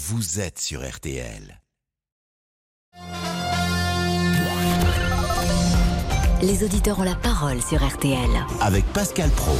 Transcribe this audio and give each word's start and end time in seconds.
vous 0.00 0.38
êtes 0.38 0.60
sur 0.60 0.88
RTL. 0.88 1.60
Les 6.40 6.62
auditeurs 6.62 7.00
ont 7.00 7.04
la 7.04 7.16
parole 7.16 7.60
sur 7.60 7.84
RTL. 7.84 8.30
Avec 8.60 8.84
Pascal 8.92 9.28
Pro. 9.30 9.56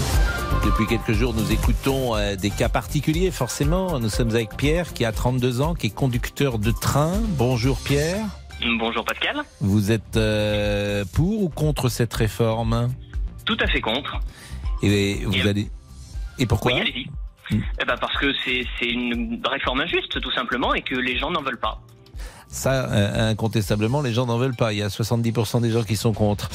Depuis 0.64 0.86
quelques 0.86 1.10
jours, 1.10 1.34
nous 1.34 1.50
écoutons 1.50 2.14
euh, 2.14 2.36
des 2.36 2.50
cas 2.50 2.68
particuliers, 2.68 3.32
forcément. 3.32 3.98
Nous 3.98 4.08
sommes 4.08 4.30
avec 4.30 4.56
Pierre, 4.56 4.92
qui 4.92 5.04
a 5.04 5.10
32 5.10 5.60
ans, 5.60 5.74
qui 5.74 5.88
est 5.88 5.90
conducteur 5.90 6.60
de 6.60 6.70
train. 6.70 7.14
Bonjour 7.36 7.76
Pierre. 7.80 8.24
Bonjour 8.78 9.04
Pascal. 9.04 9.42
Vous 9.60 9.90
êtes 9.90 10.16
euh, 10.16 11.04
pour 11.14 11.42
ou 11.42 11.48
contre 11.48 11.88
cette 11.88 12.14
réforme? 12.14 12.92
Tout 13.44 13.56
à 13.58 13.66
fait 13.66 13.80
contre. 13.80 14.20
Et 14.84 15.24
vous 15.24 15.34
Et- 15.34 15.48
allez. 15.48 15.68
Et 16.38 16.46
pourquoi? 16.46 16.74
Oui, 16.74 17.08
Eh 17.50 17.84
ben 17.84 17.96
parce 18.00 18.16
que 18.18 18.32
c'est 18.44 18.64
une 18.82 19.40
réforme 19.44 19.80
injuste, 19.80 20.20
tout 20.20 20.30
simplement, 20.32 20.74
et 20.74 20.82
que 20.82 20.94
les 20.94 21.16
gens 21.16 21.30
n'en 21.30 21.42
veulent 21.42 21.60
pas. 21.60 21.80
Ça, 22.50 22.86
euh, 22.90 23.30
incontestablement, 23.30 24.00
les 24.00 24.12
gens 24.12 24.26
n'en 24.26 24.38
veulent 24.38 24.56
pas. 24.56 24.72
Il 24.72 24.78
y 24.78 24.82
a 24.82 24.88
70% 24.88 25.60
des 25.60 25.70
gens 25.70 25.82
qui 25.82 25.96
sont 25.96 26.12
contre. 26.12 26.48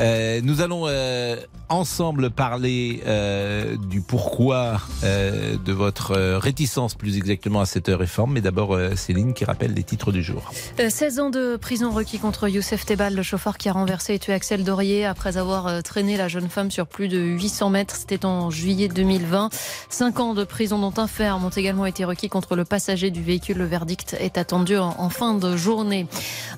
Euh, 0.00 0.40
nous 0.42 0.60
allons 0.60 0.84
euh, 0.86 1.36
ensemble 1.68 2.30
parler 2.30 3.02
euh, 3.06 3.76
du 3.76 4.00
pourquoi 4.00 4.80
euh, 5.02 5.56
de 5.64 5.72
votre 5.72 6.14
réticence, 6.36 6.94
plus 6.94 7.16
exactement, 7.16 7.60
à 7.60 7.66
cette 7.66 7.88
réforme. 7.88 8.34
Mais 8.34 8.40
d'abord, 8.40 8.78
Céline 8.96 9.34
qui 9.34 9.44
rappelle 9.44 9.74
les 9.74 9.82
titres 9.82 10.12
du 10.12 10.22
jour. 10.22 10.52
Euh, 10.78 10.88
16 10.88 11.20
ans 11.20 11.30
de 11.30 11.56
prison 11.56 11.90
requis 11.90 12.18
contre 12.18 12.48
Youssef 12.48 12.86
Tebal, 12.86 13.14
le 13.14 13.22
chauffeur 13.22 13.58
qui 13.58 13.68
a 13.68 13.72
renversé 13.72 14.14
et 14.14 14.18
tué 14.18 14.32
Axel 14.32 14.62
Dorier 14.64 15.04
après 15.04 15.36
avoir 15.36 15.82
traîné 15.82 16.16
la 16.16 16.28
jeune 16.28 16.48
femme 16.48 16.70
sur 16.70 16.86
plus 16.86 17.08
de 17.08 17.18
800 17.18 17.70
mètres. 17.70 17.96
C'était 17.96 18.24
en 18.24 18.50
juillet 18.50 18.88
2020. 18.88 19.50
5 19.88 20.20
ans 20.20 20.34
de 20.34 20.44
prison 20.44 20.78
dont 20.78 20.94
un 21.00 21.06
ferme 21.08 21.44
ont 21.44 21.50
également 21.50 21.86
été 21.86 22.04
requis 22.04 22.28
contre 22.28 22.54
le 22.56 22.64
passager 22.64 23.10
du 23.10 23.22
véhicule. 23.22 23.58
Le 23.58 23.64
verdict 23.66 24.16
est 24.18 24.38
attendu 24.38 24.76
en, 24.76 24.94
en 24.98 25.08
fin 25.10 25.34
de 25.34 25.39
journée. 25.56 26.06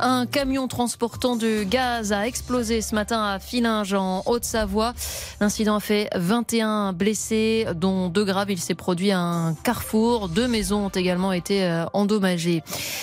Un 0.00 0.26
camion 0.26 0.68
transportant 0.68 1.36
du 1.36 1.64
gaz 1.64 2.12
a 2.12 2.26
explosé 2.26 2.80
ce 2.80 2.94
matin 2.94 3.22
à 3.22 3.38
Filinge 3.38 3.94
en 3.94 4.22
Haute-Savoie. 4.26 4.94
L'incident 5.40 5.76
a 5.76 5.80
fait 5.80 6.08
21 6.14 6.92
blessés, 6.92 7.66
dont 7.74 8.08
deux 8.08 8.24
graves. 8.24 8.50
Il 8.50 8.58
s'est 8.58 8.74
produit 8.74 9.10
à 9.10 9.20
un 9.20 9.54
carrefour. 9.54 10.28
Deux 10.28 10.48
maisons 10.48 10.86
ont 10.86 10.90
également 10.90 11.32
été 11.32 11.64
euh, 11.64 11.84
endommagées. 11.92 12.62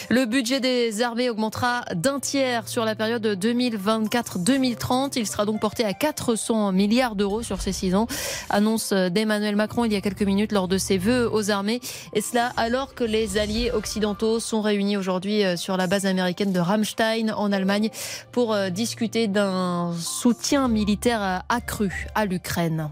Le 0.10 0.26
budget 0.26 0.60
des 0.60 1.02
armées 1.02 1.30
augmentera 1.30 1.84
d'un 1.94 2.20
tiers 2.20 2.68
sur 2.68 2.86
la 2.86 2.96
période 2.96 3.26
2024-2030. 3.26 5.14
Il 5.16 5.28
sera 5.28 5.46
donc 5.46 5.60
porté 5.60 5.86
à 5.86 5.94
400 5.94 6.72
milliards 6.72 7.16
d'euros 7.16 7.44
sur 7.44 7.62
ces 7.62 7.72
six 7.72 7.96
ans. 7.96 8.08
Annonce 8.50 8.92
d'Emmanuel 8.94 9.56
Macron 9.56 9.86
il 9.86 9.94
y 9.94 9.96
a 9.96 10.02
quelques 10.02 10.24
minutes 10.24 10.52
lors 10.52 10.68
de 10.68 10.78
ses 10.78 10.98
vœux 10.98 11.30
aux 11.32 11.52
armées. 11.52 11.80
Et 12.14 12.22
cela 12.22 12.52
alors 12.58 12.96
que 12.96 13.04
les 13.04 13.38
alliés 13.38 13.72
occidentaux 13.72 14.40
sont 14.40 14.62
réunis 14.62 14.98
aujourd'hui 14.98 15.44
euh, 15.44 15.56
sur 15.70 15.78
la 15.78 15.86
base 15.86 16.08
américaine 16.08 16.52
de 16.52 16.60
Ramstein 16.60 17.32
en 17.32 17.52
Allemagne 17.52 17.92
pour 18.32 18.56
euh, 18.56 18.72
discuter 18.72 19.28
d'un 19.28 19.94
soutien 20.00 20.68
militaire 20.68 21.44
accru 21.48 22.08
à 22.16 22.26
l'Ukraine. 22.26 22.90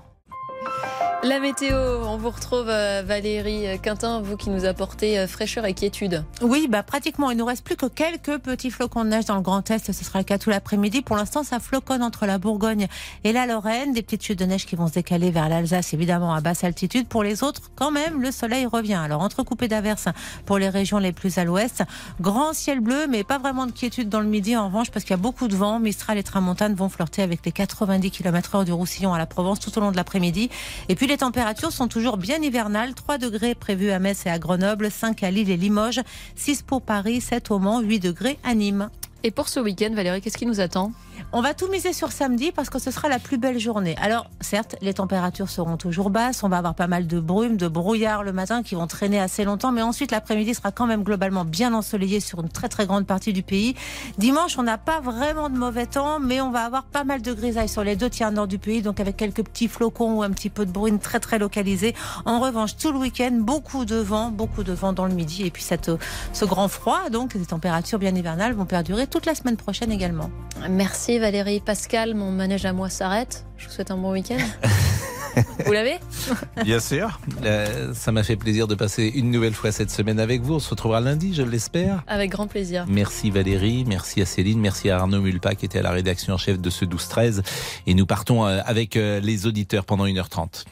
La 1.24 1.40
météo, 1.40 1.76
on 2.06 2.16
vous 2.18 2.30
retrouve 2.30 2.70
euh, 2.70 3.02
Valérie 3.04 3.66
Quintin, 3.82 4.22
vous 4.22 4.38
qui 4.38 4.52
nous 4.52 4.66
apportez 4.66 5.18
euh, 5.18 5.26
fraîcheur 5.26 5.66
et 5.66 5.74
quiétude. 5.74 6.24
Oui, 6.44 6.68
bah 6.70 6.84
pratiquement. 6.84 7.32
Il 7.32 7.38
nous 7.38 7.46
reste 7.46 7.66
plus 7.66 7.76
que 7.76 7.88
quelques 7.88 8.38
petits 8.38 8.70
flocons 8.70 9.04
de 9.04 9.10
neige 9.10 9.26
dans 9.26 9.36
le 9.36 9.42
Grand 9.42 9.70
Est. 9.72 9.92
Ce 9.92 10.06
sera 10.06 10.20
le 10.20 10.26
cas 10.26 10.38
tout 10.38 10.52
l'après-midi. 10.52 11.02
Pour 11.02 11.16
l'instant, 11.16 11.44
ça 11.44 11.60
floconne 11.60 12.04
entre 12.04 12.28
la 12.28 12.38
Bourgogne 12.38 12.86
et 13.24 13.34
la 13.34 13.48
Lorraine. 13.48 13.94
Des 13.94 14.04
petites 14.04 14.24
chutes 14.24 14.38
de 14.38 14.46
neige 14.46 14.68
qui 14.68 14.76
vont 14.76 14.88
se 14.88 14.94
décaler 14.94 15.32
vers 15.32 15.50
l'Alsace, 15.50 15.92
évidemment 15.96 16.36
à 16.36 16.40
basse 16.40 16.64
altitude. 16.64 17.08
Pour 17.08 17.24
les 17.24 17.42
autres, 17.42 17.72
quand 17.76 17.90
même, 17.90 18.22
le 18.22 18.30
soleil 18.30 18.68
revient. 18.68 18.94
Alors 18.94 19.22
entrecoupé 19.22 19.68
d'averses 19.68 20.10
pour 20.46 20.60
les 20.60 20.70
régions 20.70 21.00
les 21.00 21.14
plus 21.14 21.40
à 21.40 21.46
l'ouest. 21.46 21.82
Grand 22.22 22.54
ciel 22.54 22.80
bleu, 22.80 23.08
mais 23.10 23.24
pas 23.24 23.40
vraiment 23.40 23.66
de 23.66 23.72
quiétude 23.72 24.08
dans 24.08 24.22
le 24.22 24.28
midi. 24.28 24.56
En 24.56 24.68
revanche, 24.68 24.92
parce 24.92 25.04
qu'il 25.04 25.12
y 25.12 25.20
a 25.20 25.22
beaucoup 25.22 25.48
de 25.48 25.56
vent, 25.56 25.80
Mistral 25.80 26.20
et 26.20 26.24
Tramontane 26.24 26.76
vont 26.76 26.90
flirter 26.90 27.24
avec 27.24 27.44
les 27.44 27.52
90 27.52 28.12
km/h 28.12 28.66
du 28.66 28.72
Roussillon 28.72 29.16
à 29.16 29.18
la 29.18 29.26
Provence 29.26 29.60
tout 29.60 29.76
au 29.80 29.82
long 29.82 29.92
de 29.92 29.98
l'après-midi. 29.98 30.52
Et 30.90 30.96
puis 30.96 31.07
les 31.08 31.18
températures 31.18 31.72
sont 31.72 31.88
toujours 31.88 32.18
bien 32.18 32.42
hivernales. 32.42 32.94
3 32.94 33.18
degrés 33.18 33.56
prévus 33.56 33.92
à 33.92 34.00
Metz 34.00 34.26
et 34.26 34.30
à 34.30 34.40
Grenoble, 34.40 34.92
5 34.92 35.24
à 35.24 35.32
Lille 35.32 35.50
et 35.50 35.58
Limoges, 35.58 36.02
6 36.36 36.64
pour 36.64 36.82
Paris, 36.82 37.22
7 37.22 37.50
au 37.52 37.60
Mans, 37.60 37.80
8 37.80 38.00
degrés 38.00 38.38
à 38.44 38.54
Nîmes. 38.54 38.90
Et 39.24 39.32
pour 39.32 39.48
ce 39.48 39.60
week-end, 39.60 39.92
Valérie, 39.94 40.22
qu'est-ce 40.22 40.38
qui 40.38 40.46
nous 40.46 40.60
attend? 40.60 40.92
On 41.34 41.42
va 41.42 41.54
tout 41.54 41.68
miser 41.68 41.92
sur 41.92 42.14
samedi 42.14 42.54
parce 42.54 42.70
que 42.70 42.80
ce 42.80 42.90
sera 42.90 43.10
la 43.10 43.20
plus 43.20 43.38
belle 43.38 43.60
journée. 43.60 43.98
Alors, 44.02 44.30
certes, 44.40 44.78
les 44.82 44.94
températures 44.94 45.50
seront 45.50 45.76
toujours 45.76 46.10
basses. 46.10 46.42
On 46.42 46.48
va 46.48 46.58
avoir 46.58 46.74
pas 46.74 46.88
mal 46.88 47.06
de 47.06 47.20
brume, 47.20 47.58
de 47.58 47.68
brouillard 47.68 48.24
le 48.24 48.32
matin 48.32 48.64
qui 48.64 48.76
vont 48.76 48.88
traîner 48.88 49.20
assez 49.20 49.44
longtemps. 49.44 49.74
Mais 49.74 49.82
ensuite, 49.82 50.12
l'après-midi 50.12 50.56
sera 50.56 50.72
quand 50.72 50.88
même 50.88 51.04
globalement 51.04 51.44
bien 51.44 51.74
ensoleillé 51.74 52.22
sur 52.22 52.40
une 52.40 52.48
très 52.48 52.70
très 52.70 52.86
grande 52.86 53.06
partie 53.06 53.34
du 53.34 53.44
pays. 53.44 53.76
Dimanche, 54.18 54.58
on 54.58 54.64
n'a 54.64 54.78
pas 54.78 55.02
vraiment 55.02 55.50
de 55.50 55.58
mauvais 55.58 55.86
temps, 55.86 56.22
mais 56.22 56.40
on 56.40 56.50
va 56.50 56.62
avoir 56.62 56.86
pas 56.86 57.04
mal 57.04 57.22
de 57.22 57.34
grisailles 57.34 57.68
sur 57.68 57.84
les 57.84 57.98
deux 57.98 58.10
tiers 58.10 58.32
nord 58.32 58.48
du 58.48 58.58
pays. 58.58 58.82
Donc, 58.82 59.02
avec 59.02 59.18
quelques 59.18 59.44
petits 59.44 59.68
flocons 59.68 60.20
ou 60.20 60.24
un 60.24 60.30
petit 60.30 60.50
peu 60.50 60.66
de 60.66 60.72
bruine 60.72 61.00
très 61.00 61.20
très 61.20 61.40
localisé. 61.40 61.94
En 62.24 62.40
revanche, 62.40 62.78
tout 62.78 62.94
le 62.94 63.00
week-end, 63.00 63.32
beaucoup 63.34 63.84
de 63.84 63.98
vent, 63.98 64.32
beaucoup 64.32 64.64
de 64.64 64.72
vent 64.72 64.94
dans 64.94 65.06
le 65.06 65.14
midi. 65.14 65.46
Et 65.46 65.52
puis, 65.52 65.64
cette, 65.64 65.92
ce 66.32 66.46
grand 66.46 66.70
froid, 66.70 67.10
donc, 67.12 67.34
les 67.34 67.46
températures 67.46 68.00
bien 68.00 68.16
hivernales 68.16 68.54
vont 68.54 68.66
perdurer 68.66 69.08
toute 69.08 69.26
la 69.26 69.36
semaine 69.36 69.58
prochaine 69.58 69.92
également. 69.92 70.30
Merci 70.70 71.17
Valérie. 71.20 71.60
Pascal, 71.60 72.14
mon 72.16 72.32
manège 72.32 72.66
à 72.66 72.74
moi 72.74 72.90
s'arrête. 72.90 73.46
Je 73.58 73.68
vous 73.68 73.72
souhaite 73.72 73.92
un 73.92 73.98
bon 73.98 74.12
week-end. 74.12 74.38
vous 75.66 75.72
l'avez 75.72 75.98
Bien 76.64 76.80
sûr. 76.80 77.20
Euh, 77.44 77.94
ça 77.94 78.12
m'a 78.12 78.24
fait 78.24 78.36
plaisir 78.36 78.68
de 78.68 78.76
passer 78.76 79.12
une 79.16 79.32
nouvelle 79.32 79.54
fois 79.54 79.72
cette 79.72 79.92
semaine 79.92 80.20
avec 80.20 80.42
vous. 80.42 80.56
On 80.56 80.60
se 80.60 80.70
retrouvera 80.70 81.02
lundi, 81.02 81.34
je 81.34 81.44
l'espère. 81.44 82.04
Avec 82.08 82.32
grand 82.32 82.48
plaisir. 82.48 82.86
Merci 82.88 83.32
Valérie, 83.32 83.86
merci 83.88 84.22
à 84.22 84.26
Céline, 84.26 84.60
merci 84.60 84.90
à 84.90 84.98
Arnaud 84.98 85.22
Mulpa 85.22 85.56
qui 85.56 85.66
était 85.66 85.80
à 85.80 85.84
la 85.84 85.92
rédaction 85.92 86.34
en 86.34 86.38
chef 86.38 86.60
de 86.60 86.70
ce 86.70 86.86
12-13. 86.86 87.42
Et 87.86 87.94
nous 87.94 88.06
partons 88.06 88.46
euh, 88.46 88.60
avec 88.66 88.98
euh, 88.98 89.20
les 89.20 89.48
auditeurs 89.48 89.86
pendant 89.86 90.06
1h30. 90.06 90.66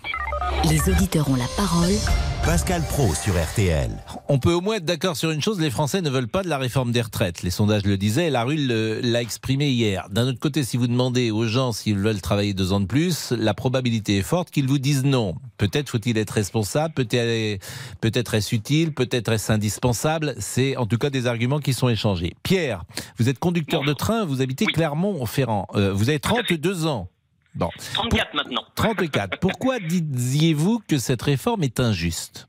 Les 0.69 0.89
auditeurs 0.89 1.29
ont 1.29 1.35
la 1.35 1.47
parole 1.57 1.93
Pascal 2.45 2.83
Pro 2.87 3.13
sur 3.15 3.33
RTL. 3.33 3.89
On 4.29 4.37
peut 4.37 4.53
au 4.53 4.61
moins 4.61 4.75
être 4.75 4.85
d'accord 4.85 5.17
sur 5.17 5.31
une 5.31 5.41
chose, 5.41 5.59
les 5.59 5.71
Français 5.71 6.01
ne 6.01 6.11
veulent 6.11 6.27
pas 6.27 6.43
de 6.43 6.47
la 6.47 6.59
réforme 6.59 6.91
des 6.91 7.01
retraites. 7.01 7.41
Les 7.41 7.49
sondages 7.49 7.85
le 7.85 7.97
disaient, 7.97 8.29
la 8.29 8.43
rue 8.43 8.57
l'a 8.57 9.21
exprimé 9.21 9.69
hier. 9.69 10.07
D'un 10.11 10.27
autre 10.27 10.39
côté, 10.39 10.63
si 10.63 10.77
vous 10.77 10.85
demandez 10.85 11.31
aux 11.31 11.47
gens 11.47 11.71
s'ils 11.71 11.97
veulent 11.97 12.21
travailler 12.21 12.53
deux 12.53 12.71
ans 12.71 12.79
de 12.79 12.85
plus, 12.85 13.31
la 13.31 13.55
probabilité 13.55 14.17
est 14.17 14.21
forte 14.21 14.51
qu'ils 14.55 14.67
vous 14.67 14.79
disent 14.79 15.03
non. 15.03 15.35
Peut-être 15.57 15.89
faut-il 15.89 16.17
être 16.17 16.31
responsable, 16.31 16.93
peut-être 16.93 18.33
est-ce 18.33 18.55
utile, 18.55 18.93
peut-être 18.93 19.33
est-ce 19.33 19.51
indispensable. 19.51 20.33
C'est 20.37 20.77
en 20.77 20.85
tout 20.85 20.97
cas 20.97 21.09
des 21.09 21.27
arguments 21.27 21.59
qui 21.59 21.73
sont 21.73 21.89
échangés. 21.89 22.35
Pierre, 22.41 22.83
vous 23.19 23.27
êtes 23.27 23.37
conducteur 23.37 23.83
de 23.83 23.91
train, 23.91 24.23
vous 24.23 24.41
habitez 24.41 24.63
Oui. 24.65 24.71
Clermont-Ferrand. 24.71 25.67
Euh, 25.75 25.91
vous 25.91 26.07
avez 26.07 26.19
32 26.19 26.85
ans. 26.87 27.09
Bon, 27.53 27.69
34 27.95 28.33
maintenant. 28.33 28.63
34. 28.75 29.39
Pourquoi 29.39 29.79
disiez-vous 29.81 30.81
que 30.87 30.97
cette 30.99 31.21
réforme 31.21 31.63
est 31.63 31.81
injuste? 31.81 32.47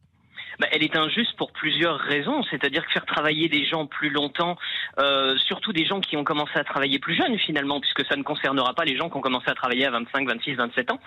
Bah, 0.61 0.69
elle 0.71 0.85
est 0.85 0.97
injuste 0.97 1.37
pour 1.37 1.51
plusieurs 1.53 1.99
raisons. 1.99 2.45
C'est-à-dire 2.51 2.87
que 2.87 2.93
faire 2.93 3.05
travailler 3.05 3.49
des 3.49 3.67
gens 3.67 3.87
plus 3.87 4.11
longtemps, 4.11 4.57
euh, 5.01 5.37
surtout 5.39 5.73
des 5.73 5.85
gens 5.85 6.01
qui 6.01 6.17
ont 6.17 6.25
commencé 6.25 6.53
à 6.55 6.63
travailler 6.63 7.01
plus 7.01 7.17
jeunes 7.17 7.37
finalement, 7.39 7.81
puisque 7.81 8.07
ça 8.07 8.17
ne 8.17 8.23
concernera 8.23 8.75
pas 8.75 8.85
les 8.85 8.97
gens 8.97 9.11
qui 9.11 9.17
ont 9.17 9.21
commencé 9.21 9.51
à 9.51 9.55
travailler 9.55 9.87
à 9.87 9.91
25, 9.91 10.29
26, 10.29 10.55
27 10.55 10.93
ans, 10.93 11.01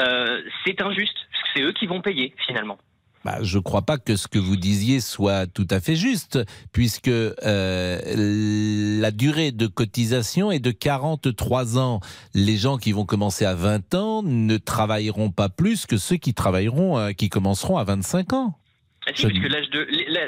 euh, 0.00 0.40
c'est 0.64 0.80
injuste, 0.82 1.14
parce 1.30 1.42
que 1.44 1.48
c'est 1.54 1.62
eux 1.62 1.72
qui 1.72 1.86
vont 1.86 2.00
payer 2.00 2.34
finalement. 2.46 2.78
Bah, 3.22 3.36
je 3.42 3.58
ne 3.58 3.62
crois 3.62 3.82
pas 3.82 3.98
que 3.98 4.16
ce 4.16 4.28
que 4.28 4.38
vous 4.38 4.56
disiez 4.56 5.00
soit 5.00 5.46
tout 5.46 5.66
à 5.70 5.80
fait 5.80 5.94
juste, 5.94 6.38
puisque 6.72 7.08
euh, 7.08 7.98
la 9.00 9.10
durée 9.10 9.52
de 9.52 9.66
cotisation 9.66 10.50
est 10.50 10.58
de 10.58 10.70
43 10.70 11.78
ans. 11.78 12.00
Les 12.34 12.56
gens 12.56 12.78
qui 12.78 12.92
vont 12.92 13.04
commencer 13.04 13.44
à 13.44 13.54
20 13.54 13.94
ans 13.94 14.22
ne 14.22 14.56
travailleront 14.56 15.30
pas 15.30 15.48
plus 15.50 15.84
que 15.86 15.98
ceux 15.98 16.16
qui 16.16 16.32
travailleront, 16.34 16.98
euh, 16.98 17.12
qui 17.12 17.28
commenceront 17.28 17.76
à 17.76 17.84
25 17.84 18.32
ans. 18.32 18.56
Ah, 19.06 19.10
si, 19.14 19.22
Je- 19.22 19.28
puisque 19.28 19.48
l'âge 19.48 19.68
de 19.70 19.86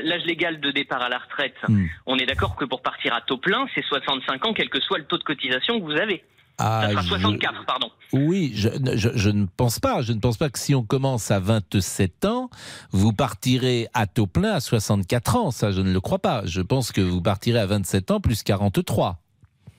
l'âge 0.09 0.25
légal 0.27 0.61
de 0.61 0.71
départ 0.71 1.03
à 1.03 1.09
la 1.09 1.19
retraite, 1.19 1.55
Hmm. 1.69 1.87
on 2.07 2.17
est 2.19 2.27
d'accord 2.27 2.57
que 2.57 2.65
pour 2.65 2.83
partir 2.83 3.15
à 3.15 3.21
taux 3.23 3.39
plein, 3.39 3.67
c'est 3.75 3.85
65 3.85 4.47
ans, 4.47 4.53
quel 4.55 4.69
que 4.71 4.81
soit 4.81 4.99
le 4.99 5.05
taux 5.05 5.19
de 5.19 5.25
cotisation 5.25 5.79
que 5.81 5.85
vous 5.85 5.99
avez. 6.01 6.25
Ah, 6.59 6.83
Ça 6.83 6.91
sera 6.91 7.03
je- 7.03 7.09
64, 7.09 7.67
pardon. 7.67 7.91
Oui, 8.13 8.53
je, 8.55 8.69
je- 8.95 9.09
je 9.15 9.31
ne 9.31 9.47
pense 9.57 9.79
pas. 9.81 10.03
Je 10.03 10.13
ne 10.13 10.21
pense 10.21 10.37
pas 10.37 10.51
que 10.51 10.59
si 10.59 10.75
on 10.75 10.83
commence 10.85 11.31
à 11.31 11.41
27 11.41 12.25
ans, 12.27 12.51
vous 12.91 13.13
partirez 13.13 13.89
à 13.95 14.07
taux 14.07 14.27
plein 14.27 14.53
à 14.53 14.61
64 14.61 15.37
ans. 15.37 15.51
Ça, 15.51 15.73
je 15.73 15.81
ne 15.81 15.91
le 15.93 16.01
crois 16.01 16.19
pas. 16.19 16.43
Je 16.45 16.61
pense 16.61 16.93
que 16.93 17.01
vous 17.01 17.23
partirez 17.23 17.59
à 17.59 17.67
27 17.67 18.11
ans 18.11 18.21
plus 18.21 18.43
43. 18.43 19.22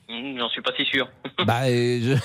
Hmm, 0.08 0.38
J'en 0.38 0.48
suis 0.50 0.60
pas 0.62 0.72
si 0.76 0.84
sûr. 0.84 1.08
Bah, 1.46 1.66
je, 1.68 2.16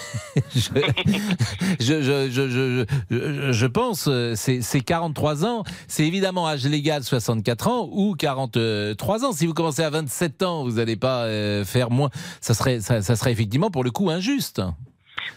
je, 1.79 2.29
je, 2.29 3.51
je, 3.51 3.65
pense, 3.65 4.07
euh, 4.07 4.33
c'est 4.35 4.61
c'est 4.61 4.81
43 4.81 5.45
ans, 5.45 5.63
c'est 5.87 6.05
évidemment 6.05 6.47
âge 6.47 6.65
légal 6.65 7.03
64 7.03 7.67
ans 7.67 7.89
ou 7.91 8.15
43 8.15 9.25
ans. 9.25 9.31
Si 9.31 9.45
vous 9.47 9.53
commencez 9.53 9.81
à 9.81 9.89
27 9.89 10.43
ans, 10.43 10.63
vous 10.63 10.73
n'allez 10.73 10.95
pas 10.95 11.23
euh, 11.23 11.65
faire 11.65 11.89
moins. 11.89 12.09
Ça 12.39 12.53
serait, 12.53 12.81
ça, 12.81 13.01
serait 13.01 13.31
effectivement 13.31 13.71
pour 13.71 13.83
le 13.83 13.91
coup 13.91 14.09
injuste. 14.09 14.61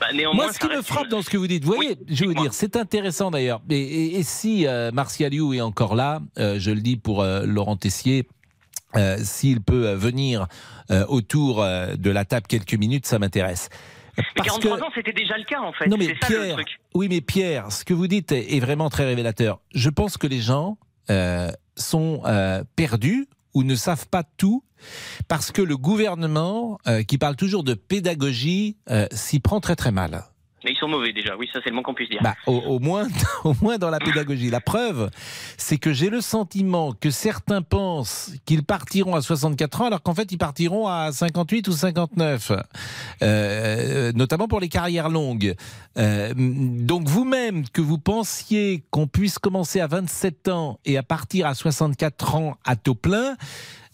Bah, 0.01 0.07
Moi, 0.35 0.53
ce 0.53 0.59
qui 0.59 0.69
me 0.69 0.83
frappe 0.83 1.09
dans 1.09 1.23
ce 1.23 1.31
que 1.31 1.37
vous 1.39 1.47
dites, 1.47 1.65
vous 1.65 1.73
voyez, 1.75 1.97
je 2.09 2.21
vais 2.21 2.27
vous 2.27 2.41
dire, 2.41 2.53
c'est 2.53 2.77
intéressant 2.77 3.31
d'ailleurs. 3.31 3.63
Et, 3.71 4.23
si 4.23 4.67
euh, 4.67 4.91
Martial 4.93 5.33
You 5.33 5.55
est 5.55 5.61
encore 5.61 5.95
là, 5.95 6.21
je 6.37 6.71
le 6.71 6.81
dis 6.81 6.97
pour 6.97 7.25
Laurent 7.25 7.77
Tessier, 7.77 8.29
euh, 8.97 9.19
s'il 9.23 9.61
peut 9.63 9.87
euh, 9.89 9.97
venir 9.97 10.47
euh, 10.91 11.05
autour 11.07 11.63
euh, 11.63 11.95
de 11.97 12.11
la 12.11 12.25
table 12.25 12.47
quelques 12.47 12.75
minutes, 12.75 13.07
ça 13.07 13.19
m'intéresse. 13.19 13.69
Mais 14.19 14.25
Parce 14.37 14.49
43 14.59 14.77
que- 14.79 14.83
ans, 14.85 14.91
c'était 14.95 15.13
déjà 15.13 15.39
le 15.39 15.45
cas 15.45 15.61
en 15.61 15.73
fait. 15.73 15.87
Non 15.89 15.97
mais 15.97 16.07
c'est 16.21 16.27
ça 16.27 16.33
le 16.33 16.41
Pierre, 16.41 16.55
truc. 16.57 16.69
oui 16.95 17.09
mais 17.09 17.21
Pierre, 17.23 17.73
ce 17.73 17.85
que 17.85 17.95
vous 17.95 18.07
dites 18.07 18.31
est 18.33 18.55
est 18.57 18.61
vraiment 18.61 18.91
très 18.91 19.05
révélateur. 19.07 19.61
Je 19.75 19.89
pense 19.89 20.19
que 20.19 20.27
les 20.27 20.41
gens 20.41 20.77
euh, 21.11 21.51
sont 21.77 22.21
euh, 22.27 22.63
perdus 22.77 23.27
ou 23.55 23.63
ne 23.63 23.75
savent 23.75 24.07
pas 24.09 24.23
tout 24.37 24.63
parce 25.29 25.51
que 25.53 25.63
le 25.63 25.77
gouvernement, 25.77 26.79
euh, 26.89 27.03
qui 27.05 27.17
parle 27.17 27.37
toujours 27.37 27.63
de 27.65 27.75
pédagogie, 27.75 28.77
euh, 28.91 29.07
s'y 29.13 29.41
prend 29.41 29.61
très 29.61 29.77
très 29.77 29.93
mal. 29.93 30.25
Mais 30.65 30.73
ils 30.73 30.77
sont 30.77 30.89
mauvais 30.89 31.13
déjà, 31.13 31.37
oui, 31.37 31.49
ça 31.53 31.61
c'est 31.63 31.71
le 31.71 31.75
moins 31.75 31.83
qu'on 31.83 31.95
puisse 31.95 32.11
dire. 32.11 32.21
Bah, 32.23 32.37
au, 32.47 32.79
moins, 32.79 33.09
au 33.45 33.55
moins 33.61 33.79
dans 33.79 33.91
la 33.91 33.99
pédagogie. 33.99 34.51
La 34.51 34.61
preuve, 34.61 35.11
c'est 35.57 35.79
que 35.79 35.93
j'ai 35.93 36.11
le 36.11 36.21
sentiment 36.21 36.93
que 36.93 37.11
certains 37.11 37.63
pensent 37.63 38.33
qu'ils 38.45 38.65
partiront 38.65 39.15
à 39.15 39.23
64 39.23 39.81
ans, 39.81 39.87
alors 39.87 40.03
qu'en 40.03 40.15
fait, 40.15 40.31
ils 40.33 40.39
partiront 40.39 40.87
à 40.87 41.11
58 41.13 41.69
ou 41.69 41.73
59, 41.73 42.53
euh, 43.23 44.13
notamment 44.15 44.49
pour 44.49 44.61
les 44.61 44.69
carrières 44.69 45.09
longues. 45.09 45.55
Euh, 45.99 46.33
donc, 46.37 47.09
vous-même, 47.09 47.69
que 47.69 47.81
vous 47.81 47.99
pensiez 47.99 48.85
qu'on 48.91 49.07
puisse 49.07 49.39
commencer 49.39 49.81
à 49.81 49.87
27 49.87 50.49
ans 50.49 50.79
et 50.85 50.97
à 50.97 51.03
partir 51.03 51.47
à 51.47 51.55
64 51.55 52.35
ans 52.35 52.57
à 52.65 52.77
taux 52.77 52.95
plein, 52.95 53.37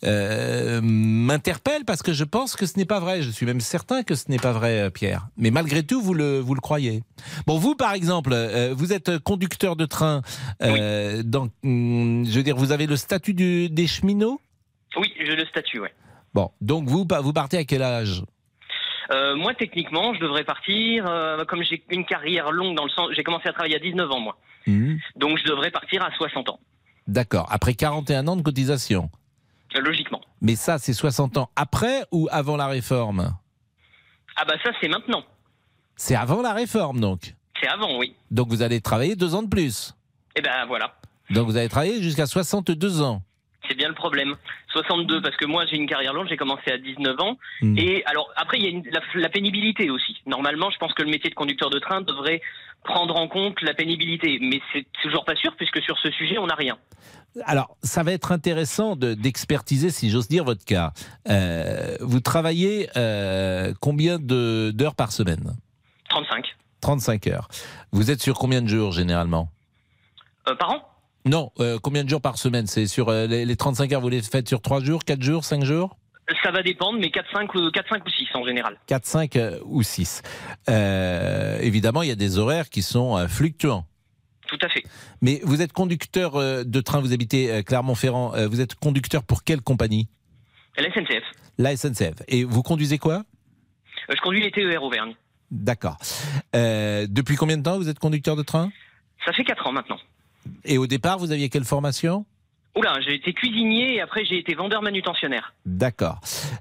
euh, 0.04 0.80
m'interpelle 0.82 1.84
parce 1.84 2.02
que 2.02 2.12
je 2.12 2.24
pense 2.24 2.56
que 2.56 2.66
ce 2.66 2.76
n'est 2.78 2.84
pas 2.84 3.00
vrai. 3.00 3.22
Je 3.22 3.30
suis 3.30 3.46
même 3.46 3.60
certain 3.60 4.02
que 4.02 4.14
ce 4.14 4.30
n'est 4.30 4.38
pas 4.38 4.52
vrai, 4.52 4.80
euh, 4.82 4.90
Pierre. 4.90 5.28
Mais 5.36 5.50
malgré 5.50 5.82
tout, 5.82 6.00
vous 6.00 6.14
le, 6.14 6.38
vous 6.38 6.54
le 6.54 6.60
croyez. 6.60 7.02
Bon, 7.46 7.58
vous, 7.58 7.74
par 7.74 7.92
exemple, 7.94 8.30
euh, 8.32 8.74
vous 8.76 8.92
êtes 8.92 9.18
conducteur 9.18 9.76
de 9.76 9.86
train. 9.86 10.22
Euh, 10.62 11.22
dans, 11.24 11.48
hum, 11.64 12.24
je 12.26 12.32
veux 12.36 12.42
dire, 12.42 12.56
vous 12.56 12.72
avez 12.72 12.86
le 12.86 12.96
statut 12.96 13.34
du- 13.34 13.68
des 13.68 13.86
cheminots? 13.86 14.40
Oui, 14.96 15.12
j'ai 15.18 15.36
le 15.36 15.44
statut, 15.46 15.80
ouais. 15.80 15.92
Bon, 16.34 16.50
donc 16.60 16.88
vous, 16.88 17.06
vous 17.22 17.32
partez 17.32 17.58
à 17.58 17.64
quel 17.64 17.82
âge? 17.82 18.22
Euh, 19.10 19.36
moi, 19.36 19.54
techniquement, 19.54 20.12
je 20.14 20.20
devrais 20.20 20.44
partir, 20.44 21.06
euh, 21.08 21.44
comme 21.46 21.62
j'ai 21.62 21.82
une 21.90 22.04
carrière 22.04 22.52
longue 22.52 22.76
dans 22.76 22.84
le 22.84 22.90
sens, 22.90 23.08
j'ai 23.16 23.22
commencé 23.24 23.48
à 23.48 23.52
travailler 23.52 23.76
à 23.76 23.78
19 23.78 24.10
ans, 24.10 24.20
moi. 24.20 24.36
Hum, 24.66 24.98
Donc, 25.16 25.38
je 25.38 25.44
devrais 25.50 25.70
partir 25.70 26.02
à 26.04 26.10
60 26.16 26.50
ans, 26.50 26.60
D'accord, 27.06 27.48
après 27.50 27.72
41 27.72 28.28
ans 28.28 28.36
de 28.36 28.42
cotisation. 28.42 29.08
Euh, 29.76 29.80
logiquement. 29.80 30.20
Mais 30.40 30.56
ça, 30.56 30.78
c'est 30.78 30.92
60 30.92 31.36
ans 31.38 31.50
après 31.56 32.04
ou 32.12 32.28
avant 32.30 32.56
la 32.56 32.66
réforme? 32.66 33.34
Ah 34.36 34.44
bah 34.46 34.54
ça, 34.64 34.70
c'est 34.80 34.88
maintenant. 34.88 35.24
C'est 35.96 36.14
avant 36.14 36.42
la 36.42 36.52
réforme, 36.52 37.00
donc. 37.00 37.34
C'est 37.60 37.68
avant, 37.68 37.98
oui. 37.98 38.14
Donc 38.30 38.48
vous 38.48 38.62
allez 38.62 38.80
travailler 38.80 39.16
deux 39.16 39.34
ans 39.34 39.42
de 39.42 39.48
plus. 39.48 39.94
Et 40.36 40.40
ben 40.40 40.64
voilà. 40.66 40.94
Donc 41.30 41.46
vous 41.46 41.56
allez 41.56 41.68
travailler 41.68 42.00
jusqu'à 42.02 42.26
62 42.26 43.02
ans. 43.02 43.22
C'est 43.68 43.74
bien 43.76 43.88
le 43.88 43.94
problème. 43.94 44.36
62, 44.72 45.20
parce 45.20 45.36
que 45.36 45.44
moi 45.44 45.66
j'ai 45.66 45.76
une 45.76 45.86
carrière 45.88 46.12
longue, 46.14 46.28
j'ai 46.28 46.36
commencé 46.36 46.70
à 46.70 46.78
19 46.78 47.20
ans. 47.20 47.36
Hmm. 47.60 47.76
Et 47.76 48.02
alors, 48.06 48.30
après, 48.36 48.58
il 48.58 48.64
y 48.64 48.66
a 48.66 48.70
une- 48.70 48.84
la, 48.90 49.00
la 49.14 49.28
pénibilité 49.28 49.90
aussi. 49.90 50.16
Normalement, 50.24 50.70
je 50.70 50.78
pense 50.78 50.94
que 50.94 51.02
le 51.02 51.10
métier 51.10 51.28
de 51.28 51.34
conducteur 51.34 51.68
de 51.68 51.78
train 51.80 52.00
devrait 52.00 52.40
prendre 52.84 53.16
en 53.16 53.26
compte 53.28 53.60
la 53.60 53.74
pénibilité. 53.74 54.38
Mais 54.40 54.60
c'est 54.72 54.86
toujours 55.02 55.24
pas 55.24 55.34
sûr, 55.36 55.54
puisque 55.56 55.82
sur 55.82 55.98
ce 55.98 56.10
sujet, 56.12 56.38
on 56.38 56.46
n'a 56.46 56.54
rien. 56.54 56.78
Alors, 57.44 57.76
ça 57.82 58.02
va 58.02 58.12
être 58.12 58.32
intéressant 58.32 58.96
de- 58.96 59.14
d'expertiser, 59.14 59.90
si 59.90 60.10
j'ose 60.10 60.28
dire, 60.28 60.44
votre 60.44 60.64
cas. 60.64 60.92
Euh, 61.28 61.96
vous 62.00 62.20
travaillez 62.20 62.88
euh, 62.96 63.72
combien 63.80 64.18
de- 64.18 64.72
d'heures 64.74 64.94
par 64.96 65.12
semaine? 65.12 65.54
35. 66.10 66.44
35 66.80 67.26
heures. 67.28 67.48
Vous 67.92 68.10
êtes 68.10 68.20
sur 68.22 68.38
combien 68.38 68.62
de 68.62 68.68
jours 68.68 68.92
généralement? 68.92 69.50
Euh, 70.48 70.54
par 70.54 70.70
an? 70.70 70.82
Non, 71.24 71.52
euh, 71.60 71.78
combien 71.82 72.02
de 72.04 72.08
jours 72.08 72.20
par 72.22 72.38
semaine? 72.38 72.66
C'est 72.66 72.86
sur 72.86 73.08
euh, 73.10 73.26
les, 73.26 73.44
les 73.44 73.56
35 73.56 73.92
heures, 73.92 74.00
vous 74.00 74.08
les 74.08 74.22
faites 74.22 74.48
sur 74.48 74.60
3 74.62 74.80
jours, 74.80 75.04
4 75.04 75.22
jours, 75.22 75.44
5 75.44 75.64
jours? 75.64 75.96
Ça 76.42 76.50
va 76.50 76.62
dépendre, 76.62 76.98
mais 77.00 77.10
4, 77.10 77.26
5, 77.32 77.54
ou 77.54 77.70
4, 77.70 77.88
5 77.88 78.04
ou 78.06 78.10
6 78.10 78.26
en 78.34 78.44
général. 78.44 78.78
4, 78.86 79.06
5 79.06 79.36
euh, 79.36 79.58
ou 79.64 79.82
6. 79.82 80.22
Euh, 80.68 81.58
évidemment, 81.60 82.02
il 82.02 82.08
y 82.08 82.12
a 82.12 82.16
des 82.16 82.38
horaires 82.38 82.68
qui 82.68 82.82
sont 82.82 83.26
fluctuants. 83.28 83.84
Tout 84.48 84.58
à 84.62 84.68
fait. 84.68 84.82
Mais 85.22 85.40
vous 85.44 85.62
êtes 85.62 85.72
conducteur 85.72 86.36
euh, 86.36 86.64
de 86.64 86.80
train, 86.80 87.00
vous 87.00 87.12
habitez 87.12 87.50
euh, 87.52 87.62
Clermont-Ferrand, 87.62 88.34
euh, 88.34 88.48
vous 88.48 88.60
êtes 88.60 88.74
conducteur 88.74 89.22
pour 89.22 89.44
quelle 89.44 89.60
compagnie? 89.60 90.08
La 90.76 90.90
SNCF. 90.90 91.24
La 91.58 91.76
SNCF. 91.76 92.22
Et 92.28 92.44
vous 92.44 92.62
conduisez 92.62 92.98
quoi? 92.98 93.24
Je 94.08 94.20
conduis 94.22 94.40
les 94.40 94.50
TER 94.50 94.82
Auvergne. 94.82 95.14
D'accord. 95.50 95.98
Euh, 96.56 97.06
depuis 97.08 97.36
combien 97.36 97.56
de 97.58 97.62
temps 97.62 97.76
vous 97.78 97.88
êtes 97.88 97.98
conducteur 97.98 98.36
de 98.36 98.42
train? 98.42 98.70
Ça 99.24 99.32
fait 99.32 99.44
4 99.44 99.66
ans 99.66 99.72
maintenant. 99.72 99.98
Et 100.64 100.78
au 100.78 100.86
départ, 100.86 101.18
vous 101.18 101.32
aviez 101.32 101.48
quelle 101.48 101.64
formation? 101.64 102.24
Oula, 102.76 102.94
j'ai 103.00 103.14
été 103.14 103.32
cuisinier 103.32 103.94
et 103.94 104.00
après 104.00 104.24
j'ai 104.24 104.38
été 104.38 104.54
vendeur 104.54 104.82
manutentionnaire. 104.82 105.52
D'accord. 105.66 106.20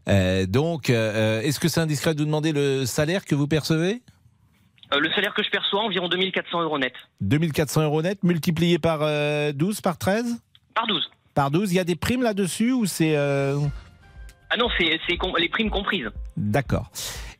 Euh, 0.10 0.46
donc, 0.46 0.90
euh, 0.90 1.42
est-ce 1.42 1.60
que 1.60 1.68
c'est 1.68 1.80
indiscret 1.80 2.16
de 2.16 2.20
vous 2.20 2.26
demander 2.26 2.52
le 2.52 2.86
salaire 2.86 3.24
que 3.24 3.36
vous 3.36 3.48
percevez? 3.48 4.02
Euh, 4.94 5.00
le 5.00 5.12
salaire 5.12 5.34
que 5.34 5.44
je 5.44 5.50
perçois, 5.50 5.82
environ 5.82 6.08
2400 6.08 6.62
euros 6.62 6.80
net. 6.80 6.94
2400 7.22 7.84
euros 7.84 8.02
net, 8.02 8.24
multiplié 8.24 8.80
par 8.80 9.00
euh, 9.02 9.52
12, 9.52 9.82
par 9.82 9.98
13 9.98 10.42
Par 10.74 10.88
12. 10.88 11.10
Par 11.34 11.52
12 11.52 11.72
Il 11.72 11.76
y 11.76 11.80
a 11.80 11.84
des 11.84 11.96
primes 11.96 12.24
là-dessus 12.24 12.72
ou 12.72 12.86
c'est... 12.86 13.16
euh, 13.16 13.58
Ah 14.50 14.58
non, 14.58 14.68
c'est 14.78 14.98
les 15.40 15.50
primes 15.50 15.70
comprises. 15.70 16.10
D'accord. 16.38 16.90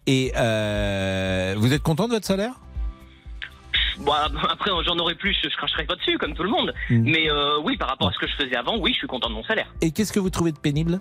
Et 0.06 0.32
euh, 0.38 1.56
vous 1.58 1.74
êtes 1.74 1.84
content 1.84 2.08
de 2.08 2.14
votre 2.14 2.26
salaire? 2.26 2.54
Bon, 4.00 4.12
après, 4.50 4.72
j'en 4.86 4.98
aurais 4.98 5.16
plus, 5.16 5.36
je 5.44 5.50
cracherai 5.56 5.86
pas 5.86 5.96
dessus, 5.96 6.18
comme 6.18 6.34
tout 6.34 6.44
le 6.44 6.50
monde. 6.50 6.74
Mm. 6.90 7.12
Mais 7.12 7.30
euh, 7.30 7.60
oui, 7.64 7.78
par 7.78 7.90
rapport 7.90 8.10
à 8.10 8.12
ce 8.14 8.20
que 8.20 8.28
je 8.28 8.36
faisais 8.36 8.56
avant, 8.56 8.78
oui, 8.78 8.92
je 8.94 9.00
suis 9.00 9.08
content 9.08 9.30
de 9.30 9.34
mon 9.36 9.44
salaire. 9.44 9.68
Et 9.82 9.92
qu'est-ce 9.92 10.14
que 10.14 10.20
vous 10.20 10.30
trouvez 10.30 10.52
de 10.52 10.60
pénible? 10.60 11.00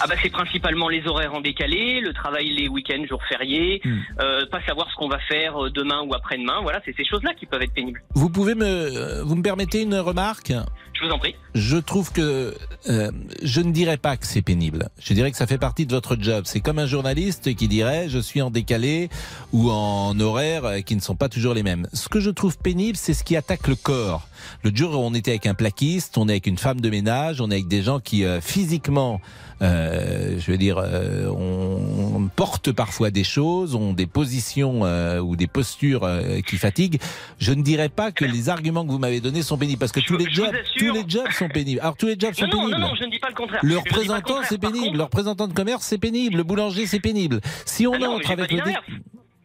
Ah 0.00 0.06
bah 0.08 0.14
c'est 0.20 0.30
principalement 0.30 0.88
les 0.88 1.06
horaires 1.06 1.32
en 1.34 1.40
décalé, 1.40 2.00
le 2.00 2.12
travail 2.12 2.50
les 2.50 2.66
week-ends, 2.68 3.04
jours 3.08 3.22
fériés, 3.28 3.80
Mm. 3.84 3.98
euh, 4.20 4.46
pas 4.46 4.60
savoir 4.66 4.90
ce 4.90 4.96
qu'on 4.96 5.08
va 5.08 5.18
faire 5.20 5.64
euh, 5.66 5.70
demain 5.70 6.02
ou 6.02 6.12
après-demain. 6.14 6.60
Voilà, 6.62 6.80
c'est 6.84 6.94
ces 6.96 7.04
choses-là 7.04 7.34
qui 7.38 7.46
peuvent 7.46 7.62
être 7.62 7.72
pénibles. 7.74 8.02
Vous 8.14 8.28
pouvez 8.28 8.54
me... 8.54 8.64
euh, 8.64 9.22
Vous 9.24 9.36
me 9.36 9.42
permettez 9.42 9.82
une 9.82 9.94
remarque? 9.96 10.52
Je 10.94 11.06
vous 11.06 11.12
en 11.12 11.18
prie. 11.18 11.34
Je 11.54 11.76
trouve 11.78 12.12
que 12.12 12.54
euh, 12.88 13.10
je 13.42 13.60
ne 13.60 13.70
dirais 13.72 13.96
pas 13.96 14.16
que 14.16 14.26
c'est 14.26 14.42
pénible. 14.42 14.88
Je 15.00 15.14
dirais 15.14 15.30
que 15.30 15.36
ça 15.36 15.46
fait 15.46 15.58
partie 15.58 15.86
de 15.86 15.92
votre 15.94 16.16
job. 16.20 16.44
C'est 16.46 16.60
comme 16.60 16.78
un 16.78 16.86
journaliste 16.86 17.54
qui 17.54 17.68
dirait 17.68 18.08
je 18.08 18.18
suis 18.18 18.42
en 18.42 18.50
décalé 18.50 19.08
ou 19.52 19.70
en 19.70 20.18
horaire 20.20 20.64
euh, 20.64 20.80
qui 20.80 20.96
ne 20.96 21.00
sont 21.00 21.16
pas 21.16 21.28
toujours 21.28 21.54
les 21.54 21.62
mêmes. 21.62 21.86
Ce 21.92 22.08
que 22.08 22.20
je 22.20 22.30
trouve 22.30 22.58
pénible, 22.58 22.96
c'est 22.96 23.14
ce 23.14 23.24
qui 23.24 23.36
attaque 23.36 23.68
le 23.68 23.76
corps. 23.76 24.26
Le 24.62 24.74
jour 24.74 24.92
où 24.92 24.96
on 25.02 25.14
était 25.14 25.30
avec 25.32 25.46
un 25.46 25.54
plaquiste, 25.54 26.18
on 26.18 26.28
est 26.28 26.32
avec 26.32 26.46
une 26.46 26.58
femme 26.58 26.80
de 26.80 26.90
ménage, 26.90 27.40
on 27.40 27.50
est 27.50 27.54
avec 27.54 27.68
des 27.68 27.82
gens 27.82 28.00
qui 28.00 28.24
euh, 28.24 28.40
physiquement, 28.40 29.20
euh, 29.60 30.38
je 30.38 30.50
veux 30.50 30.58
dire, 30.58 30.78
euh, 30.78 31.28
on, 31.28 32.16
on 32.16 32.28
porte 32.28 32.72
parfois 32.72 33.10
des 33.10 33.24
choses, 33.24 33.74
ont 33.74 33.92
des 33.92 34.06
positions 34.06 34.80
euh, 34.84 35.20
ou 35.20 35.36
des 35.36 35.46
postures 35.46 36.04
euh, 36.04 36.40
qui 36.40 36.56
fatiguent. 36.56 37.00
Je 37.38 37.52
ne 37.52 37.62
dirais 37.62 37.88
pas 37.88 38.12
que 38.12 38.24
les 38.24 38.48
arguments 38.48 38.84
que 38.84 38.90
vous 38.90 38.98
m'avez 38.98 39.20
donnés 39.20 39.42
sont 39.42 39.56
pénibles 39.58 39.78
parce 39.78 39.92
que 39.92 40.00
Je 40.00 40.06
tous 40.06 40.16
les 40.16 40.30
jobs, 40.30 40.52
tous 40.76 40.92
les 40.92 41.04
jobs 41.06 41.30
sont 41.32 41.48
pénibles. 41.48 41.80
Alors 41.80 41.96
tous 41.96 42.06
les 42.06 42.16
jobs 42.18 42.34
sont 42.34 42.46
Non, 42.46 42.52
non, 42.54 42.58
pénibles. 42.62 42.80
non, 42.80 42.88
non, 42.88 42.94
je 42.98 43.04
ne 43.04 43.10
dis 43.10 43.18
pas 43.18 43.28
le 43.28 43.34
contraire. 43.34 43.60
Le 43.62 43.78
représentant, 43.78 44.36
c'est 44.48 44.58
pénible. 44.58 44.84
contre- 44.86 44.96
Le 44.98 45.02
représentant 45.04 45.48
de 45.48 45.52
commerce, 45.54 45.84
c'est 45.84 45.98
pénible. 45.98 46.36
Le 46.36 46.42
boulanger, 46.44 46.86
c'est 46.86 47.00
pénible. 47.00 47.40
Si 47.64 47.86
on 47.86 47.92
Ah 47.94 48.08
entre 48.10 48.30
avec 48.32 48.50
le. 48.52 48.60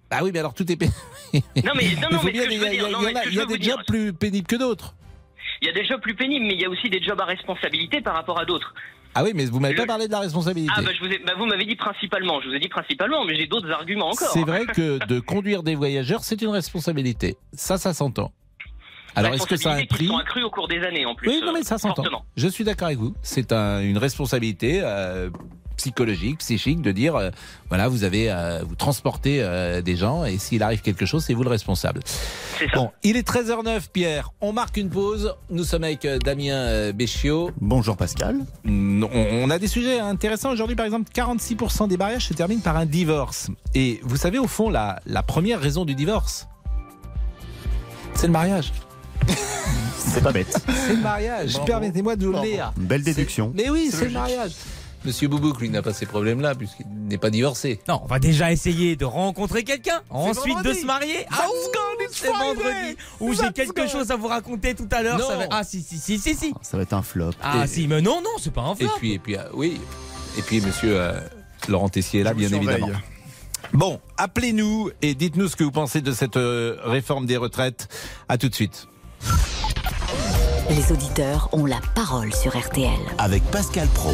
Ah 0.10 0.20
oui, 0.24 0.32
mais 0.34 0.40
alors 0.40 0.54
tout 0.54 0.70
est 0.72 0.76
pénible. 0.76 0.96
Non 1.34 1.42
mais 1.76 1.84
non, 1.96 2.08
Il 2.10 2.16
non, 2.16 2.20
mais 2.24 2.32
bien, 2.32 2.44
ce 2.44 2.48
que 2.48 2.54
il 2.54 2.58
je 2.60 2.64
y, 2.64 2.66
a- 2.66 2.70
veux 2.70 2.70
dire, 2.70 2.88
il 3.26 3.56
y 3.56 3.58
des 3.58 3.64
jobs 3.64 3.82
plus 3.86 4.14
pénibles 4.14 4.48
que 4.48 4.56
d'autres. 4.56 4.96
Il 5.62 5.68
y 5.68 5.72
a 5.72 5.74
des 5.74 5.86
jobs 5.86 6.00
plus 6.02 6.16
pénibles, 6.16 6.46
mais 6.46 6.54
il 6.54 6.62
y 6.62 6.66
a 6.66 6.70
aussi 6.70 6.90
des 6.90 7.02
jobs 7.02 7.20
à 7.20 7.26
responsabilité 7.26 8.02
par 8.02 8.16
rapport 8.16 8.40
à 8.40 8.46
d'autres. 8.46 8.74
Ah 9.16 9.24
oui, 9.24 9.32
mais 9.34 9.46
vous 9.46 9.60
m'avez 9.60 9.74
pas 9.76 9.86
parlé 9.88 10.06
de 10.08 10.12
la 10.12 10.20
responsabilité. 10.20 10.72
Ah 10.76 10.82
bah, 10.84 10.92
je 10.94 11.04
vous 11.06 11.12
ai- 11.12 11.18
bah, 11.20 11.34
vous 11.38 11.46
m'avez 11.46 11.66
dit 11.66 11.76
principalement. 11.76 12.40
Je 12.42 12.50
vous 12.50 12.54
ai 12.54 12.60
dit 12.60 12.68
principalement, 12.70 13.26
mais 13.26 13.36
j'ai 13.36 13.48
d'autres 13.48 13.70
arguments 13.72 14.10
encore. 14.10 14.30
C'est 14.32 14.44
vrai 14.44 14.66
que 14.68 15.04
de 15.08 15.20
conduire 15.20 15.64
des 15.64 15.76
voyageurs, 15.76 16.24
c'est 16.24 16.42
une 16.42 16.50
responsabilité. 16.50 17.36
Ça, 17.54 17.78
ça 17.78 17.94
s'entend. 17.94 18.32
Alors, 19.16 19.34
est-ce 19.34 19.48
que 19.48 19.56
ça 19.56 19.72
a 19.72 19.78
un 19.78 19.86
prix 19.86 20.06
sont 20.08 20.18
accrues 20.18 20.44
au 20.44 20.52
cours 20.52 20.68
des 20.68 20.80
années 20.84 21.06
en 21.08 21.16
plus. 21.16 21.30
Oui, 21.30 21.42
non, 21.44 21.52
mais 21.52 21.64
ça 21.64 21.76
euh, 21.76 21.80
s'entend. 21.80 22.04
Je 22.36 22.48
suis 22.48 22.64
d'accord 22.64 22.88
avec 22.88 23.00
vous. 23.00 23.16
C'est 23.24 23.52
un- 23.52 23.82
une 23.82 23.98
responsabilité 23.98 24.82
euh, 24.84 25.32
psychologique, 25.77 26.39
psychique, 26.39 26.81
de 26.81 26.91
dire, 26.91 27.15
euh, 27.15 27.29
voilà, 27.69 27.88
vous 27.88 28.03
avez, 28.03 28.29
euh, 28.29 28.62
vous 28.67 28.75
transportez 28.75 29.41
euh, 29.41 29.81
des 29.81 29.96
gens, 29.96 30.25
et 30.25 30.38
s'il 30.38 30.62
arrive 30.63 30.81
quelque 30.81 31.05
chose, 31.05 31.24
c'est 31.24 31.34
vous 31.34 31.43
le 31.43 31.50
responsable. 31.50 32.01
Bon, 32.74 32.91
il 33.03 33.15
est 33.15 33.27
13h09, 33.27 33.84
Pierre. 33.93 34.31
On 34.41 34.51
marque 34.51 34.77
une 34.77 34.89
pause. 34.89 35.36
Nous 35.50 35.63
sommes 35.63 35.84
avec 35.84 36.05
Damien 36.05 36.91
Béchiot. 36.91 37.51
Bonjour 37.62 37.96
Pascal. 37.96 38.39
On, 38.65 39.03
on 39.03 39.50
a 39.50 39.60
des 39.60 39.67
sujets 39.67 40.00
intéressants 40.00 40.51
aujourd'hui. 40.51 40.75
Par 40.75 40.86
exemple, 40.86 41.10
46% 41.13 41.88
des 41.88 41.98
mariages 41.98 42.27
se 42.27 42.34
terminent 42.34 42.62
par 42.62 42.75
un 42.77 42.86
divorce. 42.86 43.50
Et 43.75 44.00
vous 44.03 44.17
savez, 44.17 44.39
au 44.39 44.48
fond, 44.48 44.69
la, 44.69 45.00
la 45.05 45.24
première 45.24 45.62
raison 45.62 45.86
du 45.86 45.96
divorce, 45.96 46.48
c'est 48.15 48.27
le 48.27 48.34
mariage. 48.34 48.72
C'est 49.98 50.24
pas 50.24 50.31
bête. 50.31 50.57
C'est 50.67 50.96
le 50.96 51.01
mariage. 51.01 51.57
Permettez-moi 51.65 52.15
de 52.15 52.25
vous 52.25 52.31
le 52.31 52.41
dire. 52.41 52.74
Une 52.77 52.86
belle 52.86 53.03
déduction. 53.03 53.51
Mais 53.53 53.69
oui, 53.69 53.89
C'est 53.91 54.05
le 54.05 54.12
mariage. 54.12 54.53
Monsieur 55.08 55.30
Boubouk, 55.30 55.62
lui, 55.62 55.70
n'a 55.70 55.82
pas 55.82 55.94
ces 55.94 56.06
problèmes-là, 56.06 56.54
puisqu'il 56.54 56.86
n'est 56.90 57.18
pas 57.18 57.30
divorcé. 57.30 57.80
Non, 57.88 58.02
on 58.04 58.08
va 58.08 58.20
déjà 58.20 58.52
essayer 58.52 58.98
de 58.98 59.06
rencontrer 59.06 59.64
quelqu'un, 59.64 60.02
ensuite 60.10 60.62
de 60.64 60.74
se 60.74 60.86
marier. 60.86 61.26
Ah, 61.32 61.46
c'est 62.12 62.28
vendredi. 62.28 62.98
Où 63.22 63.34
j'ai 63.34 63.54
quelque 63.54 63.74
gone. 63.84 63.88
chose 63.90 64.12
à 64.12 64.18
vous 64.18 64.28
raconter 64.28 64.76
tout 64.76 64.88
à 64.92 65.02
l'heure. 65.02 65.18
Va- 65.18 65.48
Ah, 65.50 65.64
si, 65.64 65.82
si, 65.82 65.98
si, 65.98 66.20
si, 66.20 66.36
si. 66.36 66.54
Ça 66.62 66.76
va 66.76 66.84
être 66.84 66.92
un 66.92 67.02
flop. 67.04 67.32
Ah, 67.42 67.64
Et- 67.64 67.68
si, 67.68 67.88
mais 67.88 68.02
non, 68.02 68.22
non, 68.22 68.32
c'est 68.38 68.52
pas 68.54 68.64
un 68.64 68.74
Et 68.74 68.80
flop. 68.84 68.90
puis, 68.98 69.14
et 69.14 69.20
puis, 69.20 69.38
euh, 69.38 69.44
oui. 69.54 69.80
Et 70.38 70.42
puis, 70.42 70.60
monsieur 70.60 71.00
euh, 71.00 71.20
Laurent 71.70 71.88
Tessier 71.88 72.20
est 72.20 72.24
là, 72.24 72.32
Je 72.32 72.36
bien 72.40 72.50
surveille. 72.50 72.68
évidemment. 72.82 73.00
Bon, 73.72 74.02
appelez-nous 74.18 74.92
et 75.02 75.16
dites-nous 75.16 75.48
ce 75.48 75.56
que 75.56 75.64
vous 75.64 75.72
pensez 75.72 76.02
de 76.02 76.12
cette 76.12 76.36
euh, 76.36 76.76
réforme 76.84 77.26
des 77.26 77.38
retraites. 77.38 77.88
À 78.28 78.38
tout 78.38 78.50
de 78.50 78.56
suite. 78.56 78.88
Les 80.70 80.92
auditeurs 80.92 81.48
ont 81.54 81.66
la 81.66 81.80
parole 81.96 82.34
sur 82.34 82.58
RTL. 82.58 82.92
Avec 83.18 83.42
Pascal 83.46 83.88
Pro. 83.94 84.14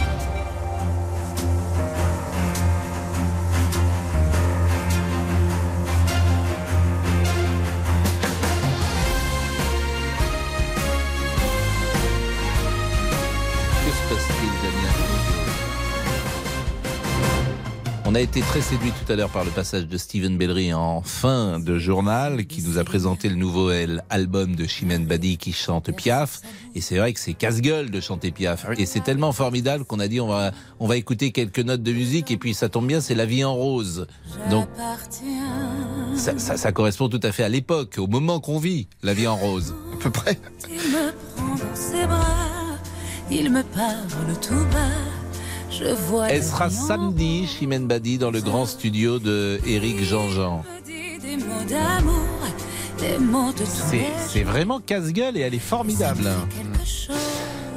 On 18.11 18.15
a 18.15 18.19
été 18.19 18.41
très 18.41 18.59
séduit 18.59 18.91
tout 18.91 19.09
à 19.09 19.15
l'heure 19.15 19.29
par 19.29 19.45
le 19.45 19.51
passage 19.51 19.87
de 19.87 19.97
Stephen 19.97 20.37
Bellery 20.37 20.73
en 20.73 21.01
fin 21.01 21.61
de 21.61 21.77
journal 21.77 22.45
qui 22.45 22.61
nous 22.61 22.77
a 22.77 22.83
présenté 22.83 23.29
le 23.29 23.35
nouveau 23.35 23.71
album 24.09 24.53
de 24.53 24.65
Chimène 24.65 25.05
Badi 25.05 25.37
qui 25.37 25.53
chante 25.53 25.95
Piaf. 25.95 26.41
Et 26.75 26.81
c'est 26.81 26.97
vrai 26.97 27.13
que 27.13 27.21
c'est 27.21 27.33
casse-gueule 27.33 27.89
de 27.89 28.01
chanter 28.01 28.31
Piaf. 28.31 28.65
Et 28.77 28.85
c'est 28.85 28.99
tellement 28.99 29.31
formidable 29.31 29.85
qu'on 29.85 30.01
a 30.01 30.09
dit 30.09 30.19
on 30.19 30.27
va, 30.27 30.51
on 30.81 30.87
va 30.87 30.97
écouter 30.97 31.31
quelques 31.31 31.59
notes 31.59 31.83
de 31.83 31.93
musique 31.93 32.31
et 32.31 32.37
puis 32.37 32.53
ça 32.53 32.67
tombe 32.67 32.85
bien, 32.85 32.99
c'est 32.99 33.15
La 33.15 33.25
vie 33.25 33.45
en 33.45 33.53
rose. 33.53 34.05
Donc 34.49 34.67
ça, 36.17 36.37
ça, 36.37 36.57
ça 36.57 36.71
correspond 36.73 37.07
tout 37.07 37.21
à 37.23 37.31
fait 37.31 37.43
à 37.43 37.49
l'époque, 37.49 37.95
au 37.97 38.07
moment 38.07 38.41
qu'on 38.41 38.59
vit, 38.59 38.89
La 39.03 39.13
vie 39.13 39.27
en 39.27 39.37
rose. 39.37 39.73
À 39.93 40.03
peu 40.03 40.09
près. 40.09 40.37
Il 40.69 40.75
me 40.75 41.13
prend 41.37 41.55
dans 41.55 41.75
ses 41.75 42.05
bras, 42.05 42.77
il 43.31 43.49
me 43.49 43.63
parle 43.63 44.37
tout 44.41 44.65
bas. 44.73 45.20
Je 45.81 45.93
vois 45.93 46.29
Elle 46.29 46.41
le 46.41 46.43
sera 46.43 46.69
samedi, 46.69 47.47
Chimène 47.47 47.87
Badi, 47.87 48.17
dans 48.19 48.29
le 48.29 48.39
grand 48.39 48.65
studio 48.65 49.17
de 49.17 49.59
Éric 49.65 50.03
Jean-Jean. 50.03 50.63
C'est 54.27 54.43
vraiment 54.43 54.79
casse-gueule 54.79 55.37
et 55.37 55.41
elle 55.41 55.55
est 55.55 55.59
formidable. 55.59 56.29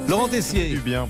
Laurent 0.07 0.29
Tessier. 0.29 0.69
Du 0.69 0.81
bien. 0.81 1.09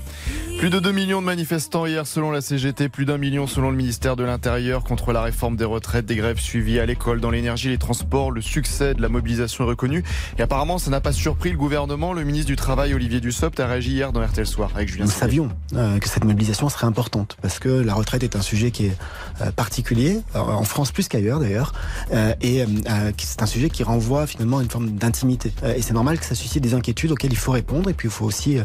Plus 0.57 0.69
de 0.69 0.79
2 0.79 0.93
millions 0.93 1.21
de 1.21 1.25
manifestants 1.25 1.85
hier 1.85 2.07
selon 2.07 2.31
la 2.31 2.39
CGT, 2.39 2.87
plus 2.87 3.05
d'un 3.05 3.17
million 3.17 3.45
selon 3.45 3.71
le 3.71 3.75
ministère 3.75 4.15
de 4.15 4.23
l'Intérieur 4.23 4.85
contre 4.85 5.11
la 5.11 5.21
réforme 5.21 5.57
des 5.57 5.65
retraites, 5.65 6.05
des 6.05 6.15
grèves 6.15 6.39
suivies 6.39 6.79
à 6.79 6.85
l'école, 6.85 7.19
dans 7.19 7.29
l'énergie, 7.29 7.69
les 7.69 7.77
transports. 7.77 8.31
Le 8.31 8.41
succès 8.41 8.93
de 8.93 9.01
la 9.01 9.09
mobilisation 9.09 9.65
est 9.65 9.67
reconnu. 9.67 10.03
Et 10.39 10.41
apparemment, 10.41 10.77
ça 10.77 10.89
n'a 10.89 11.01
pas 11.01 11.11
surpris 11.11 11.51
le 11.51 11.57
gouvernement. 11.57 12.13
Le 12.13 12.23
ministre 12.23 12.47
du 12.47 12.55
Travail, 12.55 12.93
Olivier 12.93 13.19
Dussopt, 13.19 13.59
a 13.59 13.67
réagi 13.67 13.91
hier 13.91 14.13
dans 14.13 14.25
RTL 14.25 14.47
Soir 14.47 14.71
avec 14.75 14.87
Julien 14.87 15.05
Nous 15.05 15.11
savions 15.11 15.49
euh, 15.73 15.99
que 15.99 16.07
cette 16.07 16.23
mobilisation 16.23 16.69
serait 16.69 16.87
importante 16.87 17.37
parce 17.41 17.59
que 17.59 17.69
la 17.69 17.93
retraite 17.93 18.23
est 18.23 18.37
un 18.37 18.41
sujet 18.41 18.71
qui 18.71 18.85
est 18.87 18.97
euh, 19.41 19.51
particulier, 19.51 20.21
euh, 20.35 20.39
en 20.39 20.63
France 20.63 20.93
plus 20.93 21.09
qu'ailleurs 21.09 21.41
d'ailleurs, 21.41 21.73
euh, 22.13 22.33
et 22.41 22.63
c'est 23.17 23.41
un 23.41 23.45
sujet 23.45 23.69
qui 23.69 23.83
renvoie 23.83 24.27
finalement 24.27 24.59
à 24.59 24.63
une 24.63 24.69
forme 24.69 24.91
d'intimité. 24.91 25.51
Et 25.75 25.81
c'est 25.81 25.93
normal 25.93 26.17
que 26.17 26.25
ça 26.25 26.35
suscite 26.35 26.63
des 26.63 26.73
inquiétudes 26.73 27.11
auxquelles 27.11 27.33
il 27.33 27.37
faut 27.37 27.51
répondre 27.51 27.89
et 27.89 27.93
puis 27.93 28.07
il 28.07 28.11
faut 28.11 28.25
aussi 28.25 28.57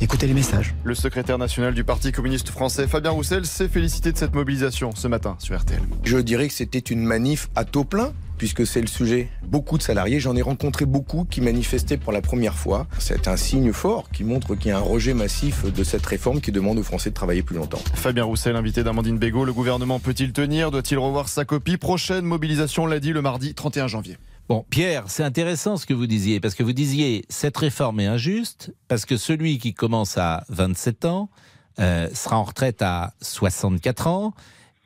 écouter 0.00 0.26
les 0.26 0.34
messages. 0.34 0.74
Le 0.84 0.94
secrétaire 0.94 1.29
national 1.38 1.74
du 1.74 1.84
Parti 1.84 2.12
communiste 2.12 2.48
français, 2.48 2.86
Fabien 2.86 3.10
Roussel, 3.10 3.46
s'est 3.46 3.68
félicité 3.68 4.12
de 4.12 4.18
cette 4.18 4.34
mobilisation 4.34 4.90
ce 4.94 5.08
matin 5.08 5.36
sur 5.38 5.58
RTL. 5.58 5.80
Je 6.04 6.18
dirais 6.18 6.48
que 6.48 6.54
c'était 6.54 6.78
une 6.78 7.02
manif 7.02 7.48
à 7.54 7.64
taux 7.64 7.84
plein, 7.84 8.12
puisque 8.38 8.66
c'est 8.66 8.80
le 8.80 8.86
sujet. 8.86 9.28
Beaucoup 9.42 9.76
de 9.76 9.82
salariés, 9.82 10.20
j'en 10.20 10.34
ai 10.34 10.42
rencontré 10.42 10.86
beaucoup 10.86 11.24
qui 11.24 11.40
manifestaient 11.40 11.96
pour 11.96 12.12
la 12.12 12.22
première 12.22 12.54
fois. 12.54 12.86
C'est 12.98 13.28
un 13.28 13.36
signe 13.36 13.72
fort 13.72 14.10
qui 14.10 14.24
montre 14.24 14.54
qu'il 14.54 14.68
y 14.68 14.72
a 14.72 14.78
un 14.78 14.80
rejet 14.80 15.14
massif 15.14 15.70
de 15.70 15.84
cette 15.84 16.06
réforme 16.06 16.40
qui 16.40 16.52
demande 16.52 16.78
aux 16.78 16.82
Français 16.82 17.10
de 17.10 17.14
travailler 17.14 17.42
plus 17.42 17.56
longtemps. 17.56 17.82
Fabien 17.94 18.24
Roussel, 18.24 18.56
invité 18.56 18.82
d'Amandine 18.82 19.18
Bégaud, 19.18 19.44
le 19.44 19.52
gouvernement 19.52 20.00
peut-il 20.00 20.32
tenir? 20.32 20.70
Doit-il 20.70 20.98
revoir 20.98 21.28
sa 21.28 21.44
copie? 21.44 21.76
Prochaine 21.76 22.24
mobilisation, 22.24 22.86
l'a 22.86 22.98
dit 22.98 23.12
le 23.12 23.22
mardi 23.22 23.54
31 23.54 23.88
janvier. 23.88 24.16
Bon, 24.50 24.66
Pierre, 24.68 25.04
c'est 25.06 25.22
intéressant 25.22 25.76
ce 25.76 25.86
que 25.86 25.94
vous 25.94 26.08
disiez, 26.08 26.40
parce 26.40 26.56
que 26.56 26.64
vous 26.64 26.72
disiez 26.72 27.22
cette 27.28 27.56
réforme 27.56 28.00
est 28.00 28.06
injuste, 28.06 28.74
parce 28.88 29.06
que 29.06 29.16
celui 29.16 29.58
qui 29.58 29.74
commence 29.74 30.18
à 30.18 30.42
27 30.48 31.04
ans 31.04 31.30
euh, 31.78 32.08
sera 32.12 32.36
en 32.36 32.42
retraite 32.42 32.82
à 32.82 33.12
64 33.22 34.08
ans, 34.08 34.34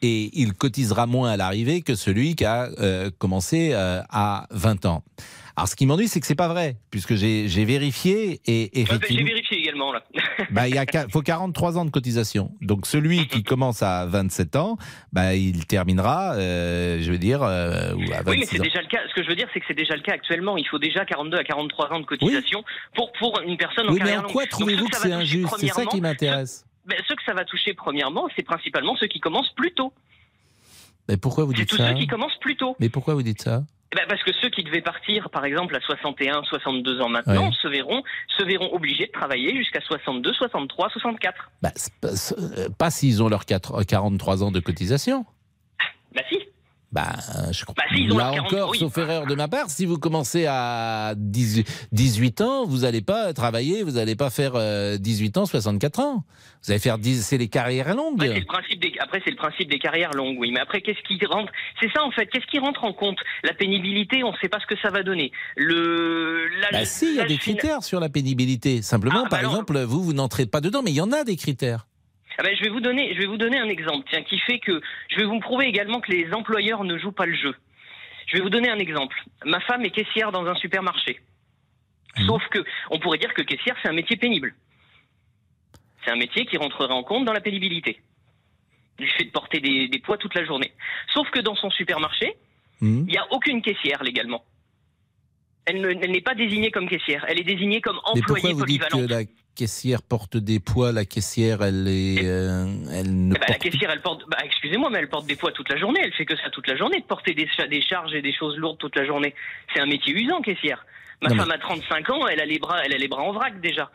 et 0.03 0.29
il 0.39 0.53
cotisera 0.53 1.07
moins 1.07 1.31
à 1.31 1.39
l'arrivée 1.39 1.81
que 1.81 1.95
celui 1.95 2.35
qui 2.35 2.45
a 2.45 2.69
euh, 2.79 3.11
commencé 3.17 3.71
euh, 3.73 4.03
à 4.11 4.47
20 4.51 4.85
ans. 4.85 5.03
Alors, 5.57 5.67
ce 5.67 5.77
qui 5.77 5.87
m'ennuie, 5.87 6.09
c'est 6.09 6.21
que 6.21 6.27
c'est 6.27 6.35
pas 6.35 6.49
vrai, 6.49 6.77
puisque 6.91 7.15
j'ai 7.15 7.49
j'ai 7.49 7.65
vérifié 7.65 8.43
et 8.45 8.67
bah, 8.67 8.71
J'ai 8.75 8.81
effectivement, 8.83 9.25
vérifié 9.25 9.64
là. 9.93 10.03
bah, 10.51 10.69
il 10.69 10.75
y 10.75 10.79
a, 10.79 10.85
qua- 10.87 11.07
faut 11.09 11.21
43 11.23 11.79
ans 11.79 11.85
de 11.85 11.91
cotisation. 11.91 12.53
Donc, 12.61 12.87
celui 12.87 13.27
qui 13.27 13.43
commence 13.43 13.83
à 13.83 14.07
27 14.07 14.57
ans, 14.57 14.77
bah, 15.13 15.35
il 15.35 15.67
terminera, 15.67 16.35
euh, 16.35 16.99
je 17.01 17.11
veux 17.11 17.19
dire, 17.19 17.43
euh, 17.43 17.95
ou 17.95 18.13
à 18.13 18.23
26 18.23 18.31
Oui, 18.31 18.37
mais 18.41 18.47
c'est 18.47 18.59
déjà 18.59 18.81
le 18.81 18.89
cas. 18.89 19.01
Ce 19.09 19.15
que 19.15 19.23
je 19.23 19.29
veux 19.29 19.37
dire, 19.37 19.49
c'est 19.53 19.61
que 19.61 19.67
c'est 19.69 19.75
déjà 19.75 19.95
le 19.97 20.03
cas 20.03 20.13
actuellement. 20.13 20.57
Il 20.57 20.67
faut 20.67 20.79
déjà 20.79 21.05
42 21.05 21.37
à 21.39 21.45
43 21.45 21.93
ans 21.93 22.01
de 22.01 22.07
cotisation 22.07 22.65
pour, 22.95 23.13
pour 23.13 23.41
une 23.47 23.57
personne 23.57 23.89
en 23.89 23.93
Oui, 23.93 24.01
mais 24.03 24.17
en 24.17 24.23
quoi 24.23 24.47
trouvez-vous 24.47 24.87
que 24.89 24.97
c'est 24.97 25.13
injuste? 25.13 25.55
C'est 25.59 25.69
ça 25.69 25.85
qui 25.87 26.01
m'intéresse. 26.01 26.65
ben, 26.87 26.97
Ceux 27.09 27.15
que 27.17 27.23
ça 27.25 27.35
va 27.35 27.45
toucher 27.45 27.75
premièrement, 27.75 28.29
c'est 28.37 28.43
principalement 28.45 28.97
ceux 28.97 29.07
qui 29.09 29.21
commencent 29.21 29.53
plus 29.55 29.73
tôt. 29.73 29.93
Mais 31.09 31.17
pourquoi 31.17 31.45
vous 31.45 31.53
C'est 31.53 31.59
dites 31.61 31.69
tous 31.71 31.77
ça? 31.77 31.89
ceux 31.89 31.95
qui 31.99 32.07
commencent 32.07 32.39
plus 32.41 32.57
tôt. 32.57 32.77
Mais 32.81 32.89
pourquoi 32.89 33.15
vous 33.15 33.23
dites 33.23 33.43
ça? 33.43 33.63
Ben, 33.95 34.05
parce 34.09 34.23
que 34.23 34.33
ceux 34.43 34.51
qui 34.51 34.63
devaient 34.65 34.81
partir, 34.83 35.31
par 35.31 35.45
exemple, 35.45 35.75
à 35.77 35.81
61, 35.81 36.43
62 36.45 37.01
ans 37.01 37.09
maintenant, 37.09 37.53
se 37.53 37.69
verront 37.69 38.03
se 38.37 38.45
verront 38.45 38.73
obligés 38.73 39.07
de 39.07 39.13
travailler 39.13 39.57
jusqu'à 39.57 39.81
62, 39.81 40.33
63, 40.33 40.91
64. 40.91 41.51
bah, 41.63 41.71
c'est 41.77 41.93
pas, 42.01 42.09
euh, 42.09 42.91
s'ils 42.91 43.23
ont 43.23 43.29
leurs 43.29 43.45
quatre- 43.47 43.83
43 43.85 44.43
ans 44.43 44.51
de 44.51 44.61
cotisation. 44.61 45.25
Bah 46.15 46.23
si. 46.31 46.39
Bah, 46.95 47.11
je 47.51 47.65
crois. 47.65 47.75
Bah, 47.77 47.83
si, 47.93 48.05
Là 48.07 48.15
leurs 48.15 48.33
40 48.35 48.47
encore, 48.53 48.71
oui. 48.71 48.79
sauf 48.79 48.97
erreur 48.99 49.27
de 49.27 49.35
ma 49.35 49.49
part, 49.49 49.69
si 49.69 49.85
vous 49.85 49.99
commencez 49.99 50.47
à 50.47 51.15
18 51.17 51.89
18 51.91 52.41
ans, 52.41 52.65
vous 52.67 52.79
n'allez 52.83 53.01
pas 53.03 53.33
travailler, 53.33 53.83
vous 53.83 53.93
n'allez 53.93 54.15
pas 54.15 54.31
faire 54.31 54.53
euh, 54.55 54.97
18 54.97 55.37
ans, 55.39 55.45
64 55.47 55.99
ans. 55.99 56.25
Vous 56.65 56.71
allez 56.71 56.79
faire 56.81 56.99
10, 56.99 57.23
c'est 57.27 57.37
les 57.37 57.49
carrières 57.49 57.95
longues. 57.95 58.15
Après, 58.23 58.29
c'est 58.35 58.41
le 58.41 58.47
principe 58.47 58.81
des, 58.81 58.93
après, 59.01 59.21
c'est 59.25 59.31
le 59.33 59.37
principe 59.37 59.69
des 59.71 59.79
carrières 59.81 60.13
longues, 60.13 60.37
oui. 60.39 60.51
Mais 60.53 60.61
après, 60.61 60.81
qu'est-ce 60.83 61.03
qui 61.07 61.19
rentre? 61.27 61.53
C'est 61.81 61.91
ça, 61.93 62.03
en 62.05 62.11
fait. 62.13 62.27
Qu'est-ce 62.27 62.47
qui 62.47 62.59
rentre 62.61 62.85
en 62.85 62.93
compte? 62.93 63.19
La 63.43 63.53
pénibilité, 63.55 64.23
on 64.25 64.31
ne 64.33 64.37
sait 64.41 64.49
pas 64.49 64.61
ce 64.61 64.67
que 64.73 64.81
ça 64.81 64.89
va 64.91 65.03
donner. 65.03 65.33
Le, 65.57 66.47
la- 66.61 66.71
Bah 66.79 66.85
si, 66.85 67.07
il 67.07 67.15
y 67.17 67.21
a 67.21 67.25
des 67.27 67.37
critères 67.39 67.83
sur 67.83 67.99
la 68.01 68.09
pénibilité. 68.09 68.83
Simplement, 68.83 69.21
Ah, 69.21 69.23
bah 69.25 69.29
par 69.31 69.39
alors- 69.41 69.51
exemple, 69.53 69.79
vous, 69.83 70.03
vous 70.03 70.13
n'entrez 70.13 70.47
pas 70.47 70.61
dedans, 70.61 70.83
mais 70.83 70.91
il 70.93 70.97
y 70.97 71.01
en 71.01 71.13
a 71.13 71.25
des 71.25 71.37
critères. 71.37 71.87
Ah 72.39 72.43
ben, 72.43 72.57
je 72.57 72.63
vais 72.63 72.71
vous 72.71 72.81
donner, 72.81 73.15
je 73.15 73.21
vais 73.21 73.27
vous 73.27 73.37
donner 73.37 73.59
un 73.59 73.69
exemple, 73.69 74.07
tiens, 74.11 74.23
qui 74.23 74.39
fait 74.41 74.59
que 74.59 74.81
je 75.09 75.17
vais 75.17 75.25
vous 75.25 75.41
prouver 75.41 75.67
également 75.67 76.01
que 76.01 76.11
les 76.11 76.33
employeurs 76.33 76.85
ne 76.85 76.99
jouent 76.99 77.13
pas 77.13 77.27
le 77.27 77.35
jeu. 77.37 77.55
Je 78.27 78.37
vais 78.37 78.43
vous 78.43 78.51
donner 78.51 78.71
un 78.71 78.79
exemple. 78.79 79.17
Ma 79.45 79.61
femme 79.61 79.85
est 79.85 79.91
caissière 79.91 80.33
dans 80.33 80.47
un 80.47 80.55
supermarché. 80.57 81.21
Mmh. 82.17 82.27
Sauf 82.27 82.43
que, 82.49 82.65
on 82.91 82.99
pourrait 82.99 83.19
dire 83.19 83.35
que 83.35 83.43
caissière, 83.43 83.77
c'est 83.83 83.89
un 83.89 83.95
métier 83.95 84.17
pénible. 84.17 84.55
C'est 86.05 86.11
un 86.11 86.17
métier 86.17 86.47
qui 86.47 86.57
rentrerait 86.57 86.93
en 86.93 87.03
compte 87.03 87.25
dans 87.25 87.33
la 87.33 87.41
pénibilité. 87.41 88.01
Du 88.99 89.09
fait 89.09 89.25
de 89.25 89.31
porter 89.31 89.61
des, 89.61 89.89
des 89.89 89.99
poids 89.99 90.17
toute 90.19 90.35
la 90.35 90.45
journée. 90.45 90.73
Sauf 91.13 91.29
que 91.31 91.41
dans 91.41 91.55
son 91.57 91.71
supermarché, 91.71 92.37
Hmm. 92.81 93.05
il 93.07 93.13
n'y 93.13 93.19
a 93.19 93.27
aucune 93.31 93.63
caissière 93.63 94.03
légalement. 94.03 94.45
Elle 95.67 95.81
ne- 95.81 95.89
elle 95.91 96.11
n'est 96.11 96.21
pas 96.21 96.35
désignée 96.35 96.71
comme 96.71 96.89
caissière. 96.89 97.25
Elle 97.29 97.41
est 97.41 97.45
désignée 97.45 97.81
comme 97.81 97.97
Mais 98.15 98.21
pourquoi 98.21 98.37
employée 98.51 98.55
vous 98.55 98.65
dites 98.67 98.83
que 98.89 98.99
la 99.09 99.23
caissière 99.55 100.03
porte 100.03 100.37
des 100.37 100.61
poids 100.61 100.93
La 100.93 101.05
caissière, 101.05 101.63
elle 101.63 101.87
est, 101.89 102.23
euh, 102.25 102.67
elle 102.93 103.29
ne 103.29 103.35
Eh 103.35 103.39
ben, 103.39 103.41
la 103.41 103.47
porte 103.47 103.59
caissière, 103.63 103.91
elle 103.91 104.03
porte. 104.03 104.23
Bah, 104.29 104.37
excusez-moi, 104.45 104.91
mais 104.91 104.99
elle 104.99 105.09
porte 105.09 105.27
des 105.27 105.37
poids 105.37 105.53
toute 105.53 105.69
la 105.71 105.77
journée. 105.79 106.01
Elle 106.05 106.13
fait 106.13 106.27
que 106.27 106.37
ça 106.37 106.51
toute 106.51 106.67
la 106.69 106.77
journée, 106.77 107.01
de 107.01 107.05
porter 107.07 107.33
des, 107.35 107.49
cha- 107.49 107.67
des 107.67 107.81
charges 107.81 108.13
et 108.15 108.21
des 108.23 108.33
choses 108.35 108.57
lourdes 108.59 108.79
toute 108.79 108.97
la 108.97 109.07
journée. 109.07 109.35
C'est 109.75 109.81
un 109.81 109.87
métier 109.87 110.13
usant, 110.13 110.41
caissière. 110.43 110.85
Ma 111.23 111.31
Non, 111.31 111.37
femme 111.37 111.51
a 111.53 111.59
35 111.59 112.11
ans, 112.11 112.27
elle 112.27 112.41
a 112.41 112.45
les 112.47 112.59
bras, 112.59 112.83
elle 112.85 112.93
a 112.93 112.99
les 112.99 113.09
bras 113.09 113.23
en 113.23 113.33
vrac 113.33 113.59
déjà. 113.61 113.91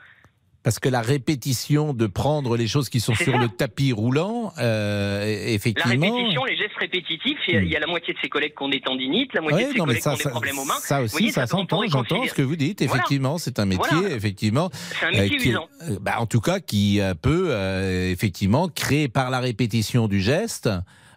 Parce 0.62 0.78
que 0.80 0.89
la 0.89 1.01
répétition 1.01 1.94
de 1.94 2.06
prendre 2.06 2.58
les 2.58 2.68
choses 2.68 2.89
qui 2.89 3.00
sont 3.00 3.16
sur 3.16 3.32
ça. 3.34 3.38
le 3.38 3.48
tapis 3.48 3.94
roulant, 3.94 4.51
euh, 4.58 5.22
La 5.25 5.48
effectivement. 5.51 6.12
répétition, 6.13 6.44
les 6.44 6.58
gestes 6.58 6.75
répétitifs, 6.78 7.38
il 7.48 7.63
y 7.70 7.75
a- 7.78 7.80
la 7.80 7.88
moitié 7.88 8.13
de 8.13 8.20
ses 8.20 8.28
collègues 8.28 8.54
qui 8.58 8.63
ont 8.63 8.68
des 8.70 8.82
tendinites, 8.82 9.34
la 9.34 9.39
moitié 9.42 9.60
Ouais, 9.63 9.68
de 9.70 9.72
ses 9.74 9.78
non, 9.80 9.86
collègues 9.86 10.01
ça, 10.01 10.10
qui 10.12 10.16
ont 10.16 10.18
des 10.18 10.24
ça, 10.24 10.30
problèmes 10.32 10.60
aux 10.60 10.66
mains. 10.66 10.74
ça 10.82 11.01
aussi, 11.01 11.12
voyez, 11.13 11.32
ça 11.32 11.48
s'entend. 11.48 11.82
J'entends 11.88 12.25
ce 12.28 12.34
que 12.34 12.42
vous 12.42 12.58
dites. 12.58 12.84
Voilà. 12.84 12.96
Effectivement, 13.04 13.38
c'est 13.38 13.58
un 13.60 13.66
métier, 13.66 13.86
Voilà. 13.89 14.16
effectivement, 14.16 14.70
C'est 15.00 15.06
un 15.06 15.12
métier 15.12 15.38
qui, 15.38 15.50
usant. 15.51 15.68
euh, 15.89 15.98
bah, 16.01 16.16
en 16.20 16.25
tout 16.25 16.42
cas, 16.42 16.60
qui 16.60 17.00
euh, 17.00 17.13
peut 17.13 17.48
euh, 17.51 18.12
effectivement 18.12 18.68
créer 18.68 19.08
par 19.08 19.30
la 19.30 19.39
répétition 19.39 20.08
du 20.10 20.20
geste. 20.20 20.70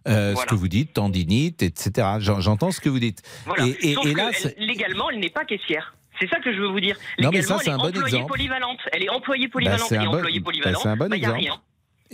euh, 0.09 0.35
Ce 0.35 0.47
que 0.47 0.57
vous 0.57 0.67
dites, 0.67 0.95
tendinite, 0.95 1.63
etc. 1.63 2.17
J'en- 2.19 2.41
J'entends 2.41 2.73
ce 2.73 2.81
que 2.81 2.89
vous 2.89 2.99
dites. 2.99 3.23
Voilà. 3.47 3.67
Et, 3.69 3.91
et- 3.91 3.95
Sauf 3.95 4.05
et 4.07 4.13
que 4.13 4.17
là, 4.17 4.31
elle- 4.31 4.35
c'est- 4.35 4.59
légalement, 4.59 5.09
elle 5.11 5.21
n'est 5.21 5.31
pas 5.31 5.45
caissière. 5.45 5.95
C'est 6.21 6.29
ça 6.29 6.39
que 6.41 6.53
je 6.53 6.61
veux 6.61 6.69
vous 6.69 6.81
dire. 6.81 6.97
Non, 7.19 7.31
mais 7.31 7.39
Légalement, 7.39 7.59
ça, 7.59 7.65
c'est 7.65 7.65
elle 7.65 7.71
est 7.71 7.75
un 7.75 7.79
bon 7.79 7.89
employée 7.89 8.07
exemple. 8.15 8.29
polyvalente. 8.29 8.79
Elle 8.93 9.03
est 9.05 9.09
employée 9.11 9.47
Bah, 9.47 9.53
polyvalente 9.53 9.87
c'est 9.89 9.95
et 9.95 9.99
un 9.99 10.05
bon- 10.05 10.17
employée 10.17 10.41
bah, 10.41 10.51
c'est 10.81 10.89
un 10.89 10.97
bon 10.97 11.09
bah, 11.09 11.17
exemple. 11.17 11.39
rien. 11.39 11.61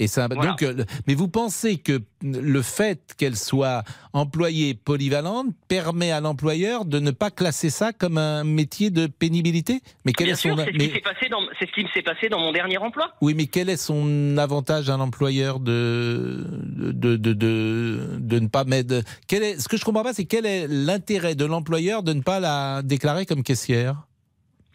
Et 0.00 0.06
ça, 0.06 0.28
Voilà. 0.30 0.50
donc, 0.52 0.62
euh, 0.62 0.84
mais 1.08 1.14
vous 1.14 1.26
pensez 1.26 1.76
que 1.78 2.00
le 2.22 2.62
fait 2.62 3.00
qu'elle 3.18 3.34
soit 3.36 3.82
employée 4.12 4.74
polyvalente 4.74 5.48
permet 5.66 6.12
à 6.12 6.20
l'employeur 6.20 6.84
de 6.84 7.00
ne 7.00 7.10
pas 7.10 7.32
classer 7.32 7.68
ça 7.68 7.92
comme 7.92 8.16
un 8.16 8.44
métier 8.44 8.90
de 8.90 9.08
pénibilité? 9.08 9.80
Mais 10.04 10.12
quel 10.12 10.26
Bien 10.26 10.34
est 10.34 10.36
son 10.36 10.54
sûr, 10.54 10.56
c'est 10.64 10.72
ce 10.72 10.76
mais- 10.78 10.88
qui 10.88 10.94
s'est 10.94 11.00
passé 11.00 11.28
dans, 11.28 11.40
c'est 11.58 11.66
ce 11.68 11.72
qui 11.72 11.84
s'est 11.92 12.02
passé 12.02 12.28
dans 12.28 12.38
mon 12.38 12.52
dernier 12.52 12.78
emploi. 12.78 13.12
oui, 13.20 13.34
mais 13.34 13.46
quel 13.46 13.68
est 13.68 13.76
son 13.76 14.38
avantage 14.38 14.88
à 14.88 14.96
l'employeur 14.96 15.58
de 15.58 16.44
de, 16.46 17.16
de, 17.16 17.32
de, 17.32 18.08
de 18.20 18.38
ne 18.38 18.46
pas 18.46 18.62
mettre 18.64 19.02
quel 19.26 19.42
est 19.42 19.58
ce 19.60 19.68
que 19.68 19.76
je 19.76 19.84
comprends 19.84 20.04
pas, 20.04 20.12
c'est 20.14 20.26
quel 20.26 20.46
est 20.46 20.66
l'intérêt 20.68 21.34
de 21.34 21.44
l'employeur 21.44 22.04
de 22.04 22.12
ne 22.12 22.22
pas 22.22 22.38
la 22.38 22.82
déclarer 22.84 23.26
comme 23.26 23.42
caissière? 23.42 23.96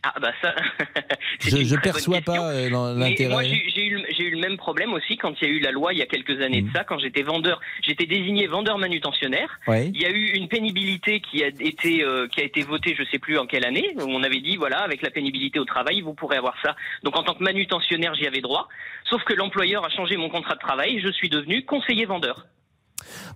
Ah 0.05 0.13
bah 0.21 0.31
ça. 0.41 0.53
Je, 1.39 1.55
bonne 1.75 1.81
perçois 1.81 2.19
pas 2.21 2.49
euh, 2.51 2.69
moi, 2.69 2.93
l'intérêt. 2.93 3.45
j'ai 3.47 3.63
j'ai 3.73 3.85
eu, 3.87 4.03
le- 4.33 4.39
même 4.39 4.57
problème 4.57 4.91
aussi 4.93 5.15
quand 5.17 5.33
il 5.41 5.47
y 5.47 5.51
a 5.51 5.53
eu 5.53 5.59
la 5.59 5.71
loi 5.71 5.93
il 5.93 5.99
y 5.99 6.01
a 6.01 6.05
quelques 6.05 6.41
années 6.41 6.61
de 6.63 6.71
ça, 6.71 6.83
quand 6.83 6.97
j'étais 6.99 7.21
vendeur. 7.23 7.61
J'étais 7.81 8.05
désigné 8.05 8.47
vendeur 8.47 8.77
manutentionnaire. 8.77 9.59
Oui. 9.67 9.91
Il 9.93 10.01
y 10.01 10.05
a 10.05 10.09
eu 10.11 10.31
une 10.35 10.47
pénibilité 10.47 11.21
qui 11.21 11.43
a 11.43 11.47
été 11.47 12.03
euh, 12.03 12.27
qui 12.27 12.41
a 12.41 12.43
été 12.43 12.61
votée, 12.63 12.95
je 12.97 13.03
sais 13.05 13.19
plus 13.19 13.37
en 13.37 13.45
quelle 13.45 13.65
année. 13.65 13.95
Où 13.97 14.03
on 14.07 14.23
avait 14.23 14.41
dit 14.41 14.57
voilà, 14.57 14.79
avec 14.79 15.01
la 15.01 15.09
pénibilité 15.11 15.59
au 15.59 15.65
travail, 15.65 16.01
vous 16.01 16.13
pourrez 16.13 16.37
avoir 16.37 16.55
ça. 16.61 16.75
Donc 17.03 17.17
en 17.17 17.23
tant 17.23 17.33
que 17.35 17.43
manutentionnaire, 17.43 18.13
j'y 18.15 18.27
avais 18.27 18.41
droit. 18.41 18.67
Sauf 19.09 19.23
que 19.23 19.33
l'employeur 19.33 19.85
a 19.85 19.89
changé 19.89 20.17
mon 20.17 20.29
contrat 20.29 20.55
de 20.55 20.59
travail. 20.59 20.99
Je 21.01 21.11
suis 21.11 21.29
devenu 21.29 21.63
conseiller 21.65 22.05
vendeur. 22.05 22.45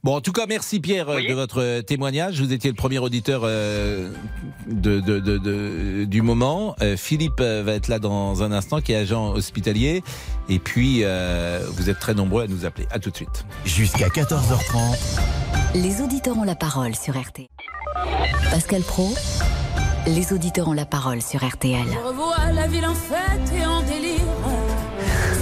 Bon, 0.03 0.15
en 0.15 0.21
tout 0.21 0.31
cas, 0.31 0.45
merci 0.47 0.79
Pierre 0.79 1.09
euh, 1.09 1.21
de 1.27 1.33
votre 1.33 1.61
euh, 1.61 1.81
témoignage. 1.81 2.39
Vous 2.41 2.53
étiez 2.53 2.69
le 2.69 2.75
premier 2.75 2.99
auditeur 2.99 3.41
euh, 3.43 4.11
de, 4.67 4.99
de- 4.99 5.19
de- 5.19 5.37
de- 5.37 6.05
du 6.05 6.21
moment. 6.21 6.75
Euh, 6.81 6.95
Philippe 6.97 7.39
va 7.41 7.71
être 7.73 7.87
là 7.87 7.99
dans 7.99 8.43
un 8.43 8.51
instant, 8.51 8.81
qui 8.81 8.91
est 8.93 8.97
agent 8.97 9.31
hospitalier. 9.33 10.03
Et 10.49 10.59
puis, 10.59 11.01
euh, 11.03 11.59
vous 11.73 11.89
êtes 11.89 11.99
très 11.99 12.13
nombreux 12.13 12.43
à 12.43 12.47
nous 12.47 12.65
appeler. 12.65 12.87
À 12.91 12.99
tout 12.99 13.09
de 13.11 13.15
suite. 13.15 13.45
Jusqu'à 13.65 14.07
14h30. 14.07 14.97
Les 15.75 16.01
auditeurs 16.01 16.37
ont 16.37 16.43
la 16.43 16.55
parole 16.55 16.95
sur 16.95 17.19
RTL. 17.19 17.47
Pascal 18.51 18.81
Pro, 18.81 19.13
les 20.07 20.31
auditeurs 20.33 20.69
ont 20.69 20.73
la 20.73 20.85
parole 20.85 21.21
sur 21.21 21.45
RTL. 21.45 21.85
Je 21.91 22.07
revois 22.07 22.51
la 22.53 22.67
ville 22.67 22.85
en 22.85 22.93
fête 22.95 23.53
et 23.59 23.65
en 23.65 23.81
délire. 23.81 24.21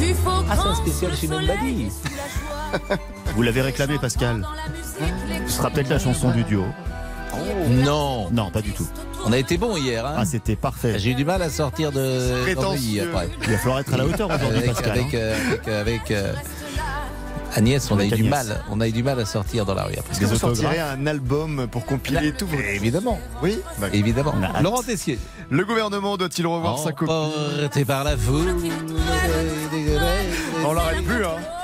Tu 0.02 0.14
faut 0.14 0.30
Ah, 0.50 0.56
c'est 0.56 0.68
un 0.68 0.76
spécial 0.76 1.16
chez 1.16 1.28
Vous 3.36 3.42
l'avez 3.42 3.62
réclamé, 3.62 3.98
Pascal. 4.00 4.46
Ce 5.48 5.52
sera 5.54 5.70
peut-être 5.70 5.90
la 5.90 6.00
chanson 6.00 6.32
du 6.32 6.44
duo. 6.44 6.66
Non. 7.70 8.30
Non, 8.32 8.50
pas 8.50 8.62
du 8.62 8.72
tout. 8.72 8.88
On 9.26 9.32
a 9.32 9.38
été 9.38 9.58
bon 9.58 9.76
hier. 9.76 10.06
Hein 10.06 10.14
Ah, 10.18 10.26
c'était 10.26 10.56
parfait. 10.56 11.00
J'ai 11.00 11.12
eu 11.12 11.16
du 11.16 11.26
mal 11.26 11.42
à 11.42 11.50
sortir 11.50 11.92
de 11.92 12.54
d'Andeuilly 12.54 13.02
après. 13.02 13.30
Il 13.44 13.50
va 13.52 13.58
falloir 13.58 13.80
être 13.80 13.94
à 13.94 13.98
la 13.98 14.06
hauteur 14.06 14.28
aujourd'hui, 14.30 14.58
Avec, 14.58 14.66
Pascal. 14.74 14.92
avec, 14.92 15.14
hein. 15.16 15.18
avec, 15.48 15.68
euh, 15.68 15.82
avec, 15.82 16.12
euh, 16.12 16.34
Agnès, 17.56 17.90
on 17.90 17.98
a 18.00 18.06
eu 18.06 18.10
du 18.10 18.24
mal. 18.24 18.62
On 18.70 18.82
a 18.82 18.88
eu 18.88 18.92
du 18.92 19.02
mal 19.02 19.20
à 19.20 19.26
sortir 19.26 19.66
dans 19.66 19.74
la 19.74 19.84
rue. 19.84 19.94
après. 19.98 20.12
Est-ce 20.12 20.20
que 20.20 20.26
vous 20.26 20.36
sortirez 20.36 20.80
un 20.80 21.08
album 21.08 21.68
pour 21.72 21.86
compiler 21.86 22.34
tout 22.34 22.46
vos... 22.48 22.58
Évidemment. 22.60 23.20
Oui 23.42 23.60
Évidemment. 23.94 24.34
A 24.44 24.58
hâte. 24.58 24.64
Laurent 24.64 24.84
Tessier. 24.84 25.18
Le 25.50 25.64
gouvernement 25.64 26.18
doit-il 26.18 26.46
revoir 26.46 26.78
sa 26.80 26.92
copie 26.92 27.86
par 27.86 28.04
la 28.04 28.18
foule. 28.18 28.56
On 30.66 30.74
l'arrête 30.74 31.04
plus, 31.06 31.24
hein 31.26 31.38
Bah, 31.38 31.55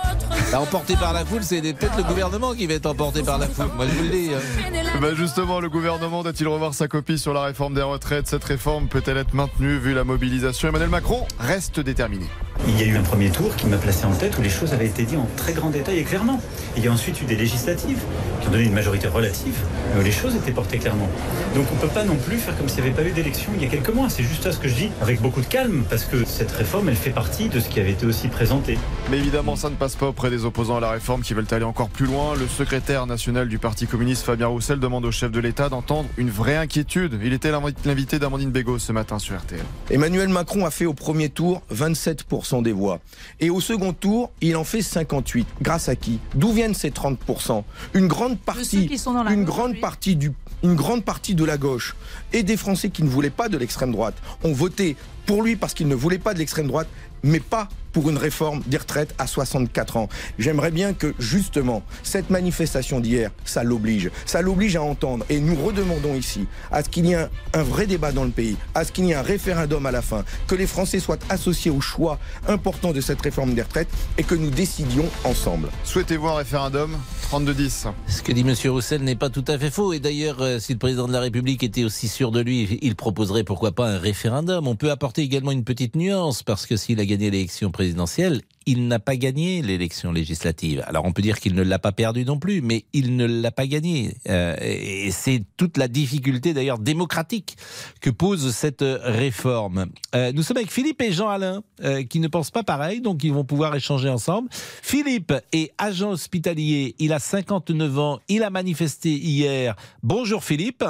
emporté 0.58 0.96
par 0.96 1.14
la 1.14 1.26
foule, 1.26 1.44
c'est 1.44 1.62
peut-être 1.62 1.98
le 1.98 2.04
gouvernement 2.04 2.54
qui 2.54 2.68
va 2.68 2.74
être 2.74 2.86
emporté 2.86 3.24
par 3.24 3.38
la 3.38 3.48
foule. 3.48 3.68
Moi, 3.76 3.86
je 3.88 3.98
vous 3.98 4.04
le 4.04 4.10
dis. 4.10 4.30
hein. 4.34 5.00
Bah 5.02 5.14
justement, 5.16 5.60
le 5.60 5.70
gouvernement 5.70 6.24
doit-il 6.24 6.48
revoir 6.48 6.74
sa 6.74 6.88
copie 6.88 7.18
sur 7.18 7.34
la 7.34 7.44
réforme 7.44 7.74
des 7.74 7.82
retraites? 7.82 8.28
Cette 8.28 8.44
réforme 8.44 8.88
peut-elle 8.88 9.18
être 9.18 9.34
maintenue 9.34 9.78
vu 9.78 9.94
la 9.94 10.04
mobilisation? 10.04 10.70
Emmanuel 10.70 10.90
Macron 10.90 11.26
reste 11.40 11.80
déterminé. 11.80 12.26
Il 12.68 12.80
y 12.80 12.84
a 12.84 12.86
eu 12.86 12.96
un 12.96 13.02
premier 13.02 13.32
tour 13.32 13.56
qui 13.56 13.66
m'a 13.66 13.78
placé 13.78 14.06
en 14.06 14.12
tête 14.12 14.38
où 14.38 14.42
les 14.42 14.50
choses 14.50 14.72
avaient 14.74 14.86
été 14.86 15.04
dites 15.04 15.18
en 15.18 15.28
très 15.36 15.54
grand 15.54 15.72
détail 15.72 15.98
et 15.98 16.04
clairement. 16.04 16.40
Il 16.78 16.86
y 16.86 16.88
a 16.88 16.92
ensuite 16.92 17.20
eu 17.20 17.26
des 17.26 17.36
législatives 17.36 18.00
qui 18.40 18.48
ont 18.48 18.52
donné 18.52 18.66
une 18.66 18.74
majorité 18.74 19.08
relative, 19.08 19.56
mais 19.94 20.02
où 20.02 20.04
les 20.04 20.12
choses 20.12 20.36
étaient 20.36 20.52
portées 20.52 20.78
clairement. 20.78 21.10
Donc 21.56 21.66
on 21.72 21.76
ne 21.76 21.82
peut 21.82 21.88
pas 21.88 22.04
non 22.04 22.16
plus 22.16 22.38
faire 22.38 22.56
comme 22.58 22.70
s'il 22.70 22.84
n'y 22.84 22.90
avait 22.90 23.02
pas 23.02 23.08
eu 23.08 23.12
d'élection 23.12 23.52
il 23.56 23.64
y 23.64 23.66
a 23.66 23.70
quelques 23.70 23.94
mois. 23.94 24.10
C'est 24.10 24.24
juste 24.24 24.44
ça 24.44 24.52
ce 24.52 24.60
que 24.60 24.68
je 24.68 24.76
dis, 24.76 24.90
avec 25.02 25.22
beaucoup 25.22 25.42
de 25.42 25.48
calme, 25.48 25.84
parce 25.90 26.06
que 26.06 26.24
cette 26.24 26.52
réforme, 26.52 26.90
elle 26.90 26.96
fait 26.96 27.10
partie 27.10 27.50
de 27.50 27.60
ce 27.60 27.68
qui 27.68 27.80
avait 27.80 27.92
été 27.92 28.06
aussi 28.06 28.28
présenté. 28.28 28.78
Mais 29.10 29.18
évidemment, 29.18 29.56
ça 29.56 29.70
ne 29.70 29.76
passe 29.76 29.96
pas 29.96 30.08
auprès 30.08 30.30
des 30.30 30.46
opposants 30.46 30.78
à 30.78 30.80
la 30.80 30.92
réforme 30.92 31.22
qui 31.24 31.34
veulent 31.34 31.48
aller 31.52 31.66
encore 31.66 31.90
plus 31.90 32.06
loin. 32.06 32.36
Le 32.36 32.48
secrétaire 32.48 33.08
national 33.08 33.50
du 33.50 33.58
Parti 33.58 33.88
communiste, 33.88 34.24
Fabien 34.24 34.48
Roussel, 34.48 34.80
demande 34.80 35.06
au 35.06 35.12
chef 35.12 35.32
de 35.32 35.40
l'État 35.40 35.68
d'entendre 35.68 36.08
une 36.18 36.30
vraie 36.30 36.58
inquiétude. 36.58 37.20
Il 37.24 37.34
était 37.34 37.52
l'invité 37.86 38.20
d'Amandine 38.20 38.52
Bégaud 38.52 38.78
ce 38.78 38.92
matin 38.92 39.18
sur 39.18 39.36
RTL. 39.36 39.62
Emmanuel 39.90 40.30
Macron 40.30 40.66
a 40.66 40.72
fait 40.72 40.86
au 40.86 40.94
premier 40.94 41.30
tour 41.30 41.64
27% 41.74 42.51
des 42.62 42.74
voix. 42.74 43.00
Et 43.40 43.50
au 43.50 43.62
second 43.62 43.94
tour, 43.94 44.32
il 44.42 44.58
en 44.58 44.66
fait 44.66 44.82
58. 44.82 45.48
Grâce 45.62 45.88
à 45.88 45.96
qui? 45.96 46.20
D'où 46.36 46.52
viennent 46.52 46.74
ces 46.74 46.90
30% 46.90 47.64
Une 47.94 48.08
grande 48.08 48.38
partie, 48.40 48.88
qui 48.88 48.98
sont 48.98 49.14
dans 49.14 49.24
la 49.24 49.32
une 49.32 49.46
gauche, 49.46 49.56
grande 49.56 49.72
oui. 49.72 49.80
partie 49.80 50.16
du, 50.18 50.34
une 50.64 50.76
grande 50.76 51.06
partie 51.06 51.36
de 51.36 51.46
la 51.46 51.58
gauche 51.58 51.96
et 52.34 52.44
des 52.44 52.58
Français 52.58 52.90
qui 52.90 53.04
ne 53.04 53.10
voulaient 53.10 53.30
pas 53.30 53.48
de 53.48 53.58
l'extrême 53.58 53.92
droite 53.92 54.16
ont 54.44 54.52
voté 54.54 54.98
pour 55.26 55.44
lui 55.44 55.56
parce 55.56 55.74
qu'ils 55.74 55.88
ne 55.88 55.96
voulaient 55.96 56.18
pas 56.18 56.34
de 56.34 56.40
l'extrême 56.40 56.68
droite, 56.68 56.88
mais 57.24 57.40
pas 57.40 57.70
pour 57.92 58.10
une 58.10 58.18
réforme 58.18 58.62
des 58.68 58.78
retraites 58.78 59.14
à 59.18 59.28
64 59.28 59.98
ans. 59.98 60.10
J'aimerais 60.40 60.72
bien 60.72 60.94
que 60.94 61.14
justement 61.20 61.84
cette 62.04 62.30
manifestation 62.30 63.00
d'hier, 63.00 63.32
ça 63.46 63.64
l'oblige, 63.64 64.12
ça 64.26 64.42
l'oblige 64.42 64.76
à 64.76 64.82
entendre 64.82 65.26
et 65.30 65.40
nous 65.40 65.56
redemandons 65.56 66.16
ici 66.16 66.48
à 66.72 66.84
ce 66.84 66.90
qu'il 66.90 67.06
y 67.06 67.12
ait 67.12 67.16
un, 67.16 67.30
un 67.54 67.64
vrai 67.64 67.88
débat 67.88 68.12
dans 68.12 68.24
le 68.24 68.32
pays, 68.32 68.56
à 68.76 68.86
ce 68.86 68.92
qu'il 68.92 69.06
y 69.06 69.12
ait 69.12 69.16
un 69.16 69.22
référendum 69.22 69.86
à 69.86 69.92
la 69.92 70.02
fin, 70.02 70.24
que 70.48 70.56
les 70.56 70.68
Français 70.68 71.00
soient 71.00 71.20
associés 71.30 71.72
au 71.72 71.82
choix 71.82 72.20
important 72.48 72.92
de 72.92 73.02
cette 73.02 73.22
réforme 73.22 73.54
des 73.54 73.62
retraites 73.62 73.90
et 74.18 74.24
que 74.24 74.36
nous 74.36 74.50
décidions 74.50 75.06
ensemble. 75.24 75.70
Souhaitez-vous 75.84 76.28
un 76.28 76.36
référendum? 76.36 76.98
32-10. 77.32 77.88
Ce 78.08 78.22
que 78.22 78.34
dit 78.34 78.42
M. 78.42 78.54
Roussel 78.72 79.04
n'est 79.04 79.16
pas 79.16 79.30
tout 79.30 79.46
à 79.48 79.58
fait 79.58 79.70
faux. 79.70 79.94
Et 79.94 80.00
d'ailleurs, 80.00 80.42
euh, 80.42 80.60
si 80.60 80.74
le 80.74 80.80
président 80.80 81.08
de 81.08 81.14
la 81.14 81.22
République 81.22 81.64
était 81.64 81.86
aussi 81.86 82.10
sûr 82.10 82.30
de 82.30 82.42
lui, 82.42 82.78
il 82.82 82.96
proposerait 82.98 83.46
pourquoi 83.46 83.72
pas 83.72 83.88
un 83.88 83.98
référendum. 83.98 84.68
On 84.68 84.76
peut 84.76 84.92
apporter 84.92 85.22
également 85.22 85.52
une 85.52 85.64
petite 85.64 85.96
nuance, 85.96 86.44
parce 86.44 86.66
que 86.66 86.76
s'il 86.76 87.00
a 87.00 87.06
gagné 87.12 87.30
l'élection 87.30 87.72
présidentielle, 87.72 88.42
il 88.66 88.88
n'a 88.88 89.00
pas 89.00 89.18
gagné 89.18 89.62
l'élection 89.62 90.14
législative. 90.14 90.84
Alors 90.88 91.04
on 91.04 91.12
peut 91.12 91.22
dire 91.22 91.40
qu'il 91.40 91.56
ne 91.56 91.62
l'a 91.62 91.80
pas 91.80 91.92
perdu 91.92 92.24
non 92.24 92.40
plus, 92.40 92.62
mais 92.62 92.86
il 92.94 93.18
ne 93.18 93.26
l'a 93.26 93.52
pas 93.52 93.68
gagné. 93.68 94.16
Euh, 94.30 94.56
et 94.62 95.12
c'est 95.12 95.44
toute 95.58 95.78
la 95.78 95.88
difficulté 95.90 96.54
d'ailleurs 96.54 96.80
démocratique 96.80 97.58
que 98.00 98.10
pose 98.10 98.54
cette 98.56 98.86
réforme. 98.86 99.88
Euh, 100.16 100.32
nous 100.32 100.44
sommes 100.44 100.58
avec 100.58 100.72
Philippe 100.72 101.02
et 101.02 101.12
Jean-Alain, 101.12 101.64
euh, 101.84 102.04
qui 102.04 102.20
ne 102.20 102.30
pensent 102.30 102.52
pas 102.52 102.64
pareil, 102.64 103.02
donc 103.02 103.24
ils 103.24 103.34
vont 103.34 103.44
pouvoir 103.44 103.76
échanger 103.76 104.10
ensemble. 104.10 104.48
Philippe 104.52 105.34
est 105.52 105.74
agent 105.78 106.12
hospitalier, 106.12 106.96
il 107.00 107.12
a 107.12 107.20
59 107.20 108.00
ans, 108.00 108.20
il 108.30 108.44
a 108.44 108.50
manifesté 108.50 109.12
hier. 109.12 109.76
Bonjour 110.02 110.44
Philippe. 110.46 110.86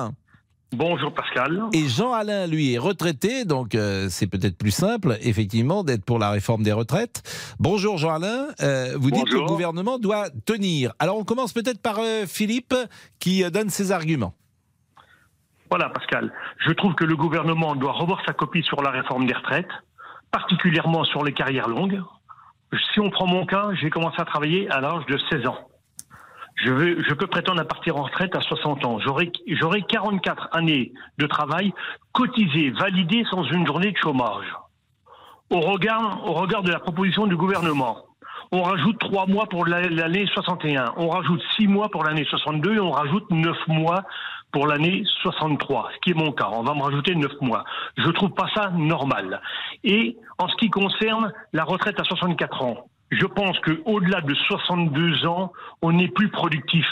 Bonjour 0.73 1.13
Pascal. 1.13 1.63
Et 1.73 1.89
Jean-Alain, 1.89 2.47
lui, 2.47 2.73
est 2.73 2.77
retraité, 2.77 3.43
donc 3.43 3.75
euh, 3.75 4.07
c'est 4.09 4.27
peut-être 4.27 4.57
plus 4.57 4.71
simple, 4.71 5.17
effectivement, 5.21 5.83
d'être 5.83 6.05
pour 6.05 6.17
la 6.17 6.29
réforme 6.29 6.63
des 6.63 6.71
retraites. 6.71 7.21
Bonjour 7.59 7.97
Jean-Alain, 7.97 8.47
Euh, 8.61 8.95
vous 8.97 9.11
dites 9.11 9.27
que 9.27 9.35
le 9.35 9.45
gouvernement 9.45 9.99
doit 9.99 10.29
tenir. 10.45 10.93
Alors 10.99 11.17
on 11.17 11.25
commence 11.25 11.51
peut-être 11.51 11.81
par 11.81 11.99
euh, 11.99 12.25
Philippe, 12.25 12.73
qui 13.19 13.43
donne 13.51 13.69
ses 13.69 13.91
arguments. 13.91 14.33
Voilà 15.69 15.89
Pascal. 15.89 16.31
Je 16.65 16.71
trouve 16.71 16.95
que 16.95 17.03
le 17.03 17.17
gouvernement 17.17 17.75
doit 17.75 17.91
revoir 17.91 18.21
sa 18.25 18.31
copie 18.31 18.63
sur 18.63 18.81
la 18.81 18.91
réforme 18.91 19.25
des 19.25 19.33
retraites, 19.33 19.71
particulièrement 20.31 21.03
sur 21.03 21.23
les 21.25 21.33
carrières 21.33 21.67
longues. 21.67 22.01
Si 22.93 23.01
on 23.01 23.09
prend 23.09 23.27
mon 23.27 23.45
cas, 23.45 23.71
j'ai 23.81 23.89
commencé 23.89 24.21
à 24.21 24.25
travailler 24.25 24.69
à 24.69 24.79
l'âge 24.79 25.05
de 25.07 25.17
16 25.29 25.47
ans. 25.47 25.70
Je, 26.63 27.13
peux 27.13 27.27
prétendre 27.27 27.61
à 27.61 27.65
partir 27.65 27.97
en 27.97 28.03
retraite 28.03 28.35
à 28.35 28.41
60 28.41 28.85
ans. 28.85 28.99
J'aurai 28.99 29.31
j'aurai 29.47 29.81
44 29.81 30.49
années 30.51 30.91
de 31.17 31.25
travail 31.25 31.73
cotisées, 32.11 32.69
validées 32.71 33.23
sans 33.31 33.43
une 33.43 33.65
journée 33.65 33.91
de 33.91 33.97
chômage. 33.97 34.45
Au 35.49 35.59
regard, 35.59 36.63
de 36.63 36.71
la 36.71 36.79
proposition 36.79 37.27
du 37.27 37.35
gouvernement, 37.35 38.05
on 38.51 38.61
rajoute 38.61 38.99
3 38.99 39.25
mois 39.27 39.47
pour 39.47 39.65
la- 39.65 39.89
l'année 39.89 40.25
61, 40.33 40.93
on 40.97 41.09
rajoute 41.09 41.41
6 41.57 41.67
mois 41.67 41.89
pour 41.89 42.03
l'année 42.03 42.25
62 42.25 42.75
et 42.75 42.79
on 42.79 42.91
rajoute 42.91 43.29
9 43.31 43.57
mois 43.67 44.03
pour 44.51 44.67
l'année 44.67 45.03
63, 45.23 45.89
ce 45.93 45.99
qui 46.01 46.11
est 46.11 46.13
mon 46.13 46.31
cas. 46.31 46.49
On 46.51 46.63
va 46.63 46.73
me 46.73 46.81
rajouter 46.83 47.15
9 47.15 47.31
mois. 47.41 47.63
Je 47.97 48.09
trouve 48.09 48.31
pas 48.31 48.47
ça 48.53 48.69
normal. 48.71 49.41
Et 49.83 50.17
en 50.37 50.47
ce 50.47 50.55
qui 50.57 50.69
concerne 50.69 51.33
la 51.53 51.63
retraite 51.63 51.99
à 51.99 52.03
64 52.03 52.61
ans, 52.61 52.85
je 53.11 53.25
pense 53.25 53.57
qu'au-delà 53.59 54.21
de 54.21 54.33
62 54.33 55.25
ans, 55.25 55.51
on 55.81 55.91
n'est 55.91 56.07
plus 56.07 56.29
productif. 56.29 56.85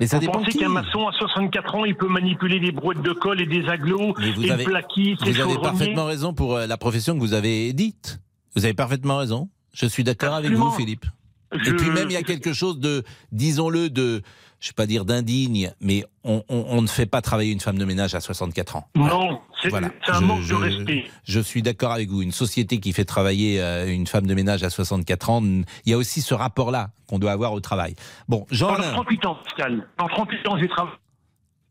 Mais 0.00 0.06
ça 0.06 0.16
Vous 0.16 0.22
dépend 0.22 0.40
pensez 0.40 0.58
qu'un 0.58 0.68
maçon 0.68 1.06
à 1.06 1.12
64 1.12 1.74
ans, 1.76 1.84
il 1.84 1.94
peut 1.94 2.08
manipuler 2.08 2.58
des 2.58 2.72
brouettes 2.72 3.02
de 3.02 3.12
colle 3.12 3.40
et 3.40 3.46
des 3.46 3.68
aglos 3.68 4.14
et 4.20 4.50
avez, 4.50 4.64
le 4.64 4.70
plaquis, 4.70 5.16
vous 5.20 5.40
avez 5.40 5.58
parfaitement 5.58 6.06
raison 6.06 6.34
pour 6.34 6.56
euh, 6.56 6.66
la 6.66 6.76
profession 6.76 7.14
que 7.14 7.20
vous 7.20 7.34
avez 7.34 7.72
dite. 7.72 8.20
Vous 8.56 8.64
avez 8.64 8.74
parfaitement 8.74 9.18
raison. 9.18 9.48
Je 9.72 9.86
suis 9.86 10.02
d'accord 10.02 10.34
avec 10.34 10.50
vous. 10.52 10.70
Philippe. 10.72 11.06
Et 11.52 11.72
puis 11.72 11.90
même, 11.90 12.10
il 12.10 12.14
y 12.14 12.16
a 12.16 12.22
quelque 12.22 12.52
chose 12.52 12.80
de, 12.80 13.04
disons-le, 13.30 13.88
de, 13.88 14.22
je 14.64 14.68
ne 14.68 14.72
vais 14.72 14.74
pas 14.76 14.86
dire 14.86 15.04
d'indigne, 15.04 15.72
mais 15.82 16.04
on, 16.24 16.42
on- 16.48 16.64
on 16.70 16.80
ne 16.80 16.86
fait 16.86 17.04
pas 17.04 17.20
travailler 17.20 17.52
une 17.52 17.60
femme 17.60 17.76
de 17.76 17.84
ménage 17.84 18.14
à 18.14 18.20
64 18.20 18.76
ans. 18.76 18.88
Non, 18.94 19.38
c'est 19.60 19.68
Voilà. 19.68 19.88
un 20.08 20.20
Je- 20.20 20.24
manque 20.24 20.40
je- 20.40 20.54
de 20.54 20.58
respect. 20.58 21.04
Je 21.24 21.38
suis 21.40 21.60
d'accord 21.60 21.92
avec 21.92 22.08
vous. 22.08 22.22
Une 22.22 22.32
société 22.32 22.80
qui 22.80 22.94
fait 22.94 23.04
travailler 23.04 23.60
euh, 23.60 23.86
une 23.92 24.06
femme 24.06 24.26
de 24.26 24.32
ménage 24.32 24.62
à 24.62 24.70
64 24.70 25.28
ans, 25.28 25.42
il 25.44 25.64
y 25.84 25.92
a 25.92 25.98
aussi 25.98 26.22
ce 26.22 26.32
rapport-là 26.32 26.92
qu'on 27.06 27.18
doit 27.18 27.32
avoir 27.32 27.52
au 27.52 27.60
travail. 27.60 27.94
Bon, 28.26 28.46
Jean 28.50 28.68
Pendant 28.68 28.84
Alain. 28.84 28.92
38 28.92 29.26
ans, 29.26 29.38
Pascal. 29.44 29.86
Pendant 29.98 30.08
38 30.14 30.48
ans, 30.48 30.56
j'ai 30.58 30.68
travaillé. 30.68 30.96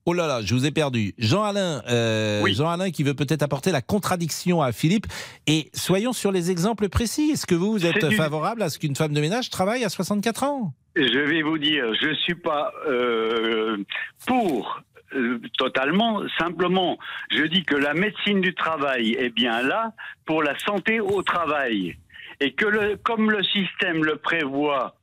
Oh 0.06 0.12
là 0.14 0.28
là, 0.28 0.42
je 0.44 0.54
vous 0.54 0.66
ai 0.66 0.72
perdu. 0.72 1.14
Jean 1.18 1.44
Alain, 1.44 1.82
euh, 1.90 2.46
Jean 2.54 2.70
Alain 2.70 2.92
qui 2.92 3.04
veut 3.04 3.14
peut-être 3.14 3.42
apporter 3.42 3.72
la 3.72 3.82
contradiction 3.82 4.62
à 4.62 4.74
Philippe. 4.74 5.06
Et 5.48 5.70
soyons 5.74 6.12
sur 6.12 6.32
les 6.34 6.52
exemples 6.52 6.90
précis. 6.90 7.32
Est-ce 7.32 7.46
que 7.46 7.56
vous, 7.56 7.72
vous 7.72 7.86
êtes 7.86 8.04
du- 8.06 8.16
favorable 8.18 8.62
à 8.64 8.70
ce 8.70 8.80
qu'une 8.80 8.96
femme 8.98 9.14
de 9.14 9.22
ménage 9.22 9.50
travaille 9.50 9.86
à 9.86 9.90
64 9.90 10.44
ans? 10.44 10.74
Je 10.98 11.20
vais 11.20 11.42
vous 11.42 11.58
dire, 11.58 11.86
je 12.02 12.14
suis 12.16 12.36
pas 12.36 12.74
euh, 12.88 13.78
pour 14.28 14.82
euh, 15.16 15.40
totalement. 15.58 16.22
Simplement, 16.38 16.98
je 17.32 17.44
dis 17.44 17.64
que 17.64 17.76
la 17.76 17.94
médecine 17.94 18.42
du 18.42 18.54
travail 18.54 19.14
est 19.14 19.30
bien 19.34 19.62
là 19.62 19.94
pour 20.26 20.44
la 20.44 20.58
santé 20.60 21.00
au 21.00 21.24
travail 21.24 21.96
et 22.42 22.52
que 22.52 22.66
le, 22.66 22.98
comme 23.04 23.32
le 23.32 23.42
système 23.44 24.04
le 24.04 24.18
prévoit. 24.18 24.96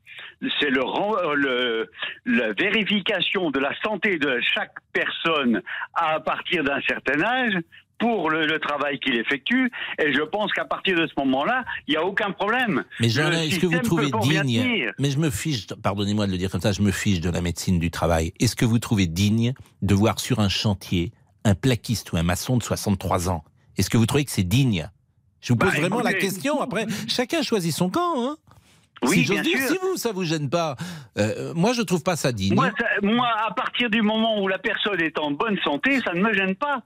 C'est 0.58 0.70
le, 0.70 0.80
euh, 0.80 1.34
le- 1.34 1.90
la 2.24 2.52
vérification 2.54 3.50
de 3.50 3.58
la 3.58 3.72
santé 3.82 4.18
de 4.18 4.40
chaque 4.54 4.72
personne 4.92 5.60
à 5.94 6.18
partir 6.20 6.64
d'un 6.64 6.80
certain 6.88 7.20
âge 7.22 7.52
pour 7.98 8.30
le, 8.30 8.46
le 8.46 8.58
travail 8.58 8.98
qu'il 9.00 9.14
effectue. 9.16 9.70
Et 10.02 10.14
je 10.14 10.22
pense 10.22 10.50
qu'à 10.54 10.64
partir 10.64 10.98
de 10.98 11.06
ce 11.06 11.12
moment-là, 11.18 11.64
il 11.86 11.90
n'y 11.90 11.96
a 11.98 12.04
aucun 12.04 12.30
problème. 12.30 12.82
Mais 13.00 13.08
est-ce 13.08 13.58
que 13.58 13.66
vous 13.66 13.78
trouvez 13.80 14.10
digne. 14.22 14.90
Mais 14.98 15.10
je 15.10 15.18
me 15.18 15.28
fiche, 15.28 15.66
pardonnez-moi 15.82 16.26
de 16.26 16.32
le 16.32 16.38
dire 16.38 16.50
comme 16.50 16.62
ça, 16.62 16.72
je 16.72 16.80
me 16.80 16.90
fiche 16.92 17.20
de 17.20 17.28
la 17.28 17.42
médecine 17.42 17.78
du 17.78 17.90
travail. 17.90 18.32
Est-ce 18.40 18.56
que 18.56 18.64
vous 18.64 18.78
trouvez 18.78 19.06
digne 19.06 19.52
de 19.82 19.94
voir 19.94 20.18
sur 20.18 20.40
un 20.40 20.48
chantier 20.48 21.12
un 21.44 21.54
plaquiste 21.54 22.12
ou 22.12 22.16
un 22.16 22.22
maçon 22.22 22.56
de 22.56 22.62
63 22.62 23.28
ans? 23.28 23.44
Est-ce 23.76 23.90
que 23.90 23.98
vous 23.98 24.06
trouvez 24.06 24.24
que 24.24 24.30
c'est 24.30 24.42
digne? 24.44 24.88
Je 25.42 25.52
vous 25.52 25.58
pose 25.58 25.70
Bah, 25.72 25.80
vraiment 25.80 26.00
la 26.00 26.14
question. 26.14 26.60
Après, 26.62 26.86
chacun 27.08 27.42
choisit 27.42 27.72
son 27.74 27.90
camp. 27.90 28.14
Hein 28.16 28.36
Oui, 29.02 29.16
si 29.16 29.24
j'ose 29.24 29.34
bien 29.36 29.42
dire, 29.42 29.58
sûr. 29.58 29.68
si 29.68 29.78
vous, 29.82 29.96
ça 29.96 30.12
vous 30.12 30.24
gêne 30.24 30.50
pas, 30.50 30.76
euh, 31.18 31.52
moi 31.54 31.72
je 31.72 31.82
trouve 31.82 32.02
pas 32.02 32.16
ça 32.16 32.32
digne. 32.32 32.54
Moi, 32.54 32.70
ça- 32.78 32.86
moi, 33.02 33.28
à 33.48 33.52
partir 33.54 33.88
du 33.90 34.02
moment 34.02 34.42
où 34.42 34.48
la 34.48 34.58
personne 34.58 35.00
est 35.00 35.18
en 35.18 35.30
bonne 35.30 35.58
santé, 35.64 36.00
ça 36.04 36.12
ne 36.12 36.20
me 36.22 36.32
gêne 36.34 36.54
pas. 36.54 36.82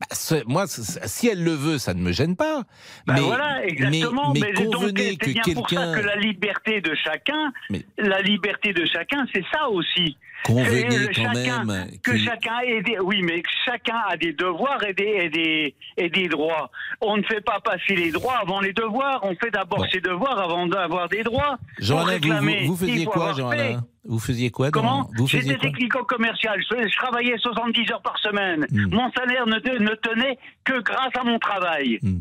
Bah, 0.00 0.06
ce- 0.12 0.44
moi, 0.46 0.66
si 0.68 1.26
elle 1.28 1.42
le 1.42 1.52
veut, 1.54 1.78
ça 1.78 1.92
ne 1.92 2.00
me 2.00 2.12
gêne 2.12 2.36
pas. 2.36 2.62
Ben 3.06 3.14
mais, 3.14 3.20
voilà, 3.20 3.66
exactement. 3.66 4.32
Mais, 4.32 4.40
Mais, 4.40 4.52
mais 4.56 4.64
convenez 4.66 5.08
c'est 5.10 5.16
que 5.16 5.30
bien 5.32 5.54
pour 5.54 5.68
ça 5.68 5.92
que 5.94 6.00
la 6.06 6.14
liberté 6.16 6.80
de 6.80 6.94
chacun, 6.94 7.52
Mais- 7.68 7.84
la 7.98 8.20
liberté 8.22 8.72
de 8.72 8.84
chacun, 8.86 9.26
c'est 9.34 9.44
ça 9.52 9.68
aussi. 9.68 10.16
Convenez 10.44 11.08
quand 11.16 11.32
chacun- 11.34 11.64
même 11.64 11.90
que 12.00 12.12
que- 12.12 12.16
chacun 12.18 12.60
ait 12.64 12.80
des, 12.82 12.96
oui, 13.00 13.22
mais 13.22 13.42
que 13.42 13.48
chacun 13.64 13.96
a 14.08 14.16
des 14.16 14.32
devoirs 14.32 14.80
et 14.84 14.92
des, 14.94 15.04
et 15.24 15.28
des, 15.30 15.74
et 15.96 16.08
des 16.08 16.28
droits. 16.28 16.70
On 17.00 17.16
ne 17.16 17.24
fait 17.24 17.40
pas 17.40 17.58
passer 17.58 17.96
les 17.96 18.12
droits 18.12 18.38
avant 18.40 18.60
les 18.60 18.72
devoirs. 18.72 19.18
On 19.24 19.34
fait 19.34 19.50
d'abord 19.50 19.84
ses 19.92 20.00
devoirs 20.00 20.38
avant 20.40 20.68
d'avoir 20.68 21.08
des 21.08 21.24
droits. 21.24 21.58
Jean 21.80 21.98
Pour 21.98 22.08
Alain, 22.08 22.40
vous, 22.62 22.66
vous, 22.68 22.76
faisiez 22.76 23.04
quoi, 23.04 23.30
avoir 23.30 23.36
Jean 23.36 23.50
fait. 23.50 23.58
Alain 23.58 23.84
Vous 24.04 24.18
faisiez 24.18 24.50
quoi 24.50 24.70
dans- 24.70 24.80
Comment 24.80 25.10
Vous 25.16 25.26
faisiez 25.26 25.52
J'étais 25.52 25.68
technico-commercial. 25.68 26.60
Je, 26.62 26.88
je 26.88 26.96
travaillais 26.96 27.36
70 27.38 27.90
heures 27.92 28.02
par 28.02 28.18
semaine. 28.18 28.66
Hmm. 28.70 28.94
Mon 28.94 29.10
salaire 29.12 29.46
ne 29.46 29.58
tenait 29.96 30.38
que 30.64 30.80
grâce 30.80 31.14
à 31.18 31.24
mon 31.24 31.38
travail. 31.38 31.98
Hmm. 32.02 32.20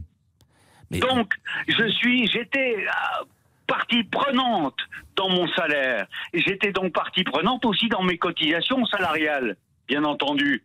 Donc, 1.00 1.34
je 1.68 1.88
suis, 1.90 2.28
j'étais 2.28 2.76
euh, 2.78 3.26
partie 3.68 4.04
prenante 4.06 4.78
dans 5.16 5.30
mon 5.30 5.48
salaire. 5.50 6.08
Et 6.34 6.40
j'étais 6.42 6.72
donc 6.72 6.94
partie 6.94 7.24
prenante 7.24 7.66
aussi 7.66 7.90
dans 7.90 8.04
mes 8.04 8.18
cotisations 8.18 8.86
salariales, 8.86 9.58
bien 9.88 10.04
entendu. 10.04 10.64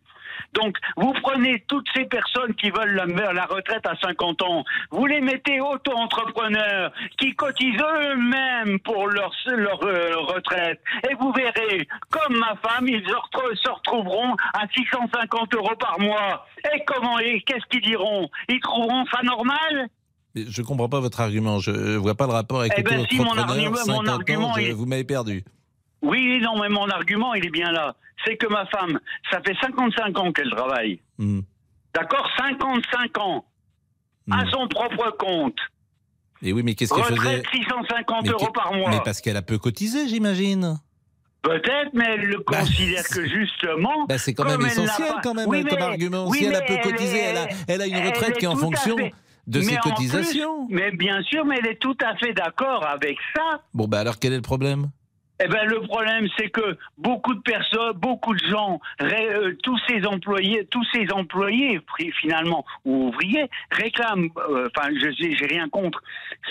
Donc, 0.53 0.77
vous 0.97 1.13
prenez 1.21 1.63
toutes 1.67 1.87
ces 1.95 2.05
personnes 2.05 2.53
qui 2.55 2.69
veulent 2.69 2.95
la, 2.95 3.33
la 3.33 3.45
retraite 3.45 3.85
à 3.87 3.95
50 4.01 4.41
ans, 4.43 4.63
vous 4.91 5.05
les 5.05 5.21
mettez 5.21 5.59
auto-entrepreneurs 5.61 6.91
qui 7.17 7.33
cotisent 7.35 7.81
eux-mêmes 7.81 8.79
pour 8.79 9.07
leur, 9.07 9.31
leur 9.47 9.83
euh, 9.83 10.15
retraite. 10.17 10.81
Et 11.09 11.13
vous 11.15 11.31
verrez, 11.33 11.87
comme 12.09 12.37
ma 12.37 12.55
femme, 12.67 12.87
ils 12.87 13.03
se 13.05 13.13
retrou- 13.13 13.55
se 13.55 13.69
retrouveront 13.69 14.35
à 14.53 14.67
650 14.75 15.55
euros 15.55 15.75
par 15.79 15.99
mois. 15.99 16.45
Et 16.73 16.83
comment, 16.85 17.19
et 17.19 17.41
qu'est-ce 17.41 17.65
qu'ils 17.69 17.81
diront? 17.81 18.29
Ils 18.49 18.59
trouveront 18.59 19.05
ça 19.11 19.21
normal? 19.23 19.87
Je 20.35 20.61
comprends 20.63 20.89
pas 20.89 20.99
votre 20.99 21.21
argument. 21.21 21.59
Je 21.59 21.95
vois 21.97 22.15
pas 22.15 22.25
le 22.25 22.33
rapport 22.33 22.61
avec 22.61 22.73
Eh 22.77 22.81
ben, 22.81 23.05
si, 23.09 23.17
mon 23.17 23.37
argument- 23.37 23.69
mon 23.71 23.77
50 24.05 24.09
ans, 24.09 24.53
je- 24.57 24.71
vous 24.73 24.85
m'avez 24.85 25.03
perdu. 25.03 25.43
Oui, 26.03 26.39
non, 26.41 26.59
mais 26.61 26.69
mon 26.69 26.87
argument, 26.89 27.33
il 27.33 27.45
est 27.45 27.49
bien 27.49 27.71
là. 27.71 27.95
C'est 28.25 28.37
que 28.37 28.47
ma 28.47 28.65
femme, 28.67 28.99
ça 29.31 29.41
fait 29.41 29.55
55 29.61 30.17
ans 30.19 30.31
qu'elle 30.31 30.49
travaille. 30.51 30.99
Hmm. 31.17 31.41
D'accord 31.95 32.29
55 32.37 33.17
ans. 33.19 33.45
À 34.31 34.45
son 34.51 34.67
propre 34.67 35.11
compte. 35.17 35.57
Et 36.41 36.53
oui, 36.53 36.61
mais 36.63 36.75
qu'est-ce 36.75 36.93
qu'elle 36.93 37.03
faisait 37.03 37.15
Retraite 37.37 37.45
650 37.53 38.23
Mais 38.23 38.29
euros 38.29 38.51
par 38.53 38.73
mois. 38.73 38.89
Mais 38.89 39.01
parce 39.03 39.19
qu'elle 39.21 39.35
a 39.37 39.41
peu 39.41 39.57
cotisé, 39.57 40.07
j'imagine. 40.07 40.79
Peut-être, 41.41 41.89
mais 41.93 42.05
elle 42.07 42.21
le 42.27 42.39
considère 42.39 43.03
que 43.07 43.27
justement. 43.27 44.05
Bah, 44.07 44.17
c'est 44.17 44.33
quand 44.33 44.45
même 44.45 44.61
essentiel, 44.65 45.07
pas- 45.09 45.19
quand 45.21 45.33
même, 45.33 45.47
Oui, 45.49 45.65
comme 45.65 45.81
argument. 45.81 46.27
oui, 46.29 46.37
si 46.39 46.45
elle 46.45 46.55
a 46.55 46.61
peu 46.61 46.77
cotisé, 46.77 47.17
est- 47.17 47.21
elle 47.31 47.37
a, 47.37 47.47
elle 47.67 47.81
a 47.81 47.85
une 47.87 47.95
elle 47.95 48.07
retraite 48.07 48.29
est 48.29 48.39
qui 48.39 48.45
est 48.45 48.47
en 48.47 48.55
fonction 48.55 48.95
fait- 48.97 49.11
de 49.47 49.59
mais 49.59 49.65
ses 49.65 49.71
plus- 49.77 49.89
cotisations. 49.89 50.67
mais 50.69 50.91
bien 50.91 51.21
sûr, 51.23 51.43
mais 51.45 51.57
elle 51.61 51.67
est 51.71 51.81
tout 51.81 51.97
à 52.01 52.15
fait 52.15 52.31
d'accord 52.33 52.85
avec 52.87 53.17
ça. 53.35 53.61
Bon, 53.73 53.87
bah 53.89 53.99
alors 53.99 54.19
quel 54.19 54.31
est 54.31 54.37
le 54.37 54.41
problème? 54.41 54.89
Eh 55.43 55.47
ben 55.49 55.65
le 55.65 55.81
problème 55.81 56.27
c'est 56.37 56.49
que 56.49 56.77
beaucoup 56.97 57.33
de 57.33 57.41
personnes, 57.41 57.91
beaucoup 57.95 58.33
de 58.33 58.45
gens, 58.45 58.79
euh, 59.01 59.53
tous 59.61 59.77
ces 59.89 60.05
employés, 60.05 60.65
tous 60.71 60.85
ces 60.93 61.11
employés 61.11 61.81
finalement 62.21 62.63
ou 62.85 63.07
ouvriers 63.09 63.49
réclament. 63.71 64.29
euh, 64.49 64.69
Enfin, 64.75 64.89
je 64.95 65.09
j'ai 65.19 65.45
rien 65.45 65.67
contre. 65.67 66.01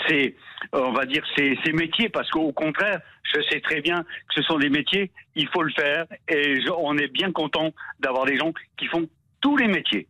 C'est, 0.07 0.35
on 0.73 0.91
va 0.91 1.05
dire, 1.05 1.23
ces, 1.35 1.57
ces 1.63 1.73
métiers 1.73 2.09
parce 2.09 2.29
qu'au 2.29 2.51
contraire, 2.51 2.99
je 3.23 3.41
sais 3.49 3.61
très 3.61 3.81
bien 3.81 4.03
que 4.03 4.33
ce 4.35 4.43
sont 4.43 4.59
des 4.59 4.69
métiers, 4.69 5.09
il 5.35 5.47
faut 5.47 5.63
le 5.63 5.71
faire 5.71 6.05
et 6.27 6.59
on 6.77 6.95
est 6.97 7.07
bien 7.07 7.31
content 7.31 7.73
d'avoir 7.99 8.25
des 8.25 8.37
gens 8.37 8.53
qui 8.77 8.85
font 8.87 9.07
tous 9.41 9.57
les 9.57 9.67
métiers. 9.67 10.07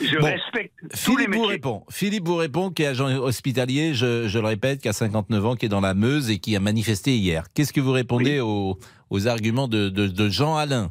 Je 0.00 0.18
Bon, 0.18 0.24
respecte 0.26 0.72
tous 1.04 1.16
les 1.16 1.24
Philippe 1.24 1.34
vous 1.34 1.44
répond. 1.46 1.82
Philippe 1.90 2.26
vous 2.26 2.36
répond, 2.36 2.70
qui 2.70 2.82
est 2.82 2.86
agent 2.86 3.06
hospitalier, 3.18 3.94
je, 3.94 4.26
je 4.28 4.38
le 4.38 4.46
répète, 4.46 4.80
qui 4.80 4.88
a 4.88 4.92
59 4.92 5.46
ans, 5.46 5.54
qui 5.56 5.66
est 5.66 5.68
dans 5.68 5.80
la 5.80 5.94
Meuse 5.94 6.30
et 6.30 6.38
qui 6.38 6.56
a 6.56 6.60
manifesté 6.60 7.12
hier. 7.16 7.44
Qu'est-ce 7.54 7.72
que 7.72 7.80
vous 7.80 7.92
répondez 7.92 8.40
aux, 8.40 8.78
aux 9.10 9.28
arguments 9.28 9.68
de, 9.68 9.88
de- 9.88 10.08
de 10.08 10.28
Jean 10.28 10.56
Alain 10.56 10.90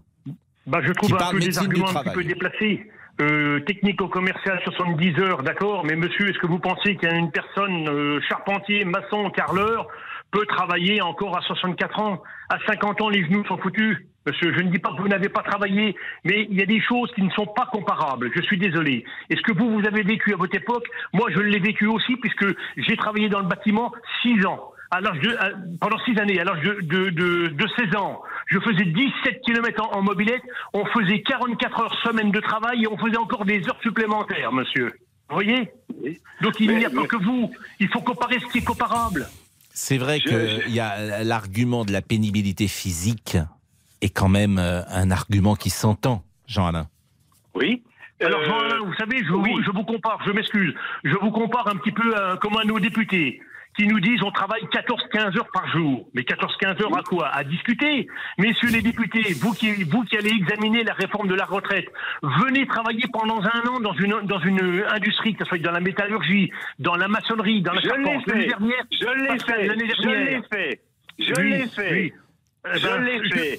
Bah, 0.67 0.79
je 0.81 0.89
Qui 0.89 0.93
trouve 0.93 1.13
un 1.15 1.17
parle 1.17 1.33
peu 1.33 1.39
des 1.41 1.57
arguments 1.57 1.89
un 1.89 2.03
petit 2.03 2.09
peu 2.13 2.23
déplacés. 2.23 2.89
Euh, 3.21 3.59
technico-commercial 3.67 4.59
70 4.63 5.19
heures, 5.19 5.43
d'accord, 5.43 5.83
mais 5.85 5.95
monsieur, 5.95 6.29
est-ce 6.29 6.39
que 6.39 6.47
vous 6.47 6.57
pensez 6.59 6.95
qu'une 6.95 7.29
personne 7.31 7.87
euh, 7.87 8.19
charpentier, 8.27 8.85
maçon, 8.85 9.29
carreleur 9.29 9.87
peut 10.31 10.45
travailler 10.47 10.99
encore 11.01 11.37
à 11.37 11.41
64 11.41 11.99
ans? 11.99 12.23
À 12.49 12.57
50 12.65 13.01
ans, 13.01 13.09
les 13.09 13.23
genoux 13.25 13.45
sont 13.45 13.57
foutus. 13.57 14.07
Monsieur, 14.25 14.53
je 14.57 14.61
ne 14.63 14.69
dis 14.71 14.79
pas 14.79 14.91
que 14.95 15.01
vous 15.01 15.07
n'avez 15.09 15.27
pas 15.29 15.41
travaillé, 15.43 15.95
mais 16.23 16.47
il 16.49 16.57
y 16.57 16.61
a 16.61 16.65
des 16.65 16.79
choses 16.81 17.11
qui 17.13 17.21
ne 17.21 17.29
sont 17.31 17.45
pas 17.45 17.65
comparables. 17.71 18.31
Je 18.35 18.41
suis 18.41 18.57
désolé. 18.57 19.03
Est-ce 19.29 19.41
que 19.41 19.51
vous, 19.51 19.69
vous 19.79 19.85
avez 19.85 20.03
vécu 20.03 20.33
à 20.33 20.37
votre 20.37 20.55
époque 20.55 20.85
Moi, 21.11 21.29
je 21.31 21.39
l'ai 21.39 21.59
vécu 21.59 21.87
aussi, 21.87 22.15
puisque 22.17 22.45
j'ai 22.77 22.95
travaillé 22.95 23.27
dans 23.29 23.39
le 23.41 23.47
bâtiment 23.47 23.91
6 24.21 24.45
ans. 24.45 24.69
À 24.91 25.01
l'âge 25.01 25.19
de, 25.19 25.35
à- 25.35 25.49
pendant 25.81 25.97
6 26.05 26.19
années, 26.19 26.39
à 26.39 26.43
l'âge 26.43 26.61
de, 26.61 26.73
de, 26.81 27.09
de, 27.09 27.47
de 27.47 27.67
16 27.77 27.95
ans, 27.97 28.21
je 28.47 28.59
faisais 28.59 28.85
17 28.85 29.41
km 29.45 29.83
en, 29.91 29.97
en 29.97 30.01
mobilette, 30.03 30.43
on 30.73 30.85
faisait 30.85 31.21
44 31.21 31.81
heures 31.81 31.95
semaine 32.03 32.31
de 32.31 32.39
travail 32.39 32.83
et 32.83 32.87
on 32.87 32.97
faisait 32.97 33.17
encore 33.17 33.43
des 33.43 33.67
heures 33.67 33.79
supplémentaires, 33.81 34.51
monsieur. 34.53 34.91
Vous 35.29 35.35
voyez 35.35 35.71
Donc 36.41 36.59
il 36.59 36.75
n'y 36.77 36.85
a 36.85 36.89
pas 36.91 37.07
que 37.07 37.15
vous. 37.15 37.51
Il 37.79 37.87
faut 37.89 38.01
comparer 38.01 38.39
ce 38.39 38.45
qui 38.51 38.59
est 38.59 38.63
comparable. 38.63 39.27
C'est 39.73 39.97
vrai 39.97 40.19
qu'il 40.19 40.69
y 40.71 40.79
a 40.79 41.23
l'argument 41.23 41.83
de 41.85 41.91
la 41.91 42.03
pénibilité 42.03 42.67
physique 42.67 43.37
est 44.03 44.09
quand 44.15 44.29
même 44.29 44.57
euh, 44.57 44.81
un 44.89 45.11
argument 45.11 45.55
qui 45.55 45.69
s'entend, 45.69 46.23
Jean 46.47 46.67
Alain. 46.67 46.87
Oui. 47.55 47.83
Alors, 48.21 48.43
Jean-Alain, 48.45 48.77
vous 48.85 48.93
savez, 48.93 49.17
je, 49.23 49.31
vous, 49.33 49.61
je 49.63 49.71
vous 49.71 49.83
compare, 49.83 50.19
je 50.25 50.31
m'excuse, 50.31 50.73
je 51.03 51.15
vous 51.15 51.31
compare 51.31 51.67
un 51.67 51.75
petit 51.75 51.91
peu 51.91 52.15
à, 52.15 52.37
comme 52.37 52.55
à 52.57 52.63
nos 52.63 52.79
députés 52.79 53.41
qui 53.75 53.87
nous 53.87 53.99
disent 53.99 54.21
on 54.23 54.31
travaille 54.31 54.61
14-15 54.71 55.35
heures 55.37 55.47
par 55.51 55.67
jour. 55.71 56.07
Mais 56.13 56.21
14-15 56.21 56.83
heures 56.83 56.95
à 56.97 57.01
quoi? 57.01 57.27
À 57.29 57.43
discuter. 57.43 58.07
Messieurs 58.37 58.69
les 58.69 58.81
députés, 58.83 59.33
vous 59.33 59.51
qui, 59.53 59.83
vous 59.83 60.03
qui 60.03 60.15
allez 60.15 60.29
examiner 60.29 60.83
la 60.83 60.93
réforme 60.93 61.27
de 61.27 61.33
la 61.33 61.43
retraite, 61.45 61.87
venez 62.21 62.65
travailler 62.67 63.03
pendant 63.11 63.41
un 63.41 63.67
an 63.67 63.79
dans 63.79 63.93
une, 63.93 64.21
dans 64.25 64.39
une 64.39 64.83
industrie, 64.89 65.33
que 65.33 65.43
ce 65.43 65.49
soit 65.49 65.57
dans 65.57 65.71
la 65.71 65.79
métallurgie, 65.81 66.51
dans 66.79 66.95
la 66.95 67.07
maçonnerie, 67.07 67.61
dans 67.63 67.73
la 67.73 67.81
Je 67.81 67.87
l'ai 67.87 67.93
charpente. 68.05 68.27
L'année 68.27 68.41
fait. 68.43 68.47
dernière, 68.47 68.83
Je 68.91 69.05
l'ai 69.07 69.39
fait. 69.39 69.67
l'année 69.67 69.89
Je 69.97 70.01
dernière. 70.01 70.25
l'ai 70.29 70.41
fait. 70.51 70.81
Je 71.19 71.33
Oui, 71.41 71.49
l'ai 71.49 71.67
fait. 71.67 71.91
oui. 71.91 72.13
Eh 72.65 72.79
Je 72.79 72.87
ben, 72.87 73.01
l'ai 73.03 73.19
je- 73.25 73.33
fait. 73.33 73.53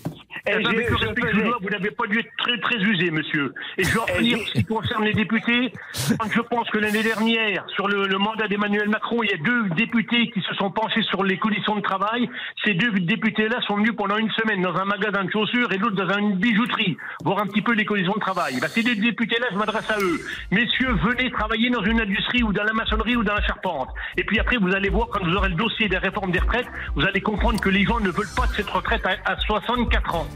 Et 0.47 0.53
Eh 0.59 0.63
ben, 0.63 0.71
je- 0.73 1.31
faisais- 1.31 1.43
dois, 1.45 1.59
vous 1.61 1.69
n'avez 1.71 1.91
pas 1.91 2.07
dû 2.07 2.19
être 2.19 2.31
très 2.39 2.59
très 2.59 2.77
usé, 2.79 3.11
monsieur. 3.11 3.53
Et 3.79 3.85
je 3.85 3.93
vais 3.95 4.01
en 4.01 4.07
finir 4.07 4.39
en 4.39 4.45
ce 4.47 4.53
qui 4.53 4.65
concerne 4.65 5.05
les 5.05 5.13
députés. 5.13 5.73
Quand 6.19 6.31
je 6.31 6.41
pense 6.41 6.69
que 6.71 6.79
l'année 6.79 7.03
dernière, 7.03 7.65
sur 7.75 7.87
le, 7.89 8.07
le 8.07 8.19
mandat 8.19 8.47
d'Emmanuel 8.49 8.89
Macron, 8.89 9.23
il 9.23 9.31
y 9.31 9.35
a 9.35 9.37
deux 9.39 9.69
députés 9.75 10.31
qui 10.33 10.41
se 10.43 10.55
sont 10.55 10.71
penchés 10.71 11.03
sur 11.03 11.23
les 11.25 11.39
conditions 11.39 11.77
de 11.77 11.81
travail. 11.83 12.29
Ces 12.65 12.75
deux 12.75 12.91
députés-là 12.93 13.61
sont 13.67 13.77
venus 13.77 13.93
pendant 13.97 14.17
une 14.19 14.31
semaine 14.33 14.61
dans 14.63 14.75
un 14.75 14.85
magasin 14.85 15.25
de 15.25 15.31
chaussures 15.31 15.71
et 15.73 15.79
l'autre 15.79 15.97
dans 15.97 16.19
une 16.19 16.37
bijouterie, 16.37 16.97
voir 17.25 17.39
un 17.41 17.47
petit 17.47 17.63
peu 17.63 17.73
les 17.73 17.85
conditions 17.85 18.15
de 18.15 18.21
travail. 18.21 18.59
Bah, 18.61 18.69
ces 18.69 18.83
deux 18.83 18.97
députés-là, 18.97 19.47
je 19.53 19.57
m'adresse 19.57 19.89
à 19.91 19.99
eux. 20.01 20.21
Messieurs, 20.51 20.93
venez 21.05 21.31
travailler 21.31 21.71
dans 21.71 21.83
une 21.85 22.01
industrie 22.01 22.43
ou 22.43 22.53
dans 22.53 22.65
la 22.65 22.73
maçonnerie 22.73 23.17
ou 23.17 23.25
dans 23.25 23.35
la 23.35 23.43
charpente. 23.43 23.89
Et 24.19 24.25
puis 24.25 24.39
après, 24.41 24.57
vous 24.57 24.75
allez 24.75 24.89
voir, 24.91 25.09
quand 25.09 25.25
vous 25.25 25.35
aurez 25.35 25.49
le 25.51 25.55
dossier 25.57 25.89
des 25.89 25.99
réformes 25.99 26.33
des 26.33 26.41
retraites, 26.41 26.67
vous 26.97 27.05
allez 27.07 27.21
comprendre 27.21 27.61
que 27.61 27.69
les 27.71 27.85
gens 27.85 28.01
ne 28.01 28.11
veulent 28.11 28.35
pas 28.37 28.47
de 28.47 28.53
cette 28.53 28.69
retraite 28.69 28.94
à, 29.05 29.33
à 29.33 29.37
64 29.47 30.15
ans. 30.15 30.27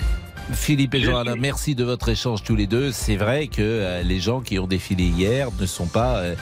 Philippe 0.53 0.94
et 0.94 1.01
Je 1.01 1.11
Johanna, 1.11 1.33
suis- 1.33 1.40
merci 1.40 1.75
de 1.75 1.85
votre 1.85 2.09
échange 2.09 2.42
tous 2.42 2.57
les 2.57 2.66
deux. 2.66 2.90
C'est 2.92 3.16
vrai 3.16 3.49
que 3.49 3.61
euh, 3.61 4.03
les 4.03 4.18
gens 4.18 4.40
qui 4.40 4.59
ont 4.59 4.66
défilé 4.66 5.05
hier 5.05 5.49
ne 5.61 5.66
sont 5.66 5.87
pas, 5.87 6.16
euh, 6.18 6.35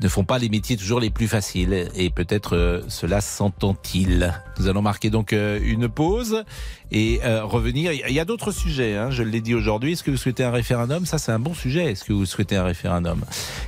ne 0.00 0.08
font 0.08 0.24
pas 0.24 0.38
les 0.38 0.48
métiers 0.48 0.76
toujours 0.76 1.00
les 1.00 1.10
plus 1.10 1.28
faciles. 1.28 1.88
Et 1.94 2.10
peut-être 2.10 2.56
euh, 2.56 2.82
cela 2.88 3.20
s'entend-il. 3.20 4.34
Nous 4.58 4.68
allons 4.68 4.82
marquer 4.82 5.10
donc 5.10 5.32
euh, 5.32 5.58
une 5.62 5.88
pause 5.88 6.44
et 6.90 7.20
euh, 7.24 7.44
revenir. 7.44 7.92
Il 7.92 8.12
y 8.14 8.20
a 8.20 8.24
d'autres 8.24 8.52
sujets, 8.52 8.96
hein, 8.96 9.10
je 9.10 9.22
l'ai 9.22 9.40
dit 9.40 9.54
aujourd'hui. 9.54 9.92
Est-ce 9.92 10.02
que 10.02 10.10
vous 10.10 10.16
souhaitez 10.16 10.44
un 10.44 10.50
référendum? 10.50 11.06
Ça, 11.06 11.18
c'est 11.18 11.32
un 11.32 11.38
bon 11.38 11.54
sujet. 11.54 11.92
Est-ce 11.92 12.04
que 12.04 12.12
vous 12.12 12.26
souhaitez 12.26 12.56
un 12.56 12.64
référendum? 12.64 13.24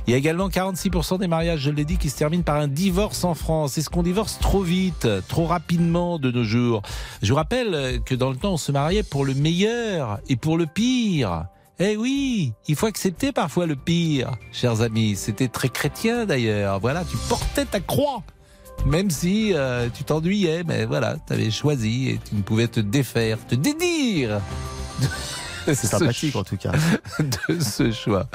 Il 0.07 0.11
y 0.11 0.13
a 0.13 0.17
également 0.17 0.49
46% 0.49 1.19
des 1.19 1.27
mariages, 1.27 1.61
je 1.61 1.71
l'ai 1.71 1.85
dit, 1.85 1.97
qui 1.97 2.09
se 2.09 2.17
terminent 2.17 2.43
par 2.43 2.57
un 2.57 2.67
divorce 2.67 3.23
en 3.23 3.33
France. 3.33 3.77
Est-ce 3.77 3.89
qu'on 3.89 4.03
divorce 4.03 4.39
trop 4.39 4.61
vite, 4.61 5.07
trop 5.27 5.45
rapidement 5.45 6.19
de 6.19 6.31
nos 6.31 6.43
jours? 6.43 6.81
Je 7.21 7.29
vous 7.29 7.35
rappelle 7.35 8.01
que 8.05 8.15
dans 8.15 8.29
le 8.29 8.37
temps, 8.37 8.53
on 8.53 8.57
se 8.57 8.71
mariait 8.71 9.03
pour 9.03 9.25
le 9.25 9.33
meilleur 9.33 10.19
et 10.29 10.35
pour 10.35 10.57
le 10.57 10.65
pire. 10.65 11.45
Eh 11.79 11.95
oui, 11.95 12.53
il 12.67 12.75
faut 12.75 12.87
accepter 12.87 13.31
parfois 13.31 13.67
le 13.67 13.75
pire, 13.75 14.31
chers 14.51 14.81
amis. 14.81 15.15
C'était 15.15 15.47
très 15.47 15.69
chrétien 15.69 16.25
d'ailleurs. 16.25 16.79
Voilà, 16.79 17.03
tu 17.03 17.17
portais 17.29 17.65
ta 17.65 17.79
croix. 17.79 18.23
Même 18.85 19.11
si 19.11 19.53
euh, 19.53 19.89
tu 19.93 20.03
t'ennuyais, 20.03 20.63
mais 20.63 20.85
voilà, 20.85 21.17
tu 21.27 21.33
avais 21.33 21.51
choisi 21.51 22.09
et 22.09 22.19
tu 22.27 22.35
ne 22.35 22.41
pouvais 22.41 22.67
te 22.67 22.79
défaire, 22.79 23.37
te 23.45 23.55
dédire. 23.55 24.41
C'est 25.65 25.75
ce 25.75 25.87
sympathique 25.87 26.35
en 26.35 26.43
tout 26.43 26.57
cas. 26.57 26.71
de 27.19 27.59
ce 27.59 27.91
choix. 27.91 28.27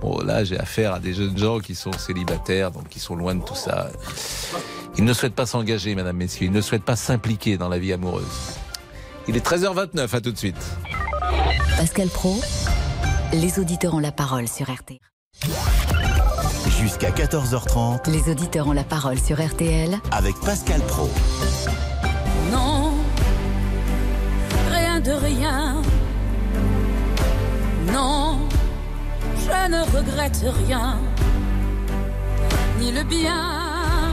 Bon, 0.00 0.18
là, 0.20 0.44
j'ai 0.44 0.58
affaire 0.58 0.94
à 0.94 1.00
des 1.00 1.14
jeunes 1.14 1.38
gens 1.38 1.60
qui 1.60 1.74
sont 1.74 1.92
célibataires, 1.92 2.72
donc 2.72 2.88
qui 2.88 2.98
sont 2.98 3.14
loin 3.14 3.34
de 3.34 3.44
tout 3.44 3.54
ça. 3.54 3.88
Ils 4.98 5.04
ne 5.04 5.12
souhaitent 5.12 5.34
pas 5.34 5.46
s'engager, 5.46 5.94
madame, 5.94 6.16
messieurs. 6.16 6.46
Ils 6.46 6.52
ne 6.52 6.60
souhaitent 6.60 6.84
pas 6.84 6.96
s'impliquer 6.96 7.56
dans 7.56 7.68
la 7.68 7.78
vie 7.78 7.92
amoureuse. 7.92 8.26
Il 9.28 9.36
est 9.36 9.46
13h29, 9.46 10.14
à 10.14 10.20
tout 10.20 10.32
de 10.32 10.38
suite. 10.38 10.56
Pascal 11.76 12.08
Pro, 12.08 12.40
les 13.32 13.58
auditeurs 13.58 13.94
ont 13.94 13.98
la 13.98 14.12
parole 14.12 14.46
sur 14.48 14.70
RT. 14.70 15.00
Jusqu'à 16.80 17.10
14h30 17.10 18.10
Les 18.10 18.30
auditeurs 18.30 18.66
ont 18.66 18.72
la 18.72 18.84
parole 18.84 19.18
sur 19.18 19.42
RTL 19.44 19.98
avec 20.10 20.34
Pascal 20.40 20.80
Pro. 20.82 21.08
Non, 22.50 22.92
rien 24.70 25.00
de 25.00 25.12
rien. 25.12 25.82
Non, 27.92 28.38
je 29.38 29.70
ne 29.70 29.96
regrette 29.96 30.44
rien. 30.66 30.98
Ni 32.78 32.92
le 32.92 33.04
bien. 33.04 34.12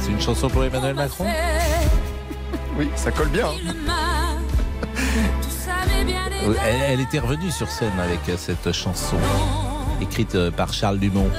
C'est 0.00 0.10
une 0.10 0.20
chanson 0.20 0.48
pour 0.48 0.64
Emmanuel 0.64 0.94
Macron 0.94 1.26
Oui, 2.78 2.88
ça 2.96 3.10
colle 3.10 3.28
bien. 3.28 3.48
Elle, 6.66 6.80
elle 6.92 7.00
était 7.00 7.18
revenue 7.18 7.50
sur 7.50 7.68
scène 7.70 7.98
avec 7.98 8.20
euh, 8.28 8.36
cette 8.36 8.72
chanson 8.72 9.16
écrite 10.00 10.34
euh, 10.34 10.50
par 10.50 10.72
Charles 10.72 10.98
Dumont. 10.98 11.30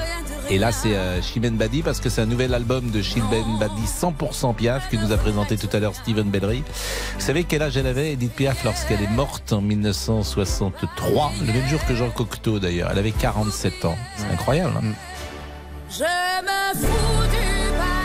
Et 0.48 0.58
là, 0.58 0.70
c'est 0.70 0.94
euh, 0.94 1.20
Chimène 1.22 1.56
Badi 1.56 1.82
parce 1.82 1.98
que 2.00 2.08
c'est 2.08 2.20
un 2.22 2.26
nouvel 2.26 2.54
album 2.54 2.90
de 2.90 3.02
Chimène 3.02 3.58
Badi 3.58 3.82
100% 3.82 4.54
Piaf 4.54 4.88
que 4.88 4.96
nous 4.96 5.10
a 5.12 5.16
présenté 5.16 5.56
tout 5.56 5.68
à 5.72 5.80
l'heure 5.80 5.94
Steven 5.94 6.28
Bellery. 6.30 6.62
Vous 7.14 7.20
savez 7.20 7.42
quel 7.44 7.62
âge 7.62 7.76
elle 7.76 7.88
avait, 7.88 8.12
Edith 8.12 8.32
Piaf, 8.32 8.62
lorsqu'elle 8.64 9.02
est 9.02 9.10
morte 9.10 9.52
en 9.52 9.60
1963, 9.60 11.32
le 11.40 11.52
même 11.52 11.66
jour 11.66 11.84
que 11.84 11.96
Jean 11.96 12.10
Cocteau 12.10 12.60
d'ailleurs. 12.60 12.90
Elle 12.92 12.98
avait 12.98 13.10
47 13.10 13.84
ans. 13.86 13.96
C'est 14.16 14.32
incroyable. 14.32 14.74
hein 14.76 14.92
Je 15.90 16.04
me 16.04 16.86
fous 16.86 17.28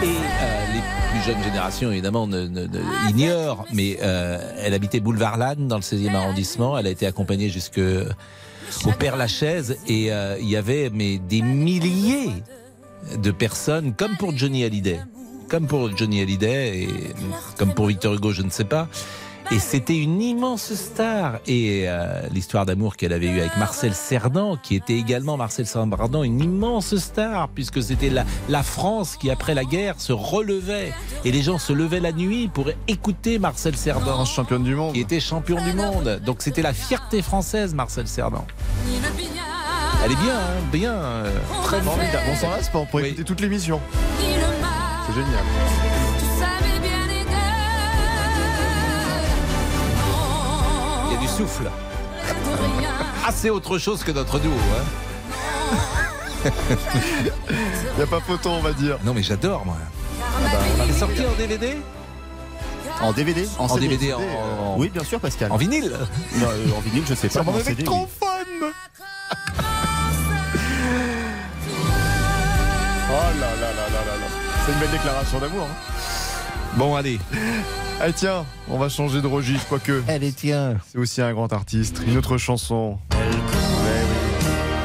du 0.01 0.07
Et 0.07 0.17
euh, 0.17 0.73
les 0.73 1.00
plus 1.21 1.31
jeunes 1.31 1.43
générations, 1.43 1.91
évidemment, 1.91 2.27
ne, 2.27 2.47
ne- 2.47 2.67
ne- 2.67 3.09
ignorent, 3.09 3.65
mais 3.73 3.97
euh, 4.01 4.39
elle 4.59 4.73
habitait 4.73 4.99
Boulevard 4.99 5.37
Lannes, 5.37 5.67
dans 5.67 5.75
le 5.77 5.81
16e 5.81 6.13
arrondissement. 6.15 6.77
Elle 6.77 6.87
a 6.87 6.89
été 6.89 7.05
accompagnée 7.05 7.49
jusque 7.49 7.79
au 8.85 8.91
Père 8.97 9.17
Lachaise 9.17 9.77
et 9.87 10.11
euh, 10.11 10.37
il 10.39 10.49
y 10.49 10.55
avait 10.55 10.89
mais 10.93 11.17
des 11.17 11.41
milliers 11.41 12.31
de 13.17 13.31
personnes, 13.31 13.93
comme 13.93 14.15
pour 14.17 14.35
Johnny 14.37 14.63
Hallyday, 14.63 14.99
comme 15.49 15.67
pour 15.67 15.95
Johnny 15.95 16.21
Hallyday 16.21 16.83
et 16.83 16.87
comme 17.57 17.73
pour 17.73 17.87
Victor 17.87 18.13
Hugo, 18.13 18.31
je 18.31 18.41
ne 18.43 18.49
sais 18.49 18.63
pas. 18.63 18.87
Et 19.49 19.59
c'était 19.59 19.97
une 19.97 20.21
immense 20.21 20.73
star. 20.73 21.39
Et 21.47 21.83
euh, 21.87 22.21
l'histoire 22.31 22.65
d'amour 22.65 22.95
qu'elle 22.95 23.11
avait 23.13 23.27
eue 23.27 23.39
avec 23.39 23.57
Marcel 23.57 23.93
Cerdan, 23.93 24.57
qui 24.61 24.75
était 24.75 24.97
également 24.97 25.37
Marcel 25.37 25.65
Cerdan, 25.65 26.23
une 26.23 26.41
immense 26.41 26.95
star, 26.97 27.49
puisque 27.49 27.81
c'était 27.83 28.09
la, 28.09 28.23
la 28.49 28.63
France 28.63 29.17
qui, 29.17 29.29
après 29.31 29.53
la 29.53 29.65
guerre, 29.65 29.95
se 29.99 30.13
relevait. 30.13 30.93
Et 31.25 31.31
les 31.31 31.41
gens 31.41 31.57
se 31.57 31.73
levaient 31.73 31.99
la 31.99 32.11
nuit 32.13 32.49
pour 32.53 32.69
écouter 32.87 33.39
Marcel 33.39 33.75
Cerdan. 33.75 34.25
Championne 34.25 34.63
du 34.63 34.75
monde. 34.75 34.93
Qui 34.93 35.01
était 35.01 35.19
champion 35.19 35.61
du 35.61 35.73
monde. 35.73 36.21
Donc 36.25 36.37
c'était 36.41 36.61
la 36.61 36.73
fierté 36.73 37.21
française, 37.21 37.73
Marcel 37.73 38.07
Cerdan. 38.07 38.45
Elle 40.03 40.11
est 40.11 40.15
bien, 40.15 40.35
hein, 40.35 40.61
bien. 40.71 40.93
euh, 40.93 41.37
très 41.63 41.81
Formidable. 41.81 42.23
On 42.31 42.35
s'en 42.35 42.49
lasse 42.49 42.69
pas, 42.69 42.79
on 42.79 42.85
pourrait 42.85 43.07
écouter 43.09 43.23
toute 43.23 43.41
l'émission. 43.41 43.79
C'est 44.19 45.13
génial. 45.13 45.90
Souffle. 51.41 51.69
Ah, 53.25 53.31
c'est 53.33 53.49
autre 53.49 53.77
chose 53.77 54.03
que 54.03 54.11
notre 54.11 54.39
duo. 54.39 54.51
Hein. 54.51 54.83
Il 57.25 57.97
n'y 57.97 58.03
a 58.03 58.07
pas 58.07 58.19
photo, 58.19 58.49
on 58.49 58.61
va 58.61 58.73
dire. 58.73 58.97
Non, 59.03 59.13
mais 59.13 59.23
j'adore, 59.23 59.65
moi. 59.65 59.75
bah, 60.19 60.49
C'est 60.87 60.99
sorti 60.99 61.21
en 61.25 61.33
DVD 61.37 61.77
En 63.01 63.11
DVD 63.11 63.47
En 63.59 63.67
CD, 63.67 63.87
DVD, 63.87 64.13
en- 64.13 64.75
Oui, 64.77 64.89
bien 64.89 65.03
sûr, 65.03 65.19
Pascal. 65.19 65.51
En 65.51 65.57
vinyle 65.57 65.91
Non, 66.35 66.47
euh, 66.47 66.77
En 66.77 66.81
vinyle, 66.81 67.03
je 67.07 67.13
sais 67.15 67.27
pas. 67.27 67.33
Ça 67.33 67.43
m'en 67.43 67.53
mais 67.53 67.61
en 67.61 67.83
trop 67.85 68.07
oui. 68.21 68.67
Oh 73.13 73.39
là 73.39 73.47
là 73.59 73.69
là 73.73 73.89
là 73.89 74.05
là 74.05 74.15
là. 74.21 74.27
C'est 74.65 74.71
une 74.73 74.79
belle 74.79 74.91
déclaration 74.91 75.39
d'amour. 75.39 75.63
hein. 75.69 75.75
Bon, 76.75 76.95
allez. 76.95 77.19
Eh 78.07 78.13
tiens, 78.13 78.45
on 78.67 78.77
va 78.79 78.89
changer 78.89 79.21
de 79.21 79.27
registre, 79.27 79.67
quoique. 79.67 80.01
Allez, 80.07 80.31
tiens. 80.31 80.77
C'est 80.91 80.97
aussi 80.97 81.21
un 81.21 81.33
grand 81.33 81.51
artiste. 81.53 82.01
Une 82.07 82.17
autre 82.17 82.37
chanson. 82.37 82.97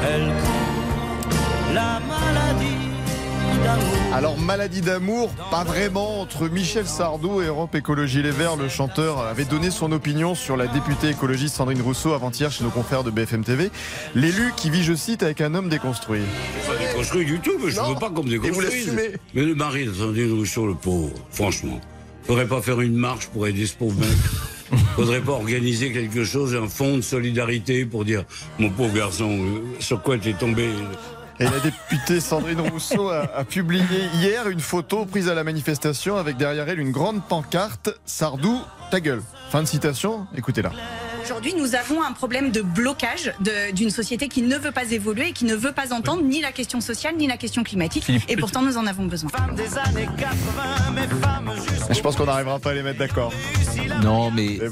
Elle 0.07 0.31
la 1.73 1.99
maladie 1.99 2.75
d'amour. 3.63 3.93
Alors, 4.13 4.37
maladie 4.37 4.81
d'amour, 4.81 5.29
pas 5.49 5.63
vraiment. 5.63 6.21
Entre 6.21 6.47
Michel 6.47 6.85
Sardou 6.85 7.41
et 7.41 7.47
Europe 7.47 7.73
Écologie 7.75 8.21
Les 8.21 8.29
Verts, 8.31 8.55
le 8.55 8.69
chanteur 8.69 9.19
avait 9.21 9.45
donné 9.45 9.71
son 9.71 9.91
opinion 9.91 10.35
sur 10.35 10.55
la 10.55 10.67
députée 10.67 11.09
écologiste 11.09 11.55
Sandrine 11.55 11.81
Rousseau 11.81 12.13
avant-hier 12.13 12.51
chez 12.51 12.63
nos 12.63 12.69
confrères 12.69 13.03
de 13.03 13.09
BFM 13.09 13.43
TV. 13.43 13.71
L'élu 14.13 14.53
qui 14.55 14.69
vit, 14.69 14.83
je 14.83 14.93
cite, 14.93 15.23
avec 15.23 15.41
un 15.41 15.55
homme 15.55 15.69
déconstruit. 15.69 16.21
Pas 16.67 16.75
déconstruit 16.77 17.25
du 17.25 17.39
tout, 17.39 17.53
mais 17.63 17.71
je 17.71 17.77
Non. 17.77 17.93
veux 17.93 17.99
pas 17.99 18.09
qu'on 18.11 18.23
me 18.23 18.31
Et 18.31 18.37
vous 18.37 18.43
déconstruise. 18.61 18.93
Mais 19.33 19.41
le 19.41 19.55
mari 19.55 19.85
de 19.85 19.93
Sandrine 19.93 20.33
Rousseau, 20.33 20.67
le 20.67 20.75
pauvre, 20.75 21.13
franchement, 21.31 21.79
faudrait 22.27 22.45
pas 22.45 22.61
faire 22.61 22.81
une 22.81 22.95
marche 22.95 23.27
pour 23.27 23.47
aider 23.47 23.65
ce 23.65 23.75
pauvre 23.75 23.99
mec. 23.99 24.09
Faudrait 24.97 25.21
pas 25.21 25.31
organiser 25.31 25.93
quelque 25.93 26.25
chose, 26.25 26.53
un 26.55 26.67
fonds 26.67 26.97
de 26.97 27.01
solidarité 27.01 27.85
pour 27.85 28.03
dire, 28.03 28.25
mon 28.59 28.69
pauvre 28.69 28.93
garçon, 28.93 29.29
euh, 29.29 29.61
sur 29.79 30.01
quoi 30.01 30.17
t'es 30.17 30.33
tombé 30.33 30.67
Et 31.39 31.45
la 31.45 31.59
députée 31.59 32.19
Sandrine 32.19 32.59
Rousseau 32.59 33.09
a, 33.09 33.21
a 33.33 33.45
publié 33.45 33.85
hier 34.15 34.49
une 34.49 34.59
photo 34.59 35.05
prise 35.05 35.29
à 35.29 35.35
la 35.35 35.45
manifestation 35.45 36.17
avec 36.17 36.35
derrière 36.35 36.67
elle 36.67 36.79
une 36.79 36.91
grande 36.91 37.25
pancarte 37.25 37.97
Sardou, 38.05 38.59
ta 38.91 38.99
gueule. 38.99 39.21
Fin 39.51 39.61
de 39.61 39.67
citation, 39.67 40.27
écoutez-la. 40.35 40.71
Aujourd'hui, 41.29 41.53
nous 41.57 41.75
avons 41.75 42.01
un 42.01 42.13
problème 42.13 42.51
de 42.51 42.61
blocage 42.61 43.33
de- 43.41 43.73
d'une 43.73 43.89
société 43.89 44.29
qui 44.29 44.41
ne 44.43 44.55
veut 44.57 44.71
pas 44.71 44.89
évoluer 44.93 45.27
et 45.27 45.31
qui 45.33 45.43
ne 45.43 45.55
veut 45.55 45.73
pas 45.73 45.93
entendre 45.93 46.23
ni 46.23 46.39
la 46.39 46.53
question 46.53 46.79
sociale 46.79 47.15
ni 47.17 47.27
la 47.27 47.35
question 47.35 47.63
climatique. 47.63 48.05
Et 48.29 48.37
pourtant, 48.37 48.61
nous 48.61 48.77
en 48.77 48.87
avons 48.87 49.03
besoin. 49.07 49.29
Des 49.57 49.77
années 49.77 50.07
80, 50.17 50.91
mes 50.95 51.01
femmes 51.21 51.51
jusqu'au 51.69 51.93
Je 51.93 51.99
pense 51.99 52.15
qu'on 52.15 52.27
n'arrivera 52.27 52.59
pas 52.59 52.69
à 52.71 52.73
les 52.75 52.81
mettre 52.81 52.99
d'accord. 52.99 53.33
Non, 54.03 54.31
mais 54.31 54.59
euh, 54.61 54.69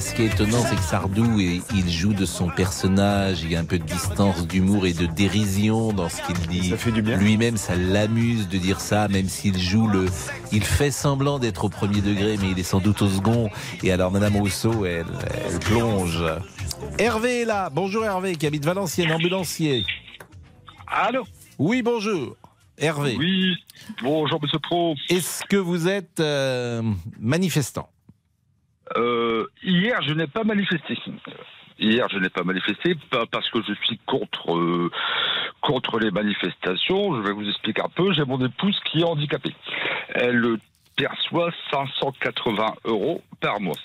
ce 0.00 0.12
qui 0.14 0.22
est 0.22 0.26
étonnant, 0.26 0.64
c'est 0.68 0.74
que 0.76 0.82
Sardou, 0.82 1.38
il 1.40 1.90
joue 1.90 2.14
de 2.14 2.26
son 2.26 2.48
personnage. 2.48 3.42
Il 3.44 3.52
y 3.52 3.56
a 3.56 3.60
un 3.60 3.64
peu 3.64 3.78
de 3.78 3.84
distance, 3.84 4.46
d'humour 4.48 4.86
et 4.86 4.92
de 4.92 5.06
dérision 5.06 5.92
dans 5.92 6.08
ce 6.08 6.16
qu'il 6.22 6.36
dit. 6.48 6.74
Lui-même, 7.16 7.56
ça 7.56 7.76
l'amuse 7.76 8.48
de 8.48 8.58
dire 8.58 8.80
ça, 8.80 9.06
même 9.08 9.28
s'il 9.28 9.56
joue 9.58 9.86
le. 9.86 10.06
Il 10.52 10.64
fait 10.64 10.90
semblant 10.90 11.38
d'être 11.38 11.64
au 11.64 11.68
premier 11.68 12.00
degré, 12.00 12.36
mais 12.42 12.50
il 12.50 12.58
est 12.58 12.64
sans 12.64 12.80
doute 12.80 13.02
au 13.02 13.08
second. 13.08 13.50
Et 13.84 13.92
alors, 13.92 14.10
Madame 14.10 14.36
Rousseau, 14.36 14.84
elle, 14.84 15.06
elle 15.48 15.59
plonge. 15.60 16.22
Hervé 16.98 17.42
est 17.42 17.44
là. 17.44 17.70
Bonjour 17.70 18.04
Hervé, 18.04 18.36
qui 18.36 18.46
habite 18.46 18.64
Valenciennes, 18.64 19.12
ambulancier. 19.12 19.84
Allô 20.86 21.24
Oui, 21.58 21.82
bonjour. 21.82 22.36
Hervé. 22.78 23.16
Oui, 23.18 23.56
bonjour 24.02 24.40
Monsieur 24.42 24.58
Pro. 24.58 24.94
Est-ce 25.08 25.44
que 25.44 25.56
vous 25.56 25.88
êtes 25.88 26.20
euh, 26.20 26.82
manifestant? 27.18 27.90
Euh, 28.96 29.46
hier, 29.62 30.00
je 30.02 30.14
n'ai 30.14 30.26
pas 30.26 30.44
manifesté. 30.44 30.98
Hier, 31.78 32.06
je 32.10 32.18
n'ai 32.18 32.28
pas 32.28 32.42
manifesté, 32.42 32.94
pas 33.10 33.24
parce 33.26 33.48
que 33.50 33.60
je 33.62 33.72
suis 33.84 33.98
contre 34.06 34.54
euh, 34.54 34.90
contre 35.60 35.98
les 35.98 36.10
manifestations. 36.10 37.14
Je 37.16 37.20
vais 37.26 37.32
vous 37.32 37.48
expliquer 37.48 37.82
un 37.82 37.88
peu. 37.88 38.12
J'ai 38.12 38.24
mon 38.24 38.44
épouse 38.44 38.78
qui 38.90 39.00
est 39.00 39.04
handicapée. 39.04 39.54
Elle 40.14 40.58
perçoit 41.04 41.50
580 41.70 42.74
euros 42.84 43.22
par 43.40 43.60
mois. 43.60 43.76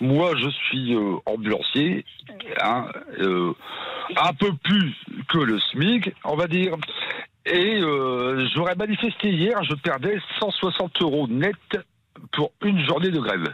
Moi, 0.00 0.34
je 0.36 0.48
suis 0.50 0.94
euh, 0.94 1.16
ambulancier, 1.26 2.04
hein, 2.62 2.86
euh, 3.20 3.52
un 4.16 4.32
peu 4.32 4.52
plus 4.64 4.94
que 5.28 5.38
le 5.38 5.58
SMIC, 5.60 6.12
on 6.24 6.36
va 6.36 6.46
dire. 6.46 6.74
Et 7.44 7.80
euh, 7.80 8.46
j'aurais 8.54 8.74
manifesté 8.74 9.30
hier, 9.30 9.62
je 9.64 9.74
perdais 9.74 10.18
160 10.40 11.02
euros 11.02 11.28
net 11.28 11.54
pour 12.32 12.52
une 12.64 12.84
journée 12.86 13.10
de 13.10 13.20
grève. 13.20 13.52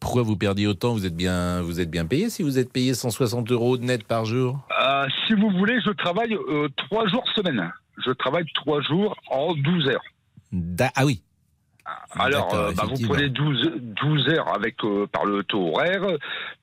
Pourquoi 0.00 0.22
vous 0.22 0.36
perdiez 0.36 0.66
autant? 0.66 0.94
Vous 0.94 1.04
êtes 1.06 1.14
bien, 1.16 1.60
vous 1.60 1.78
êtes 1.80 1.90
bien 1.90 2.06
payé 2.06 2.30
si 2.30 2.42
vous 2.42 2.58
êtes 2.58 2.72
payé 2.72 2.94
160 2.94 3.52
euros 3.52 3.76
net 3.76 4.04
par 4.06 4.24
jour? 4.24 4.58
Si 5.26 5.34
vous 5.34 5.50
voulez, 5.50 5.78
je 5.84 5.90
travaille 5.90 6.36
trois 6.76 7.06
jours 7.08 7.24
semaine. 7.36 7.70
Je 8.04 8.10
travaille 8.12 8.46
trois 8.54 8.80
jours 8.80 9.14
en 9.30 9.54
12 9.54 9.88
heures. 9.88 10.02
Da- 10.52 10.90
Ah 10.96 11.04
oui. 11.04 11.22
Alors, 12.18 12.48
D'accord, 12.48 12.66
euh, 12.66 12.72
bah, 12.72 12.84
vous 12.88 13.08
prenez 13.08 13.28
12, 13.28 13.72
12 13.80 14.28
heures 14.28 14.54
avec 14.54 14.82
euh, 14.84 15.06
par 15.06 15.24
le 15.24 15.42
taux 15.44 15.68
horaire, 15.74 16.02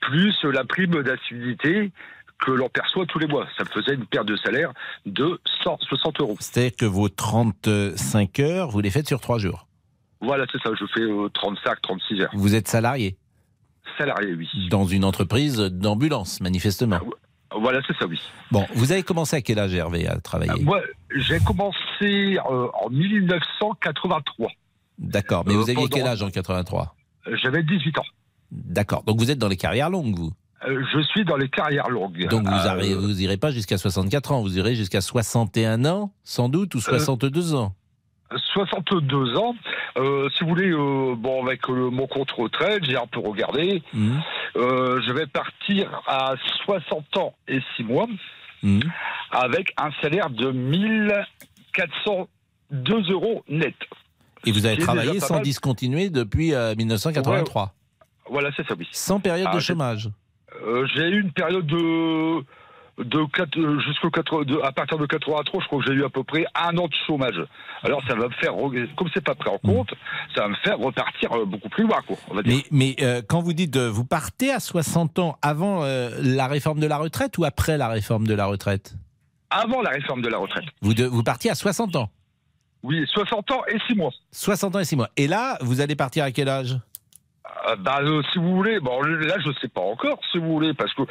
plus 0.01 0.35
la 0.43 0.63
prime 0.63 1.01
d'activité 1.03 1.91
que 2.39 2.51
l'on 2.51 2.69
perçoit 2.69 3.05
tous 3.05 3.19
les 3.19 3.27
mois. 3.27 3.47
Ça 3.57 3.63
me 3.63 3.69
faisait 3.69 3.95
une 3.95 4.05
perte 4.05 4.27
de 4.27 4.35
salaire 4.37 4.71
de 5.05 5.39
160 5.63 6.21
euros. 6.21 6.37
C'est-à-dire 6.39 6.75
que 6.77 6.85
vos 6.85 7.09
35 7.09 8.39
heures, 8.39 8.69
vous 8.69 8.79
les 8.79 8.91
faites 8.91 9.07
sur 9.07 9.19
trois 9.19 9.39
jours. 9.39 9.67
Voilà, 10.21 10.45
c'est 10.51 10.61
ça. 10.61 10.71
Je 10.79 10.85
fais 10.93 11.01
euh, 11.01 11.29
35, 11.33 11.81
36 11.81 12.21
heures. 12.21 12.29
Vous 12.33 12.55
êtes 12.55 12.67
salarié 12.67 13.17
Salarié, 13.97 14.33
oui. 14.33 14.47
dans 14.69 14.85
une 14.85 15.03
entreprise 15.03 15.57
d'ambulance, 15.57 16.41
manifestement. 16.41 16.99
Voilà, 17.55 17.79
c'est 17.87 17.95
ça, 17.97 18.05
oui. 18.05 18.19
Bon, 18.51 18.65
vous 18.75 18.91
avez 18.91 19.03
commencé 19.03 19.35
à 19.35 19.41
quel 19.41 19.57
âge, 19.57 19.73
Hervé, 19.73 20.07
à 20.07 20.19
travailler? 20.19 20.61
Moi, 20.61 20.81
j'ai 21.15 21.39
commencé 21.39 22.37
euh, 22.37 22.67
en 22.83 22.89
1983. 22.89 24.49
D'accord, 24.99 25.43
mais 25.45 25.53
Euh, 25.53 25.57
vous 25.57 25.69
aviez 25.69 25.88
quel 25.89 26.07
âge 26.07 26.21
en 26.23 26.29
83 26.31 26.95
J'avais 27.41 27.62
18 27.63 27.97
ans. 27.99 28.05
D'accord, 28.51 29.03
donc 29.03 29.19
vous 29.19 29.29
êtes 29.31 29.38
dans 29.39 29.47
les 29.49 29.57
carrières 29.57 29.89
longues, 29.89 30.15
vous 30.15 30.31
Euh, 30.67 30.83
je 30.93 30.99
suis 31.01 31.23
dans 31.25 31.36
les 31.38 31.49
carrières 31.49 31.89
longues. 31.89 32.27
Donc 32.29 32.47
vous 32.47 32.53
Euh, 32.53 32.75
n'irez 32.75 32.93
vous 32.95 33.21
irez 33.21 33.38
pas 33.38 33.51
jusqu'à 33.51 33.77
64 33.77 34.31
ans, 34.31 34.41
vous 34.41 34.57
irez 34.57 34.75
jusqu'à 34.75 35.01
61 35.01 35.86
ans, 35.86 36.12
sans 36.23 36.47
doute, 36.49 36.73
Euh, 36.75 36.79
ou 36.79 36.81
62 36.81 37.53
ans 37.55 37.73
62 38.53 39.38
ans. 39.38 39.55
Euh, 39.97 40.29
si 40.38 40.43
vous 40.43 40.49
voulez, 40.49 40.69
euh, 40.71 41.15
bon, 41.15 41.45
avec 41.45 41.69
euh, 41.69 41.89
mon 41.89 42.07
compte 42.07 42.29
retraite, 42.31 42.83
j'ai 42.83 42.97
un 42.97 43.07
peu 43.07 43.19
regardé. 43.19 43.81
Euh, 44.57 44.99
je 45.05 45.12
vais 45.13 45.27
partir 45.27 46.01
à 46.07 46.33
60 46.65 47.17
ans 47.17 47.33
et 47.47 47.60
6 47.75 47.83
mois 47.83 48.07
Mhm. 48.63 48.81
avec 49.31 49.71
un 49.77 49.91
salaire 50.01 50.29
de 50.31 50.49
1402 50.51 53.12
euros 53.12 53.43
net. 53.47 53.75
Et 54.47 54.51
vous 54.51 54.65
avez 54.65 54.77
travaillé 54.77 55.19
sans 55.19 55.36
mal. 55.36 55.43
discontinuer 55.43 56.10
depuis 56.10 56.53
euh, 56.53 56.73
1983 56.75 57.73
Voilà, 58.29 58.49
c'est 58.55 58.65
ça, 58.67 58.75
oui. 58.77 58.88
Sans 58.91 59.19
période 59.19 59.47
Ah, 59.49 59.55
de 59.55 59.60
j'ai- 59.60 59.67
chômage 59.67 60.10
Euh, 60.65 60.88
j'ai 60.95 61.07
eu 61.10 61.21
une 61.21 61.31
période 61.31 61.65
de 61.67 62.43
de 62.97 63.19
euh, 63.19 63.79
jusqu'au 63.79 64.07
à 64.63 64.71
partir 64.71 64.97
de 64.97 65.05
83, 65.05 65.62
je 65.62 65.67
crois 65.67 65.79
que 65.79 65.86
j'ai 65.86 65.93
eu 65.93 66.03
à 66.03 66.10
peu 66.10 66.23
près 66.23 66.45
un 66.55 66.75
an 66.79 66.88
de 66.88 66.93
chômage. 67.05 67.39
Alors 67.83 68.01
ça 68.07 68.15
va 68.15 68.27
me 68.27 68.33
faire, 68.33 68.53
re- 68.53 68.91
comme 68.95 69.07
c'est 69.13 69.23
pas 69.23 69.36
pris 69.36 69.49
en 69.51 69.60
compte, 69.60 69.93
ça 70.36 70.41
va 70.41 70.47
me 70.47 70.55
faire 70.63 70.79
repartir 70.79 71.31
euh, 71.33 71.45
beaucoup 71.45 71.69
plus 71.69 71.83
loin, 71.83 72.01
quoi. 72.07 72.17
On 72.31 72.33
va 72.33 72.41
dire. 72.41 72.55
Mais, 72.71 72.95
mais 72.97 73.05
euh, 73.05 73.21
quand 73.27 73.41
vous 73.41 73.53
dites 73.53 73.75
euh, 73.77 73.88
vous 73.88 74.03
partez 74.03 74.51
à 74.51 74.60
60 74.60 75.19
ans 75.19 75.38
avant 75.43 75.83
euh, 75.83 76.10
la 76.23 76.47
réforme 76.47 76.79
de 76.79 76.88
la 76.88 76.97
retraite 76.97 77.38
ou 77.38 77.45
après 77.45 77.77
la 77.77 77.88
réforme 77.88 78.25
de 78.25 78.33
la 78.33 78.47
retraite? 78.47 78.95
Avant 79.51 79.81
la 79.83 79.91
réforme 79.91 80.21
de 80.23 80.29
la 80.29 80.39
retraite. 80.39 80.65
vous, 80.81 80.95
de- 80.95 81.05
vous 81.05 81.21
partiez 81.23 81.51
à 81.51 81.55
60 81.55 81.95
ans 81.97 82.10
Oui, 82.83 83.05
60 83.07 83.51
ans 83.51 83.61
et 83.67 83.77
6 83.87 83.95
mois. 83.95 84.11
60 84.31 84.75
ans 84.75 84.79
et 84.79 84.85
6 84.85 84.95
mois. 84.95 85.09
Et 85.17 85.27
là, 85.27 85.57
vous 85.61 85.81
allez 85.81 85.95
partir 85.95 86.23
à 86.23 86.31
quel 86.31 86.49
âge? 86.49 86.77
Euh, 87.67 87.75
bah, 87.77 87.99
euh, 88.01 88.21
si 88.31 88.39
vous 88.39 88.55
voulez, 88.55 88.79
bon, 88.79 89.01
là 89.01 89.35
je 89.39 89.51
sais 89.59 89.67
pas 89.67 89.81
encore, 89.81 90.19
si 90.31 90.37
vous 90.37 90.51
voulez, 90.53 90.73
parce 90.73 90.93
que 90.93 91.03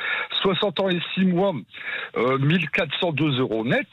60 0.43 0.81
ans 0.81 0.89
et 0.89 1.01
6 1.15 1.25
mois, 1.25 1.55
euh, 2.17 2.39
1402 2.39 3.41
euros 3.41 3.65
net. 3.65 3.89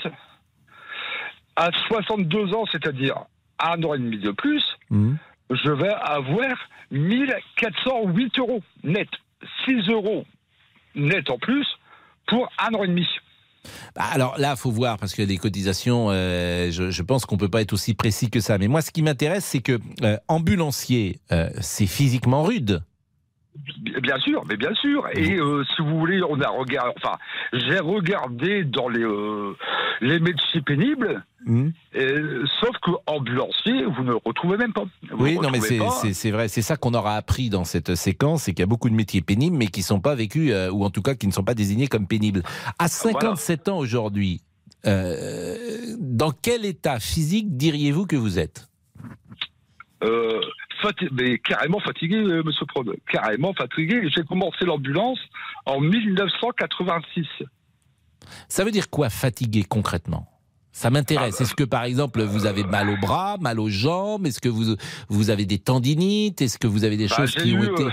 À 1.56 1.70
62 1.88 2.54
ans, 2.56 2.66
c'est-à-dire 2.72 3.16
un 3.60 3.82
an 3.84 3.94
et 3.94 4.00
demi 4.00 4.18
de 4.18 4.32
plus, 4.32 4.64
je 4.90 5.72
vais 5.72 5.94
avoir 5.94 6.56
1408 6.90 8.40
euros 8.40 8.64
net. 8.84 9.10
6 9.66 9.88
euros 9.90 10.26
net 10.96 11.30
en 11.30 11.38
plus 11.38 11.68
pour 12.28 12.50
un 12.58 12.74
an 12.74 12.84
et 12.84 12.88
demi. 12.88 13.08
Bah, 13.96 14.04
alors 14.12 14.38
là, 14.38 14.56
faut 14.56 14.72
voir 14.72 14.98
parce 14.98 15.14
que 15.14 15.22
les 15.22 15.38
cotisations, 15.38 16.08
euh, 16.10 16.72
je, 16.72 16.92
je 16.92 17.02
pense 17.02 17.26
qu'on 17.26 17.38
peut 17.38 17.50
pas 17.50 17.62
être 17.62 17.74
aussi 17.74 17.94
précis 17.94 18.30
que 18.30 18.40
ça. 18.40 18.58
Mais 18.58 18.68
moi, 18.68 18.82
ce 18.82 18.92
qui 18.92 19.02
m'intéresse, 19.02 19.46
c'est 19.46 19.62
que 19.62 19.80
euh, 20.04 20.18
ambulancier, 20.28 21.20
euh, 21.32 21.50
c'est 21.62 21.88
physiquement 21.88 22.44
rude. 22.44 22.84
Bien 24.02 24.18
sûr, 24.20 24.44
mais 24.50 24.58
bien 24.58 24.74
sûr. 24.74 25.08
Et 25.14 25.38
euh, 25.38 25.64
si 25.76 25.82
vous 25.84 26.00
voulez, 26.00 26.22
on 26.28 26.42
a 26.42 26.50
regardé, 26.50 26.92
enfin, 26.98 27.18
j'ai 27.54 27.80
regardé 27.80 28.64
dans 28.64 28.90
les 28.90 29.04
euh, 29.04 29.56
les 30.02 30.20
métiers 30.20 30.62
pénibles, 30.62 31.24
et, 31.94 32.16
sauf 32.60 32.76
que 32.82 32.92
ambulancier, 33.06 33.86
vous 33.86 34.04
ne 34.04 34.14
retrouvez 34.26 34.58
même 34.58 34.74
pas. 34.74 34.86
Vous 35.12 35.24
oui, 35.24 35.38
non, 35.40 35.50
mais 35.52 35.60
c'est 35.62 36.32
vrai. 36.32 36.48
C'est 36.48 36.62
ça 36.64 36.78
qu'on 36.78 36.94
aura 36.96 37.16
appris 37.16 37.50
dans 37.50 37.64
cette 37.64 37.94
séquence, 37.94 38.44
c'est 38.44 38.54
qu'il 38.54 38.62
y 38.62 38.64
a 38.64 38.68
beaucoup 38.68 38.90
de 38.90 38.96
métiers 38.96 39.22
pénibles, 39.22 39.56
mais 39.56 39.68
qui 39.68 39.84
sont 39.84 40.00
pas 40.00 40.16
vécus, 40.16 40.52
euh, 40.52 40.72
ou 40.72 40.84
en 40.84 40.90
tout 40.90 41.04
cas 41.04 41.14
qui 41.14 41.28
ne 41.28 41.32
sont 41.32 41.44
pas 41.44 41.54
désignés 41.54 41.88
comme 41.88 42.08
pénibles. 42.08 42.42
À 42.80 42.88
57 42.88 43.70
ans 43.70 43.78
aujourd'hui, 43.78 44.42
dans 44.84 46.32
quel 46.42 46.66
état 46.66 47.00
physique 47.00 47.56
diriez-vous 47.56 48.08
que 48.08 48.16
vous 48.16 48.40
êtes? 48.40 48.68
Fati- 50.84 51.10
mais 51.12 51.40
carrément 51.40 51.80
fatigué, 51.80 52.18
euh, 52.18 52.44
Monsieur 52.44 52.66
carrément 53.12 53.54
fatigué. 53.54 54.10
J'ai 54.14 54.24
commencé 54.24 54.66
l'ambulance 54.66 55.20
en 55.66 55.80
1986. 55.80 57.26
Ça 58.48 58.64
veut 58.64 58.72
dire 58.72 58.90
quoi 58.90 59.10
fatigué 59.10 59.64
concrètement? 59.68 60.28
Ça 60.72 60.90
m'intéresse. 60.90 61.40
Est-ce 61.40 61.54
que 61.54 61.64
par 61.64 61.84
exemple 61.84 62.22
vous 62.24 62.46
avez 62.48 62.64
mal 62.64 62.90
au 62.90 62.98
bras, 62.98 63.38
mal 63.40 63.60
aux 63.60 63.70
jambes? 63.70 64.26
Est-ce 64.26 64.42
que 64.42 64.50
vous, 64.50 64.76
vous 65.08 65.30
avez 65.30 65.46
des 65.46 65.60
tendinites? 65.60 66.42
Est-ce 66.42 66.58
que 66.58 66.68
vous 66.68 66.84
avez 66.84 66.98
des 66.98 67.08
Bah, 67.08 67.16
choses 67.18 67.36
qui 67.36 67.54
ont 67.56 67.64
été... 67.64 67.84
euh, 67.84 67.90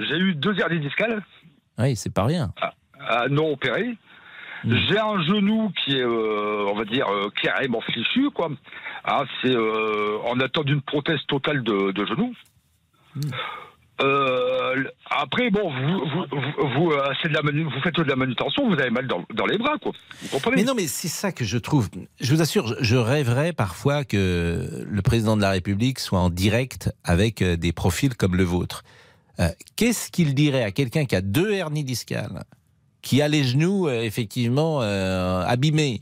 J'ai 0.00 0.16
eu 0.18 0.34
deux 0.34 0.58
hernies 0.60 0.80
discales. 0.80 1.24
Oui, 1.78 1.96
c'est 1.96 2.12
pas 2.12 2.24
rien. 2.24 2.52
à 3.00 3.28
non 3.28 3.52
opéré. 3.52 3.96
Hmm. 4.64 4.74
J'ai 4.88 4.98
un 4.98 5.22
genou 5.24 5.70
qui 5.84 5.96
est, 5.96 6.02
euh, 6.02 6.64
on 6.68 6.74
va 6.74 6.84
dire, 6.84 7.06
euh, 7.08 7.28
carrément 7.42 7.80
fichu, 7.80 8.30
quoi. 8.30 8.48
Hein, 9.04 9.24
c'est 9.42 9.54
euh, 9.54 10.18
en 10.24 10.38
attente 10.40 10.64
d'une 10.66 10.82
prothèse 10.82 11.20
totale 11.28 11.62
de, 11.62 11.92
de 11.92 12.06
genou. 12.06 12.32
Euh, 14.02 14.84
après, 15.10 15.48
bon, 15.50 15.70
vous, 15.70 15.98
vous, 16.00 16.24
vous, 16.30 16.68
vous, 16.74 16.90
euh, 16.90 17.02
c'est 17.22 17.28
de 17.28 17.34
la 17.34 17.40
manu- 17.40 17.64
vous 17.64 17.80
faites 17.82 17.96
de 17.96 18.02
la 18.02 18.16
manutention, 18.16 18.68
vous 18.68 18.74
avez 18.78 18.90
mal 18.90 19.06
dans, 19.06 19.24
dans 19.32 19.46
les 19.46 19.56
bras, 19.56 19.78
quoi. 19.82 19.92
Vous 20.20 20.28
comprenez? 20.28 20.56
Mais 20.56 20.64
non, 20.64 20.74
mais 20.76 20.86
c'est 20.86 21.08
ça 21.08 21.32
que 21.32 21.46
je 21.46 21.56
trouve. 21.56 21.88
Je 22.20 22.34
vous 22.34 22.42
assure, 22.42 22.74
je- 22.80 22.96
rêverais 22.96 23.54
parfois 23.54 24.04
que 24.04 24.84
le 24.86 25.02
président 25.02 25.34
de 25.36 25.40
la 25.42 25.50
République 25.50 25.98
soit 25.98 26.18
en 26.18 26.28
direct 26.28 26.92
avec 27.04 27.42
des 27.42 27.72
profils 27.72 28.14
comme 28.14 28.36
le 28.36 28.44
vôtre. 28.44 28.82
Euh, 29.40 29.48
Qu'est-ce 29.76 30.10
qu'il 30.10 30.34
dirait 30.34 30.62
à 30.64 30.72
quelqu'un 30.72 31.06
qui 31.06 31.16
a 31.16 31.22
deux 31.22 31.52
hernies 31.52 31.84
discales, 31.84 32.42
qui 33.06 33.22
a 33.22 33.28
les 33.28 33.44
genoux 33.44 33.86
euh, 33.86 34.02
effectivement 34.02 34.80
euh, 34.82 35.44
abîmés 35.46 36.00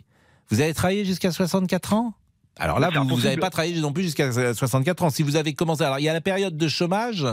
Vous 0.49 0.62
avez 0.62 0.73
travaillé 0.73 1.05
jusqu'à 1.05 1.31
64 1.31 1.93
ans? 1.93 2.14
Alors 2.59 2.79
là, 2.79 2.88
vous 2.88 3.21
n'avez 3.21 3.37
pas 3.37 3.51
travaillé 3.51 3.79
non 3.81 3.93
plus 3.93 4.05
jusqu'à 4.05 4.31
64 4.55 5.03
ans. 5.03 5.11
Si 5.11 5.23
vous 5.25 5.37
avez 5.37 5.55
commencé, 5.55 5.83
alors 5.83 5.99
il 5.99 6.05
y 6.05 6.09
a 6.09 6.12
la 6.12 6.21
période 6.21 6.57
de 6.57 6.69
chômage 6.69 7.27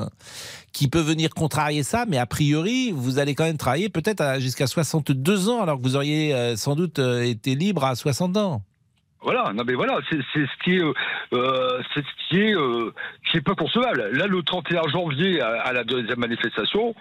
qui 0.74 0.90
peut 0.90 1.00
venir 1.00 1.30
contrarier 1.30 1.84
ça, 1.84 2.06
mais 2.08 2.18
a 2.18 2.26
priori, 2.26 2.92
vous 2.92 3.20
allez 3.20 3.36
quand 3.36 3.44
même 3.44 3.58
travailler 3.58 3.88
peut-être 3.88 4.40
jusqu'à 4.40 4.66
62 4.68 5.50
ans, 5.50 5.62
alors 5.62 5.78
que 5.78 5.84
vous 5.84 5.96
auriez 5.96 6.34
euh, 6.34 6.56
sans 6.56 6.76
doute 6.76 6.98
euh, 6.98 7.22
été 7.22 7.54
libre 7.56 7.86
à 7.86 7.96
60 7.96 8.36
ans. 8.38 8.64
Voilà, 9.22 9.54
non 9.54 9.64
mais 9.64 9.76
voilà, 9.76 10.00
c'est 10.10 10.18
ce 10.34 10.64
qui 10.64 10.78
est, 10.78 10.84
euh, 10.84 10.94
euh, 11.34 11.80
c'est 11.94 12.02
ce 12.02 12.28
qui 12.28 12.42
est, 12.42 12.56
euh, 12.56 12.92
qui 13.30 13.38
est 13.38 13.42
pas 13.42 13.54
concevable. 13.54 14.10
Là, 14.14 14.26
le 14.26 14.42
31 14.42 14.82
janvier, 14.92 15.40
à, 15.40 15.62
à 15.62 15.72
la 15.72 15.84
deuxième 15.84 16.18
manifestation, 16.20 16.96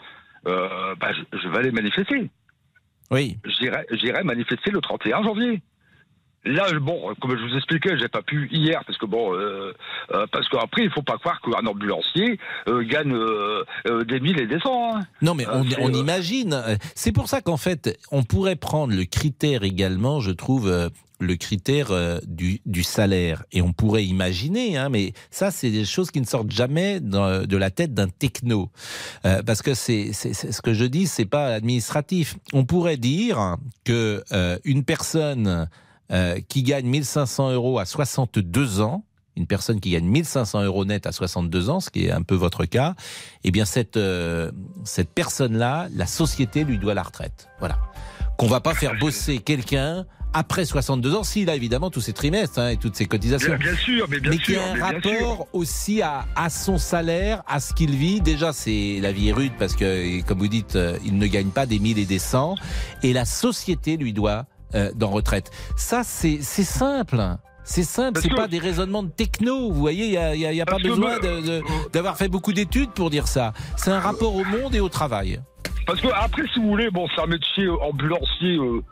euh, 0.46 0.94
bah, 1.00 1.12
je, 1.12 1.38
je 1.38 1.48
vais 1.48 1.58
aller 1.58 1.70
manifester. 1.72 2.30
Oui. 3.10 3.38
J'irai, 3.44 4.24
manifester 4.24 4.70
le 4.70 4.80
31 4.80 5.22
janvier. 5.22 5.62
Là, 6.44 6.66
bon, 6.80 7.14
comme 7.20 7.36
je 7.36 7.44
vous 7.50 7.56
expliquais, 7.56 7.98
j'ai 7.98 8.08
pas 8.08 8.22
pu 8.22 8.48
hier 8.50 8.82
parce 8.86 8.98
que 8.98 9.04
bon, 9.04 9.34
euh, 9.34 9.74
euh, 10.12 10.26
parce 10.32 10.48
qu'après, 10.48 10.84
il 10.84 10.90
faut 10.90 11.02
pas 11.02 11.18
croire 11.18 11.38
qu'un 11.42 11.66
ambulancier 11.66 12.38
euh, 12.66 12.82
gagne 12.82 13.12
euh, 13.12 13.62
euh, 13.88 14.04
des 14.04 14.20
mille 14.20 14.40
et 14.40 14.46
des 14.46 14.58
cents. 14.60 14.96
hein. 14.96 15.00
Non, 15.20 15.34
mais 15.34 15.44
on, 15.48 15.92
imagine. 15.92 16.62
C'est 16.94 17.12
pour 17.12 17.28
ça 17.28 17.42
qu'en 17.42 17.58
fait, 17.58 17.98
on 18.10 18.22
pourrait 18.22 18.56
prendre 18.56 18.94
le 18.94 19.04
critère 19.04 19.64
également, 19.64 20.20
je 20.20 20.30
trouve, 20.30 20.90
le 21.22 21.36
critère 21.36 21.88
du, 22.26 22.60
du 22.64 22.82
salaire. 22.84 23.42
Et 23.52 23.60
on 23.60 23.74
pourrait 23.74 24.06
imaginer, 24.06 24.78
hein, 24.78 24.88
mais 24.88 25.12
ça, 25.30 25.50
c'est 25.50 25.70
des 25.70 25.84
choses 25.84 26.10
qui 26.10 26.22
ne 26.22 26.26
sortent 26.26 26.50
jamais 26.50 27.00
dans- 27.00 27.46
de 27.46 27.56
la 27.58 27.70
tête 27.70 27.92
d'un 27.92 28.08
techno. 28.08 28.70
Euh, 29.26 29.42
parce 29.42 29.60
que 29.60 29.74
c'est 29.74 30.14
ce 30.14 30.62
que 30.62 30.72
je 30.72 30.86
dis, 30.86 31.06
c'est 31.06 31.26
pas 31.26 31.48
administratif. 31.48 32.36
On 32.54 32.64
pourrait 32.64 32.96
dire 32.96 33.56
que 33.84 34.24
euh, 34.32 34.56
une 34.64 34.84
personne 34.86 35.68
euh, 36.12 36.40
qui 36.48 36.62
gagne 36.62 36.86
1500 36.86 37.52
euros 37.52 37.78
à 37.78 37.84
62 37.84 38.80
ans, 38.80 39.04
une 39.36 39.46
personne 39.46 39.80
qui 39.80 39.90
gagne 39.90 40.04
1500 40.04 40.64
euros 40.64 40.84
net 40.84 41.06
à 41.06 41.12
62 41.12 41.70
ans, 41.70 41.80
ce 41.80 41.90
qui 41.90 42.06
est 42.06 42.10
un 42.10 42.22
peu 42.22 42.34
votre 42.34 42.64
cas, 42.64 42.94
eh 43.44 43.50
bien 43.50 43.64
cette 43.64 43.96
euh, 43.96 44.50
cette 44.84 45.10
personne-là, 45.10 45.88
la 45.94 46.06
société 46.06 46.64
lui 46.64 46.78
doit 46.78 46.94
la 46.94 47.02
retraite. 47.02 47.48
Voilà. 47.58 47.78
Qu'on 48.36 48.48
va 48.48 48.60
pas 48.60 48.74
faire 48.74 48.98
bosser 48.98 49.38
quelqu'un 49.38 50.06
après 50.32 50.64
62 50.64 51.14
ans, 51.14 51.24
s'il 51.24 51.50
a 51.50 51.56
évidemment 51.56 51.90
tous 51.90 52.00
ses 52.00 52.12
trimestres 52.12 52.58
hein, 52.58 52.68
et 52.70 52.76
toutes 52.76 52.96
ses 52.96 53.06
cotisations. 53.06 53.56
Bien, 53.56 53.72
bien 53.72 53.76
sûr, 53.76 54.06
mais 54.08 54.20
bien 54.20 54.36
qu'il 54.36 54.54
y 54.54 54.58
un 54.58 54.74
mais 54.74 54.78
bien 54.78 54.84
rapport 54.86 55.48
aussi 55.52 56.02
à, 56.02 56.26
à 56.36 56.50
son 56.50 56.78
salaire, 56.78 57.42
à 57.48 57.60
ce 57.60 57.74
qu'il 57.74 57.96
vit. 57.96 58.20
Déjà, 58.20 58.52
c'est 58.52 58.98
la 59.00 59.12
vie 59.12 59.28
est 59.28 59.32
rude 59.32 59.52
parce 59.58 59.74
que, 59.74 60.22
comme 60.22 60.38
vous 60.38 60.48
dites, 60.48 60.76
euh, 60.76 60.98
il 61.04 61.18
ne 61.18 61.26
gagne 61.26 61.50
pas 61.50 61.66
des 61.66 61.78
mille 61.78 61.98
et 61.98 62.04
des 62.04 62.18
cents, 62.18 62.54
et 63.02 63.12
la 63.12 63.24
société 63.24 63.96
lui 63.96 64.12
doit 64.12 64.46
euh, 64.74 64.90
dans 64.94 65.08
retraite. 65.10 65.50
Ça, 65.76 66.02
c'est 66.04 66.40
simple. 66.42 67.20
C'est 67.62 67.82
simple, 67.84 68.20
c'est 68.20 68.34
pas 68.34 68.48
des 68.48 68.58
raisonnements 68.58 69.02
de 69.04 69.10
techno. 69.10 69.70
Vous 69.70 69.78
voyez, 69.78 70.06
il 70.06 70.10
n'y 70.10 70.16
a, 70.16 70.34
y 70.34 70.46
a- 70.46 70.52
il 70.52 70.56
y 70.56 70.60
a 70.60 70.66
pas 70.66 70.78
besoin 70.78 71.18
d'avoir 71.92 72.16
fait 72.16 72.28
beaucoup 72.28 72.52
d'études 72.52 72.90
pour 72.90 73.10
dire 73.10 73.28
ça. 73.28 73.52
C'est 73.76 73.90
un 73.92 74.00
rapport 74.00 74.34
au 74.34 74.44
monde 74.44 74.74
et 74.74 74.80
au 74.80 74.88
travail. 74.88 75.40
Parce 75.86 76.00
que 76.00 76.08
après, 76.08 76.42
si 76.52 76.58
vous 76.60 76.68
voulez, 76.68 76.90
bon, 76.90 77.06
c'est 77.14 77.20
un 77.22 77.26
métier 77.26 77.68
ambulancier 77.68 78.56
euh, 78.56 78.82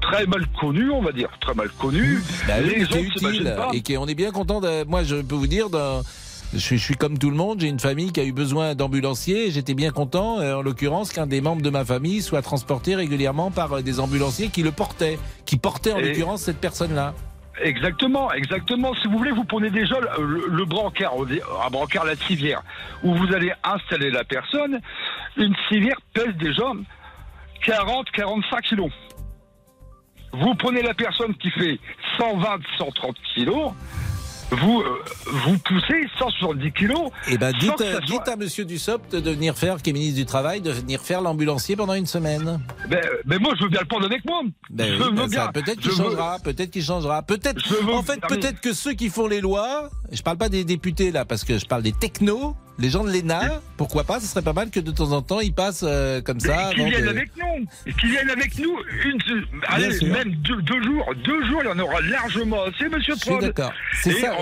très 0.00 0.26
mal 0.26 0.46
connu, 0.60 0.90
on 0.90 1.02
va 1.02 1.12
dire, 1.12 1.28
très 1.40 1.54
mal 1.54 1.68
connu. 1.78 2.22
Bah 2.46 2.54
oui, 2.62 2.68
Les 2.70 2.76
mais 2.78 2.84
gens 2.84 2.88
qui 2.90 2.96
est 3.26 3.28
utile 3.30 3.54
pas. 3.56 3.70
et 3.74 3.80
qui 3.82 3.96
on 3.98 4.06
est 4.06 4.14
bien 4.14 4.30
content. 4.30 4.60
De, 4.60 4.84
moi, 4.84 5.02
je 5.04 5.16
peux 5.16 5.34
vous 5.34 5.46
dire, 5.46 5.68
dans- 5.68 6.02
je, 6.54 6.76
suis, 6.76 6.94
comme 6.96 7.18
tout 7.18 7.30
le 7.30 7.36
monde. 7.36 7.60
J'ai 7.60 7.68
une 7.68 7.80
famille 7.80 8.12
qui 8.12 8.20
a 8.20 8.24
eu 8.24 8.32
besoin 8.32 8.74
d'ambulanciers. 8.74 9.46
et 9.46 9.50
J'étais 9.50 9.74
bien 9.74 9.90
content, 9.90 10.40
euh, 10.40 10.56
en 10.56 10.62
l'occurrence, 10.62 11.12
qu'un 11.12 11.26
des 11.26 11.40
membres 11.40 11.62
de 11.62 11.70
ma 11.70 11.84
famille 11.84 12.22
soit 12.22 12.42
transporté 12.42 12.94
régulièrement 12.94 13.50
par 13.50 13.72
euh, 13.72 13.82
des 13.82 14.00
ambulanciers 14.00 14.48
qui 14.48 14.62
le 14.62 14.72
portaient, 14.72 15.18
qui 15.46 15.56
portaient 15.56 15.92
en 15.92 15.98
Et- 15.98 16.08
l'occurrence 16.08 16.42
cette 16.42 16.60
personne-là. 16.60 17.14
Exactement, 17.62 18.32
exactement. 18.32 18.94
Si 18.94 19.08
vous 19.08 19.18
voulez, 19.18 19.30
vous 19.30 19.44
prenez 19.44 19.70
déjà 19.70 19.96
le, 20.18 20.64
brancard, 20.64 21.12
un 21.66 21.70
brancard, 21.70 22.06
la 22.06 22.16
civière, 22.16 22.62
où 23.04 23.14
vous 23.14 23.32
allez 23.34 23.52
installer 23.62 24.10
la 24.10 24.24
personne. 24.24 24.80
Une 25.36 25.54
civière 25.68 25.96
pèse 26.14 26.34
déjà 26.38 26.72
40-45 27.66 28.60
kilos. 28.62 28.90
Vous 30.32 30.54
prenez 30.54 30.80
la 30.82 30.94
personne 30.94 31.34
qui 31.34 31.50
fait 31.50 31.78
120-130 32.18 33.14
kilos, 33.34 33.72
vous, 34.52 34.80
euh, 34.80 35.02
vous 35.26 35.58
poussez 35.58 36.06
170 36.18 36.72
kilos. 36.72 37.10
Eh 37.28 37.38
ben, 37.38 37.52
dites, 37.58 37.80
euh, 37.80 37.92
soit- 37.92 38.00
dites 38.06 38.28
à 38.28 38.36
Monsieur 38.36 38.64
Dussopt 38.64 39.14
de 39.16 39.30
venir 39.30 39.56
faire, 39.56 39.80
qui 39.80 39.90
est 39.90 39.92
ministre 39.92 40.16
du 40.16 40.26
Travail, 40.26 40.60
de 40.60 40.70
venir 40.70 41.00
faire 41.00 41.20
l'ambulancier 41.22 41.76
pendant 41.76 41.94
une 41.94 42.06
semaine. 42.06 42.60
Ben, 42.88 43.00
ben 43.24 43.40
moi, 43.40 43.54
je 43.58 43.64
veux 43.64 43.70
bien 43.70 43.80
le 43.80 43.86
prendre 43.86 44.06
avec 44.06 44.24
moi. 44.24 44.42
Ben 44.70 45.00
oui, 45.00 45.08
ben 45.14 45.28
ça, 45.28 45.50
peut-être 45.52 45.80
qu'il 45.80 45.90
veux- 45.90 45.96
changera, 45.96 46.38
peut-être 46.42 46.70
qu'il 46.70 46.82
changera, 46.84 47.22
peut-être. 47.22 47.60
Veux- 47.68 47.92
En 47.94 48.02
fait, 48.02 48.20
mais- 48.22 48.36
peut-être 48.36 48.60
que 48.60 48.72
ceux 48.72 48.92
qui 48.92 49.08
font 49.08 49.26
les 49.26 49.40
lois, 49.40 49.88
je 50.10 50.22
parle 50.22 50.38
pas 50.38 50.48
des 50.48 50.64
députés 50.64 51.10
là, 51.12 51.24
parce 51.24 51.44
que 51.44 51.58
je 51.58 51.66
parle 51.66 51.82
des 51.82 51.92
technos, 51.92 52.54
les 52.78 52.90
gens 52.90 53.04
de 53.04 53.10
l'ENA. 53.10 53.60
Pourquoi 53.76 54.04
pas 54.04 54.18
Ce 54.20 54.26
serait 54.26 54.42
pas 54.42 54.52
mal 54.52 54.70
que 54.70 54.80
de 54.80 54.90
temps 54.90 55.12
en 55.12 55.22
temps 55.22 55.40
ils 55.40 55.52
passent 55.54 55.84
euh, 55.86 56.20
comme 56.20 56.40
ça. 56.40 56.70
Qu'ils 56.74 56.84
viennent 56.88 57.08
avec 57.08 57.30
nous, 57.36 57.92
qu'ils 58.00 58.10
viennent 58.10 58.30
avec 58.30 58.58
nous 58.58 58.76
une, 59.04 59.18
allez, 59.68 60.06
même 60.08 60.34
deux, 60.36 60.60
deux 60.62 60.82
jours, 60.82 61.04
deux 61.24 61.44
jours, 61.46 61.60
il 61.62 61.66
y 61.68 61.72
en 61.72 61.78
aura 61.78 62.00
largement 62.00 62.62
assez, 62.64 62.88
Monsieur 62.88 63.14
Je 63.14 63.20
suis 63.20 63.30
Prod. 63.30 63.42
d'accord. 63.42 63.72
C'est 64.02 64.12
ça. 64.20 64.32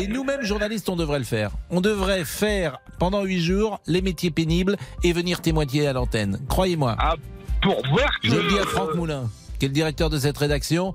et- 0.00 0.06
nous-mêmes 0.08 0.42
journalistes, 0.42 0.88
on 0.88 0.96
devrait 0.96 1.18
le 1.18 1.24
faire. 1.24 1.50
On 1.70 1.80
devrait 1.80 2.24
faire 2.24 2.78
pendant 2.98 3.22
huit 3.24 3.40
jours 3.40 3.80
les 3.86 4.02
métiers 4.02 4.30
pénibles 4.30 4.76
et 5.04 5.12
venir 5.12 5.40
témoigner 5.40 5.86
à 5.86 5.92
l'antenne. 5.92 6.40
Croyez-moi. 6.48 6.96
Ah, 6.98 7.14
pour 7.62 7.82
voir 7.90 8.10
que. 8.20 8.28
Je 8.28 8.34
le 8.36 8.48
dis 8.48 8.58
à 8.58 8.62
Franck 8.64 8.94
Moulin, 8.94 9.28
qui 9.58 9.66
est 9.66 9.68
le 9.68 9.74
directeur 9.74 10.10
de 10.10 10.18
cette 10.18 10.38
rédaction. 10.38 10.94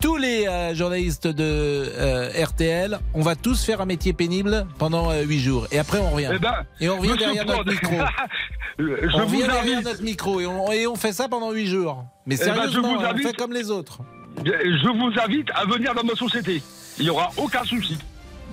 Tous 0.00 0.16
les 0.16 0.46
euh, 0.46 0.74
journalistes 0.74 1.26
de 1.26 1.44
euh, 1.44 2.30
RTL, 2.42 2.98
on 3.12 3.20
va 3.20 3.36
tous 3.36 3.62
faire 3.64 3.82
un 3.82 3.86
métier 3.86 4.14
pénible 4.14 4.66
pendant 4.78 5.10
euh, 5.10 5.22
huit 5.22 5.40
jours. 5.40 5.66
Et 5.72 5.78
après, 5.78 5.98
on 5.98 6.10
revient. 6.10 6.30
Eh 6.34 6.38
ben, 6.38 6.54
et 6.80 6.88
on 6.88 6.96
revient 6.98 7.16
derrière 7.18 7.44
Prod, 7.44 7.58
notre 7.66 7.70
micro. 7.70 7.96
je 8.78 8.84
on 9.14 9.18
vous 9.20 9.26
revient 9.26 9.42
derrière 9.42 9.62
invite. 9.78 9.84
notre 9.84 10.02
micro 10.02 10.40
et 10.40 10.46
on, 10.46 10.72
et 10.72 10.86
on 10.86 10.96
fait 10.96 11.12
ça 11.12 11.28
pendant 11.28 11.52
huit 11.52 11.66
jours. 11.66 12.04
Mais 12.24 12.36
Eh 12.36 12.38
ben, 12.38 12.44
je 12.44 12.54
sérieusement, 12.54 12.82
vous 12.94 12.94
hein, 13.00 13.06
on 13.08 13.10
invite- 13.10 13.26
fait 13.28 13.36
comme 13.36 13.52
les 13.52 13.70
autres. 13.70 13.98
Je 14.42 14.88
vous 14.88 15.20
invite 15.22 15.48
à 15.54 15.66
venir 15.66 15.94
dans 15.94 16.04
ma 16.04 16.14
société. 16.14 16.62
Il 16.98 17.04
n'y 17.04 17.10
aura 17.10 17.30
aucun 17.36 17.64
souci. 17.64 17.98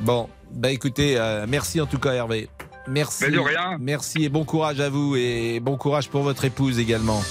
Bon, 0.01 0.27
bah 0.51 0.69
écoutez, 0.71 1.17
euh, 1.17 1.45
merci 1.47 1.79
en 1.79 1.85
tout 1.85 1.99
cas 1.99 2.11
Hervé. 2.13 2.49
Merci. 2.89 3.23
Mais 3.25 3.31
de 3.31 3.39
rien. 3.39 3.77
Merci 3.79 4.25
et 4.25 4.29
bon 4.29 4.43
courage 4.43 4.79
à 4.81 4.89
vous 4.89 5.15
et 5.15 5.59
bon 5.61 5.77
courage 5.77 6.09
pour 6.09 6.23
votre 6.23 6.43
épouse 6.45 6.77
également. 6.79 7.21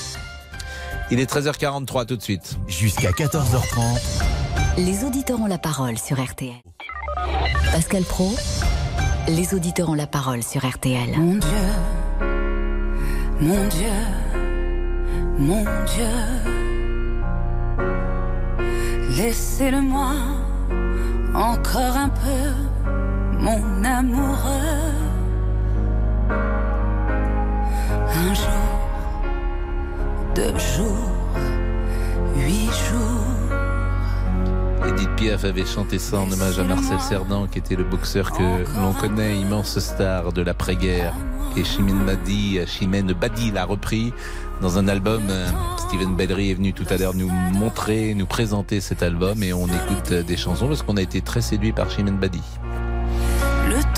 Il 1.10 1.20
est 1.20 1.30
13h43 1.30 2.06
tout 2.06 2.16
de 2.16 2.22
suite. 2.22 2.58
Jusqu'à 2.66 3.10
14h30. 3.10 4.24
Les 4.78 5.04
auditeurs 5.04 5.40
ont 5.40 5.46
la 5.46 5.58
parole 5.58 5.98
sur 5.98 6.22
RTL. 6.22 6.52
Pascal 7.72 8.02
Pro, 8.02 8.34
les 9.28 9.54
auditeurs 9.54 9.90
ont 9.90 9.94
la 9.94 10.06
parole 10.06 10.42
sur 10.42 10.66
RTL. 10.66 11.16
Mon 11.16 11.34
Dieu, 11.34 11.48
mon 13.40 13.68
Dieu, 13.68 13.92
mon 15.38 15.64
Dieu, 15.84 16.06
laissez-le-moi 19.16 20.12
encore 21.34 21.96
un 21.96 22.08
peu, 22.08 23.38
mon 23.38 23.84
amoureux. 23.84 24.32
Un 28.14 28.34
jour, 28.34 28.65
deux 30.36 30.58
jours, 30.58 31.10
huit 32.36 32.66
jours. 32.66 33.56
Edith 34.86 35.08
Piaf 35.16 35.44
avait 35.44 35.64
chanté 35.64 35.98
ça 35.98 36.18
en 36.18 36.30
hommage 36.30 36.58
à 36.58 36.64
Marcel 36.64 37.00
Cerdan, 37.00 37.46
qui 37.46 37.58
était 37.58 37.74
le 37.74 37.84
boxeur 37.84 38.32
que 38.32 38.42
l'on 38.78 38.92
connaît, 38.92 39.38
immense 39.38 39.78
star 39.78 40.34
de 40.34 40.42
l'après-guerre. 40.42 41.14
Et 41.56 41.64
Chimène 41.64 42.04
Badi, 42.04 42.58
Chimène 42.66 43.14
Badi 43.14 43.50
l'a 43.50 43.64
repris 43.64 44.12
dans 44.60 44.76
un 44.76 44.88
album. 44.88 45.22
Euh, 45.30 45.46
Steven 45.78 46.14
Bellery 46.14 46.50
est 46.50 46.54
venu 46.54 46.74
tout 46.74 46.86
à 46.90 46.98
l'heure 46.98 47.14
nous 47.14 47.30
montrer, 47.30 48.12
nous 48.12 48.26
présenter 48.26 48.82
cet 48.82 49.02
album 49.02 49.42
et 49.42 49.54
on 49.54 49.66
écoute 49.66 50.12
euh, 50.12 50.22
des 50.22 50.36
chansons 50.36 50.68
parce 50.68 50.82
qu'on 50.82 50.98
a 50.98 51.02
été 51.02 51.22
très 51.22 51.40
séduit 51.40 51.72
par 51.72 51.90
Chimène 51.90 52.18
Badi. 52.18 52.42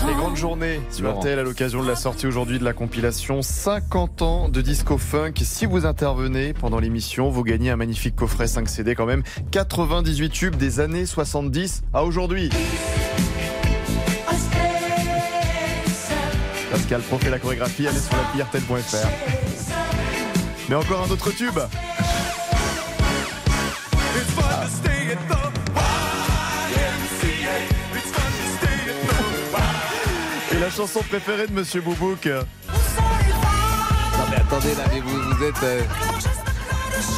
Les 0.07 0.14
grandes 0.14 0.36
journées 0.36 0.80
sur. 0.90 1.11
RTL 1.18 1.38
à 1.38 1.42
l'occasion 1.42 1.82
de 1.82 1.88
la 1.88 1.96
sortie 1.96 2.26
aujourd'hui 2.26 2.59
de 2.59 2.64
la 2.64 2.72
compilation 2.72 3.42
50 3.42 4.22
ans 4.22 4.49
de 4.49 4.61
disco 4.61 4.96
funk. 4.96 5.32
Si 5.42 5.66
vous 5.66 5.86
intervenez 5.86 6.53
pendant 6.53 6.78
l'émission, 6.78 7.30
vous 7.30 7.42
gagnez 7.42 7.70
un 7.70 7.76
magnifique 7.76 8.14
coffret 8.14 8.46
5 8.46 8.68
CD 8.68 8.94
quand 8.94 9.07
même. 9.07 9.22
98 9.51 10.30
tubes 10.30 10.57
des 10.57 10.80
années 10.80 11.05
70 11.05 11.82
à 11.92 12.05
aujourd'hui. 12.05 12.51
Pascal 16.70 17.01
Pro 17.03 17.18
fait 17.18 17.30
la 17.30 17.38
chorégraphie, 17.38 17.88
allez 17.88 17.99
sur 17.99 18.16
l'appli 18.16 18.42
RTL.fr. 18.42 19.09
Mais 20.68 20.76
encore 20.76 21.05
un 21.07 21.11
autre 21.11 21.30
tube. 21.32 21.59
La 30.68 30.74
chanson 30.74 31.00
préférée 31.08 31.46
de 31.46 31.52
Monsieur 31.52 31.80
Boubouk. 31.80 32.26
Non 32.26 32.42
mais 34.30 34.36
attendez 34.36 34.74
là, 34.74 34.84
mais 34.92 35.00
vous, 35.00 35.18
vous 35.32 35.42
êtes... 35.44 35.62
euh, 35.62 35.80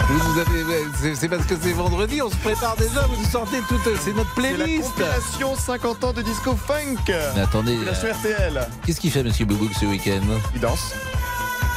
vous, 0.09 0.19
vous 0.33 0.39
avez, 0.39 0.85
c'est- 1.01 1.15
c'est 1.17 1.29
parce 1.29 1.45
que 1.47 1.55
c'est 1.61 1.73
vendredi, 1.73 2.23
on 2.23 2.31
se 2.31 2.37
prépare 2.37 2.77
déjà, 2.77 3.01
vous 3.09 3.25
sortez 3.29 3.59
toute... 3.69 3.81
C'est 4.01 4.13
notre 4.13 4.31
C'est 4.37 4.53
la 4.53 4.57
playlist 4.65 4.89
compilation 4.91 5.57
50 5.57 6.05
ans 6.05 6.13
de 6.13 6.23
disco 6.23 6.55
funk. 6.55 6.97
Mais 7.35 7.41
attendez, 7.41 7.75
Compilation 7.75 8.09
euh, 8.09 8.13
RTL. 8.13 8.69
qu'est-ce 8.87 9.01
qu'il 9.01 9.11
fait 9.11 9.23
Monsieur 9.25 9.47
Boubouk 9.47 9.73
ce 9.79 9.87
week-end? 9.87 10.21
Il 10.55 10.61
danse. 10.61 10.93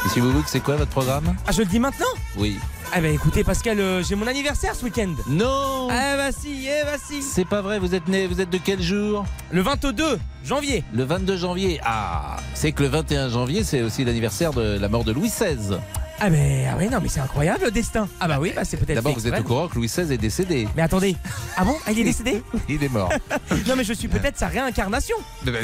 Monsieur 0.04 0.22
Boubouk, 0.22 0.44
c'est 0.46 0.60
quoi 0.60 0.76
votre 0.76 0.90
programme? 0.92 1.34
Ah, 1.46 1.50
je 1.52 1.58
le 1.60 1.66
dis 1.66 1.80
maintenant? 1.80 2.06
Oui. 2.36 2.58
Ah 2.96 3.00
bah 3.00 3.08
écoutez 3.08 3.42
Pascal, 3.42 3.80
euh, 3.80 4.02
j'ai 4.04 4.14
mon 4.14 4.26
anniversaire 4.28 4.76
ce 4.76 4.84
week-end. 4.84 5.14
Non 5.26 5.88
Ah 5.90 6.16
bah 6.16 6.30
si, 6.30 6.68
eh 6.68 6.84
bah 6.84 6.96
si. 7.04 7.22
C'est 7.22 7.44
pas 7.44 7.60
vrai, 7.60 7.80
vous 7.80 7.92
êtes 7.94 8.06
né, 8.06 8.28
vous 8.28 8.40
êtes 8.40 8.50
de 8.50 8.58
quel 8.58 8.80
jour 8.80 9.24
Le 9.50 9.62
22 9.62 10.18
janvier. 10.44 10.84
Le 10.94 11.02
22 11.02 11.36
janvier. 11.36 11.80
Ah, 11.84 12.36
c'est 12.54 12.70
que 12.70 12.84
le 12.84 12.88
21 12.90 13.30
janvier, 13.30 13.64
c'est 13.64 13.82
aussi 13.82 14.04
l'anniversaire 14.04 14.52
de 14.52 14.78
la 14.78 14.88
mort 14.88 15.02
de 15.02 15.10
Louis 15.10 15.28
XVI. 15.28 15.78
Ah 16.20 16.30
mais 16.30 16.64
ah 16.72 16.76
ouais 16.76 16.88
non 16.88 17.00
mais 17.02 17.08
c'est 17.08 17.18
incroyable 17.18 17.64
le 17.64 17.70
destin. 17.72 18.06
Ah 18.20 18.28
bah 18.28 18.38
oui, 18.40 18.52
bah 18.54 18.64
c'est 18.64 18.76
peut-être. 18.76 18.94
D'abord, 18.94 19.14
vous 19.14 19.26
êtes 19.26 19.40
au 19.40 19.42
courant 19.42 19.66
que 19.66 19.74
Louis 19.74 19.88
XVI 19.88 20.12
est 20.12 20.16
décédé. 20.18 20.68
Mais 20.76 20.82
attendez. 20.82 21.16
Ah 21.56 21.64
bon 21.64 21.76
Ah, 21.86 21.90
Il 21.92 21.98
est 21.98 22.04
décédé 22.04 22.42
Il 22.68 22.82
est 22.84 22.88
mort. 22.88 23.10
Non 23.66 23.74
mais 23.76 23.82
je 23.82 23.92
suis 23.92 24.06
peut-être 24.06 24.38
sa 24.38 24.46
réincarnation. 24.46 25.16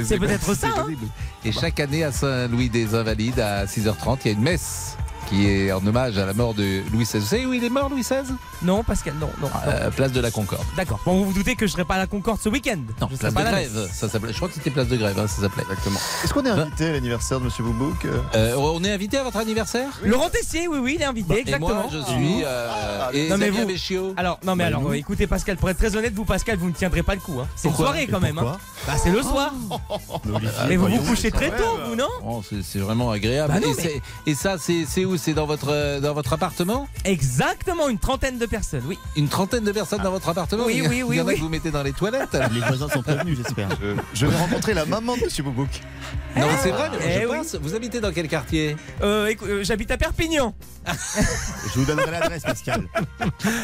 C'est 0.05 0.18
peut-être 0.18 0.53
ça. 0.57 0.66
hein. 0.76 0.87
Et 1.45 1.53
chaque 1.53 1.78
année 1.78 2.03
à 2.03 2.11
Saint-Louis 2.11 2.68
des 2.70 2.97
Invalides, 2.97 3.39
à 3.39 3.66
6h30, 3.66 4.18
il 4.24 4.26
y 4.26 4.31
a 4.31 4.33
une 4.37 4.43
messe 4.43 4.97
qui 5.31 5.47
est 5.49 5.70
en 5.72 5.87
hommage 5.87 6.18
à 6.18 6.26
la 6.26 6.35
mort 6.35 6.53
de 6.55 6.83
Louis 6.93 7.05
XVI. 7.05 7.18
Vous 7.20 7.24
savez 7.26 7.47
où 7.47 7.53
il 7.55 7.62
est 7.64 7.70
mort, 7.70 7.89
Louis 7.89 8.03
XVI 8.03 8.24
Non, 8.62 8.83
Pascal, 8.83 9.14
non, 9.20 9.31
non. 9.41 9.49
Euh, 9.66 9.91
Place 9.91 10.12
de 10.12 10.20
la 10.20 10.31
Concorde. 10.31 10.64
D'accord. 10.76 10.99
Bon, 11.07 11.14
vous 11.16 11.26
vous 11.26 11.33
doutez 11.33 11.55
que 11.57 11.66
je 11.66 11.72
serai 11.72 11.85
pas 11.85 11.95
à 11.95 11.99
la 11.99 12.07
Concorde 12.09 12.41
ce 12.41 12.49
week-end 12.49 12.78
Non, 13.01 13.09
je 13.11 13.16
serai 13.16 13.31
place 13.31 13.35
pas 13.35 13.43
de 13.43 13.47
à 13.47 13.51
la 13.53 13.59
grève. 13.62 13.74
messe. 13.87 13.93
Ça 13.93 14.09
s'appelait. 14.09 14.33
Je 14.33 14.37
crois 14.37 14.49
que 14.49 14.55
c'était 14.55 14.70
place 14.70 14.89
de 14.89 14.97
grève, 14.97 15.18
hein, 15.18 15.26
ça 15.28 15.41
s'appelait. 15.43 15.62
Exactement. 15.70 16.01
Est-ce 16.24 16.35
qu'on 16.35 16.45
est 16.45 16.51
invité 16.51 16.87
à 16.89 16.93
l'anniversaire 16.93 17.39
de 17.41 17.45
Monsieur 17.45 17.62
Boubouk 17.64 18.05
euh? 18.05 18.18
Euh, 18.35 18.55
on 18.57 18.83
est 18.85 18.91
invité 18.93 19.18
à 19.18 19.22
votre 19.22 19.37
anniversaire? 19.39 19.89
Laurent 20.05 20.28
Tessier, 20.31 20.66
oui, 20.68 20.78
oui, 20.83 20.93
il 20.97 21.03
est 21.03 21.07
invité, 21.07 21.35
Et 21.37 21.41
exactement. 21.41 21.68
moi, 21.74 21.87
je 21.93 21.99
suis. 22.11 22.43
euh, 22.45 23.11
et 23.12 23.28
non 23.28 23.37
mais 23.39 23.51
vous, 23.51 23.66
Béchiot. 23.66 24.14
alors 24.16 24.39
non 24.45 24.57
mais 24.57 24.64
Bah, 24.64 24.68
alors 24.68 24.83
vous. 24.83 24.95
écoutez 24.95 25.26
Pascal, 25.28 25.57
pour 25.57 25.70
être 25.70 25.78
très 25.78 25.95
honnête, 25.97 26.12
vous 26.14 26.24
Pascal, 26.24 26.57
vous 26.59 26.68
ne 26.68 26.74
tiendrez 26.74 27.03
pas 27.05 27.14
le 27.14 27.20
coup. 27.20 27.39
Hein. 27.41 27.47
C'est 27.57 27.68
une 27.68 27.74
soirée 27.74 28.07
quand 28.11 28.18
Et 28.18 28.33
même. 28.33 28.39
Hein. 28.39 28.57
Bah 28.87 28.95
c'est 29.03 29.11
le 29.11 29.22
soir. 29.22 29.53
Mais 30.68 30.76
vous 30.76 30.87
vous 30.89 31.03
couchez 31.05 31.31
très 31.31 31.51
tôt, 31.51 31.78
vous 31.89 31.97
non? 31.97 32.09
Oh, 32.24 32.43
c'est- 32.62 32.78
vraiment 32.81 33.11
agréable. 33.11 33.53
Bah 33.61 33.68
et, 34.26 34.31
et 34.31 34.35
ça, 34.35 34.57
c'est 34.59 34.85
c'est 34.89 35.05
où 35.05 35.16
C'est 35.23 35.35
dans 35.35 35.45
votre, 35.45 35.68
euh, 35.71 36.01
dans 36.01 36.14
votre 36.14 36.33
appartement 36.33 36.89
Exactement, 37.05 37.91
une 37.91 37.99
trentaine 37.99 38.39
de 38.39 38.47
personnes, 38.47 38.85
oui. 38.87 38.99
Une 39.16 39.29
trentaine 39.29 39.64
de 39.64 39.71
personnes 39.73 40.01
dans 40.03 40.11
votre 40.11 40.31
appartement 40.31 40.64
Oui, 40.64 40.83
oui, 40.89 41.03
oui, 41.03 41.16
Il 41.16 41.18
y 41.18 41.21
en 41.21 41.25
a 41.25 41.29
oui. 41.29 41.35
que 41.37 41.41
vous 41.41 41.51
mettez 41.51 41.71
dans 41.71 41.83
les 41.83 41.93
toilettes 41.93 42.39
Les 42.55 42.61
voisins 42.61 42.89
sont 42.89 43.03
prévenus, 43.03 43.37
j'espère. 43.37 43.68
Je, 43.83 43.95
je 44.14 44.27
vais 44.27 44.37
rencontrer 44.37 44.73
la 44.73 44.87
maman 44.87 45.16
de 45.18 45.25
Monsieur 45.25 45.43
Boubouk. 45.43 45.68
Non, 46.37 46.47
mais 46.47 46.57
c'est 46.62 46.71
vrai, 46.71 46.89
mais 46.91 46.99
Eh 47.07 47.21
je 47.21 47.27
oui. 47.27 47.37
pense. 47.37 47.55
Vous 47.57 47.75
habitez 47.75 48.01
dans 48.01 48.12
quel 48.12 48.29
quartier 48.29 48.77
Euh, 49.03 49.31
euh, 49.43 49.62
J'habite 49.62 49.91
à 49.91 49.99
Perpignan. 49.99 50.55
Je 50.87 51.79
vous 51.81 51.85
donnerai 51.85 52.11
l'adresse, 52.11 52.43
Pascal. 52.43 52.85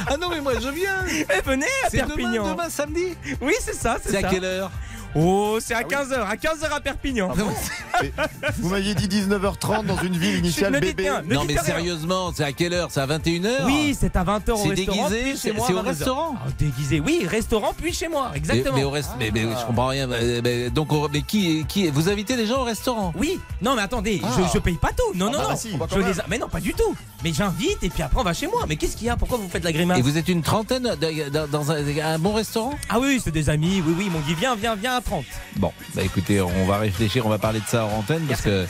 Ah 0.09 0.17
non, 0.21 0.29
mais 0.29 0.41
moi 0.43 0.53
je 0.61 0.69
viens 0.69 0.97
Eh, 1.09 1.41
venez 1.49 1.65
à 1.87 1.91
C'est 1.91 1.99
demain, 2.03 2.09
Perpignan. 2.09 2.53
demain, 2.53 2.69
samedi 2.69 3.15
Oui, 3.41 3.55
c'est 3.61 3.75
ça, 3.75 3.97
c'est 4.05 4.17
à 4.23 4.29
quelle 4.29 4.45
heure 4.45 4.71
Oh, 5.17 5.59
c'est 5.61 5.75
à 5.75 5.83
15h, 5.83 6.15
à 6.15 6.35
15h 6.37 6.71
à 6.71 6.81
Perpignan. 6.81 7.33
Mais 8.03 8.13
Vous 8.59 8.69
m'aviez 8.69 8.95
dit 8.95 9.09
19h30 9.09 9.87
dans 9.87 9.97
une 10.03 10.17
ville 10.19 10.37
initiale 10.39 10.79
bébé. 10.79 11.11
ne 11.27 11.35
Non, 11.35 11.45
mais 11.47 11.57
sérieusement, 11.57 12.33
c'est 12.35 12.45
à 12.45 12.53
quelle 12.53 12.75
heure? 12.75 12.89
C'est 12.91 13.01
à 13.01 13.07
21h 13.07 13.65
Oui, 13.65 13.97
c'est 13.99 14.15
à 14.17 14.25
20h 14.25 14.51
au 14.53 14.57
C'est 14.57 14.69
restaurant. 14.71 15.09
déguisé, 15.09 15.37
c'est- 15.37 15.53
moi 15.53 15.65
c'est 15.67 15.73
au 15.73 15.79
22h. 15.79 15.87
restaurant? 15.87 16.35
Ah, 16.45 16.49
Déguisé, 16.59 17.01
oui, 17.01 17.27
restaurant 17.27 17.73
puis 17.77 17.93
chez 17.95 18.09
moi, 18.09 18.31
exactement. 18.35 18.77
mais 18.77 18.85
au 18.85 18.91
reste, 18.91 19.11
mais, 19.19 19.31
mais 19.33 19.43
je 19.43 19.67
comprends 19.67 19.87
rien. 19.89 20.07
Mais- 20.07 20.71
donc, 20.71 20.89
mais 21.13 21.23
qui, 21.23 21.65
qui, 21.67 21.89
vous 21.89 22.09
invitez 22.11 22.37
les 22.37 22.47
gens 22.47 22.61
au 22.61 22.65
restaurant? 22.65 23.13
Oui, 23.17 23.41
non 23.63 23.75
mais 23.77 23.83
attendez, 23.83 24.21
Ah. 24.25 24.29
je, 24.37 24.43
je 24.53 24.59
paye 24.59 24.77
pas 24.77 24.91
tout. 24.97 25.17
Non, 25.19 25.27
Ah 25.29 25.33
non, 25.33 25.39
bah 25.39 25.47
non. 25.51 25.57
si, 25.57 25.71
je 25.71 25.99
les 25.99 26.13
Mais 26.29 26.39
non, 26.39 26.49
pas 26.49 26.61
du 26.61 26.75
tout. 26.75 26.95
Mais 27.25 27.33
j'invite 27.33 27.79
et 27.83 27.89
puis 27.89 28.03
après 28.03 28.21
on 28.21 28.25
va 28.25 28.35
chez 28.35 28.47
moi. 28.47 28.65
Mais 28.69 28.77
qu'est-ce 28.77 28.97
qu'il 28.97 29.07
y 29.07 29.11
a? 29.11 29.17
Pourquoi 29.17 29.39
vous 29.39 29.49
faites 29.49 29.65
la 29.65 29.73
grimace? 29.73 29.99
Et 29.99 30.03
vous 30.03 30.19
êtes 30.19 30.29
une 30.29 30.43
trentaine 30.43 30.95
de- 31.01 31.47
dans, 31.47 31.73
un, 31.73 31.77
un 32.05 32.19
bon 32.19 32.35
restaurant? 32.35 32.75
Ah 32.91 32.99
oui, 33.01 33.21
c'est 33.25 33.31
des 33.33 33.49
amis, 33.49 33.83
oui, 33.87 33.95
oui, 33.99 34.05
ils 34.07 34.13
m'ont 34.13 34.21
dit 34.21 34.35
viens, 34.35 34.55
viens, 34.55 34.75
viens 34.77 35.01
30. 35.07 35.25
Bon, 35.57 35.73
bah 35.95 36.03
écoutez, 36.03 36.41
on 36.41 36.65
va 36.67 36.79
réfléchir, 36.79 37.25
on 37.27 37.29
va 37.29 37.39
parler 37.39 37.61
de 37.61 37.65
ça 37.67 37.85
en 37.87 37.99
antenne 37.99 38.27
parce 38.27 38.43
que 38.43 38.67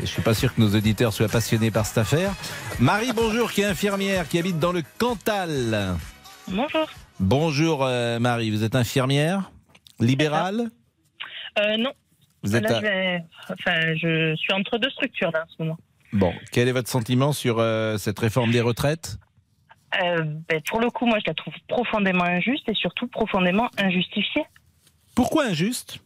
je 0.00 0.04
suis 0.06 0.20
pas 0.22 0.34
sûr 0.34 0.54
que 0.54 0.60
nos 0.60 0.74
auditeurs 0.74 1.12
soient 1.12 1.28
passionnés 1.28 1.70
par 1.70 1.86
cette 1.86 1.98
affaire. 1.98 2.32
Marie, 2.80 3.12
bonjour, 3.14 3.50
qui 3.50 3.62
est 3.62 3.64
infirmière, 3.64 4.28
qui 4.28 4.38
habite 4.38 4.58
dans 4.58 4.72
le 4.72 4.82
Cantal. 4.98 5.96
Bonjour. 6.48 6.86
Bonjour 7.18 7.84
euh, 7.84 8.18
Marie, 8.18 8.50
vous 8.50 8.62
êtes 8.62 8.76
infirmière 8.76 9.50
libérale 10.00 10.70
Euh, 11.58 11.76
non. 11.78 11.92
Vous 12.42 12.56
êtes 12.56 12.68
là, 12.68 12.76
à- 12.76 12.80
je, 12.80 12.84
vais- 12.86 13.24
enfin, 13.50 13.94
je 13.96 14.34
suis 14.36 14.52
entre 14.52 14.76
deux 14.76 14.90
structures 14.90 15.30
là, 15.32 15.44
en 15.48 15.50
ce 15.56 15.62
moment. 15.62 15.78
Bon, 16.12 16.32
quel 16.52 16.68
est 16.68 16.72
votre 16.72 16.90
sentiment 16.90 17.32
sur 17.32 17.56
euh, 17.58 17.96
cette 17.96 18.18
réforme 18.18 18.50
des 18.50 18.60
retraites? 18.60 19.16
Euh, 20.02 20.22
ben, 20.48 20.60
pour 20.68 20.80
le 20.80 20.90
coup, 20.90 21.06
moi, 21.06 21.18
je 21.20 21.24
la 21.28 21.34
trouve 21.34 21.54
profondément 21.68 22.24
injuste 22.24 22.68
et 22.68 22.74
surtout 22.74 23.06
profondément 23.06 23.70
injustifiée. 23.78 24.44
Pourquoi 25.14 25.46
injuste? 25.46 25.98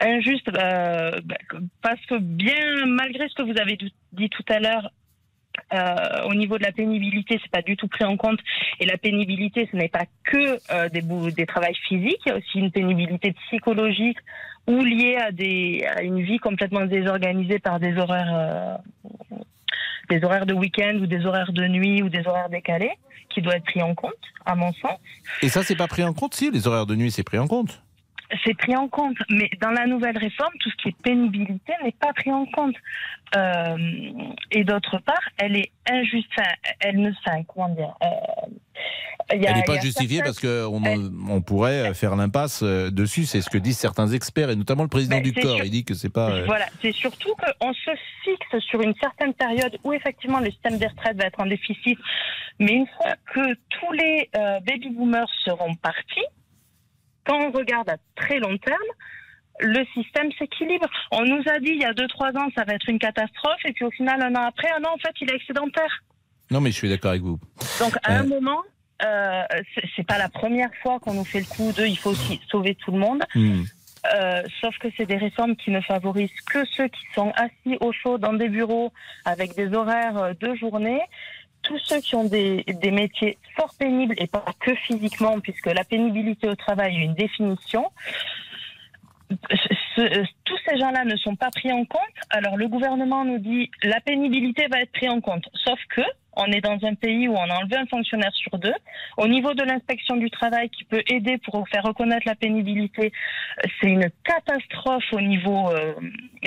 Injuste 0.00 0.48
euh, 0.48 1.20
ben, 1.24 1.38
parce 1.82 2.04
que 2.06 2.18
bien 2.18 2.86
malgré 2.86 3.28
ce 3.28 3.34
que 3.34 3.42
vous 3.42 3.58
avez 3.58 3.78
dit 4.12 4.30
tout 4.30 4.44
à 4.48 4.58
l'heure, 4.58 4.90
euh, 5.72 6.28
au 6.28 6.34
niveau 6.34 6.58
de 6.58 6.64
la 6.64 6.72
pénibilité, 6.72 7.38
c'est 7.42 7.50
pas 7.50 7.62
du 7.62 7.76
tout 7.76 7.88
pris 7.88 8.04
en 8.04 8.16
compte. 8.16 8.40
Et 8.80 8.86
la 8.86 8.98
pénibilité, 8.98 9.68
ce 9.70 9.76
n'est 9.76 9.88
pas 9.88 10.04
que 10.24 10.58
euh, 10.72 10.88
des, 10.88 11.02
des 11.32 11.46
travails 11.46 11.76
physiques, 11.88 12.20
il 12.26 12.28
y 12.28 12.32
a 12.32 12.36
aussi 12.36 12.58
une 12.58 12.70
pénibilité 12.70 13.32
psychologique 13.46 14.18
ou 14.66 14.82
liée 14.82 15.16
à, 15.16 15.30
des, 15.30 15.84
à 15.94 16.02
une 16.02 16.22
vie 16.22 16.38
complètement 16.38 16.86
désorganisée 16.86 17.58
par 17.58 17.80
des 17.80 17.96
horaires, 17.96 18.32
euh, 18.34 19.38
des 20.10 20.24
horaires 20.24 20.46
de 20.46 20.54
week-end 20.54 20.98
ou 21.00 21.06
des 21.06 21.24
horaires 21.26 21.52
de 21.52 21.66
nuit 21.66 22.02
ou 22.02 22.08
des 22.08 22.26
horaires 22.26 22.48
décalés, 22.48 22.92
qui 23.28 23.42
doit 23.42 23.56
être 23.56 23.64
pris 23.64 23.82
en 23.82 23.94
compte, 23.94 24.12
à 24.44 24.54
mon 24.54 24.72
sens. 24.72 24.98
Et 25.42 25.48
ça, 25.48 25.62
c'est 25.62 25.76
pas 25.76 25.88
pris 25.88 26.04
en 26.04 26.12
compte 26.12 26.34
Si, 26.34 26.50
les 26.50 26.66
horaires 26.66 26.86
de 26.86 26.94
nuit, 26.94 27.10
c'est 27.10 27.24
pris 27.24 27.38
en 27.38 27.46
compte. 27.46 27.83
C'est 28.44 28.54
pris 28.56 28.74
en 28.74 28.88
compte, 28.88 29.16
mais 29.30 29.50
dans 29.60 29.70
la 29.70 29.86
nouvelle 29.86 30.16
réforme, 30.18 30.52
tout 30.60 30.70
ce 30.70 30.76
qui 30.76 30.88
est 30.88 30.96
pénibilité 31.02 31.72
n'est 31.82 31.92
pas 31.92 32.12
pris 32.12 32.32
en 32.32 32.46
compte. 32.46 32.74
Euh, 33.36 33.76
et 34.50 34.64
d'autre 34.64 34.98
part, 34.98 35.20
elle 35.38 35.56
est 35.56 35.70
injuste. 35.90 36.30
Elle 36.80 37.00
ne 37.00 37.10
enfin, 37.10 37.42
comment 37.44 37.68
dire 37.70 37.94
euh, 38.02 38.06
il 39.34 39.42
y 39.42 39.46
a- 39.46 39.50
Elle 39.50 39.56
n'est 39.56 39.60
y 39.62 39.64
pas 39.64 39.74
a 39.74 39.80
justifiée 39.80 40.22
parce 40.22 40.38
qu'on 40.40 40.82
on 41.28 41.40
pourrait 41.42 41.92
faire 41.94 42.16
l'impasse 42.16 42.62
euh, 42.62 42.90
dessus. 42.90 43.24
C'est 43.24 43.40
ce 43.40 43.50
que 43.50 43.58
disent 43.58 43.78
certains 43.78 44.08
experts 44.08 44.50
et 44.50 44.56
notamment 44.56 44.82
le 44.84 44.88
président 44.88 45.16
Mais 45.16 45.22
du 45.22 45.32
corps. 45.32 45.60
Il 45.64 45.70
dit 45.70 45.84
que 45.84 45.94
c'est 45.94 46.12
pas. 46.12 46.30
euh, 46.30 46.44
Voilà, 46.46 46.66
c'est 46.80 46.92
surtout 46.92 47.34
qu'on 47.60 47.72
se 47.72 47.90
fixe 48.24 48.64
sur 48.66 48.80
une 48.82 48.94
certaine 49.00 49.34
période 49.34 49.78
où 49.84 49.92
effectivement 49.92 50.40
le 50.40 50.50
système 50.50 50.78
des 50.78 50.86
retraites 50.86 51.16
va 51.16 51.26
être 51.26 51.40
en 51.40 51.46
déficit, 51.46 51.98
mais 52.58 52.72
une 52.72 52.86
fois 52.96 53.14
que 53.32 53.54
tous 53.70 53.92
les 53.92 54.28
baby 54.66 54.90
boomers 54.90 55.28
seront 55.44 55.74
partis, 55.76 56.24
quand 57.26 57.38
on 57.40 57.50
regarde 57.50 57.88
à 57.88 57.96
très 58.16 58.38
long 58.38 58.56
terme, 58.58 58.76
le 59.60 59.84
système 59.94 60.30
s'équilibre. 60.38 60.86
On 61.12 61.22
nous 61.22 61.42
a 61.48 61.58
dit 61.60 61.70
il 61.70 61.80
y 61.80 61.84
a 61.84 61.92
2-3 61.92 62.36
ans 62.38 62.48
ça 62.56 62.64
va 62.64 62.74
être 62.74 62.88
une 62.88 62.98
catastrophe, 62.98 63.60
et 63.64 63.72
puis 63.72 63.84
au 63.84 63.90
final, 63.90 64.20
un 64.22 64.34
an 64.34 64.46
après, 64.48 64.68
un 64.72 64.82
an 64.84 64.92
en 64.94 64.98
fait, 64.98 65.14
il 65.20 65.30
est 65.30 65.36
excédentaire. 65.36 66.02
Non, 66.50 66.60
mais 66.60 66.70
je 66.70 66.76
suis 66.76 66.88
d'accord 66.88 67.10
avec 67.12 67.22
vous. 67.22 67.38
Donc 67.80 67.94
à 68.02 68.18
un 68.18 68.24
Euh. 68.24 68.28
moment, 68.28 68.62
euh, 69.04 69.42
c'est- 69.96 70.06
pas 70.06 70.18
la 70.18 70.28
première 70.28 70.70
fois 70.82 70.98
qu'on 71.00 71.14
nous 71.14 71.24
fait 71.24 71.40
le 71.40 71.46
coup 71.46 71.72
de 71.72 71.84
il 71.86 71.96
faut 71.96 72.10
aussi 72.10 72.40
sauver 72.50 72.74
tout 72.74 72.90
le 72.92 72.98
monde. 72.98 73.22
Hmm. 73.34 73.62
Euh, 74.14 74.42
sauf 74.60 74.76
que 74.78 74.88
c'est 74.98 75.06
des 75.06 75.16
réformes 75.16 75.56
qui 75.56 75.70
ne 75.70 75.80
favorisent 75.80 76.40
que 76.52 76.62
ceux 76.66 76.88
qui 76.88 77.06
sont 77.14 77.32
assis 77.36 77.78
au 77.80 77.90
chaud 77.92 78.18
dans 78.18 78.34
des 78.34 78.50
bureaux 78.50 78.92
avec 79.24 79.54
des 79.54 79.72
horaires 79.72 80.18
euh, 80.18 80.32
de 80.38 80.54
journée. 80.56 81.00
Tous 81.64 81.78
ceux 81.78 82.00
qui 82.00 82.14
ont 82.14 82.24
des, 82.24 82.64
métiers 82.92 83.38
fort 83.56 83.74
pénibles 83.78 84.14
et 84.18 84.26
pas 84.26 84.44
que 84.60 84.74
physiquement, 84.74 85.40
puisque 85.40 85.66
la 85.66 85.84
pénibilité 85.84 86.48
au 86.48 86.54
travail 86.54 86.96
a 86.96 87.00
une 87.00 87.14
définition. 87.14 87.90
Tous 89.28 90.58
ces 90.68 90.78
gens-là 90.78 91.04
ne 91.04 91.16
sont 91.16 91.36
pas 91.36 91.50
pris 91.50 91.72
en 91.72 91.84
compte. 91.84 92.00
Alors 92.30 92.56
le 92.56 92.68
gouvernement 92.68 93.24
nous 93.24 93.38
dit 93.38 93.70
la 93.82 94.00
pénibilité 94.00 94.66
va 94.68 94.82
être 94.82 94.92
prise 94.92 95.10
en 95.10 95.20
compte. 95.20 95.48
Sauf 95.64 95.78
que 95.88 96.02
on 96.36 96.46
est 96.46 96.60
dans 96.60 96.78
un 96.82 96.94
pays 96.94 97.28
où 97.28 97.34
on 97.34 97.50
a 97.50 97.56
enlevé 97.56 97.76
un 97.76 97.86
fonctionnaire 97.86 98.34
sur 98.34 98.58
deux. 98.58 98.74
Au 99.16 99.28
niveau 99.28 99.54
de 99.54 99.62
l'inspection 99.62 100.16
du 100.16 100.30
travail 100.30 100.68
qui 100.70 100.84
peut 100.84 101.02
aider 101.06 101.38
pour 101.38 101.68
faire 101.68 101.84
reconnaître 101.84 102.26
la 102.26 102.34
pénibilité, 102.34 103.12
c'est 103.80 103.88
une 103.88 104.10
catastrophe 104.24 105.04
au 105.12 105.20
niveau. 105.20 105.70
euh, 105.70 105.94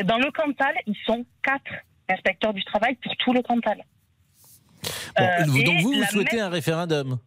dans 0.03 0.17
le 0.17 0.29
Cantal, 0.31 0.75
ils 0.85 0.97
sont 1.05 1.25
quatre 1.41 1.73
inspecteurs 2.09 2.53
du 2.53 2.63
travail 2.63 2.95
pour 2.95 3.15
tout 3.17 3.33
le 3.33 3.41
Cantal. 3.41 3.83
Bon, 5.17 5.23
Euh, 5.23 5.45
donc 5.63 5.81
vous, 5.81 5.91
vous 5.93 6.03
souhaitez 6.05 6.37
même- 6.37 6.45
un 6.45 6.49
référendum 6.49 7.19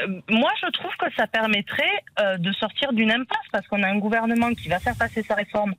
euh, 0.00 0.20
moi, 0.28 0.50
je 0.62 0.70
trouve 0.70 0.94
que 0.98 1.06
ça 1.16 1.26
permettrait 1.26 2.04
euh, 2.20 2.36
de 2.36 2.52
sortir 2.52 2.92
d'une 2.92 3.10
impasse 3.10 3.46
parce 3.50 3.66
qu'on 3.68 3.82
a 3.82 3.88
un 3.88 3.98
gouvernement 3.98 4.52
qui 4.54 4.68
va 4.68 4.78
faire 4.78 4.96
passer 4.96 5.22
sa 5.22 5.34
réforme 5.34 5.74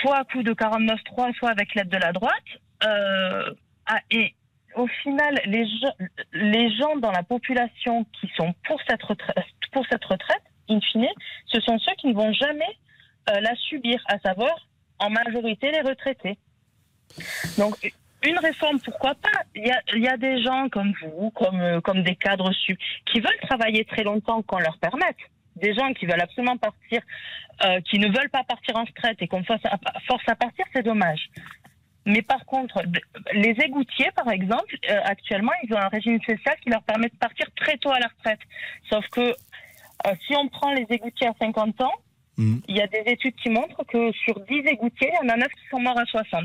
soit 0.00 0.18
à 0.18 0.24
coup 0.24 0.42
de 0.42 0.52
49.3, 0.52 1.34
soit 1.36 1.50
avec 1.50 1.74
l'aide 1.74 1.88
de 1.88 1.96
la 1.96 2.12
droite. 2.12 2.32
Euh, 2.84 3.54
ah, 3.86 4.00
et 4.10 4.34
au 4.74 4.86
final, 5.02 5.40
les 5.46 5.66
gens, 5.66 5.94
les 6.32 6.76
gens 6.76 6.96
dans 6.96 7.10
la 7.12 7.22
population 7.22 8.04
qui 8.20 8.30
sont 8.36 8.52
pour 8.66 8.78
cette 8.88 9.02
retraite, 9.02 9.36
pour 9.72 9.84
cette 9.90 10.04
retraite 10.04 10.42
in 10.68 10.80
fine, 10.80 11.06
ce 11.46 11.60
sont 11.62 11.78
ceux 11.78 11.94
qui 11.98 12.08
ne 12.08 12.14
vont 12.14 12.32
jamais 12.32 12.76
euh, 13.30 13.40
la 13.40 13.54
subir, 13.56 14.02
à 14.08 14.18
savoir 14.18 14.54
en 14.98 15.08
majorité 15.08 15.70
les 15.70 15.80
retraités. 15.80 16.36
Donc, 17.56 17.74
une 18.26 18.38
réforme, 18.38 18.80
pourquoi 18.80 19.14
pas? 19.14 19.42
Il 19.54 19.66
y, 19.66 19.70
a, 19.70 19.80
y 19.96 20.08
a 20.08 20.16
des 20.16 20.42
gens 20.42 20.68
comme 20.68 20.92
vous, 21.02 21.30
comme, 21.30 21.60
euh, 21.60 21.80
comme 21.80 22.02
des 22.02 22.16
cadres 22.16 22.52
su, 22.52 22.76
qui 23.06 23.20
veulent 23.20 23.40
travailler 23.42 23.84
très 23.84 24.02
longtemps 24.02 24.42
qu'on 24.42 24.58
leur 24.58 24.78
permette. 24.78 25.16
Des 25.56 25.74
gens 25.74 25.92
qui 25.92 26.06
veulent 26.06 26.20
absolument 26.20 26.56
partir, 26.56 27.02
euh, 27.64 27.80
qui 27.82 27.98
ne 27.98 28.08
veulent 28.08 28.30
pas 28.30 28.44
partir 28.44 28.76
en 28.76 28.84
retraite 28.84 29.18
et 29.20 29.28
qu'on 29.28 29.44
force 29.44 29.62
à, 29.64 30.36
partir, 30.36 30.64
c'est 30.72 30.82
dommage. 30.82 31.28
Mais 32.06 32.22
par 32.22 32.44
contre, 32.46 32.82
les 33.32 33.54
égoutiers, 33.62 34.10
par 34.14 34.30
exemple, 34.30 34.76
euh, 34.90 35.00
actuellement, 35.04 35.52
ils 35.62 35.74
ont 35.74 35.78
un 35.78 35.88
régime 35.88 36.20
social 36.22 36.56
qui 36.62 36.70
leur 36.70 36.82
permet 36.82 37.08
de 37.08 37.16
partir 37.16 37.46
très 37.56 37.76
tôt 37.76 37.90
à 37.90 37.98
la 37.98 38.06
retraite. 38.06 38.40
Sauf 38.88 39.06
que 39.08 39.20
euh, 39.20 40.14
si 40.26 40.34
on 40.36 40.48
prend 40.48 40.72
les 40.72 40.86
égoutiers 40.88 41.26
à 41.26 41.34
50 41.38 41.80
ans, 41.82 41.92
Mm. 42.38 42.58
il 42.68 42.76
y 42.76 42.80
a 42.80 42.86
des 42.86 43.02
études 43.06 43.34
qui 43.34 43.50
montrent 43.50 43.84
que 43.84 44.12
sur 44.12 44.38
10 44.40 44.58
égoutiers, 44.66 45.10
il 45.12 45.26
y 45.26 45.30
en 45.30 45.34
a 45.34 45.36
9 45.36 45.48
qui 45.48 45.68
sont 45.70 45.80
morts 45.80 45.98
à 45.98 46.06
60. 46.06 46.44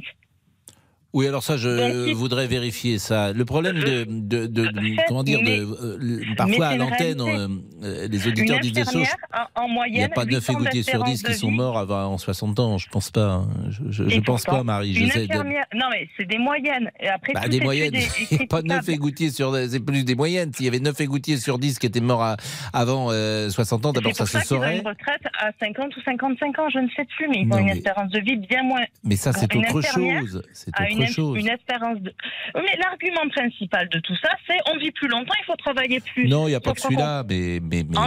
Oui, 1.14 1.28
alors 1.28 1.43
ça, 1.43 1.57
je 1.57 2.07
il- 2.09 2.16
voudrais 2.16 2.47
vérifier 2.47 2.97
ça. 2.97 3.34
Le 3.34 3.45
problème 3.45 3.76
de, 3.78 4.03
de, 4.07 4.47
de- 4.47 5.07
comment 5.07 5.24
dire, 5.24 5.39
mais- 5.43 5.59
de, 5.59 5.64
euh, 5.64 6.22
parfois 6.36 6.68
à 6.68 6.76
l'antenne, 6.76 7.22
euh, 7.22 7.47
euh, 7.84 8.07
les 8.07 8.28
auditeurs 8.28 8.59
disent 8.59 8.72
des 8.74 8.84
choses. 8.84 9.07
en, 9.55 9.61
en 9.61 9.66
Il 9.66 9.68
n'y 9.70 9.74
moyenne, 9.76 10.05
a 10.05 10.09
pas 10.09 10.26
9 10.26 10.43
8 10.47 10.49
ans 10.55 10.59
égoutiers 10.59 10.82
sur 10.84 11.03
10 11.03 11.22
qui 11.22 11.34
sont 11.36 11.51
morts 11.51 11.78
avant 11.78 12.18
60 12.18 12.59
ans, 12.59 12.78
je 12.80 12.89
pense 12.89 13.11
pas. 13.11 13.32
hein. 13.32 13.47
Je, 13.89 14.03
Et 14.09 14.22
pense 14.22 14.43
pas, 14.43 14.64
Marie. 14.64 14.95
Je 14.95 15.05
sais. 15.05 15.28
Non, 15.76 15.86
mais 15.91 16.07
c'est 16.18 16.26
des 16.26 16.38
moyennes. 16.39 16.89
Et 16.99 17.07
après, 17.09 17.34
Bah, 17.34 17.47
des 17.47 17.59
moyennes. 17.59 17.93
a 18.41 18.45
pas 18.47 18.61
9 18.64 18.80
critiquable. 18.80 18.91
égoutiers 18.91 19.30
sur. 19.30 19.55
C'est 19.70 19.80
plus 19.80 20.03
des 20.05 20.16
moyennes. 20.16 20.51
S'il 20.53 20.66
y 20.66 20.68
avait 20.70 20.80
9 20.80 20.99
égoutiers 20.99 21.38
sur 21.38 21.59
10 21.59 21.78
qui 21.78 21.86
étaient 21.86 21.99
morts 22.01 22.24
à- 22.24 22.38
avant 22.74 23.09
euh, 23.11 23.49
60 23.49 23.86
ans, 23.86 23.93
d'abord 23.93 24.16
ça 24.16 24.26
se 24.26 24.32
ça 24.32 24.39
ont 24.39 24.41
saurait. 24.43 24.80
une 24.80 24.88
retraite 24.88 25.22
à 25.39 25.51
50 25.59 25.95
ou 25.95 26.01
55 26.01 26.57
ans, 26.59 26.70
je 26.74 26.80
ne 26.80 26.88
sais 26.95 27.05
plus, 27.18 27.28
mais 27.30 27.41
ils 27.41 27.53
ont 27.53 27.57
une 27.59 27.70
espérance 27.70 28.09
de 28.11 28.20
vie 28.20 28.38
bien 28.38 28.64
moins. 28.64 28.82
Mais 29.03 29.16
ça, 29.16 29.32
c'est 29.32 29.53
autre 29.55 29.82
chose. 29.82 30.41
C'est 30.53 30.72
a 30.74 30.84
une, 31.08 31.14
chose. 31.14 31.38
une 31.38 31.49
espérance 31.49 31.99
de. 31.99 32.14
Mais 32.56 32.78
l'argument 32.78 33.30
principal 33.30 33.89
de 33.89 33.99
tout 33.99 34.16
ça, 34.22 34.30
c'est 34.47 34.58
on 34.74 34.78
vit 34.78 34.91
plus 34.91 35.08
longtemps, 35.08 35.34
il 35.41 35.45
faut 35.45 35.56
travailler 35.56 35.99
plus. 35.99 36.28
Non, 36.28 36.47
il 36.47 36.51
n'y 36.51 36.56
a 36.56 36.60
pas 36.60 36.74
que 36.74 36.82
celui-là, 36.82 37.24
mais, 37.28 37.60
mais, 37.62 37.84
mais, 37.89 37.97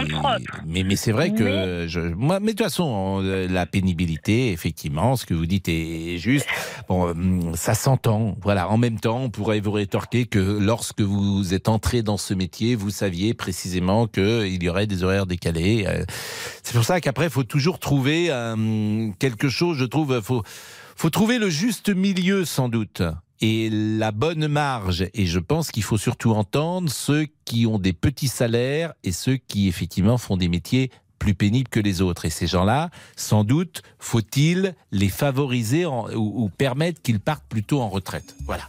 mais, 0.65 0.83
mais 0.83 0.95
c'est 0.95 1.11
vrai 1.11 1.33
que 1.33 1.85
je, 1.87 1.99
moi, 1.99 2.39
mais 2.39 2.47
de 2.47 2.57
toute 2.57 2.65
façon, 2.65 3.21
euh, 3.23 3.47
la 3.49 3.65
pénibilité, 3.65 4.51
effectivement, 4.51 5.15
ce 5.15 5.25
que 5.25 5.33
vous 5.33 5.45
dites 5.45 5.69
est 5.69 6.17
juste. 6.17 6.47
Bon, 6.87 7.07
euh, 7.07 7.13
ça 7.55 7.73
s'entend. 7.73 8.35
Voilà. 8.41 8.69
En 8.69 8.77
même 8.77 8.99
temps, 8.99 9.21
on 9.23 9.29
pourrait 9.29 9.59
vous 9.59 9.71
rétorquer 9.71 10.25
que 10.25 10.39
lorsque 10.39 11.01
vous 11.01 11.53
êtes 11.53 11.69
entré 11.69 12.01
dans 12.01 12.17
ce 12.17 12.33
métier, 12.33 12.75
vous 12.75 12.89
saviez 12.89 13.33
précisément 13.33 14.07
qu'il 14.07 14.63
y 14.63 14.69
aurait 14.69 14.87
des 14.87 15.03
horaires 15.03 15.25
décalés. 15.25 15.85
Euh, 15.87 16.03
C'est 16.63 16.73
pour 16.73 16.83
ça 16.85 17.01
qu'après, 17.01 17.25
il 17.25 17.31
faut 17.31 17.43
toujours 17.43 17.79
trouver 17.79 18.27
euh, 18.29 19.09
quelque 19.19 19.49
chose. 19.49 19.77
Je 19.77 19.85
trouve, 19.85 20.21
faut, 20.21 20.43
faut 20.97 21.11
trouver 21.11 21.37
le 21.37 21.49
juste 21.49 21.89
milieu, 21.89 22.43
sans 22.43 22.69
doute. 22.69 23.03
Et 23.39 23.69
la 23.69 24.11
bonne 24.11 24.47
marge, 24.47 25.07
et 25.13 25.27
je 25.27 25.37
pense 25.37 25.69
qu'il 25.69 25.83
faut 25.83 25.99
surtout 25.99 26.31
entendre 26.31 26.89
ceux 26.89 27.27
qui 27.45 27.67
ont 27.67 27.77
des 27.77 27.93
petits 27.93 28.27
salaires 28.27 28.93
et 29.03 29.11
ceux 29.11 29.37
qui 29.37 29.67
effectivement 29.67 30.17
font 30.17 30.37
des 30.37 30.47
métiers 30.47 30.89
plus 31.19 31.35
pénibles 31.35 31.69
que 31.69 31.79
les 31.79 32.01
autres. 32.01 32.25
Et 32.25 32.31
ces 32.31 32.47
gens-là, 32.47 32.89
sans 33.15 33.43
doute, 33.43 33.83
faut-il 33.99 34.73
les 34.91 35.09
favoriser 35.09 35.85
ou, 35.85 36.49
permettre 36.57 36.99
qu'ils 37.03 37.19
partent 37.19 37.47
plutôt 37.47 37.79
en 37.79 37.89
retraite. 37.89 38.35
Voilà. 38.45 38.67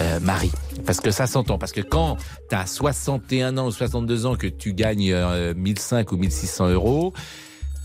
Euh, 0.00 0.20
Marie, 0.20 0.52
parce 0.84 1.00
que 1.00 1.10
ça 1.10 1.26
s'entend. 1.26 1.56
Parce 1.56 1.72
que 1.72 1.80
quand 1.80 2.18
tu 2.50 2.56
as 2.56 2.66
61 2.66 3.56
ans 3.56 3.68
ou 3.68 3.72
62 3.72 4.26
ans 4.26 4.36
que 4.36 4.48
tu 4.48 4.74
gagnes 4.74 5.12
euh, 5.12 5.54
1500 5.54 6.12
ou 6.12 6.16
1600 6.18 6.68
euros, 6.70 7.14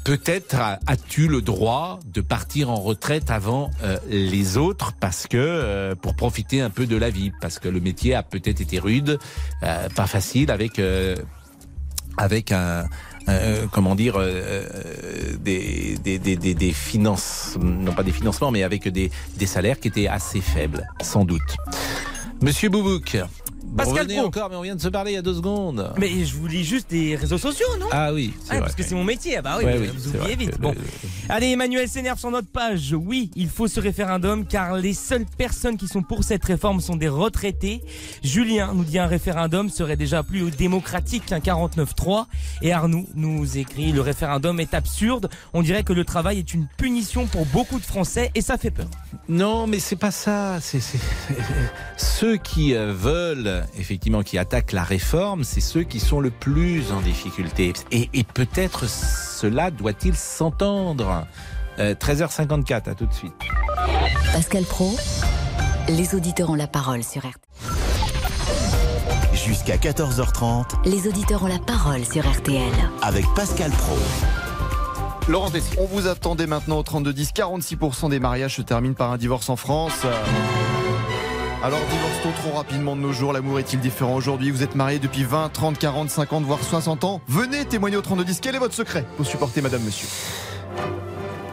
peut-être 0.09 0.55
as- 0.55 0.79
as-tu 0.87 1.27
le 1.27 1.43
droit 1.43 1.99
de 2.11 2.21
partir 2.21 2.71
en 2.71 2.77
retraite 2.77 3.29
avant 3.29 3.69
euh, 3.83 3.99
les 4.09 4.57
autres 4.57 4.93
parce 4.99 5.27
que 5.27 5.37
euh, 5.37 5.93
pour 5.93 6.15
profiter 6.15 6.61
un 6.61 6.71
peu 6.71 6.87
de 6.87 6.95
la 6.97 7.11
vie 7.11 7.31
parce 7.41 7.59
que 7.59 7.67
le 7.69 7.79
métier 7.79 8.15
a 8.15 8.23
peut-être 8.23 8.59
été 8.59 8.79
rude, 8.79 9.19
euh, 9.61 9.87
pas 9.89 10.07
facile 10.07 10.49
avec 10.49 10.79
euh, 10.79 11.15
avec 12.17 12.51
un 12.51 12.85
euh, 13.27 13.67
comment 13.71 13.93
dire 13.93 14.15
euh, 14.15 14.23
euh, 14.31 15.37
des, 15.39 15.95
des, 16.03 16.17
des, 16.17 16.55
des 16.55 16.71
finances 16.73 17.55
non 17.61 17.93
pas 17.93 18.01
des 18.01 18.11
financements 18.11 18.49
mais 18.49 18.63
avec 18.63 18.87
des, 18.87 19.11
des 19.37 19.45
salaires 19.45 19.79
qui 19.79 19.89
étaient 19.89 20.07
assez 20.07 20.41
faibles 20.41 20.87
sans 21.03 21.23
doute. 21.23 21.55
Monsieur 22.41 22.69
Boubouk, 22.69 23.17
Pascal 23.77 24.07
Pro. 24.07 24.19
encore 24.25 24.49
mais 24.49 24.55
on 24.55 24.61
vient 24.61 24.75
de 24.75 24.81
se 24.81 24.87
parler 24.89 25.11
il 25.11 25.15
y 25.15 25.17
a 25.17 25.21
deux 25.21 25.35
secondes. 25.35 25.93
Mais 25.97 26.25
je 26.25 26.35
vous 26.35 26.47
lis 26.47 26.63
juste 26.63 26.89
des 26.89 27.15
réseaux 27.15 27.37
sociaux, 27.37 27.67
non? 27.79 27.85
Ah 27.91 28.13
oui, 28.13 28.33
Ah, 28.43 28.53
vrai. 28.53 28.59
parce 28.61 28.75
que 28.75 28.83
c'est 28.83 28.95
mon 28.95 29.03
métier. 29.03 29.37
Ah 29.37 29.41
bah 29.41 29.55
oui, 29.59 29.65
Ouais, 29.65 29.79
mais 29.79 29.87
oui, 29.87 29.93
vous 29.95 30.07
oubliez 30.09 30.35
vite. 30.35 30.51
que 30.51 30.57
Bon. 30.61 30.71
le- 30.71 30.77
Allez, 31.29 31.47
Emmanuel 31.47 31.87
s'énerve 31.87 32.19
sur 32.19 32.31
notre 32.31 32.47
page. 32.49 32.93
Oui, 32.97 33.29
il 33.35 33.49
faut 33.49 33.67
ce 33.67 33.79
référendum 33.79 34.45
car 34.45 34.77
les 34.77 34.93
seules 34.93 35.25
personnes 35.37 35.77
qui 35.77 35.87
sont 35.87 36.01
pour 36.01 36.23
cette 36.23 36.43
réforme 36.43 36.81
sont 36.81 36.95
des 36.95 37.07
retraités. 37.09 37.81
Julien 38.23 38.73
nous 38.73 38.83
dit 38.83 38.97
un 38.99 39.05
référendum 39.07 39.69
serait 39.69 39.95
déjà 39.97 40.23
plus 40.23 40.49
démocratique 40.51 41.25
qu'un 41.27 41.39
49-3. 41.39 42.25
Et 42.61 42.73
Arnaud 42.73 43.05
nous 43.15 43.57
écrit 43.57 43.91
le 43.91 44.01
référendum 44.01 44.59
est 44.59 44.73
absurde. 44.73 45.29
On 45.53 45.61
dirait 45.61 45.83
que 45.83 45.93
le 45.93 46.03
travail 46.05 46.39
est 46.39 46.53
une 46.53 46.67
punition 46.77 47.27
pour 47.27 47.45
beaucoup 47.45 47.79
de 47.79 47.85
Français 47.85 48.31
et 48.35 48.41
ça 48.41 48.57
fait 48.57 48.71
peur. 48.71 48.87
Non, 49.27 49.67
mais 49.67 49.79
c'est 49.79 49.95
pas 49.95 50.11
ça. 50.11 50.57
C'est 50.61 50.79
ceux 51.97 52.37
qui 52.37 52.73
euh, 53.59 53.63
effectivement 53.77 54.23
qui 54.23 54.37
attaquent 54.37 54.71
la 54.73 54.83
réforme, 54.83 55.43
c'est 55.43 55.61
ceux 55.61 55.83
qui 55.83 55.99
sont 55.99 56.19
le 56.19 56.31
plus 56.31 56.91
en 56.91 57.01
difficulté. 57.01 57.73
Et, 57.91 58.09
et 58.13 58.23
peut-être 58.23 58.87
cela 58.89 59.71
doit-il 59.71 60.15
s'entendre. 60.15 61.25
Euh, 61.79 61.93
13h54, 61.95 62.89
à 62.89 62.95
tout 62.95 63.05
de 63.05 63.13
suite. 63.13 63.33
Pascal 64.33 64.63
Pro, 64.63 64.95
les 65.87 66.13
auditeurs 66.15 66.49
ont 66.49 66.55
la 66.55 66.67
parole 66.67 67.03
sur 67.03 67.21
RTL. 67.21 67.33
Jusqu'à 69.33 69.77
14h30 69.77 70.85
Les 70.85 71.07
auditeurs 71.07 71.43
ont 71.43 71.47
la 71.47 71.59
parole 71.59 72.03
sur 72.05 72.29
RTL. 72.29 72.61
avec 73.01 73.25
Pascal 73.35 73.71
Pro. 73.71 73.97
Laurent 75.29 75.49
Tessier. 75.49 75.77
On 75.79 75.85
vous 75.85 76.07
attendait 76.07 76.47
maintenant 76.47 76.79
au 76.79 76.83
32-10. 76.83 77.33
46% 77.33 78.09
des 78.09 78.19
mariages 78.19 78.55
se 78.55 78.61
terminent 78.61 78.95
par 78.95 79.11
un 79.11 79.17
divorce 79.17 79.49
en 79.49 79.55
France. 79.55 80.05
Alors, 81.61 81.79
divorce-t-on 81.91 82.31
trop 82.41 82.57
rapidement 82.57 82.95
de 82.95 83.01
nos 83.01 83.11
jours 83.11 83.33
L'amour 83.33 83.59
est-il 83.59 83.79
différent 83.81 84.15
aujourd'hui 84.15 84.49
Vous 84.49 84.63
êtes 84.63 84.75
marié 84.75 84.97
depuis 84.97 85.23
20, 85.25 85.49
30, 85.49 85.77
40, 85.77 86.09
50, 86.09 86.43
voire 86.45 86.63
60 86.63 87.03
ans 87.03 87.21
Venez 87.27 87.65
témoigner 87.65 87.97
au 87.97 88.01
32-10. 88.01 88.39
Quel 88.41 88.55
est 88.55 88.59
votre 88.59 88.73
secret 88.73 89.05
pour 89.17 89.25
supporter 89.25 89.61
madame, 89.61 89.83
monsieur? 89.83 90.07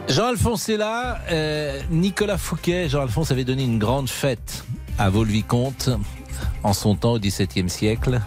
Jean-Alphonse 0.07 0.69
est 0.69 0.77
là. 0.77 1.19
euh, 1.29 1.81
Nicolas 1.91 2.37
Fouquet, 2.37 2.87
Jean-Alphonse 2.87 3.31
avait 3.31 3.43
donné 3.43 3.65
une 3.65 3.79
grande 3.79 4.09
fête 4.09 4.63
à 4.97 5.09
Vaux-le-Vicomte 5.09 5.89
en 6.63 6.71
son 6.71 6.95
temps 6.95 7.13
au 7.13 7.19
XVIIe 7.19 7.69
siècle. 7.69 8.21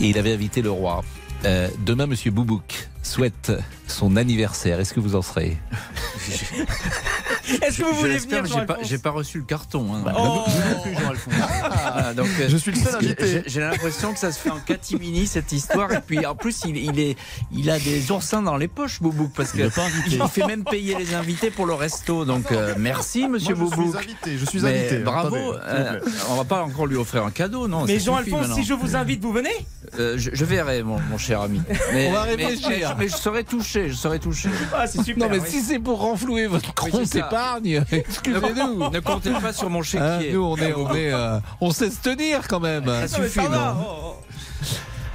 Et 0.00 0.06
il 0.08 0.16
avait 0.18 0.32
invité 0.32 0.62
le 0.62 0.70
roi. 0.70 1.04
Euh, 1.44 1.68
demain, 1.84 2.06
Monsieur 2.06 2.30
Boubouk 2.30 2.88
souhaite 3.02 3.52
son 3.86 4.16
anniversaire. 4.16 4.80
Est-ce 4.80 4.94
que 4.94 5.00
vous 5.00 5.14
en 5.14 5.22
serez? 5.22 5.58
Est-ce 7.62 7.78
que 7.78 7.84
vous 7.84 7.92
Je 7.94 7.98
voulez 8.00 8.18
venir, 8.18 8.44
j'ai 8.44 8.52
pas, 8.52 8.64
Jean-Alphonse 8.66 8.76
j'ai 8.88 8.98
pas 8.98 9.10
reçu 9.10 9.38
le 9.38 9.44
carton. 9.44 9.86
Hein. 9.94 10.12
Oh. 10.18 10.44
Plus, 10.82 10.94
Jean-Alphonse. 10.94 11.34
Ah, 11.40 12.14
donc, 12.14 12.26
Je 12.48 12.56
suis 12.56 12.72
le 12.72 12.78
seul 12.78 12.94
invité. 12.96 13.42
j'ai- 13.46 13.60
l'impression 13.60 14.12
que 14.12 14.18
ça 14.18 14.32
se 14.32 14.38
fait 14.38 14.50
en 14.50 14.58
catimini 14.58 15.26
cette 15.26 15.52
histoire. 15.52 15.92
Et 15.92 16.00
puis 16.00 16.24
en 16.26 16.34
plus, 16.34 16.60
il, 16.66 16.76
il 16.76 16.98
est, 17.00 17.16
il 17.52 17.70
a 17.70 17.78
des 17.78 18.10
oursins 18.10 18.42
dans 18.42 18.56
les 18.56 18.68
poches, 18.68 19.00
Boubouk, 19.00 19.32
parce 19.34 19.52
que 19.52 19.58
Il 19.62 19.70
pas 19.70 19.82
il 20.08 20.22
fait 20.28 20.46
même 20.46 20.64
payer 20.64 20.94
les 20.96 21.14
invités 21.14 21.50
pour 21.50 21.66
le 21.66 21.74
resto. 21.74 22.24
Donc 22.24 22.52
euh, 22.52 22.74
merci, 22.78 23.28
Monsieur 23.28 23.54
Moi, 23.54 23.68
je 23.70 23.76
Boubouk. 23.76 23.96
suis 23.96 24.04
invité, 24.10 24.38
je 24.38 24.44
suis 24.44 24.60
Mais 24.60 24.78
invité. 24.80 24.98
Bravo. 24.98 25.36
Attendez, 25.36 25.58
Euh, 25.66 26.00
on 26.30 26.34
va 26.36 26.44
pas 26.44 26.62
encore 26.62 26.86
lui 26.86 26.96
offrir 26.96 27.24
un 27.24 27.30
cadeau, 27.30 27.68
non 27.68 27.84
Mais 27.84 27.98
Jean-Alphonse, 27.98 28.54
si 28.54 28.64
je 28.64 28.74
vous 28.74 28.96
invite, 28.96 29.22
vous 29.22 29.32
venez? 29.32 29.50
Euh, 29.98 30.14
je, 30.18 30.30
je 30.32 30.44
verrai, 30.44 30.82
mon, 30.82 30.98
mon 31.10 31.18
cher 31.18 31.40
ami. 31.40 31.60
Mais, 31.92 32.06
On 32.10 32.12
va 32.12 32.24
mais- 32.26 32.46
réfléchir. 32.46 32.94
Mais, 32.98 33.04
mais 33.04 33.08
je 33.08 33.16
serai 33.16 33.44
touché, 33.44 33.88
je 33.88 33.94
serai 33.94 34.18
touché. 34.18 34.48
Ah, 34.74 34.86
c'est 34.86 35.02
super. 35.02 35.26
Non, 35.28 35.32
mais 35.34 35.40
oui. 35.40 35.46
si 35.48 35.60
c'est 35.62 35.78
pour 35.78 36.00
renflouer 36.00 36.46
votre 36.46 36.72
Oui, 36.84 36.90
compte 36.90 37.06
c'est 37.06 37.20
ça. 37.20 37.28
Épargne, 37.36 37.84
excusez-nous. 37.92 38.90
Ne 38.90 39.00
comptez 39.00 39.30
pas 39.30 39.52
sur 39.52 39.70
mon 39.70 39.80
Hein, 39.80 40.18
chéquier. 40.18 40.32
nous, 40.32 40.42
on 40.44 40.56
est, 40.56 40.72
on 40.72 40.94
est, 40.94 41.12
euh, 41.12 41.38
on 41.60 41.70
sait 41.70 41.90
se 41.90 42.00
tenir 42.00 42.48
quand 42.48 42.60
même. 42.60 42.84
Ça 42.86 43.18
mais 43.20 43.28
suffit, 43.28 43.46
ça 43.46 43.48
non 43.48 43.84
oh. 43.88 44.14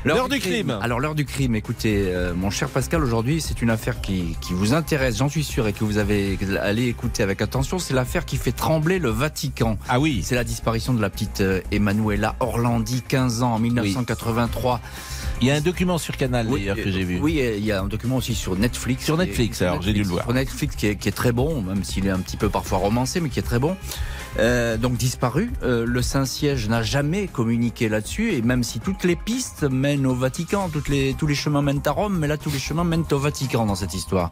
L'heure 0.04 0.30
du 0.30 0.40
crime. 0.40 0.78
Alors 0.82 1.00
l'heure 1.00 1.14
du 1.14 1.26
crime, 1.26 1.56
écoutez, 1.56 2.06
euh, 2.08 2.34
mon 2.34 2.50
cher 2.50 2.70
Pascal, 2.70 3.04
aujourd'hui 3.04 3.40
c'est 3.40 3.62
une 3.62 3.70
affaire 3.70 4.02
qui, 4.02 4.36
qui 4.42 4.54
vous 4.54 4.74
intéresse, 4.74 5.18
j'en 5.18 5.30
suis 5.30 5.44
sûr, 5.44 5.68
et 5.68 5.74
que 5.74 5.84
vous 5.84 6.00
avez 6.00 6.40
allé 6.60 6.88
écouter 6.88 7.22
avec 7.22 7.42
attention. 7.42 7.78
C'est 7.78 7.94
l'affaire 7.94 8.26
qui 8.26 8.38
fait 8.38 8.52
trembler 8.52 8.98
le 8.98 9.10
Vatican. 9.10 9.78
Ah 9.88 10.00
oui. 10.00 10.22
C'est 10.24 10.36
la 10.36 10.44
disparition 10.44 10.94
de 10.94 11.02
la 11.02 11.10
petite 11.12 11.42
euh, 11.42 11.62
Emanuela 11.72 12.36
Orlandi, 12.40 13.04
15 13.08 13.44
ans, 13.44 13.54
en 13.54 13.60
1983. 13.60 14.82
Il 15.42 15.48
y 15.48 15.52
a 15.52 15.56
un 15.56 15.62
document 15.62 15.98
sur 15.98 16.18
Canal 16.18 16.48
d'ailleurs 16.48 16.78
euh, 16.80 16.84
que 16.84 16.92
j'ai 16.92 17.04
vu. 17.04 17.20
Oui, 17.20 17.42
il 17.58 17.66
y 17.66 17.72
a 17.72 17.82
un 17.82 17.88
document 17.88 18.18
aussi 18.18 18.34
sur 18.34 18.56
Netflix. 18.56 19.06
Sur 19.06 19.18
Netflix, 19.18 19.62
alors, 19.62 19.82
j'ai 19.82 19.94
dû 19.94 20.02
le 20.02 20.10
voir. 20.10 20.24
Sur 20.24 20.34
Netflix 20.34 20.76
qui 20.76 20.88
est, 20.88 20.96
qui 20.96 21.10
est 21.10 21.14
très 21.14 21.32
bon, 21.32 21.62
même 21.62 21.84
s'il 21.84 22.08
est 22.08 22.12
un 22.12 22.20
petit 22.20 22.38
peu 22.38 22.50
parfois 22.50 22.80
romancé, 22.80 23.22
mais 23.22 23.30
qui 23.30 23.40
est 23.40 23.44
très 23.44 23.60
bon. 23.60 23.78
Euh, 24.40 24.78
donc 24.78 24.96
disparu. 24.96 25.52
Euh, 25.64 25.86
le 25.86 26.02
Saint-Siège 26.02 26.70
n'a 26.70 26.84
jamais 26.84 27.28
communiqué 27.28 27.90
là-dessus, 27.90 28.34
et 28.34 28.42
même 28.42 28.64
si 28.64 28.80
toutes 28.80 29.04
les 29.04 29.16
pistes 29.16 29.64
mènent 29.64 30.06
au 30.06 30.16
Vatican, 30.16 30.70
les, 30.90 31.14
tous 31.14 31.28
les 31.28 31.36
chemins 31.36 31.62
mènent 31.62 31.82
à 31.86 31.92
Rome, 31.92 32.18
mais 32.18 32.28
là 32.28 32.38
tous 32.38 32.50
les 32.50 32.60
chemins 32.60 32.84
mènent 32.84 33.06
au 33.12 33.18
Vatican 33.18 33.66
dans 33.66 33.76
cette 33.76 33.94
histoire. 33.94 34.32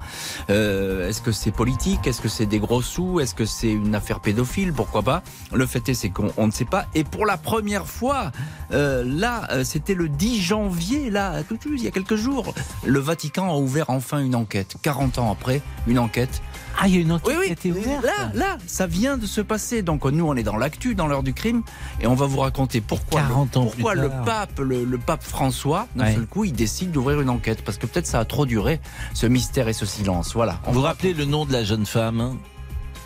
Euh, 0.50 1.10
Est-ce 1.10 1.22
que 1.22 1.32
c'est 1.32 1.52
politique? 1.52 2.08
Est-ce 2.08 2.22
que 2.22 2.30
c'est 2.30 2.46
des 2.46 2.60
gros 2.60 2.82
sous? 2.82 3.20
Est-ce 3.20 3.36
que 3.36 3.46
c'est 3.46 3.72
une 3.72 3.96
affaire 3.96 4.20
pédophile? 4.20 4.74
Pourquoi 4.74 5.04
pas? 5.04 5.22
Le 5.54 5.66
fait 5.66 5.90
est, 5.90 5.94
c'est 5.94 6.10
qu'on 6.10 6.32
on 6.38 6.48
ne 6.48 6.52
sait 6.52 6.66
pas. 6.66 6.86
Et 6.96 7.04
pour 7.04 7.26
la 7.26 7.38
première 7.38 7.86
fois, 7.86 8.32
là, 8.72 9.64
c'était 9.64 9.94
le 9.94 10.10
10 10.10 10.42
janvier, 10.42 11.10
là, 11.10 11.44
tout 11.44 11.58
il 11.66 11.84
y 11.84 11.88
a 11.88 11.92
quelques 11.92 12.16
jours, 12.16 12.54
le 12.86 13.00
Vatican 13.00 13.50
a 13.50 13.58
ouvert 13.58 13.90
enfin 13.90 14.20
une 14.20 14.36
enquête. 14.36 14.76
40 14.82 15.20
ans 15.20 15.32
après, 15.32 15.62
une 15.88 16.00
enquête 16.00 16.42
Ah, 16.82 16.88
il 16.88 16.96
y 16.96 16.98
a 16.98 17.02
une 17.02 17.12
enquête 17.12 17.28
Oui, 17.28 17.36
oui. 17.40 17.46
qui 17.46 17.50
a 17.50 17.54
été 17.54 17.72
ouverte. 17.72 18.04
Là, 18.06 18.32
là, 18.34 18.58
ça 18.66 18.88
vient 18.88 19.18
de 19.18 19.26
se 19.26 19.42
passer. 19.42 19.82
Donc 19.82 20.06
nous, 20.06 20.26
on 20.26 20.36
est 20.36 20.44
dans 20.44 20.56
l'actu, 20.58 20.96
dans 20.96 21.08
l'heure 21.08 21.24
du 21.24 21.34
crime, 21.34 21.62
et 22.00 22.08
on 22.08 22.16
va 22.16 22.26
vous 22.26 22.40
raconter 22.40 22.80
pourquoi, 22.82 23.22
40 23.22 23.58
ans 23.58 23.64
pourquoi 23.66 23.92
plus 23.94 24.02
le 24.02 24.10
pape, 24.26 24.60
le, 24.60 24.86
le 24.86 24.98
pape 24.98 25.24
François, 25.24 25.88
d'un 25.96 26.06
Ouais. 26.06 26.14
seul 26.16 26.26
coup, 26.26 26.46
il 26.46 26.54
décide 26.54 26.92
d'ouvrir 26.92 27.20
une 27.22 27.30
enquête 27.30 27.64
parce 27.64 27.78
que 27.78 27.86
peut-être 27.86 28.08
ça 28.08 28.20
a 28.20 28.26
trop 28.26 28.46
duré, 28.46 28.80
ce 29.14 29.26
mystère 29.28 29.68
et 29.68 29.74
ce 29.74 29.86
silence. 29.86 30.34
Voilà. 30.34 30.60
Vous 30.68 30.74
vous 30.74 30.82
rappelez 30.82 31.14
le 31.14 31.26
nom 31.26 31.46
de 31.46 31.52
la 31.54 31.64
jeune 31.64 31.86
femme 31.86 32.22
hein? 32.22 32.38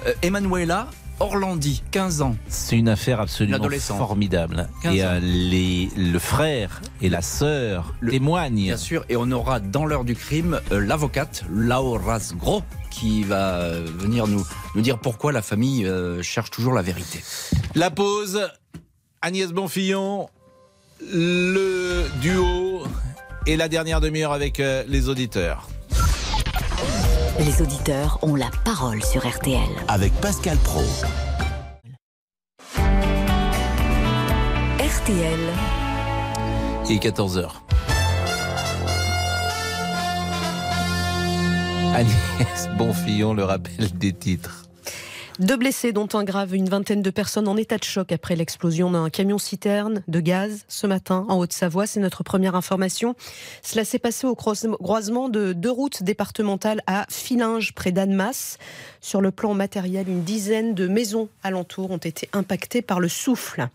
Euh, 0.06 0.14
Emanuela 0.22 0.88
Orlandi, 1.24 1.84
15 1.92 2.22
ans. 2.22 2.36
C'est 2.48 2.78
une 2.78 2.90
affaire 2.90 3.20
absolument 3.20 3.70
formidable. 3.80 4.68
15 4.84 4.96
Et 4.96 5.04
euh, 5.04 5.20
les, 5.22 5.90
le 5.96 6.20
frère 6.20 6.82
et 7.02 7.10
la 7.10 7.22
sœur 7.22 7.94
témoignent. 8.08 8.66
Bien 8.66 8.78
sûr, 8.78 9.06
et 9.10 9.16
on 9.16 9.32
aura 9.32 9.60
dans 9.60 9.86
l'heure 9.86 10.04
du 10.04 10.16
crime 10.16 10.60
euh, 10.72 10.80
l'avocate 10.80 11.44
Laura 11.50 12.20
Gros 12.36 12.64
qui 12.94 13.24
va 13.24 13.56
euh, 13.56 13.86
venir 13.98 14.28
nous, 14.28 14.46
nous 14.76 14.82
dire 14.82 15.00
pourquoi 15.00 15.32
la 15.32 15.42
famille 15.42 15.86
euh, 15.86 16.22
cherche 16.22 16.52
toujours 16.52 16.74
la 16.74 16.82
vérité. 16.82 17.24
La 17.74 17.90
pause, 17.90 18.48
Agnès 19.22 19.52
Bonfillon, 19.52 20.30
le 21.02 22.06
duo 22.22 22.84
et 23.48 23.58
la 23.58 23.68
dernière 23.68 24.00
demi-heure 24.00 24.32
avec 24.32 24.60
euh, 24.60 24.84
les 24.88 25.10
auditeurs. 25.10 25.68
Les 27.40 27.62
auditeurs 27.64 28.20
ont 28.22 28.36
la 28.36 28.50
parole 28.64 29.04
sur 29.04 29.28
RTL. 29.28 29.60
Avec 29.88 30.14
Pascal 30.22 30.56
Pro. 30.58 30.84
RTL, 34.80 35.40
Il 36.88 36.96
est 36.96 37.04
14h. 37.04 37.50
Agnès 41.96 42.70
Bonfillon, 42.78 43.34
le 43.34 43.44
rappel 43.44 43.92
des 43.98 44.14
titres. 44.14 44.63
Deux 45.40 45.58
blessés, 45.58 45.94
dont 45.94 46.08
un 46.14 46.24
grave, 46.24 46.54
une 46.54 46.70
vingtaine 46.70 47.02
de 47.02 47.10
personnes 47.10 47.48
en 47.48 47.58
état 47.58 47.78
de 47.80 47.84
choc 47.84 48.12
après 48.12 48.36
l'explosion 48.36 48.92
d'un 48.92 49.10
camion-citerne 49.10 50.04
de 50.08 50.20
gaz 50.20 50.64
ce 50.68 50.86
matin 50.86 51.26
en 51.28 51.38
Haute-Savoie. 51.40 51.88
C'est 51.88 52.00
notre 52.00 52.24
première 52.24 52.56
information. 52.56 53.16
Cela 53.64 53.84
s'est 53.84 53.98
passé 53.98 54.28
au 54.28 54.36
croise- 54.36 54.68
croisement 54.80 55.30
de 55.30 55.54
deux 55.54 55.72
routes 55.72 56.04
départementales 56.04 56.82
à 56.86 57.08
Filinge, 57.10 57.74
près 57.74 57.92
d'Annemasse. 57.92 58.60
Sur 59.04 59.20
le 59.20 59.32
plan 59.32 59.54
matériel, 59.54 60.08
une 60.08 60.24
dizaine 60.24 60.74
de 60.74 60.88
maisons 60.88 61.28
alentours 61.44 61.92
ont 61.92 61.98
été 61.98 62.30
impactées 62.32 62.82
par 62.82 63.02
le 63.02 63.10
souffle. 63.10 63.68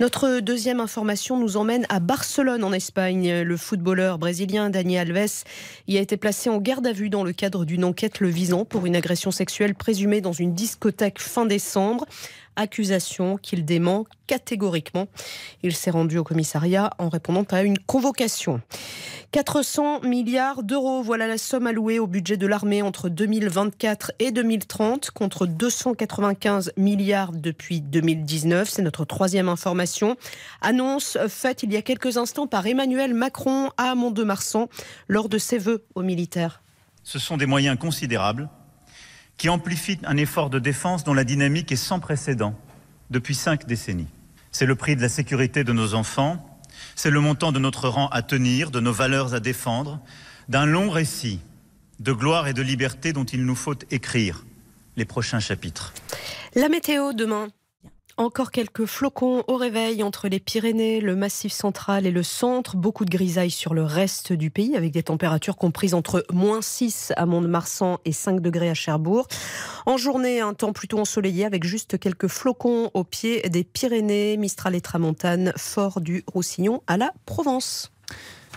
Notre 0.00 0.40
deuxième 0.40 0.80
information 0.80 1.38
nous 1.38 1.58
emmène 1.58 1.84
à 1.90 2.00
Barcelone, 2.00 2.64
en 2.64 2.72
Espagne. 2.72 3.42
Le 3.42 3.56
footballeur 3.58 4.16
brésilien 4.16 4.70
Dani 4.70 4.96
Alves 4.96 5.44
y 5.88 5.98
a 5.98 6.00
été 6.00 6.16
placé 6.16 6.48
en 6.48 6.56
garde 6.56 6.86
à 6.86 6.92
vue 6.92 7.10
dans 7.10 7.22
le 7.22 7.34
cadre 7.34 7.66
d'une 7.66 7.84
enquête 7.84 8.20
le 8.20 8.28
visant 8.28 8.64
pour 8.64 8.86
une 8.86 8.96
agression 8.96 9.30
sexuelle 9.30 9.74
présumée 9.74 10.22
dans 10.22 10.32
une 10.32 10.54
discothèque 10.54 11.20
fin 11.20 11.44
décembre. 11.44 12.06
Accusation 12.56 13.36
qu'il 13.36 13.64
dément 13.64 14.04
catégoriquement. 14.26 15.08
Il 15.62 15.74
s'est 15.74 15.90
rendu 15.90 16.18
au 16.18 16.24
commissariat 16.24 16.90
en 16.98 17.08
répondant 17.08 17.44
à 17.50 17.62
une 17.62 17.78
convocation. 17.78 18.60
400 19.32 20.00
milliards 20.02 20.62
d'euros, 20.62 21.02
voilà 21.02 21.26
la 21.26 21.38
somme 21.38 21.66
allouée 21.66 21.98
au 21.98 22.06
budget 22.06 22.36
de 22.36 22.46
l'armée 22.46 22.82
entre 22.82 23.08
2024 23.08 24.12
et 24.18 24.30
2030 24.30 25.10
contre 25.10 25.46
295 25.46 26.72
milliards 26.76 27.32
depuis 27.32 27.80
2019. 27.80 28.68
C'est 28.68 28.82
notre 28.82 29.06
troisième 29.06 29.48
information. 29.48 30.16
Annonce 30.60 31.16
faite 31.28 31.62
il 31.62 31.72
y 31.72 31.76
a 31.76 31.82
quelques 31.82 32.18
instants 32.18 32.46
par 32.46 32.66
Emmanuel 32.66 33.14
Macron 33.14 33.70
à 33.78 33.94
Mont-de-Marsan 33.94 34.68
lors 35.08 35.30
de 35.30 35.38
ses 35.38 35.56
vœux 35.56 35.86
aux 35.94 36.02
militaires. 36.02 36.62
Ce 37.02 37.18
sont 37.18 37.38
des 37.38 37.46
moyens 37.46 37.78
considérables 37.78 38.50
qui 39.36 39.48
amplifient 39.48 39.98
un 40.04 40.16
effort 40.16 40.50
de 40.50 40.58
défense 40.58 41.04
dont 41.04 41.14
la 41.14 41.24
dynamique 41.24 41.72
est 41.72 41.76
sans 41.76 42.00
précédent 42.00 42.54
depuis 43.10 43.34
cinq 43.34 43.66
décennies. 43.66 44.08
C'est 44.50 44.66
le 44.66 44.74
prix 44.74 44.96
de 44.96 45.02
la 45.02 45.08
sécurité 45.08 45.64
de 45.64 45.72
nos 45.72 45.94
enfants, 45.94 46.60
c'est 46.94 47.10
le 47.10 47.20
montant 47.20 47.52
de 47.52 47.58
notre 47.58 47.88
rang 47.88 48.08
à 48.08 48.22
tenir, 48.22 48.70
de 48.70 48.80
nos 48.80 48.92
valeurs 48.92 49.34
à 49.34 49.40
défendre, 49.40 50.00
d'un 50.48 50.66
long 50.66 50.90
récit 50.90 51.40
de 52.00 52.12
gloire 52.12 52.48
et 52.48 52.52
de 52.52 52.62
liberté 52.62 53.12
dont 53.12 53.24
il 53.24 53.44
nous 53.44 53.54
faut 53.54 53.76
écrire 53.90 54.44
les 54.96 55.04
prochains 55.04 55.40
chapitres. 55.40 55.94
La 56.54 56.68
météo 56.68 57.12
demain. 57.12 57.48
Encore 58.18 58.50
quelques 58.50 58.84
flocons 58.84 59.42
au 59.48 59.56
réveil 59.56 60.02
entre 60.02 60.28
les 60.28 60.38
Pyrénées, 60.38 61.00
le 61.00 61.16
Massif 61.16 61.50
central 61.50 62.06
et 62.06 62.10
le 62.10 62.22
centre. 62.22 62.76
Beaucoup 62.76 63.06
de 63.06 63.10
grisailles 63.10 63.50
sur 63.50 63.72
le 63.72 63.84
reste 63.84 64.34
du 64.34 64.50
pays 64.50 64.76
avec 64.76 64.92
des 64.92 65.02
températures 65.02 65.56
comprises 65.56 65.94
entre 65.94 66.24
moins 66.30 66.60
6 66.60 67.14
à 67.16 67.24
Mont-de-Marsan 67.24 67.98
et 68.04 68.12
5 68.12 68.40
degrés 68.40 68.68
à 68.68 68.74
Cherbourg. 68.74 69.28
En 69.86 69.96
journée, 69.96 70.40
un 70.40 70.52
temps 70.52 70.74
plutôt 70.74 70.98
ensoleillé 70.98 71.46
avec 71.46 71.64
juste 71.64 71.98
quelques 71.98 72.28
flocons 72.28 72.90
au 72.92 73.02
pied 73.02 73.40
des 73.48 73.64
Pyrénées, 73.64 74.36
Mistral 74.36 74.74
et 74.74 74.82
Tramontane, 74.82 75.54
fort 75.56 76.02
du 76.02 76.22
Roussillon 76.26 76.82
à 76.86 76.98
la 76.98 77.12
Provence. 77.24 77.92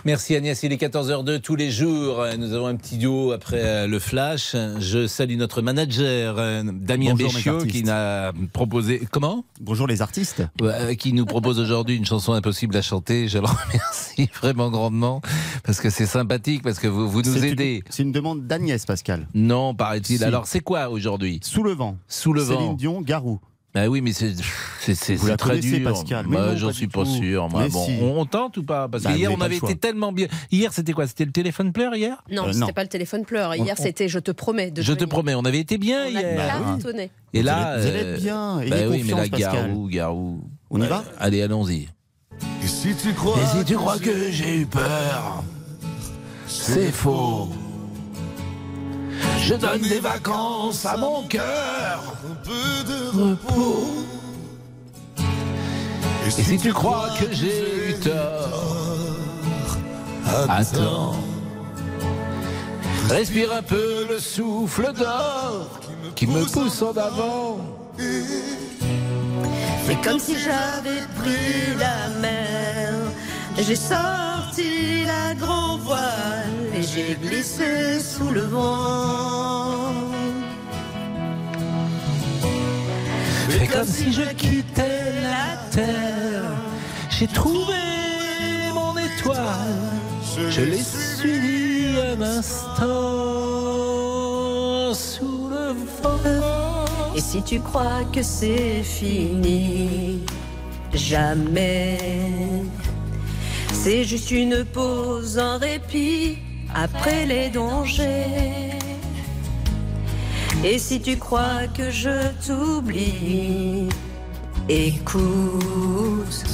Merci 0.06 0.36
Agnès, 0.36 0.62
il 0.62 0.72
est 0.72 0.80
14h02 0.80 1.40
tous 1.40 1.56
les 1.56 1.68
jours. 1.68 2.24
Nous 2.38 2.52
avons 2.52 2.68
un 2.68 2.76
petit 2.76 2.96
duo 2.96 3.32
après 3.32 3.60
euh, 3.60 3.86
le 3.88 3.98
flash. 3.98 4.54
Je 4.78 5.08
salue 5.08 5.36
notre 5.36 5.62
manager 5.62 6.36
euh, 6.38 6.62
Damien 6.62 7.16
Béchiot 7.16 7.64
qui 7.64 7.82
n'a 7.82 8.32
proposé 8.52 9.02
comment? 9.10 9.44
Bonjour 9.60 9.88
les 9.88 10.02
artistes. 10.02 10.44
Euh, 10.62 10.94
qui 10.94 11.12
nous 11.12 11.26
propose 11.26 11.58
aujourd'hui 11.58 11.96
une 11.96 12.04
chanson 12.04 12.34
impossible 12.34 12.76
à 12.76 12.82
chanter. 12.82 13.26
Je 13.26 13.38
le 13.38 13.46
remercie 13.46 14.30
vraiment 14.40 14.70
grandement 14.70 15.22
parce 15.64 15.80
que 15.80 15.90
c'est 15.90 16.06
sympathique 16.06 16.62
parce 16.62 16.78
que 16.78 16.86
vous, 16.86 17.10
vous 17.10 17.22
nous 17.22 17.44
aidez. 17.44 17.82
C'est 17.90 18.04
une 18.04 18.12
demande 18.12 18.46
d'Agnès 18.46 18.86
Pascal. 18.86 19.26
Non, 19.34 19.74
paraît-il. 19.74 20.18
Si. 20.18 20.24
Alors 20.24 20.46
c'est 20.46 20.60
quoi 20.60 20.88
aujourd'hui? 20.88 21.40
Sous 21.42 21.64
le 21.64 21.72
vent. 21.72 21.98
Sous 22.06 22.32
le 22.32 22.42
vent. 22.42 22.60
Céline 22.60 22.76
Dion, 22.76 23.00
Garou. 23.02 23.40
Bah 23.76 23.88
oui, 23.88 24.00
mais 24.00 24.14
c'est 24.14 24.32
c'est 24.80 25.36
très 25.36 25.58
dur. 25.58 25.92
Pascal, 25.92 26.24
Bah, 26.28 26.56
J'en 26.56 26.72
suis 26.72 26.86
pas 26.86 27.04
tout. 27.04 27.14
sûr. 27.14 27.46
Moi. 27.50 27.64
Mais 27.64 27.68
Bon, 27.68 27.84
si. 27.84 27.98
on, 28.00 28.20
on 28.20 28.24
tente 28.24 28.56
ou 28.56 28.62
pas? 28.62 28.88
Parce 28.88 29.02
que 29.04 29.08
Bah, 29.10 29.14
hier 29.16 29.30
vous 29.30 29.36
on 29.36 29.40
avait 29.42 29.58
été 29.58 29.76
tellement 29.76 30.12
bien. 30.12 30.28
Hier 30.50 30.72
c'était 30.72 30.94
quoi? 30.94 31.06
C'était 31.06 31.26
le 31.26 31.30
téléphone 31.30 31.74
pleure 31.74 31.94
hier? 31.94 32.16
Non, 32.30 32.46
Euh, 32.46 32.52
c'était 32.54 32.72
pas 32.72 32.84
le 32.84 32.88
téléphone 32.88 33.26
pleure. 33.26 33.54
Hier, 33.54 33.74
On- 33.78 33.82
c'était 33.82 34.08
Je 34.08 34.18
te 34.18 34.30
promets. 34.30 34.70
De 34.70 34.80
Je 34.80 34.94
te 34.94 35.04
promets, 35.04 35.34
on 35.34 35.44
avait 35.44 35.58
été 35.60 35.76
bien 35.76 36.04
On 36.04 36.16
a 36.16 36.20
hier. 36.22 36.46
cartonné. 36.46 37.10
Et 37.34 37.42
là, 37.42 37.72
allez- 37.72 37.82
vous 37.82 37.88
allez 37.88 37.98
euh, 38.02 38.14
être 38.14 38.22
bien. 38.22 38.56
Bah 38.70 38.76
oui, 38.88 39.02
mais 39.04 39.10
là, 39.12 39.16
Pascal. 39.28 39.38
Garou, 39.68 39.88
Garou. 39.88 40.40
On 40.70 40.80
y 40.80 40.86
va? 40.86 41.04
Allez, 41.18 41.42
allons-y. 41.42 41.88
Et 42.64 42.66
si 42.66 42.94
tu 42.94 43.12
crois, 43.12 43.36
Et 43.42 43.58
si 43.58 43.64
tu 43.66 43.74
crois 43.76 43.98
que 43.98 44.30
j'ai 44.30 44.60
eu 44.60 44.64
peur, 44.66 45.44
c'est 46.46 46.90
faux. 46.92 47.50
Je 49.48 49.54
donne 49.54 49.82
des 49.82 50.00
vacances 50.00 50.84
à 50.84 50.96
mon 50.96 51.22
cœur. 51.28 52.02
un 52.28 52.34
peu 52.42 52.90
de 52.90 53.30
repos. 53.30 53.86
Et 56.26 56.30
si 56.32 56.58
tu 56.58 56.72
crois 56.72 57.10
que 57.16 57.32
j'ai 57.32 57.90
eu 57.90 57.94
tort, 58.00 59.16
attends. 60.48 61.14
Respire 63.08 63.52
un 63.52 63.62
peu 63.62 64.08
le 64.10 64.18
souffle 64.18 64.92
d'or 64.92 65.78
qui 66.16 66.26
me 66.26 66.44
pousse 66.44 66.82
en 66.82 66.96
avant. 66.96 67.58
C'est 69.86 70.00
comme 70.02 70.18
si 70.18 70.34
j'avais 70.40 71.02
pris 71.20 71.78
la 71.78 72.08
mer. 72.18 72.94
J'ai 73.58 73.76
sorti 73.76 75.04
la 75.04 75.34
grand 75.34 75.76
voile 75.78 76.65
et 76.76 76.82
j'ai 76.82 77.14
glissé 77.14 78.00
sous 78.00 78.30
le 78.30 78.42
vent. 78.42 79.92
Fais 83.48 83.66
comme 83.66 83.86
si 83.86 84.12
je 84.12 84.22
quittais 84.34 85.12
la 85.22 85.56
terre. 85.70 86.52
J'ai 87.10 87.28
trouvé 87.28 87.72
mon 88.74 88.94
étoile. 88.96 89.90
Je 90.50 90.60
l'ai 90.60 90.82
suivi 90.82 91.96
un 91.98 92.20
instant 92.20 92.84
sous 94.92 95.48
le 95.48 95.72
vent. 96.02 96.84
Et 97.14 97.20
si 97.20 97.42
tu 97.42 97.60
crois 97.60 98.04
que 98.12 98.22
c'est 98.22 98.82
fini, 98.82 100.26
jamais. 100.92 101.98
C'est 103.72 104.04
juste 104.04 104.30
une 104.30 104.64
pause, 104.64 105.38
un 105.38 105.56
répit 105.56 106.38
après 106.76 107.24
les 107.26 107.48
dangers. 107.48 108.78
Et 110.64 110.78
si 110.78 111.00
tu 111.00 111.16
crois 111.16 111.66
que 111.74 111.90
je 111.90 112.28
t'oublie, 112.46 113.88
écoute. 114.68 116.44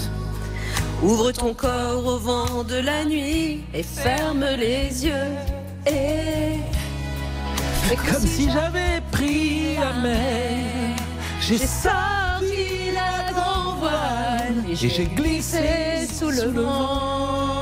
Ouvre 1.02 1.32
ton 1.32 1.52
corps 1.52 2.06
au 2.06 2.18
vent 2.18 2.62
de 2.62 2.76
la 2.76 3.04
nuit 3.04 3.64
et 3.74 3.82
ferme 3.82 4.44
les 4.56 5.04
yeux. 5.04 5.32
Et 5.86 6.60
Fais 7.88 7.96
comme 7.96 8.24
si 8.24 8.48
j'avais 8.48 9.00
pris 9.10 9.74
la 9.74 9.92
mer. 10.00 10.96
J'ai 11.40 11.58
sorti 11.58 12.92
la 12.94 13.32
grand 13.32 13.74
voile 13.80 14.62
et 14.70 14.76
j'ai 14.76 15.06
glissé 15.06 16.06
sous 16.06 16.30
le 16.30 16.50
vent. 16.50 17.61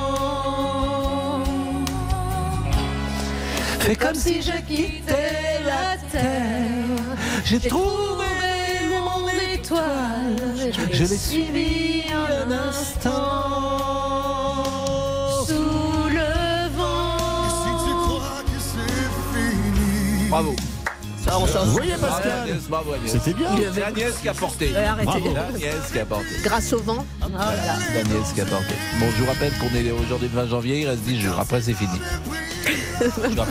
Fais 3.80 3.96
Comme 3.96 4.14
si 4.14 4.42
je 4.42 4.52
quittais 4.66 5.60
la 5.64 5.96
terre. 6.10 7.16
J'ai 7.44 7.58
trouvé 7.60 8.26
mon 8.90 9.26
étoile. 9.54 10.72
Je 10.92 11.04
l'ai 11.04 11.16
suivi 11.16 12.04
un 12.12 12.50
instant. 12.50 13.10
Sous 15.46 16.08
le 16.10 16.68
vent. 16.76 17.16
Bravo. 20.28 20.54
Ça, 21.30 21.38
on 21.38 21.46
s'en 21.46 21.64
Vous 21.64 21.72
voyez, 21.72 21.94
Pascal 21.94 22.32
Agnès. 22.42 22.62
C'était 23.06 23.32
bien. 23.34 23.48
C'est 23.74 23.82
Agnès 23.82 24.14
qui 24.20 24.28
a 24.28 24.34
porté. 24.34 24.76
Arrêtez. 24.76 25.10
Agnès 25.10 25.74
qui 25.92 25.98
a 25.98 26.04
porté. 26.04 26.26
Grâce 26.42 26.72
au 26.72 26.78
vent. 26.80 27.04
Oh 27.22 27.26
là 27.32 27.38
là. 27.38 27.74
C'est 27.92 28.00
Agnès 28.00 28.32
qui 28.34 28.40
a 28.40 28.44
porté. 28.46 28.74
Bon, 28.98 29.06
je 29.16 29.22
vous 29.22 29.26
rappelle 29.30 29.52
qu'on 29.58 29.74
est 29.74 29.90
aujourd'hui 29.92 30.28
le 30.32 30.40
20 30.40 30.48
janvier, 30.48 30.80
il 30.80 30.88
reste 30.88 31.02
10 31.02 31.20
jours. 31.20 31.38
Après, 31.38 31.60
c'est 31.62 31.74
fini. 31.74 31.98
Bah, 33.36 33.46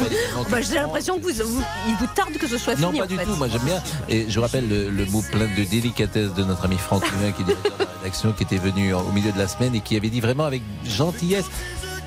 J'ai 0.61 0.75
l'impression 0.75 1.17
que 1.17 1.23
vous, 1.23 1.31
vous- 1.43 1.63
il 1.87 1.95
vous 1.95 2.07
tarde 2.15 2.33
que 2.33 2.47
ce 2.47 2.57
soit 2.57 2.75
Non, 2.79 2.87
fini. 2.89 2.99
pas 2.99 3.05
en 3.05 3.07
du 3.07 3.15
fait. 3.17 3.25
tout. 3.25 3.35
Moi, 3.35 3.47
j'aime 3.51 3.61
bien. 3.63 3.81
Et 4.07 4.25
je 4.29 4.35
vous 4.35 4.41
rappelle 4.41 4.67
le, 4.69 4.89
le 4.89 5.05
mot 5.07 5.23
plein 5.31 5.47
de 5.57 5.63
délicatesse 5.63 6.33
de 6.33 6.43
notre 6.43 6.65
ami 6.65 6.77
Franck 6.77 7.03
Humain, 7.11 7.31
qui 7.31 7.41
est 7.41 7.45
directeur 7.45 7.71
de 7.77 7.83
la 7.83 7.89
rédaction, 7.99 8.31
qui 8.33 8.43
était 8.43 8.57
venu 8.57 8.93
en- 8.93 9.01
au 9.01 9.11
milieu 9.11 9.31
de 9.31 9.37
la 9.39 9.47
semaine 9.47 9.73
et 9.73 9.79
qui 9.81 9.95
avait 9.97 10.09
dit 10.09 10.21
vraiment 10.21 10.45
avec 10.45 10.61
gentillesse. 10.85 11.45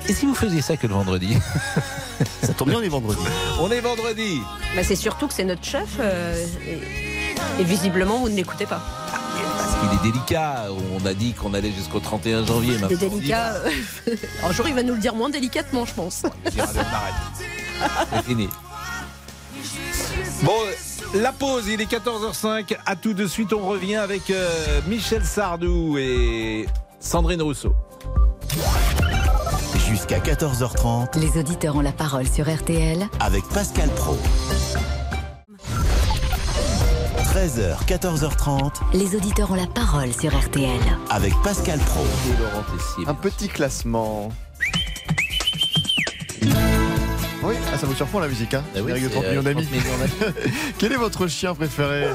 Et 0.09 0.13
si 0.13 0.25
vous 0.25 0.35
faisiez 0.35 0.61
ça 0.61 0.75
que 0.77 0.85
le 0.87 0.93
vendredi 0.93 1.37
Ça 2.43 2.53
tombe 2.53 2.69
bien, 2.69 2.79
on 2.79 2.83
est 2.83 2.89
vendredi. 2.89 3.21
On 3.59 3.71
est 3.71 3.79
vendredi. 3.79 4.41
Bah, 4.75 4.83
c'est 4.83 4.95
surtout 4.95 5.27
que 5.27 5.33
c'est 5.33 5.43
notre 5.45 5.63
chef. 5.63 5.97
euh, 5.99 6.45
et, 7.57 7.61
et 7.61 7.63
visiblement, 7.63 8.19
vous 8.19 8.29
ne 8.29 8.35
l'écoutez 8.35 8.65
pas. 8.65 8.81
Parce 9.57 9.75
qu'il 9.79 9.99
est 9.99 10.11
délicat. 10.11 10.65
On 11.01 11.05
a 11.05 11.13
dit 11.13 11.33
qu'on 11.33 11.53
allait 11.53 11.71
jusqu'au 11.71 11.99
31 11.99 12.45
janvier. 12.45 12.77
Maintenant. 12.77 12.97
délicats. 12.97 13.53
euh, 14.07 14.15
Un 14.43 14.51
jour, 14.51 14.67
il 14.67 14.73
va 14.73 14.83
nous 14.83 14.93
le 14.93 14.99
dire 14.99 15.15
moins 15.15 15.29
délicatement, 15.29 15.85
je 15.85 15.93
pense. 15.93 16.23
C'est 18.13 18.23
fini. 18.25 18.49
Bon, 20.43 20.51
la 21.15 21.31
pause, 21.31 21.67
il 21.67 21.79
est 21.81 21.89
14h05. 21.91 22.75
À 22.85 22.95
tout 22.95 23.13
de 23.13 23.25
suite, 23.25 23.53
on 23.53 23.65
revient 23.67 23.95
avec 23.95 24.29
euh, 24.29 24.81
Michel 24.87 25.23
Sardou 25.25 25.97
et 25.97 26.65
Sandrine 26.99 27.41
Rousseau. 27.41 27.73
Jusqu'à 29.93 30.17
14h30 30.17 31.19
Les 31.19 31.39
auditeurs 31.39 31.75
ont 31.75 31.81
la 31.81 31.91
parole 31.91 32.27
sur 32.27 32.51
RTL 32.51 33.07
avec 33.19 33.43
Pascal 33.49 33.87
Pro. 33.89 34.17
13h, 37.35 37.77
14h30 37.85 38.71
Les 38.95 39.15
auditeurs 39.15 39.51
ont 39.51 39.55
la 39.55 39.67
parole 39.67 40.11
sur 40.11 40.35
RTL. 40.35 40.79
avec 41.11 41.31
Pascal 41.43 41.77
Pro. 41.77 42.01
Et 42.27 42.41
Laurent 42.41 42.63
Tessier. 42.75 43.03
Un 43.07 43.13
petit 43.13 43.47
classement. 43.47 44.29
Oui, 47.43 47.53
ah, 47.71 47.77
ça 47.77 47.85
vous 47.85 47.93
surprend 47.93 48.19
la 48.19 48.29
musique, 48.29 48.55
hein 48.55 48.63
Ah 48.75 48.79
oui, 48.83 48.93
Avec 48.93 49.03
c'est, 49.03 49.09
30 49.11 49.23
euh, 49.25 49.29
millions 49.29 49.43
d'amis. 49.43 49.67
30 49.67 49.71
millions 49.73 49.97
d'amis. 49.99 50.33
Quel 50.79 50.91
est 50.93 50.97
votre 50.97 51.27
chien 51.27 51.53
préféré? 51.53 52.07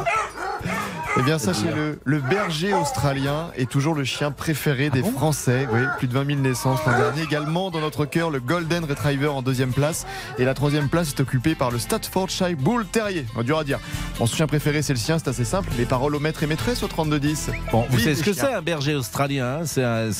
Eh 1.16 1.22
bien, 1.22 1.38
sachez-le, 1.38 1.98
le 2.04 2.20
berger 2.20 2.72
australien 2.74 3.50
est 3.56 3.68
toujours 3.68 3.94
le 3.94 4.04
chien 4.04 4.30
préféré 4.30 4.88
des 4.88 5.02
Français. 5.02 5.66
Oui, 5.72 5.80
plus 5.98 6.06
de 6.06 6.12
20 6.12 6.26
000 6.26 6.38
naissances 6.40 6.78
l'an 6.86 6.96
dernier. 6.96 7.22
Également, 7.22 7.70
dans 7.70 7.80
notre 7.80 8.04
cœur, 8.04 8.30
le 8.30 8.38
Golden 8.38 8.84
Retriever 8.84 9.26
en 9.26 9.42
deuxième 9.42 9.72
place. 9.72 10.06
Et 10.38 10.44
la 10.44 10.54
troisième 10.54 10.88
place 10.88 11.09
est 11.11 11.20
occupée 11.20 11.56
par 11.56 11.72
le 11.72 11.78
Staffordshire 11.80 12.56
Bull 12.56 12.86
Terrier. 12.86 13.26
Oh, 13.36 13.42
dur 13.42 13.59
à 13.59 13.64
dire. 13.64 13.80
Mon 14.20 14.26
chien 14.26 14.46
préféré, 14.46 14.80
c'est 14.82 14.92
le 14.92 14.98
sien, 14.98 15.18
c'est 15.18 15.28
assez 15.28 15.44
simple. 15.44 15.70
Les 15.76 15.86
paroles 15.86 16.14
au 16.14 16.20
maître 16.20 16.44
et 16.44 16.46
maîtresse 16.46 16.84
au 16.84 16.88
32-10. 16.88 17.48
Bon, 17.72 17.84
vous 17.90 17.98
savez 17.98 18.14
ce 18.14 18.22
que 18.22 18.32
c'est 18.32 18.52
un 18.54 18.62
berger 18.62 18.94
australien 18.94 19.61
hein? 19.62 19.66
C'est 19.66 19.82
un, 19.84 20.11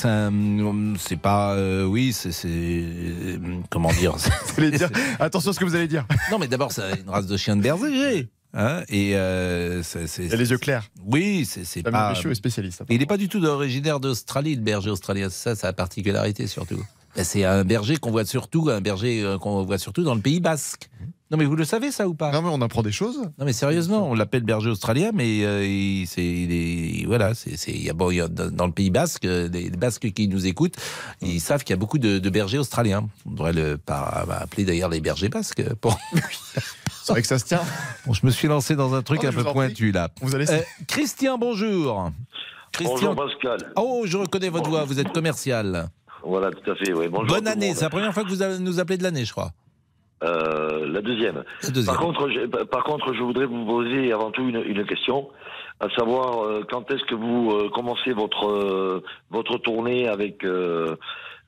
c'est 0.97 1.19
pas, 1.19 1.53
euh, 1.53 1.85
oui, 1.85 2.11
c'est, 2.11 2.31
euh, 2.45 3.37
comment 3.69 3.91
dire? 3.93 4.15
Dire- 4.57 4.89
Attention 5.19 5.51
à 5.51 5.53
ce 5.53 5.59
que 5.59 5.65
vous 5.65 5.75
allez 5.75 5.87
dire. 5.87 6.05
Non, 6.31 6.39
mais 6.39 6.47
d'abord, 6.47 6.71
c'est 6.73 6.99
une 7.05 7.09
race 7.09 7.25
de 7.27 7.37
chien 7.37 7.55
de 7.55 7.61
berger. 7.61 8.29
Hein 8.53 8.83
et 8.89 9.11
euh, 9.15 9.83
Il 10.17 10.33
a 10.33 10.35
les 10.35 10.49
yeux 10.49 10.57
clairs. 10.57 10.89
Oui, 11.05 11.45
c'est, 11.45 11.83
pas. 11.83 12.13
Est 12.13 12.33
spécialiste. 12.33 12.83
Il 12.89 12.99
n'est 12.99 13.05
pas 13.05 13.17
du 13.17 13.29
tout 13.29 13.43
originaire 13.43 13.99
d'Australie, 13.99 14.55
le 14.55 14.61
berger 14.61 14.89
australien. 14.89 15.29
C'est 15.29 15.49
ça 15.49 15.55
sa 15.55 15.73
particularité 15.73 16.47
surtout. 16.47 16.83
Ben, 17.15 17.23
C'est 17.23 17.43
un 17.43 17.63
berger 17.63 17.97
qu'on 17.97 18.11
voit 18.11 18.25
surtout, 18.25 18.69
un 18.69 18.81
berger 18.81 19.23
euh, 19.23 19.37
qu'on 19.37 19.63
voit 19.63 19.77
surtout 19.77 20.03
dans 20.03 20.15
le 20.15 20.21
Pays 20.21 20.39
Basque. 20.39 20.89
Non, 21.31 21.37
mais 21.37 21.45
vous 21.45 21.55
le 21.55 21.63
savez 21.63 21.91
ça 21.91 22.07
ou 22.07 22.15
pas? 22.15 22.31
Non, 22.31 22.41
mais 22.41 22.49
on 22.51 22.59
apprend 22.61 22.81
des 22.81 22.91
choses. 22.91 23.19
Non, 23.37 23.45
mais 23.45 23.53
sérieusement, 23.53 24.09
on 24.09 24.15
l'appelle 24.15 24.41
berger 24.41 24.71
australien, 24.71 25.11
mais 25.13 25.43
euh, 25.43 25.63
il, 25.63 26.07
c'est, 26.07 26.25
il 26.25 26.51
est, 26.51 27.05
voilà, 27.05 27.35
c'est, 27.35 27.53
il 27.67 27.83
y 27.83 27.89
a, 27.89 27.93
bon, 27.93 28.09
il 28.09 28.15
y 28.15 28.21
a 28.21 28.27
dans 28.27 28.65
le 28.65 28.71
Pays 28.71 28.89
Basque, 28.89 29.25
les, 29.25 29.69
Basques 29.69 30.11
qui 30.11 30.27
nous 30.27 30.47
écoutent, 30.47 30.75
ils 31.21 31.39
savent 31.39 31.63
qu'il 31.63 31.73
y 31.73 31.77
a 31.77 31.77
beaucoup 31.77 31.99
de, 31.99 32.17
de 32.17 32.29
bergers 32.31 32.57
australiens. 32.57 33.07
On 33.27 33.31
devrait 33.31 33.53
le 33.53 33.79
appeler 33.87 34.65
d'ailleurs 34.65 34.89
les 34.89 35.01
bergers 35.01 35.29
basques. 35.29 35.63
Pour... 35.75 35.99
C'est 37.09 37.13
vrai 37.13 37.21
que 37.21 37.27
ça 37.27 37.39
se 37.39 37.45
tient. 37.45 37.61
Bon, 38.05 38.13
je 38.13 38.23
me 38.23 38.31
suis 38.31 38.47
lancé 38.47 38.75
dans 38.75 38.93
un 38.93 39.01
truc 39.01 39.21
Oh, 39.23 39.27
un 39.27 39.31
peu 39.31 39.43
pointu 39.43 39.91
là. 39.91 40.09
Vous 40.21 40.35
allez. 40.35 40.49
Euh, 40.51 40.59
Christian, 40.87 41.39
bonjour. 41.39 42.11
Christian. 42.71 43.13
Bonjour 43.13 43.15
Pascal. 43.15 43.73
Oh, 43.75 44.03
je 44.05 44.17
reconnais 44.17 44.49
votre 44.49 44.69
voix, 44.69 44.83
vous 44.85 44.99
êtes 44.99 45.11
commercial. 45.11 45.89
Voilà, 46.23 46.51
tout 46.51 46.71
à 46.71 46.75
fait. 46.75 46.91
Bonjour 46.93 47.25
Bonne 47.25 47.47
année, 47.47 47.73
c'est 47.73 47.83
la 47.85 47.89
première 47.89 48.13
fois 48.13 48.23
que 48.23 48.29
vous 48.29 48.63
nous 48.63 48.79
appelez 48.79 48.97
de 48.97 49.03
l'année, 49.03 49.25
je 49.25 49.31
crois. 49.31 49.51
Euh, 50.23 50.85
la 50.87 51.01
deuxième. 51.01 51.43
La 51.63 51.69
deuxième. 51.69 51.95
Par 51.95 52.03
contre, 52.03 52.29
je, 52.29 52.45
par 52.45 52.83
contre, 52.83 53.13
je 53.13 53.23
voudrais 53.23 53.45
vous 53.45 53.65
poser 53.65 54.11
avant 54.11 54.29
tout 54.31 54.47
une, 54.47 54.61
une 54.63 54.85
question, 54.85 55.29
à 55.79 55.89
savoir 55.97 56.43
euh, 56.43 56.63
quand 56.69 56.91
est-ce 56.91 57.03
que 57.05 57.15
vous 57.15 57.51
euh, 57.51 57.69
commencez 57.73 58.11
votre 58.11 58.47
euh, 58.47 59.03
votre 59.31 59.57
tournée 59.57 60.07
avec 60.07 60.43
euh, 60.43 60.95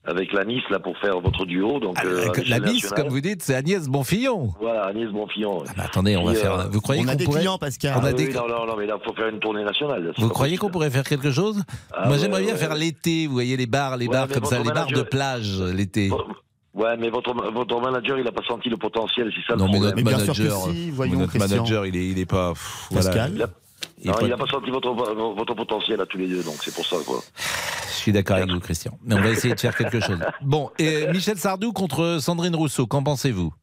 avec 0.06 0.34
la 0.34 0.44
Nice 0.46 0.64
là 0.70 0.80
pour 0.80 0.98
faire 0.98 1.20
votre 1.20 1.46
duo. 1.46 1.80
Donc 1.80 1.98
euh, 2.04 2.26
Ah, 2.26 2.32
La 2.38 2.58
l'échelle 2.58 2.64
Nice, 2.64 2.74
nationale. 2.84 3.04
comme 3.04 3.10
vous 3.14 3.22
dites, 3.22 3.42
c'est 3.44 3.56
Agnès 3.56 3.88
Bonfillon. 3.88 4.52
Voilà, 4.60 4.86
Agnès 4.86 5.10
Bonfillon. 5.12 5.64
Ah, 5.68 5.72
bah, 5.78 5.84
attendez, 5.86 6.18
on 6.18 6.24
va 6.26 6.34
faire. 6.34 6.54
euh, 6.60 6.66
Vous 6.72 6.82
croyez 6.82 7.04
qu'on 7.04 7.16
des 7.16 7.24
pourrait... 7.26 7.40
clients, 7.40 7.58
Pascal. 7.58 7.94
On 8.02 8.04
a 8.06 8.10
Ah 8.10 8.14
des- 8.14 8.28
oui, 8.28 8.34
non, 8.34 8.48
non, 8.48 8.66
non, 8.66 8.76
mais 8.78 8.88
là, 8.88 8.98
faut 9.04 9.14
faire 9.14 9.28
une 9.28 9.40
tournée 9.40 9.64
nationale. 9.64 10.12
Vous 10.18 10.30
croyez 10.30 10.58
qu'on 10.58 10.70
pourrait 10.70 10.90
faire 10.90 11.04
quelque 11.04 11.32
chose 11.32 11.62
Ah 11.94 12.06
Moi, 12.08 12.14
ouais, 12.16 12.20
j'aimerais 12.22 12.42
bien 12.44 12.54
ouais, 12.54 12.58
faire 12.60 12.74
l'été. 12.76 13.28
Vous 13.28 13.34
voyez 13.34 13.56
les 13.58 13.68
bars, 13.68 13.98
les 13.98 14.08
Ouais, 14.08 14.14
bars 14.14 14.28
comme 14.28 14.46
ça, 14.46 14.58
les 14.60 14.64
bars 14.72 14.88
de 14.88 14.92
manager- 14.94 15.10
plage 15.10 15.62
l'été. 15.62 16.10
Ouais, 16.74 16.96
mais 16.98 17.10
votre, 17.10 17.34
votre 17.52 17.82
manager, 17.82 18.18
il 18.18 18.24
n'a 18.24 18.32
pas 18.32 18.44
senti 18.48 18.70
le 18.70 18.78
potentiel, 18.78 19.30
c'est 19.36 19.52
ça 19.52 19.58
Non, 19.58 19.66
le 19.66 19.72
mais 19.74 19.78
problème. 19.80 19.84
notre 19.84 19.96
Mais 19.98 20.04
bien 20.04 20.34
sûr 20.34 20.44
manager, 20.46 20.66
que 20.68 20.72
si, 20.74 20.88
euh, 20.90 20.92
voyons, 20.94 21.20
notre 21.20 21.38
manager, 21.38 21.86
il 21.86 21.96
est, 21.98 22.08
il 22.08 22.18
est 22.18 22.26
pas. 22.26 22.54
pff, 22.54 22.88
voilà. 22.92 23.28
Il 23.28 23.42
a- 23.44 23.48
non, 24.06 24.16
il 24.22 24.28
n'a 24.28 24.38
pas 24.38 24.48
senti 24.48 24.70
votre, 24.70 24.90
votre 24.92 25.54
potentiel 25.54 26.02
à 26.02 26.06
tous 26.06 26.18
les 26.18 26.28
deux, 26.28 26.44
donc 26.44 26.56
c'est 26.64 26.74
pour 26.74 26.86
ça, 26.86 26.98
quoi. 27.06 27.20
Je 27.88 27.94
suis 27.94 28.12
d'accord 28.12 28.38
avec 28.38 28.50
vous, 28.50 28.60
Christian. 28.60 28.98
Mais 29.04 29.16
on 29.16 29.22
va 29.22 29.30
essayer 29.30 29.54
de 29.54 29.60
faire 29.60 29.76
quelque 29.76 30.00
chose. 30.00 30.20
Bon, 30.42 30.72
et 30.80 31.08
Michel 31.08 31.38
Sardou 31.38 31.72
contre 31.72 32.18
Sandrine 32.20 32.56
Rousseau, 32.56 32.88
qu'en 32.88 33.04
pensez-vous? 33.04 33.54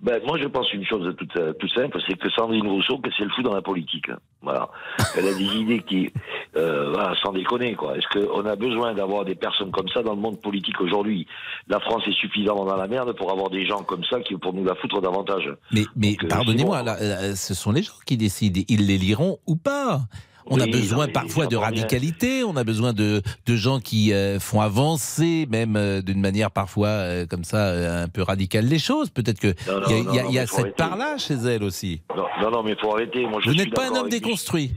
Ben, 0.00 0.20
moi, 0.24 0.38
je 0.38 0.46
pense 0.46 0.72
une 0.72 0.84
chose 0.84 1.12
toute, 1.16 1.36
euh, 1.36 1.52
toute 1.54 1.72
simple, 1.74 1.98
c'est 2.06 2.16
que 2.16 2.30
Sandrine 2.30 2.68
Rousseau, 2.68 2.98
que 2.98 3.10
c'est 3.16 3.24
le 3.24 3.30
fou 3.30 3.42
dans 3.42 3.54
la 3.54 3.62
politique. 3.62 4.08
hein. 4.08 4.18
Voilà. 4.42 4.68
Elle 5.16 5.26
a 5.26 5.34
des 5.34 5.44
idées 5.44 5.80
qui, 5.80 6.12
euh, 6.56 6.90
voilà, 6.92 7.16
sans 7.20 7.32
déconner, 7.32 7.74
quoi. 7.74 7.96
Est-ce 7.96 8.06
qu'on 8.16 8.46
a 8.46 8.54
besoin 8.54 8.94
d'avoir 8.94 9.24
des 9.24 9.34
personnes 9.34 9.72
comme 9.72 9.88
ça 9.88 10.02
dans 10.02 10.14
le 10.14 10.20
monde 10.20 10.40
politique 10.40 10.80
aujourd'hui? 10.80 11.26
La 11.66 11.80
France 11.80 12.02
est 12.06 12.12
suffisamment 12.12 12.64
dans 12.64 12.76
la 12.76 12.86
merde 12.86 13.12
pour 13.16 13.32
avoir 13.32 13.50
des 13.50 13.66
gens 13.66 13.82
comme 13.82 14.04
ça 14.04 14.20
qui 14.20 14.36
pour 14.36 14.54
nous 14.54 14.64
la 14.64 14.76
foutre 14.76 15.00
davantage. 15.00 15.52
Mais, 15.72 15.84
mais 15.96 16.16
euh, 16.22 16.28
pardonnez-moi, 16.28 16.84
euh, 16.86 17.34
ce 17.34 17.54
sont 17.54 17.72
les 17.72 17.82
gens 17.82 17.94
qui 18.06 18.16
décident. 18.16 18.60
Ils 18.68 18.86
les 18.86 18.98
liront 18.98 19.38
ou 19.48 19.56
pas? 19.56 20.02
On 20.50 20.60
a 20.60 20.66
besoin 20.66 21.06
non, 21.06 21.12
parfois 21.12 21.46
de 21.46 21.56
radicalité, 21.56 22.44
on 22.44 22.56
a 22.56 22.64
besoin 22.64 22.92
de, 22.92 23.22
de 23.46 23.56
gens 23.56 23.80
qui 23.80 24.12
euh, 24.12 24.38
font 24.40 24.60
avancer, 24.60 25.46
même 25.50 25.76
euh, 25.76 26.00
d'une 26.02 26.20
manière 26.20 26.50
parfois 26.50 26.88
euh, 26.88 27.26
comme 27.26 27.44
ça, 27.44 27.68
euh, 27.68 28.04
un 28.04 28.08
peu 28.08 28.22
radicale, 28.22 28.66
les 28.66 28.78
choses. 28.78 29.10
Peut-être 29.10 29.38
qu'il 29.40 29.54
y 29.66 29.70
a, 29.70 29.72
non, 29.74 29.82
il 29.88 29.92
y 29.92 29.94
a- 29.94 30.02
non, 30.22 30.28
il 30.30 30.34
y 30.34 30.38
a 30.38 30.42
mais 30.42 30.46
faut 30.46 30.56
cette 30.62 30.76
part-là 30.76 31.18
chez 31.18 31.34
elle 31.34 31.62
aussi. 31.62 32.00
Non, 32.16 32.50
non, 32.50 32.62
mais 32.62 32.74
faut 32.80 32.92
arrêter. 32.94 33.26
Moi, 33.26 33.40
je 33.44 33.50
Vous 33.50 33.56
n'êtes 33.56 33.74
pas 33.74 33.88
un 33.90 33.94
homme 33.96 34.08
déconstruit. 34.08 34.72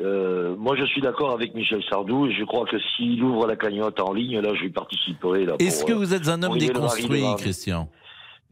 Euh, 0.00 0.54
moi, 0.56 0.76
je 0.78 0.84
suis 0.86 1.00
d'accord 1.00 1.32
avec 1.32 1.54
Michel 1.54 1.82
Sardou 1.90 2.26
et 2.26 2.32
je 2.34 2.44
crois 2.44 2.64
que 2.64 2.76
s'il 2.96 3.22
ouvre 3.22 3.46
la 3.46 3.56
cagnotte 3.56 4.00
en 4.00 4.12
ligne, 4.12 4.40
là, 4.40 4.50
je 4.54 4.62
lui 4.62 4.70
participerai. 4.70 5.44
là, 5.46 5.54
Est-ce 5.58 5.84
que 5.84 5.92
vous 5.92 6.14
êtes 6.14 6.28
un 6.28 6.42
homme 6.42 6.58
déconstruit, 6.58 7.24
Christian? 7.38 7.88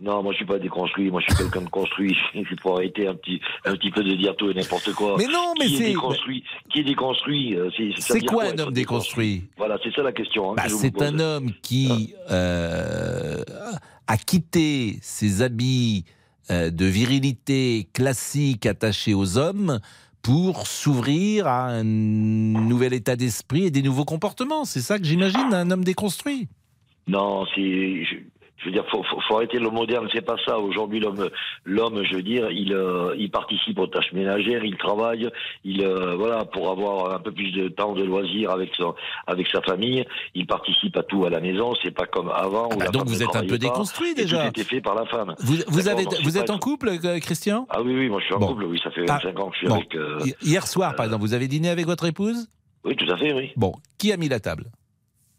Non, 0.02 0.20
moi, 0.22 0.32
je 0.32 0.38
suis 0.38 0.44
pas 0.46 0.58
déconstruit. 0.58 1.10
Moi, 1.12 1.20
je 1.20 1.32
suis 1.32 1.42
quelqu'un 1.44 1.62
de 1.62 1.68
construit. 1.70 2.16
Il 2.34 2.44
faut 2.60 2.74
arrêter 2.74 3.06
un 3.06 3.14
petit, 3.14 3.40
un 3.64 3.72
petit 3.76 3.90
peu 3.92 4.02
de 4.02 4.14
dire 4.16 4.34
tout 4.36 4.50
et 4.50 4.54
n'importe 4.54 4.92
quoi. 4.94 5.14
Mais 5.16 5.26
non, 5.26 5.54
mais 5.58 5.68
c'est- 5.68 5.74
Est 5.84 5.86
déconstruit, 5.92 6.42
qui 6.72 6.80
est 6.80 6.84
déconstruit 6.84 7.54
euh, 7.56 7.70
c'est- 7.76 8.18
dire 8.18 8.30
quoi 8.30 8.44
un 8.46 8.58
homme 8.58 8.72
déconstruit? 8.72 9.44
Voilà, 9.56 9.78
c'est 9.82 9.94
ça 9.94 10.02
la 10.02 10.10
question. 10.12 10.50
hein, 10.50 10.54
Bah, 10.56 10.64
que 10.64 10.70
c'est 10.70 11.00
un 11.02 11.18
homme 11.20 11.52
qui 11.62 12.14
euh, 12.30 13.42
a 14.08 14.16
quitté 14.18 14.98
ses 15.02 15.42
habits 15.42 16.04
euh, 16.50 16.70
de 16.70 16.84
virilité 16.86 17.86
classique 17.92 18.66
attachés 18.66 19.14
aux 19.14 19.38
hommes 19.38 19.78
pour 20.22 20.66
s'ouvrir 20.66 21.46
à 21.46 21.66
un 21.68 21.84
nouvel 21.84 22.92
état 22.92 23.14
d'esprit 23.16 23.66
et 23.66 23.70
des 23.70 23.82
nouveaux 23.82 24.04
comportements. 24.04 24.64
C'est 24.64 24.80
ça 24.80 24.98
que 24.98 25.04
j'imagine 25.04 25.52
un 25.54 25.70
homme 25.70 25.84
déconstruit. 25.84 26.48
Non, 27.06 27.44
c'est. 27.54 28.02
Je- 28.62 28.66
veux 28.66 28.72
dire, 28.72 28.84
faut, 28.90 29.02
faut, 29.04 29.20
faut 29.28 29.36
arrêter 29.36 29.58
le 29.58 29.70
moderne, 29.70 30.08
c'est 30.12 30.24
pas 30.24 30.36
ça. 30.46 30.58
Aujourd'hui, 30.58 31.00
l'homme, 31.00 31.28
l'homme, 31.64 32.02
je 32.04 32.14
veux 32.16 32.22
dire, 32.22 32.50
il, 32.50 32.72
euh, 32.72 33.14
il 33.18 33.30
participe 33.30 33.78
aux 33.78 33.86
tâches 33.86 34.12
ménagères, 34.12 34.64
il 34.64 34.76
travaille, 34.76 35.28
il, 35.64 35.82
euh, 35.84 36.14
voilà, 36.16 36.44
pour 36.44 36.70
avoir 36.70 37.14
un 37.14 37.18
peu 37.18 37.32
plus 37.32 37.50
de 37.52 37.68
temps 37.68 37.92
de 37.92 38.02
loisirs 38.04 38.50
avec 38.50 38.70
son, 38.76 38.94
avec 39.26 39.46
sa 39.48 39.60
famille, 39.62 40.04
il 40.34 40.46
participe 40.46 40.96
à 40.96 41.02
tout 41.02 41.24
à 41.24 41.30
la 41.30 41.40
maison. 41.40 41.74
C'est 41.82 41.90
pas 41.90 42.06
comme 42.06 42.28
avant. 42.30 42.66
où 42.72 42.78
bah 42.78 42.84
la 42.86 42.90
donc 42.90 43.06
vous 43.08 43.22
êtes 43.22 43.34
un 43.36 43.44
peu 43.46 43.58
déconstruit, 43.58 44.14
déjà. 44.14 44.42
Tout 44.50 44.60
était 44.60 44.64
fait 44.64 44.80
par 44.80 44.94
la 44.94 45.06
femme. 45.06 45.34
Vous, 45.40 45.56
vous, 45.68 45.88
avez, 45.88 46.04
donc 46.04 46.14
vous 46.22 46.38
êtes 46.38 46.50
en 46.50 46.58
couple, 46.58 46.88
euh, 46.88 47.18
Christian? 47.20 47.66
Ah 47.70 47.82
oui, 47.82 47.94
oui, 47.94 48.08
moi 48.08 48.20
je 48.20 48.26
suis 48.26 48.34
en 48.34 48.38
Bon. 48.38 48.48
couple. 48.48 48.64
Oui, 48.64 48.80
ça 48.82 48.90
fait 48.90 49.04
Ah, 49.08 49.18
25 49.22 49.40
ans 49.40 49.48
que 49.50 49.54
je 49.54 49.58
suis 49.58 49.68
bon. 49.68 49.74
avec. 49.76 49.94
euh, 49.94 50.20
Hi- 50.24 50.34
Hier 50.42 50.66
soir, 50.66 50.94
par 50.94 51.04
exemple, 51.06 51.22
vous 51.22 51.34
avez 51.34 51.48
dîné 51.48 51.68
avec 51.68 51.86
votre 51.86 52.04
épouse? 52.06 52.48
Oui, 52.84 52.96
tout 52.96 53.10
à 53.10 53.16
fait, 53.16 53.32
oui. 53.32 53.50
Bon, 53.56 53.72
qui 53.98 54.12
a 54.12 54.16
mis 54.16 54.28
la 54.28 54.40
table? 54.40 54.64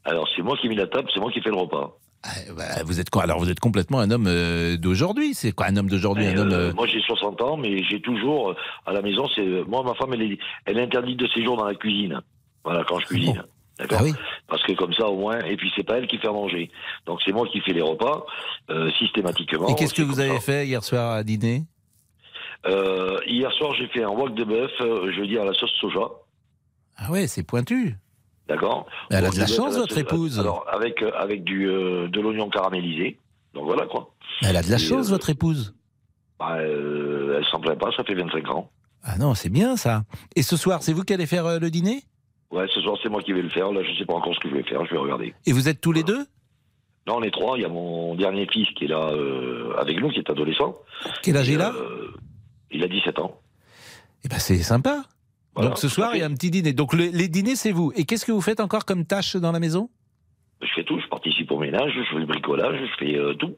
Alors 0.05 0.28
c'est 0.36 0.41
moi 0.41 0.57
qui 0.57 0.67
ai 0.67 0.69
mis 0.69 0.76
la 0.76 0.88
table, 0.88 1.09
c'est 1.13 1.19
moi 1.19 1.32
qui 1.32 1.41
fais 1.41 1.49
le 1.49 1.55
repas. 1.55 1.97
Bah, 2.55 2.63
vous 2.86 2.99
êtes 3.01 3.09
quoi 3.09 3.24
Alors 3.24 3.39
vous 3.39 3.49
êtes 3.49 3.59
complètement 3.59 3.99
un 3.99 4.09
homme 4.09 4.28
euh, 4.28 4.78
d'aujourd'hui. 4.78 5.34
C'est 5.34 5.51
quoi 5.51 5.65
un 5.67 5.76
homme 5.76 5.89
d'aujourd'hui 5.89 6.26
Un 6.26 6.38
Euh, 6.38 6.41
homme. 6.41 6.51
euh, 6.53 6.74
Moi 6.74 6.88
j'ai 6.88 7.01
60 7.01 7.41
ans, 7.41 7.57
mais 7.57 7.84
j'ai 7.84 7.99
toujours 8.01 8.55
à 8.86 8.93
la 8.93 9.01
maison, 9.01 9.28
c'est 9.36 9.45
moi 9.67 9.84
ma 9.84 9.93
femme 9.95 10.13
elle 10.13 10.21
est, 10.32 10.38
elle 10.65 10.78
est 10.78 10.84
interdite 10.84 11.17
de 11.19 11.28
séjour 11.28 11.57
dans 11.57 11.65
la 11.65 11.76
cuisine. 11.76 12.21
Voilà 12.63 12.84
quand 12.88 12.99
je 12.99 13.05
cuisine. 13.07 13.43
D'accord. 13.78 13.97
Ah 14.01 14.03
oui. 14.03 14.13
Parce 14.47 14.63
que 14.63 14.71
comme 14.74 14.93
ça 14.93 15.07
au 15.07 15.17
moins, 15.17 15.39
et 15.39 15.57
puis 15.57 15.69
c'est 15.76 15.84
pas 15.84 15.97
elle 15.97 16.07
qui 16.07 16.17
fait 16.17 16.28
manger. 16.30 16.69
Donc 17.05 17.19
c'est 17.26 17.34
moi 17.34 17.45
qui 17.51 17.59
fais 17.59 17.74
les 17.74 17.82
repas 17.82 18.26
systématiquement. 18.99 19.67
Et 19.67 19.76
qu'est-ce 19.76 19.93
que 19.93 20.01
vous 20.03 20.19
avez 20.21 20.36
ça. 20.36 20.39
fait 20.41 20.67
hier 20.67 20.84
soir 20.84 21.11
à 21.11 21.24
dîner? 21.24 21.63
Hier 22.65 23.51
soir 23.53 23.74
j'ai 23.76 23.88
fait 23.88 24.03
un 24.03 24.09
wok 24.09 24.34
de 24.34 24.43
bœuf, 24.45 24.71
je 24.80 25.19
veux 25.19 25.28
dire 25.28 25.41
à 25.41 25.45
la 25.45 25.53
sauce 25.53 25.74
soja. 25.82 26.07
Ah 26.95 27.11
ouais, 27.11 27.28
c'est 27.28 27.43
pointu. 27.43 27.97
D'accord. 28.47 28.87
Elle 29.09 29.25
a 29.25 29.29
de 29.29 29.39
la 29.39 29.47
chance, 29.47 29.75
votre 29.77 29.97
épouse. 29.97 30.39
Alors 30.39 30.65
avec 30.71 31.01
euh, 31.01 31.11
avec 31.17 31.43
du 31.43 31.69
euh, 31.69 32.07
de 32.09 32.19
l'oignon 32.19 32.49
caramélisé. 32.49 33.17
Donc 33.53 33.65
voilà 33.65 33.85
quoi. 33.85 34.13
Elle 34.41 34.57
a 34.57 34.61
de 34.61 34.69
la 34.69 34.75
Et, 34.75 34.79
chance, 34.79 35.07
euh, 35.07 35.11
votre 35.11 35.29
épouse. 35.29 35.73
Bah, 36.39 36.57
euh, 36.57 37.37
elle 37.37 37.45
s'en 37.45 37.59
plaint 37.59 37.79
pas, 37.79 37.91
ça 37.95 38.03
fait 38.03 38.15
25 38.15 38.49
ans. 38.49 38.69
Ah 39.03 39.17
non, 39.17 39.33
c'est 39.33 39.49
bien 39.49 39.77
ça. 39.77 40.03
Et 40.35 40.43
ce 40.43 40.57
soir, 40.57 40.83
c'est 40.83 40.91
vous 40.93 41.03
qui 41.03 41.13
allez 41.13 41.25
faire 41.25 41.59
le 41.59 41.69
dîner? 41.69 42.03
Ouais, 42.51 42.65
ce 42.73 42.81
soir 42.81 42.97
c'est 43.01 43.09
moi 43.09 43.21
qui 43.21 43.31
vais 43.33 43.41
le 43.41 43.49
faire. 43.49 43.71
Là, 43.71 43.81
je 43.83 43.97
sais 43.97 44.05
pas 44.05 44.13
encore 44.13 44.33
ce 44.35 44.39
que 44.39 44.49
je 44.49 44.55
vais 44.55 44.63
faire. 44.63 44.85
Je 44.85 44.91
vais 44.91 44.97
regarder. 44.97 45.33
Et 45.45 45.53
vous 45.53 45.69
êtes 45.69 45.79
tous 45.81 45.91
les 45.91 46.03
deux? 46.03 46.25
Non, 47.07 47.17
on 47.17 47.23
est 47.23 47.31
trois. 47.31 47.57
Il 47.57 47.61
y 47.61 47.65
a 47.65 47.69
mon 47.69 48.15
dernier 48.15 48.47
fils 48.51 48.67
qui 48.75 48.85
est 48.85 48.87
là 48.87 49.11
avec 49.79 49.99
nous, 50.01 50.09
qui 50.09 50.19
est 50.19 50.29
adolescent. 50.29 50.75
Quel 51.21 51.37
âge 51.37 51.49
il 51.49 51.61
a? 51.61 51.73
Il 52.71 52.83
a 52.83 52.87
17 52.87 53.19
ans. 53.19 53.39
Eh 54.25 54.29
ben 54.29 54.39
c'est 54.39 54.57
sympa. 54.63 55.03
Voilà, 55.55 55.69
Donc 55.69 55.77
ce 55.77 55.87
soir, 55.89 56.11
il 56.15 56.19
y 56.19 56.23
a 56.23 56.25
un 56.25 56.33
petit 56.33 56.49
dîner. 56.51 56.73
Donc 56.73 56.93
le- 56.93 57.09
les 57.13 57.27
dîners, 57.27 57.55
c'est 57.55 57.71
vous. 57.71 57.91
Et 57.95 58.05
qu'est-ce 58.05 58.25
que 58.25 58.31
vous 58.31 58.41
faites 58.41 58.59
encore 58.59 58.85
comme 58.85 59.05
tâche 59.05 59.35
dans 59.35 59.51
la 59.51 59.59
maison? 59.59 59.89
Je 60.61 60.67
fais 60.75 60.83
tout. 60.83 60.99
Je 60.99 61.07
participe 61.07 61.51
au 61.51 61.59
ménage, 61.59 61.91
je 61.95 62.03
fais 62.11 62.19
le 62.19 62.25
bricolage, 62.25 62.79
je 62.79 63.05
fais 63.05 63.15
euh, 63.17 63.33
tout. 63.35 63.55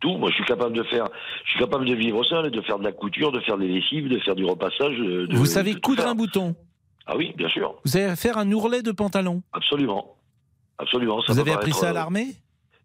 Tout. 0.00 0.16
Moi, 0.16 0.30
je 0.30 0.34
suis 0.36 0.44
capable 0.44 0.74
de 0.74 0.82
faire. 0.84 1.08
Je 1.44 1.50
suis 1.50 1.60
capable 1.60 1.84
de 1.84 1.94
vivre 1.94 2.24
seul, 2.24 2.50
de 2.50 2.60
faire 2.62 2.78
de 2.78 2.84
la 2.84 2.92
couture, 2.92 3.32
de 3.32 3.40
faire 3.40 3.58
des 3.58 3.68
lessives, 3.68 4.08
de 4.08 4.18
faire 4.20 4.34
du 4.34 4.44
repassage. 4.44 4.98
euh, 5.00 5.26
de- 5.26 5.36
Vous 5.36 5.46
savez 5.46 5.74
de 5.74 5.80
coudre 5.80 6.02
faire. 6.02 6.10
un 6.10 6.14
bouton? 6.14 6.54
Ah 7.06 7.16
oui, 7.16 7.32
bien 7.36 7.48
sûr. 7.48 7.74
Vous 7.84 7.90
savez 7.92 8.14
faire 8.16 8.36
un 8.38 8.50
ourlet 8.52 8.82
de 8.82 8.92
pantalon? 8.92 9.42
Absolument. 9.52 10.16
Absolument. 10.78 11.20
Ça 11.22 11.32
Vous 11.32 11.38
avez 11.40 11.52
appris 11.52 11.72
ça 11.72 11.86
à 11.88 11.90
euh, 11.90 11.94
l'armée? 11.94 12.28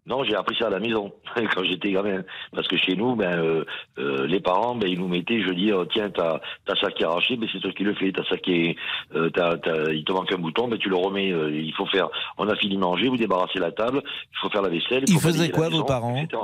Non, 0.05 0.23
j'ai 0.25 0.35
appris 0.35 0.55
ça 0.59 0.67
à 0.67 0.69
la 0.69 0.79
maison 0.79 1.13
quand 1.55 1.63
j'étais 1.63 1.91
gamin. 1.93 2.23
Parce 2.53 2.67
que 2.67 2.75
chez 2.77 2.95
nous, 2.95 3.15
ben, 3.15 3.37
euh, 3.39 3.63
euh, 3.99 4.27
les 4.27 4.41
parents, 4.41 4.75
ben, 4.75 4.89
ils 4.89 4.99
nous 4.99 5.07
mettaient, 5.07 5.41
je 5.41 5.47
veux 5.47 5.55
dire, 5.55 5.85
tiens, 5.93 6.09
t'as 6.09 6.39
t'as 6.65 6.75
ça 6.75 6.91
qui 6.91 7.03
est 7.03 7.05
arraché, 7.05 7.37
ben, 7.37 7.47
c'est 7.53 7.59
toi 7.59 7.71
qui 7.71 7.83
le 7.83 7.93
fais. 7.95 8.11
T'as 8.11 8.25
ça 8.25 8.37
qui 8.37 8.51
est, 8.51 8.75
euh, 9.15 9.29
t'as- 9.29 9.57
t'as- 9.57 9.91
il 9.91 10.03
te 10.03 10.11
manque 10.11 10.31
un 10.33 10.37
bouton, 10.37 10.67
ben, 10.67 10.77
tu 10.77 10.89
le 10.89 10.95
remets. 10.97 11.31
euh, 11.31 11.51
il 11.51 11.73
faut 11.73 11.85
faire. 11.85 12.09
On 12.37 12.47
a 12.49 12.55
fini 12.57 12.75
de 12.75 12.81
manger, 12.81 13.07
vous 13.07 13.17
débarrassez 13.17 13.59
la 13.59 13.71
table, 13.71 14.01
il 14.05 14.37
faut 14.41 14.49
faire 14.49 14.61
la 14.61 14.69
vaisselle. 14.69 15.03
il 15.07 15.13
Ils 15.13 15.19
faisaient 15.19 15.49
quoi, 15.49 15.69
vos 15.69 15.83
parents 15.85 16.15
etc. 16.17 16.41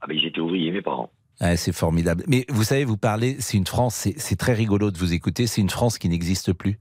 Ah 0.00 0.06
ben, 0.06 0.14
ils 0.16 0.26
étaient 0.26 0.40
ouvriers, 0.40 0.70
mes 0.70 0.82
parents. 0.82 1.10
Ah, 1.40 1.56
c'est 1.56 1.72
formidable. 1.72 2.24
Mais 2.26 2.44
vous 2.48 2.64
savez, 2.64 2.84
vous 2.84 2.96
parlez, 2.98 3.36
c'est 3.38 3.56
une 3.56 3.66
France, 3.66 3.94
c'est 3.94 4.18
c'est 4.18 4.36
très 4.36 4.52
rigolo 4.54 4.90
de 4.90 4.98
vous 4.98 5.12
écouter, 5.14 5.46
c'est 5.46 5.60
une 5.60 5.70
France 5.70 5.96
qui 5.96 6.08
n'existe 6.08 6.52
plus. 6.52 6.78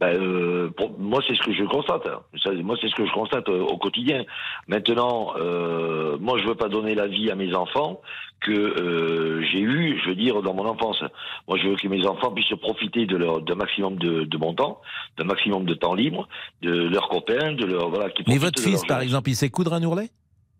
Ben, 0.00 0.14
euh, 0.16 0.70
pour- 0.76 0.96
moi, 0.98 1.20
c'est 1.26 1.34
ce 1.34 1.42
que 1.42 1.52
je 1.52 1.64
constate. 1.64 2.06
hein. 2.06 2.20
Ça, 2.44 2.52
moi, 2.52 2.76
c'est 2.80 2.88
ce 2.88 2.94
que 2.94 3.04
je 3.04 3.12
constate 3.12 3.48
euh, 3.48 3.62
au 3.62 3.76
quotidien. 3.78 4.24
Maintenant, 4.68 5.32
euh, 5.36 6.16
moi, 6.20 6.38
je 6.38 6.46
veux 6.46 6.54
pas 6.54 6.68
donner 6.68 6.94
la 6.94 7.08
vie 7.08 7.30
à 7.32 7.34
mes 7.34 7.52
enfants 7.54 8.00
que 8.40 8.52
euh, 8.52 9.42
j'ai 9.50 9.58
eu, 9.58 9.98
je 10.00 10.10
veux 10.10 10.14
dire, 10.14 10.40
dans 10.42 10.54
mon 10.54 10.66
enfance. 10.66 11.02
Moi, 11.48 11.58
je 11.58 11.68
veux 11.68 11.74
que 11.74 11.88
mes 11.88 12.06
enfants 12.06 12.30
puissent 12.30 12.56
profiter 12.60 13.06
de 13.06 13.16
leur 13.16 13.40
d'un 13.40 13.56
maximum 13.56 13.96
de, 13.98 14.22
de 14.22 14.38
mon 14.38 14.54
temps, 14.54 14.80
d'un 15.16 15.24
maximum 15.24 15.64
de 15.64 15.74
temps 15.74 15.94
libre, 15.94 16.28
de 16.62 16.70
leurs 16.88 17.08
copains, 17.08 17.54
de 17.54 17.64
leur 17.66 17.88
voilà. 17.90 18.08
qu'ils 18.10 18.24
Mais 18.28 18.38
votre 18.38 18.62
fils, 18.62 18.84
par 18.84 19.00
exemple, 19.00 19.30
il 19.30 19.34
sait 19.34 19.50
coudre 19.50 19.72
un 19.72 19.82
ourlet? 19.82 20.10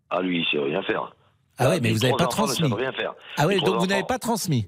Ah, 0.09 0.21
lui, 0.21 0.39
il 0.39 0.45
sait 0.47 0.59
rien 0.61 0.81
faire. 0.81 1.13
Ah 1.57 1.69
ouais, 1.69 1.79
mais 1.79 1.89
Mes 1.89 1.93
vous 1.93 1.99
n'avez 1.99 2.15
pas 2.17 2.27
transmis. 2.27 2.69
savent 2.69 2.77
rien 2.77 2.91
faire. 2.91 3.13
Ah 3.37 3.47
trois 3.57 3.69
donc 3.71 3.79
vous 3.81 3.87
n'avez 3.87 4.03
pas 4.03 4.17
transmis. 4.19 4.67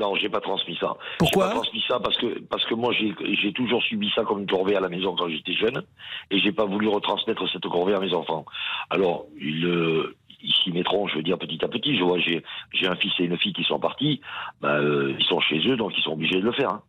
Non, 0.00 0.14
j'ai 0.16 0.28
pas 0.30 0.40
transmis 0.40 0.76
ça. 0.80 0.96
Pourquoi 1.18 1.44
J'ai 1.44 1.48
pas 1.50 1.54
transmis 1.56 1.84
ça 1.86 2.00
parce 2.00 2.16
que 2.16 2.40
parce 2.40 2.64
que 2.64 2.74
moi 2.74 2.92
j'ai 2.92 3.52
toujours 3.52 3.82
subi 3.82 4.10
ça 4.14 4.24
comme 4.24 4.40
une 4.40 4.46
corvée 4.50 4.74
à 4.76 4.80
la 4.80 4.88
maison 4.88 5.14
quand 5.14 5.28
j'étais 5.28 5.52
jeune 5.52 5.82
et 6.30 6.38
j'ai 6.38 6.52
pas 6.52 6.64
voulu 6.64 6.88
retransmettre 6.88 7.48
cette 7.52 7.68
corvée 7.68 7.94
à 7.94 8.00
mes 8.00 8.14
enfants. 8.14 8.44
Alors 8.88 9.26
ils 9.38 9.66
euh, 9.66 10.16
s'y 10.62 10.72
mettront, 10.72 11.06
je 11.06 11.16
veux 11.16 11.22
dire 11.22 11.38
petit 11.38 11.62
à 11.64 11.68
petit. 11.68 11.96
Je 11.98 12.02
vois 12.02 12.18
j'ai 12.18 12.42
j'ai 12.72 12.86
un 12.88 12.96
fils 12.96 13.12
et 13.18 13.24
une 13.24 13.36
fille 13.36 13.52
qui 13.52 13.64
sont 13.64 13.78
partis, 13.78 14.20
bah, 14.62 14.76
euh, 14.78 15.14
ils 15.18 15.24
sont 15.26 15.40
chez 15.40 15.58
eux 15.68 15.76
donc 15.76 15.92
ils 15.96 16.02
sont 16.02 16.12
obligés 16.12 16.40
de 16.40 16.44
le 16.46 16.52
faire. 16.52 16.70
hein. 16.70 16.82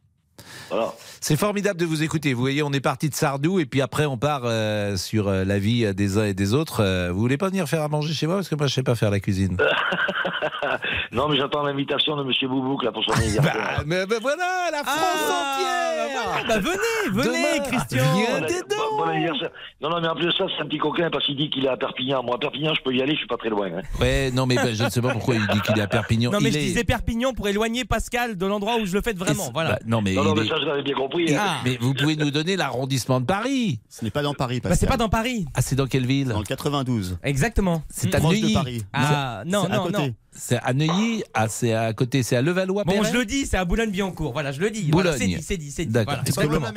Voilà. 0.69 0.93
C'est 1.19 1.35
formidable 1.37 1.79
de 1.79 1.85
vous 1.85 2.01
écouter. 2.03 2.33
Vous 2.33 2.41
voyez, 2.41 2.63
on 2.63 2.71
est 2.71 2.79
parti 2.81 3.09
de 3.09 3.13
Sardou 3.15 3.59
et 3.59 3.65
puis 3.65 3.81
après 3.81 4.05
on 4.05 4.17
part 4.17 4.41
euh, 4.45 4.95
sur 4.97 5.27
euh, 5.27 5.43
la 5.45 5.59
vie 5.59 5.93
des 5.93 6.17
uns 6.17 6.25
et 6.25 6.33
des 6.33 6.53
autres. 6.53 6.81
Euh, 6.81 7.11
vous 7.11 7.19
voulez 7.19 7.37
pas 7.37 7.49
venir 7.49 7.67
faire 7.67 7.81
à 7.81 7.87
manger 7.89 8.13
chez 8.13 8.25
moi? 8.27 8.37
Parce 8.37 8.49
que 8.49 8.55
moi 8.55 8.67
je 8.67 8.73
sais 8.73 8.83
pas 8.83 8.95
faire 8.95 9.11
la 9.11 9.19
cuisine. 9.19 9.57
non 11.11 11.27
mais 11.29 11.37
j'attends 11.37 11.63
l'invitation 11.63 12.15
de 12.15 12.23
Monsieur 12.23 12.47
Boubouk 12.47 12.83
là 12.83 12.91
pour 12.91 13.03
son 13.03 13.11
anniversaire. 13.13 13.53
Bah, 13.77 13.83
mais, 13.85 14.05
mais 14.09 14.17
voilà 14.21 14.69
la 14.71 14.83
France 14.83 14.97
entière. 15.23 16.45
Bah 16.47 16.59
venez, 16.59 17.23
venez, 17.23 17.57
Demain. 17.59 17.69
Christian. 17.69 18.03
Viens 18.15 18.41
Bon- 18.69 18.97
bon 18.97 19.03
anniversaire. 19.09 19.49
Non, 19.81 19.89
non, 19.89 20.01
mais 20.01 20.07
en 20.07 20.15
plus 20.15 20.27
de 20.27 20.31
ça, 20.31 20.45
c'est 20.55 20.63
un 20.63 20.67
petit 20.67 20.77
coquin 20.77 21.09
parce 21.11 21.25
qu'il 21.25 21.35
dit 21.35 21.49
qu'il 21.49 21.65
est 21.65 21.69
à 21.69 21.77
Perpignan. 21.77 22.23
Moi, 22.23 22.35
à 22.35 22.37
Perpignan, 22.37 22.73
je 22.73 22.81
peux 22.83 22.93
y 22.93 23.01
aller, 23.01 23.13
je 23.13 23.19
suis 23.19 23.27
pas 23.27 23.37
très 23.37 23.49
loin. 23.49 23.67
hein. 23.67 23.81
Ouais, 23.99 24.31
non 24.31 24.45
mais 24.45 24.55
ben, 24.55 24.73
je 24.73 24.83
ne 24.83 24.89
sais 24.89 25.01
pas 25.01 25.11
pourquoi 25.11 25.35
il 25.35 25.45
dit 25.47 25.61
qu'il 25.61 25.77
est 25.77 25.81
à 25.81 25.87
Perpignan. 25.87 26.31
Non 26.31 26.39
mais 26.41 26.49
Il 26.49 26.53
je 26.53 26.57
est- 26.59 26.61
disais 26.63 26.83
Perpignan 26.83 27.33
pour 27.33 27.47
éloigner 27.47 27.85
Pascal 27.85 28.37
de 28.37 28.45
l'endroit 28.45 28.77
où 28.77 28.85
je 28.85 28.93
le 28.93 29.01
fais 29.01 29.13
vraiment. 29.13 29.49
Voilà. 29.53 29.71
Bah, 29.73 29.79
non 29.85 30.01
mais, 30.01 30.13
Non, 30.23 30.35
non, 30.35 30.41
mais 30.41 30.47
ça, 30.47 30.55
je 30.59 30.65
l'avais 30.65 30.83
bien 30.83 30.95
compris. 30.95 31.35
hein. 31.35 31.57
Mais 31.65 31.77
vous 31.79 31.93
pouvez 31.93 32.15
nous 32.15 32.31
donner 32.31 32.55
l'arrondissement 32.55 33.19
de 33.19 33.25
Paris 33.25 33.79
Ce 33.89 34.03
n'est 34.03 34.11
pas 34.11 34.21
dans 34.21 34.33
Paris, 34.33 34.59
Bah, 34.61 34.69
Pascal. 34.69 34.79
c'est 34.79 34.91
pas 34.91 34.97
dans 34.97 35.09
Paris. 35.09 35.45
Ah, 35.53 35.61
c'est 35.61 35.75
dans 35.75 35.87
quelle 35.87 36.05
ville 36.05 36.29
Dans 36.29 36.39
le 36.39 36.45
92. 36.45 37.17
Exactement. 37.23 37.83
C'est 37.89 38.13
à 38.15 38.19
Proche 38.19 38.33
Neuilly. 38.35 38.49
de 38.49 38.53
Paris. 38.53 38.83
Ah 38.93 39.43
non 39.45 39.63
C'est 39.67 39.71
à 39.73 39.77
non 39.77 39.89
non. 39.91 40.13
C'est 40.33 40.59
à 40.63 40.73
Neuilly, 40.73 41.23
ah, 41.33 41.47
c'est 41.49 41.73
à 41.73 41.91
côté, 41.93 42.23
c'est 42.23 42.35
à 42.37 42.41
Levallois. 42.41 42.83
Bon, 42.85 43.03
je 43.03 43.13
le 43.13 43.25
dis, 43.25 43.45
c'est 43.45 43.57
à 43.57 43.65
Boulogne-Billancourt. 43.65 44.31
Voilà, 44.33 44.51
je 44.51 44.61
le 44.61 44.69
dis. 44.69 44.89
Voilà, 44.91 45.11
c'est 45.13 45.25
Boulogne. 45.25 45.37
dit, 45.39 45.43
c'est 45.43 45.57
dit, 45.57 45.71
c'est 45.71 45.85
dit. 45.85 45.91
D'accord. 45.91 46.13
Voilà, 46.13 46.23
C'est 46.25 46.35
pas 46.35 46.43
exactement. 46.45 46.71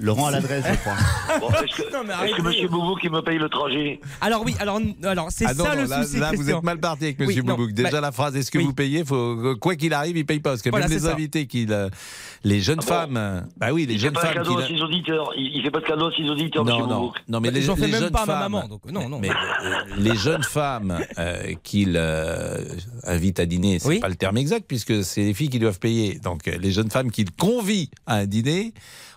Laurent 0.00 0.26
à 0.26 0.30
l'adresse, 0.30 0.64
je 0.64 0.76
crois. 0.76 0.94
Bon, 1.40 1.48
est-ce 1.50 1.82
que, 1.82 1.92
Non, 1.92 2.04
mais 2.06 2.28
est-ce 2.28 2.36
que. 2.36 2.42
Monsieur 2.42 2.68
Boubouk, 2.68 3.00
il 3.02 3.10
me 3.10 3.20
paye 3.20 3.36
le 3.36 3.48
trajet? 3.48 3.98
Alors 4.20 4.44
oui, 4.44 4.54
alors 4.60 4.80
alors 5.02 5.26
c'est 5.30 5.44
Ah 5.44 5.54
non, 5.54 5.64
ça 5.64 5.74
non, 5.74 5.82
le 5.82 5.88
là, 5.88 6.02
souci. 6.04 6.18
là, 6.20 6.30
vous 6.36 6.48
êtes 6.48 6.62
mal 6.62 6.78
parti 6.78 7.04
avec 7.06 7.18
Oui, 7.18 7.26
Monsieur 7.26 7.42
non, 7.42 7.56
Boubouk. 7.56 7.72
Déjà 7.72 7.90
bah, 7.90 8.00
la 8.00 8.12
phrase 8.12 8.36
est-ce 8.36 8.52
que 8.52 8.58
oui. 8.58 8.64
vous 8.64 8.74
payez? 8.74 9.04
Faut, 9.04 9.56
Quoi 9.60 9.74
qu'il 9.74 9.92
arrive, 9.92 10.16
il 10.16 10.24
paye 10.24 10.38
pas. 10.38 10.50
Parce 10.50 10.62
que 10.62 10.70
Voilà, 10.70 10.86
même 10.86 10.96
c'est 10.96 11.02
les 11.04 11.08
ça. 11.10 11.14
invités, 11.14 11.46
qui, 11.48 11.66
le- 11.66 11.90
les 12.44 12.60
jeunes 12.60 12.78
Ah 12.80 12.82
bon 12.82 12.88
femmes. 12.88 13.16
euh, 13.16 13.40
Bah 13.56 13.68
oui, 13.72 13.86
les 13.86 13.94
il 13.94 13.98
fait 13.98 14.04
jeunes 14.06 14.12
pas 14.14 14.20
un 14.20 14.24
femmes. 14.26 14.34
cadeau 14.34 14.56
qui 14.56 14.62
à 14.62 14.66
ses 14.68 14.80
auditeurs. 14.82 15.30
Il, 15.36 15.56
il 15.56 15.62
fait 15.62 15.70
pas 15.70 15.80
de 15.80 15.84
cadeau 15.86 16.06
à 16.06 16.12
ses 16.16 16.28
auditeurs, 16.28 16.64
non, 16.64 16.86
non, 16.86 17.12
non, 17.28 17.40
mais 17.40 17.50
Bah, 17.50 17.58
les, 17.58 17.60
les 17.66 17.66
même 17.92 18.00
jeunes 18.00 18.10
pas 18.10 18.26
ma 18.26 18.26
femmes, 18.26 18.38
maman, 18.52 18.68
donc 18.68 18.90
non, 18.90 19.08
non. 19.08 19.18
Mais 19.20 19.30
euh, 19.30 19.34
les 19.98 20.14
jeunes 20.16 20.42
femmes 20.44 20.98
euh, 21.18 21.54
qu'il 21.62 21.94
euh, 21.96 22.64
invite 23.04 23.40
à 23.40 23.46
dîner, 23.46 23.78
c'est 23.78 23.88
Oui. 23.88 23.98
pas 24.00 24.08
le 24.08 24.14
terme 24.16 24.36
exact 24.38 24.64
puisque 24.68 25.02
c'est 25.04 25.22
les 25.22 25.34
filles 25.34 25.48
qui 25.50 25.58
doivent 25.58 25.78
payer. 25.80 26.18
Donc 26.18 26.48
euh, 26.48 26.56
les 26.60 26.70
jeunes 26.72 26.90
femmes 26.90 27.10
qu'il 27.10 27.30
convie 27.32 27.90
à 28.06 28.16
un 28.16 28.26
dîner, 28.26 28.72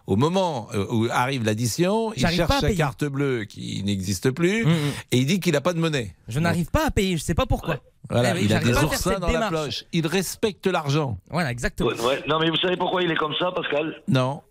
au 0.08 0.16
moment 0.16 0.68
où 0.90 1.08
arrive 1.12 1.44
l'addition, 1.46 2.12
il 2.16 2.22
cherche 2.28 2.48
pas 2.48 2.60
sa 2.60 2.74
carte 2.74 3.06
bleue 3.06 3.46
qui 3.46 3.84
n'existe 3.84 4.32
plus 4.32 4.66
Mm, 4.66 4.70
mm. 4.70 4.74
et 5.12 5.18
il 5.20 5.26
dit 5.26 5.40
qu'il 5.40 5.54
n'a 5.54 5.62
pas 5.62 5.74
de 5.74 5.80
monnaie. 5.80 6.16
Je 6.28 6.40
n'arrive 6.40 6.70
pas 6.72 6.88
à 6.88 6.92
payer, 6.92 7.18
je 7.18 7.24
sais 7.24 7.36
pas 7.36 7.46
pourquoi. 7.46 7.78
Voilà, 8.12 8.32
Eh 8.36 8.40
oui, 8.40 8.46
il 8.46 8.54
a 8.54 8.60
des 8.60 8.78
oursins 8.84 9.20
dans 9.20 9.28
la 9.32 9.50
poche. 9.50 9.86
Il 9.94 10.06
respecte 10.08 10.68
l'argent. 10.68 11.18
Voilà, 11.30 11.52
exactement. 11.52 11.90
Ouais, 11.90 12.00
ouais. 12.06 12.24
Non, 12.28 12.40
mais 12.40 12.50
vous 12.50 12.58
savez 12.58 12.78
pourquoi 12.78 13.02
il 13.04 13.12
est 13.12 13.16
comme 13.16 13.34
ça, 13.40 13.52
Pascal? 13.52 14.02
Non. 14.08 14.42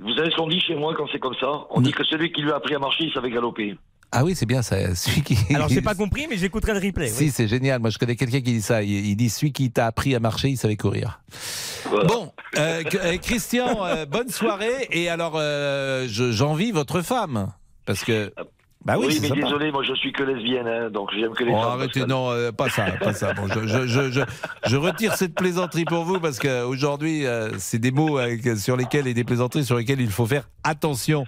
Vous 0.00 0.14
savez 0.14 0.30
ce 0.30 0.36
qu'on 0.36 0.48
dit 0.48 0.60
chez 0.60 0.74
moi 0.74 0.94
quand 0.96 1.06
c'est 1.12 1.18
comme 1.18 1.34
ça? 1.40 1.50
On 1.70 1.80
dit 1.80 1.92
que 1.92 2.04
celui 2.04 2.32
qui 2.32 2.40
lui 2.42 2.50
a 2.52 2.56
appris 2.56 2.74
à 2.74 2.78
marcher, 2.78 3.04
il 3.04 3.12
savait 3.12 3.30
galoper. 3.30 3.76
Ah 4.14 4.24
oui, 4.24 4.34
c'est 4.34 4.44
bien 4.46 4.60
ça. 4.62 4.94
Celui 4.94 5.22
qui... 5.22 5.36
Alors 5.54 5.68
j'ai 5.68 5.80
pas 5.90 5.94
compris, 5.94 6.26
mais 6.28 6.36
j'écouterai 6.36 6.74
le 6.74 6.80
replay. 6.86 7.08
Si, 7.08 7.24
oui. 7.24 7.30
c'est 7.30 7.48
génial. 7.48 7.80
Moi, 7.80 7.90
je 7.90 7.98
connais 7.98 8.14
quelqu'un 8.16 8.40
qui 8.40 8.52
dit 8.52 8.62
ça. 8.62 8.82
Il, 8.82 8.90
il 9.06 9.16
dit 9.16 9.30
celui 9.30 9.52
qui 9.52 9.70
t'a 9.70 9.86
appris 9.86 10.14
à 10.14 10.20
marcher, 10.20 10.48
il 10.50 10.56
savait 10.58 10.76
courir. 10.76 11.20
Voilà. 11.88 12.04
Bon, 12.06 12.32
euh, 12.58 12.82
euh, 12.94 13.16
Christian, 13.18 13.84
euh, 13.84 14.04
bonne 14.06 14.28
soirée. 14.30 14.86
Et 14.90 15.08
alors, 15.08 15.34
euh, 15.36 16.06
je- 16.08 16.30
j'envie 16.30 16.72
votre 16.72 17.00
femme. 17.02 17.52
Parce 17.86 18.04
que. 18.04 18.32
Bah 18.84 18.94
oui, 18.98 19.18
mais 19.22 19.28
sympa. 19.28 19.42
désolé, 19.42 19.70
moi 19.70 19.82
je 19.86 19.94
suis 19.94 20.12
que 20.12 20.24
lesbienne, 20.24 20.66
hein, 20.66 20.90
donc 20.90 21.10
j'aime 21.16 21.32
que 21.34 21.44
les 21.44 21.52
Oh, 21.54 21.60
femmes. 21.60 21.78
arrêtez, 21.80 22.04
non, 22.04 22.30
euh, 22.30 22.50
pas 22.50 22.68
ça, 22.68 22.86
pas 23.00 23.12
ça. 23.12 23.32
Bon, 23.32 23.46
je, 23.46 23.66
je, 23.66 23.86
je, 23.86 24.22
je, 24.66 24.76
retire 24.76 25.14
cette 25.14 25.34
plaisanterie 25.34 25.84
pour 25.84 26.02
vous 26.04 26.18
parce 26.18 26.38
qu'aujourd'hui, 26.40 27.24
c'est 27.58 27.78
des 27.78 27.92
mots 27.92 28.18
avec- 28.18 28.58
sur 28.58 28.76
lesquels 28.76 29.06
et 29.06 29.14
des 29.14 29.24
plaisanteries 29.24 29.64
sur 29.64 29.76
lesquelles 29.76 30.00
il 30.00 30.10
faut 30.10 30.26
faire 30.26 30.48
attention. 30.64 31.24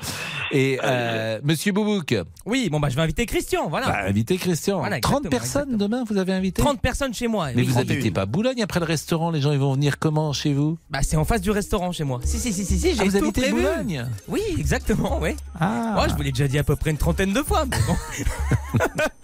Et 0.52 0.78
euh, 0.84 1.40
Monsieur 1.42 1.72
Boubouk, 1.72 2.14
Oui, 2.46 2.68
bon 2.70 2.78
bah 2.80 2.88
je 2.88 2.96
vais 2.96 3.02
inviter 3.02 3.26
Christian, 3.26 3.68
voilà. 3.68 3.86
bah, 3.86 3.98
invitez 4.06 4.36
Christian. 4.36 4.78
Voilà, 4.78 5.00
30 5.00 5.26
exactement, 5.26 5.30
personnes 5.40 5.76
demain, 5.76 6.04
vous 6.08 6.16
avez 6.18 6.32
invité 6.32 6.62
30 6.62 6.80
personnes 6.80 7.12
chez 7.14 7.26
moi. 7.26 7.48
Mais 7.54 7.62
oui. 7.62 7.68
vous 7.68 7.78
habitez 7.78 8.10
pas 8.10 8.26
Boulogne 8.26 8.62
après 8.62 8.78
le 8.80 8.86
restaurant, 8.86 9.30
les 9.30 9.40
gens 9.40 9.52
ils 9.52 9.58
vont 9.58 9.72
venir 9.74 9.98
comment 9.98 10.32
chez 10.32 10.52
vous 10.52 10.78
Bah 10.90 11.00
c'est 11.02 11.16
en 11.16 11.24
face 11.24 11.40
du 11.40 11.50
restaurant 11.50 11.90
chez 11.92 12.04
moi. 12.04 12.20
Si 12.24 12.38
si 12.38 12.52
si 12.52 12.64
si, 12.64 12.78
si 12.78 12.94
j'ai 12.94 13.00
Ah, 13.00 13.04
vous 13.04 13.10
tout 13.18 13.24
habitez 13.24 13.40
prévu. 13.40 13.56
Boulogne 13.62 14.06
Oui, 14.28 14.42
exactement, 14.58 15.18
oui. 15.20 15.30
Ah. 15.58 15.96
Oh, 15.98 16.06
je 16.08 16.14
vous 16.14 16.22
l'ai 16.22 16.30
déjà 16.32 16.46
dit 16.48 16.58
à 16.58 16.64
peu 16.64 16.76
près 16.76 16.90
une 16.90 16.98
trentaine 16.98 17.32
de 17.32 17.42
fois. 17.42 17.64
mais 17.64 17.76
bon. 17.86 18.84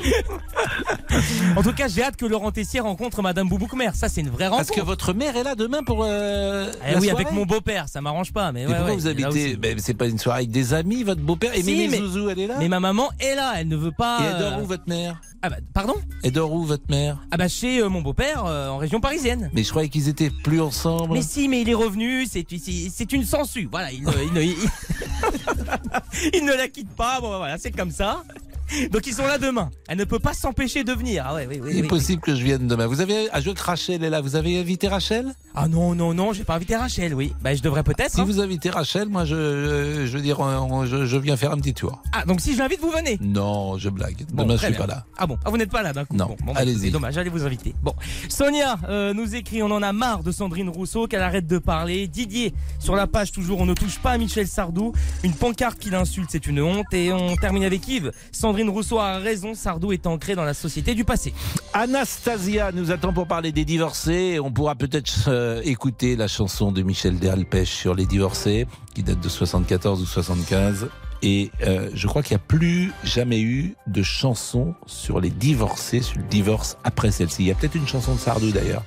en 1.56 1.62
tout 1.62 1.72
cas, 1.72 1.88
j'ai 1.88 2.02
hâte 2.02 2.16
que 2.16 2.26
Laurent 2.26 2.50
Tessier 2.52 2.80
rencontre 2.80 3.22
Madame 3.22 3.48
Boubouk-Mère. 3.48 3.94
Ça, 3.94 4.08
c'est 4.08 4.20
une 4.20 4.30
vraie 4.30 4.46
rencontre. 4.48 4.68
Parce 4.68 4.78
que 4.80 4.84
votre 4.84 5.12
mère 5.12 5.36
est 5.36 5.42
là 5.42 5.54
demain 5.54 5.82
pour. 5.82 6.04
euh, 6.04 6.70
Eh 6.88 6.92
la 6.92 6.98
oui, 6.98 7.08
soirée 7.08 7.24
avec 7.24 7.34
mon 7.34 7.46
beau-père, 7.46 7.88
ça 7.88 8.00
m'arrange 8.00 8.32
pas. 8.32 8.52
Mais, 8.52 8.66
ouais, 8.66 8.74
pourquoi 8.74 8.90
ouais, 8.90 8.96
vous 8.96 9.06
habitez. 9.06 9.56
Ben, 9.56 9.78
C'est 9.78 9.94
pas 9.94 10.06
une 10.06 10.18
soirée 10.18 10.38
avec 10.40 10.50
des 10.50 10.74
amis, 10.74 11.02
votre 11.04 11.20
beau-père 11.22 11.54
Et 11.54 11.62
Si, 11.62 11.88
mais- 11.88 11.98
Zouzou, 11.98 12.28
elle 12.30 12.38
est 12.40 12.46
là 12.46 12.56
Mais 12.58 12.68
ma 12.68 12.80
maman 12.80 13.10
est 13.20 13.34
là, 13.34 13.54
elle 13.58 13.68
ne 13.68 13.76
veut 13.76 13.92
pas. 13.92 14.18
Et 14.20 14.24
elle 14.24 14.38
dort 14.38 14.52
euh, 14.58 14.62
où 14.62 14.66
votre 14.66 14.88
mère? 14.88 15.20
Ah 15.42 15.48
bah, 15.48 15.56
pardon? 15.72 15.94
Elle 16.22 16.32
dort 16.32 16.52
où 16.52 16.64
votre 16.64 16.84
mère? 16.90 17.16
Ah 17.30 17.38
bah 17.38 17.48
chez 17.48 17.80
euh, 17.80 17.88
mon 17.88 18.02
beau-père 18.02 18.44
euh, 18.46 18.68
en 18.68 18.76
région 18.76 19.00
parisienne. 19.00 19.50
Mais 19.54 19.64
je 19.64 19.70
croyais 19.70 19.88
qu'ils 19.88 20.08
étaient 20.08 20.28
plus 20.30 20.60
ensemble. 20.60 21.14
Mais 21.14 21.22
si, 21.22 21.48
mais 21.48 21.62
il 21.62 21.68
est 21.70 21.74
revenu, 21.74 22.26
c'est 22.26 22.44
c'est- 22.50 22.90
c'est 22.94 23.12
une 23.12 23.24
censure. 23.24 23.68
Voilà, 23.70 23.90
il- 23.90 24.02
il 26.34 26.44
ne 26.44 26.52
la 26.52 26.68
quitte 26.68 26.90
pas. 26.90 27.20
Bon, 27.20 27.36
voilà, 27.38 27.56
c'est 27.58 27.70
comme 27.70 27.90
ça. 27.90 28.22
Donc 28.90 29.06
ils 29.06 29.14
sont 29.14 29.26
là 29.26 29.38
demain. 29.38 29.70
Elle 29.88 29.98
ne 29.98 30.04
peut 30.04 30.18
pas 30.18 30.34
s'empêcher 30.34 30.84
de 30.84 30.92
venir. 30.92 31.24
Ah 31.26 31.34
ouais, 31.34 31.46
oui, 31.48 31.60
oui, 31.62 31.70
Il 31.72 31.78
est 31.78 31.82
oui. 31.82 31.88
possible 31.88 32.20
que 32.22 32.34
je 32.34 32.42
vienne 32.42 32.66
demain. 32.66 32.86
Vous 32.86 33.00
avez 33.00 33.28
jouer 33.40 33.54
que 33.54 33.62
Rachel 33.62 34.04
est 34.04 34.10
là. 34.10 34.20
Vous 34.20 34.36
avez 34.36 34.58
invité 34.60 34.88
Rachel? 34.88 35.34
Ah 35.54 35.68
non, 35.68 35.94
non, 35.94 36.14
non, 36.14 36.32
j'ai 36.32 36.44
pas 36.44 36.54
invité 36.54 36.76
Rachel, 36.76 37.14
oui. 37.14 37.32
Bah 37.42 37.54
je 37.54 37.62
devrais 37.62 37.82
peut-être. 37.82 38.12
Si 38.12 38.20
hein. 38.20 38.24
vous 38.24 38.40
invitez 38.40 38.70
Rachel, 38.70 39.08
moi 39.08 39.24
je, 39.24 40.04
je 40.06 40.16
veux 40.16 40.22
dire, 40.22 40.40
on- 40.40 40.86
je, 40.86 41.06
je 41.06 41.16
viens 41.16 41.36
faire 41.36 41.52
un 41.52 41.56
petit 41.56 41.74
tour. 41.74 42.00
Ah, 42.12 42.24
donc 42.24 42.40
si 42.40 42.54
je 42.54 42.58
l'invite, 42.58 42.80
vous 42.80 42.90
venez? 42.90 43.18
Non, 43.20 43.76
je 43.78 43.88
blague. 43.88 44.24
Bon, 44.32 44.44
Demain 44.44 44.54
je 44.56 44.60
suis 44.64 44.70
bien. 44.70 44.78
pas 44.80 44.86
là. 44.86 45.04
Ah 45.16 45.26
bon, 45.26 45.36
ah, 45.44 45.50
vous 45.50 45.56
n'êtes 45.56 45.70
pas 45.70 45.82
là 45.82 45.92
d'un 45.92 46.04
coup. 46.04 46.16
Non, 46.16 46.26
Bon, 46.26 46.36
bon, 46.44 46.52
bah, 46.52 46.60
allez-y. 46.60 46.78
C'est 46.86 46.90
dommage, 46.90 47.18
allez 47.18 47.30
vous 47.30 47.44
inviter. 47.44 47.74
Bon, 47.82 47.94
Sonia 48.28 48.76
euh, 48.88 49.12
nous 49.14 49.34
écrit, 49.34 49.62
on 49.62 49.70
en 49.70 49.82
a 49.82 49.92
marre 49.92 50.22
de 50.22 50.30
Sandrine 50.32 50.68
Rousseau, 50.68 51.06
qu'elle 51.06 51.22
arrête 51.22 51.46
de 51.46 51.58
parler. 51.58 52.06
Didier, 52.08 52.54
sur 52.78 52.94
la 52.94 53.06
page 53.06 53.32
toujours, 53.32 53.60
on 53.60 53.66
ne 53.66 53.74
touche 53.74 53.98
pas 53.98 54.12
à 54.12 54.18
Michel 54.18 54.46
Sardou. 54.46 54.92
Une 55.24 55.34
pancarte 55.34 55.78
qui 55.78 55.90
l'insulte, 55.90 56.28
c'est 56.30 56.46
une 56.46 56.60
honte. 56.60 56.92
Et 56.92 57.12
on 57.12 57.34
termine 57.36 57.64
avec 57.64 57.86
Yves. 57.88 58.12
Sandrine 58.32 58.59
Rousseau 58.68 58.98
a 58.98 59.18
raison, 59.18 59.54
Sardou 59.54 59.92
est 59.92 60.06
ancré 60.06 60.34
dans 60.34 60.44
la 60.44 60.54
société 60.54 60.94
du 60.94 61.04
passé. 61.04 61.32
Anastasia 61.72 62.72
nous 62.72 62.90
attend 62.90 63.12
pour 63.12 63.26
parler 63.26 63.52
des 63.52 63.64
divorcés. 63.64 64.38
On 64.42 64.52
pourra 64.52 64.74
peut-être 64.74 65.28
euh, 65.28 65.60
écouter 65.64 66.16
la 66.16 66.28
chanson 66.28 66.72
de 66.72 66.82
Michel 66.82 67.18
Delpech 67.18 67.68
sur 67.68 67.94
les 67.94 68.06
divorcés, 68.06 68.66
qui 68.94 69.02
date 69.02 69.20
de 69.20 69.28
74 69.28 70.02
ou 70.02 70.06
75. 70.06 70.88
Et 71.22 71.50
euh, 71.62 71.90
je 71.92 72.06
crois 72.06 72.22
qu'il 72.22 72.34
n'y 72.36 72.42
a 72.42 72.46
plus 72.46 72.92
jamais 73.04 73.40
eu 73.40 73.74
de 73.86 74.02
chanson 74.02 74.74
sur 74.86 75.20
les 75.20 75.30
divorcés, 75.30 76.00
sur 76.00 76.18
le 76.18 76.24
divorce 76.24 76.78
après 76.82 77.10
celle-ci. 77.10 77.42
Il 77.42 77.48
y 77.48 77.50
a 77.50 77.54
peut-être 77.54 77.74
une 77.74 77.86
chanson 77.86 78.14
de 78.14 78.18
Sardou 78.18 78.50
d'ailleurs, 78.50 78.82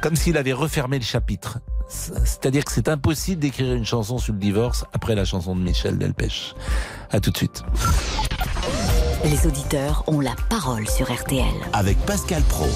comme 0.00 0.16
s'il 0.16 0.36
avait 0.36 0.54
refermé 0.54 0.98
le 0.98 1.04
chapitre. 1.04 1.58
C'est-à-dire 1.88 2.64
que 2.64 2.72
c'est 2.72 2.88
impossible 2.88 3.40
d'écrire 3.40 3.74
une 3.74 3.84
chanson 3.84 4.18
sur 4.18 4.32
le 4.32 4.38
divorce 4.38 4.84
après 4.92 5.14
la 5.14 5.24
chanson 5.24 5.54
de 5.54 5.60
Michel 5.60 5.98
Delpech. 5.98 6.54
À 7.10 7.20
tout 7.20 7.30
de 7.30 7.36
suite. 7.36 7.62
Les 9.24 9.46
auditeurs 9.46 10.04
ont 10.06 10.20
la 10.20 10.34
parole 10.50 10.86
sur 10.86 11.10
RTL. 11.10 11.54
Avec 11.72 11.96
Pascal 12.04 12.42
Pro. 12.42 12.66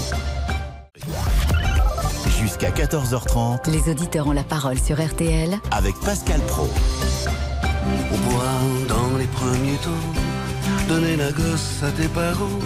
Jusqu'à 2.40 2.70
14h30 2.70 3.70
Les 3.70 3.90
auditeurs 3.90 4.28
ont 4.28 4.32
la 4.32 4.44
parole 4.44 4.78
sur 4.78 4.96
RTL 4.96 5.58
avec 5.70 5.94
Pascal 6.00 6.40
Pro. 6.48 6.64
Au 6.64 8.30
bois, 8.30 8.44
dans 8.88 9.18
les 9.18 9.26
premiers 9.26 9.76
temps, 9.76 10.88
donner 10.88 11.16
la 11.16 11.32
gosse 11.32 11.82
à 11.82 11.90
tes 11.90 12.08
parents, 12.08 12.58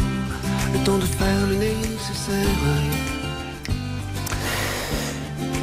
le 0.73 0.79
temps 0.85 0.99
de 0.99 1.05
faire 1.05 1.47
le 1.49 1.57
nécessaire. 1.57 2.47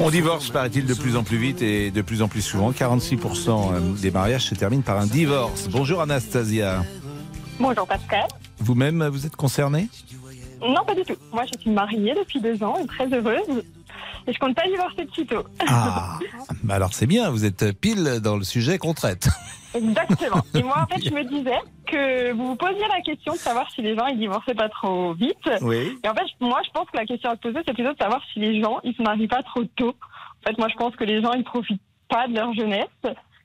On 0.02 0.10
divorce, 0.10 0.50
paraît-il, 0.50 0.86
de 0.86 0.94
plus 0.94 1.16
en 1.16 1.24
plus 1.24 1.38
vite 1.38 1.62
et 1.62 1.90
de 1.90 2.02
plus 2.02 2.22
en 2.22 2.28
plus 2.28 2.42
souvent. 2.42 2.72
46% 2.72 4.00
des 4.02 4.12
mariages 4.12 4.46
se 4.46 4.56
terminent 4.56 4.82
par 4.82 4.98
un 4.98 5.08
divorce. 5.08 5.70
Bonjour 5.70 6.02
Anastasia. 6.02 6.84
Bonjour 7.60 7.86
Pascal. 7.86 8.26
Vous-même, 8.60 9.06
vous 9.08 9.26
êtes 9.26 9.36
concernée? 9.36 9.88
Non, 10.62 10.84
pas 10.86 10.96
du 10.96 11.04
tout. 11.04 11.16
Moi, 11.32 11.44
je 11.54 11.60
suis 11.60 11.70
mariée 11.70 12.14
depuis 12.18 12.40
deux 12.40 12.62
ans 12.64 12.78
et 12.82 12.88
très 12.88 13.08
heureuse. 13.14 13.64
Et 14.28 14.34
je 14.34 14.40
compte 14.40 14.56
pas 14.56 14.68
divorcer 14.68 15.06
de 15.06 15.12
sitôt. 15.12 15.44
Ah, 15.68 16.20
bah 16.64 16.76
alors 16.76 16.94
c'est 16.94 17.08
bien, 17.08 17.30
vous 17.30 17.46
êtes 17.46 17.72
pile 17.80 18.20
dans 18.22 18.36
le 18.38 18.44
sujet 18.44 18.78
qu'on 18.78 18.94
traite. 18.94 19.30
Exactement. 19.74 20.42
Et 20.54 20.62
moi, 20.64 20.84
en 20.84 20.86
fait, 20.94 21.02
je 21.04 21.14
me 21.14 21.24
disais 21.24 21.58
que 21.88 22.34
vous 22.34 22.48
vous 22.48 22.56
posiez 22.56 22.86
la 22.88 23.02
question 23.02 23.34
de 23.34 23.38
savoir 23.40 23.70
si 23.72 23.82
les 23.82 23.96
gens 23.96 24.08
ils 24.08 24.20
divorçaient 24.20 24.54
pas 24.54 24.70
trop 24.70 25.14
vite. 25.14 25.50
Oui. 25.62 25.98
Et 26.04 26.08
en 26.10 26.14
fait, 26.14 26.26
moi, 26.40 26.60
je 26.66 26.70
pense 26.72 26.86
que 26.92 26.98
la 26.98 27.06
question 27.06 27.30
à 27.32 27.36
se 27.36 27.40
poser, 27.40 27.60
c'est 27.66 27.74
plutôt 27.74 27.94
de 27.94 27.98
savoir 27.98 28.22
si 28.34 28.40
les 28.40 28.62
gens 28.62 28.80
ils 28.84 28.96
se 28.96 29.02
marient 29.02 29.28
pas 29.28 29.44
trop 29.44 29.64
tôt. 29.76 29.96
En 30.44 30.50
fait, 30.50 30.58
moi, 30.58 30.68
je 30.70 30.76
pense 30.76 30.96
que 30.96 31.04
les 31.06 31.22
gens 31.22 31.34
ils 31.34 31.44
profitent 31.44 31.82
pas 32.10 32.28
de 32.28 32.34
leur 32.34 32.54
jeunesse, 32.54 32.88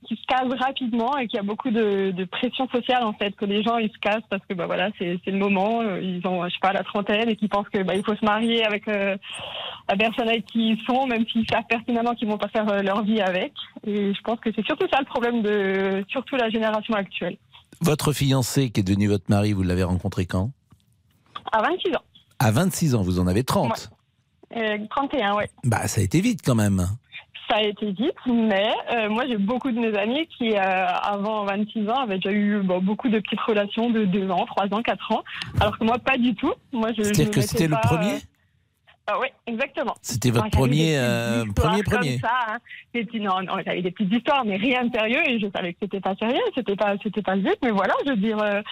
qu'ils 0.05 0.16
se 0.16 0.26
casent 0.26 0.52
rapidement 0.61 1.16
et 1.18 1.26
qu'il 1.26 1.36
y 1.36 1.40
a 1.40 1.44
beaucoup 1.44 1.70
de, 1.70 2.12
de 2.12 2.24
pression 2.24 2.68
sociale 2.68 3.05
en 3.05 3.12
fait, 3.12 3.34
que 3.36 3.44
les 3.44 3.62
gens 3.62 3.78
ils 3.78 3.90
se 3.90 3.98
cassent 3.98 4.26
parce 4.30 4.44
que 4.46 4.55
bah 4.55 4.66
voilà, 4.66 4.90
c'est 4.98 5.18
c'est 5.24 5.30
le 5.30 5.38
moment, 5.38 5.80
euh, 5.82 6.00
ils 6.00 6.26
ont 6.26 6.44
je 6.44 6.52
sais 6.52 6.61
pas 6.61 6.72
la 6.72 6.84
trentaine 6.84 7.28
et 7.28 7.36
qu'ils 7.36 7.48
pensent 7.48 7.68
que 7.68 7.82
bah 7.82 7.94
il 7.94 8.05
faut 8.05 8.14
se 8.14 8.24
marier 8.24 8.64
avec 8.64 8.86
euh, 8.88 9.16
la 9.88 9.96
personne 9.96 10.28
avec 10.28 10.46
qui 10.46 10.70
ils 10.70 10.82
sont, 10.86 11.07
même 11.07 11.26
s'ils 11.26 11.46
savent 11.50 11.66
pertinemment 11.68 12.14
qu'ils 12.14 12.28
vont 12.28 12.38
pas 12.38 12.48
faire 12.48 12.68
euh, 12.70 12.82
leur 12.82 13.02
vie 13.02 13.20
avec. 13.20 13.52
Et 13.86 14.14
je 14.14 14.20
pense 14.22 14.40
que 14.40 14.50
c'est 14.55 14.64
surtout 14.64 14.86
ça 14.92 15.00
le 15.00 15.07
problème 15.07 15.42
de 15.42 16.05
surtout 16.09 16.36
la 16.36 16.50
génération 16.50 16.94
actuelle. 16.94 17.36
Votre 17.80 18.12
fiancé 18.12 18.70
qui 18.70 18.80
est 18.80 18.84
devenu 18.84 19.09
votre 19.09 19.26
mari, 19.28 19.52
vous 19.52 19.62
l'avez 19.62 19.82
rencontré 19.82 20.26
quand? 20.26 20.50
À 21.52 21.62
26 21.62 21.96
ans. 21.96 22.02
À 22.38 22.50
26 22.50 22.94
ans, 22.94 23.02
vous 23.02 23.18
en 23.18 23.26
avez 23.26 23.44
30. 23.44 23.90
Euh, 24.57 24.78
31, 24.90 25.34
ouais. 25.34 25.50
Bah 25.64 25.86
ça 25.88 26.00
a 26.00 26.05
été 26.05 26.20
vite 26.20 26.40
quand 26.44 26.55
même. 26.55 26.86
Ça 27.49 27.57
a 27.57 27.62
été 27.62 27.92
vite, 27.92 28.14
mais 28.26 28.72
euh, 28.95 29.09
moi 29.11 29.24
j'ai 29.28 29.36
beaucoup 29.36 29.70
de 29.70 29.78
mes 29.78 29.95
amis 29.99 30.26
qui, 30.38 30.53
euh, 30.57 30.59
avant 31.03 31.45
26 31.45 31.88
ans, 31.90 32.03
avaient 32.05 32.16
déjà 32.16 32.32
eu 32.32 32.61
bon, 32.62 32.80
beaucoup 32.80 33.09
de 33.11 33.18
petites 33.18 33.40
relations 33.40 33.90
de 33.90 34.05
2 34.07 34.30
ans, 34.30 34.47
3 34.47 34.72
ans, 34.72 34.82
4 34.82 35.12
ans, 35.12 35.22
alors 35.61 35.78
que 35.78 35.84
moi 35.84 35.99
pas 35.99 36.16
du 36.16 36.34
tout. 36.34 36.55
Moi, 36.72 36.90
je, 36.97 37.03
C'est-à-dire 37.03 37.30
que 37.30 37.40
c'était 37.42 37.66
le 37.68 37.72
pas, 37.74 37.80
premier? 37.80 38.14
Euh, 38.14 38.18
Ah 39.07 39.18
oui, 39.20 39.26
exactement. 39.47 39.95
C'était 40.01 40.30
votre 40.30 40.47
Enfin, 40.47 40.57
premier, 40.57 40.97
euh, 40.97 41.45
histoires 41.47 41.68
premier, 41.72 41.82
comme 41.82 41.95
premier. 41.99 42.18
Ça, 42.18 42.30
hein. 42.49 42.57
Des 42.95 43.05
petits- 43.05 43.20
non, 43.20 43.42
non, 43.42 43.57
j'avais 43.64 43.82
des 43.82 43.90
petites 43.90 44.14
histoires, 44.14 44.45
mais 44.47 44.57
rien 44.57 44.84
de 44.86 44.97
sérieux, 44.97 45.20
et 45.28 45.38
je 45.38 45.47
savais 45.55 45.74
que 45.74 45.78
c'était 45.82 46.01
pas 46.01 46.14
sérieux, 46.16 46.40
c'était 46.55 46.76
pas, 46.76 46.95
c'était 47.03 47.20
pas 47.22 47.36
le 47.36 47.42
but, 47.42 47.59
mais 47.62 47.70
voilà, 47.72 47.92
je 48.07 48.11
veux 48.12 48.16
dire, 48.16 48.38
euh, 48.42 48.62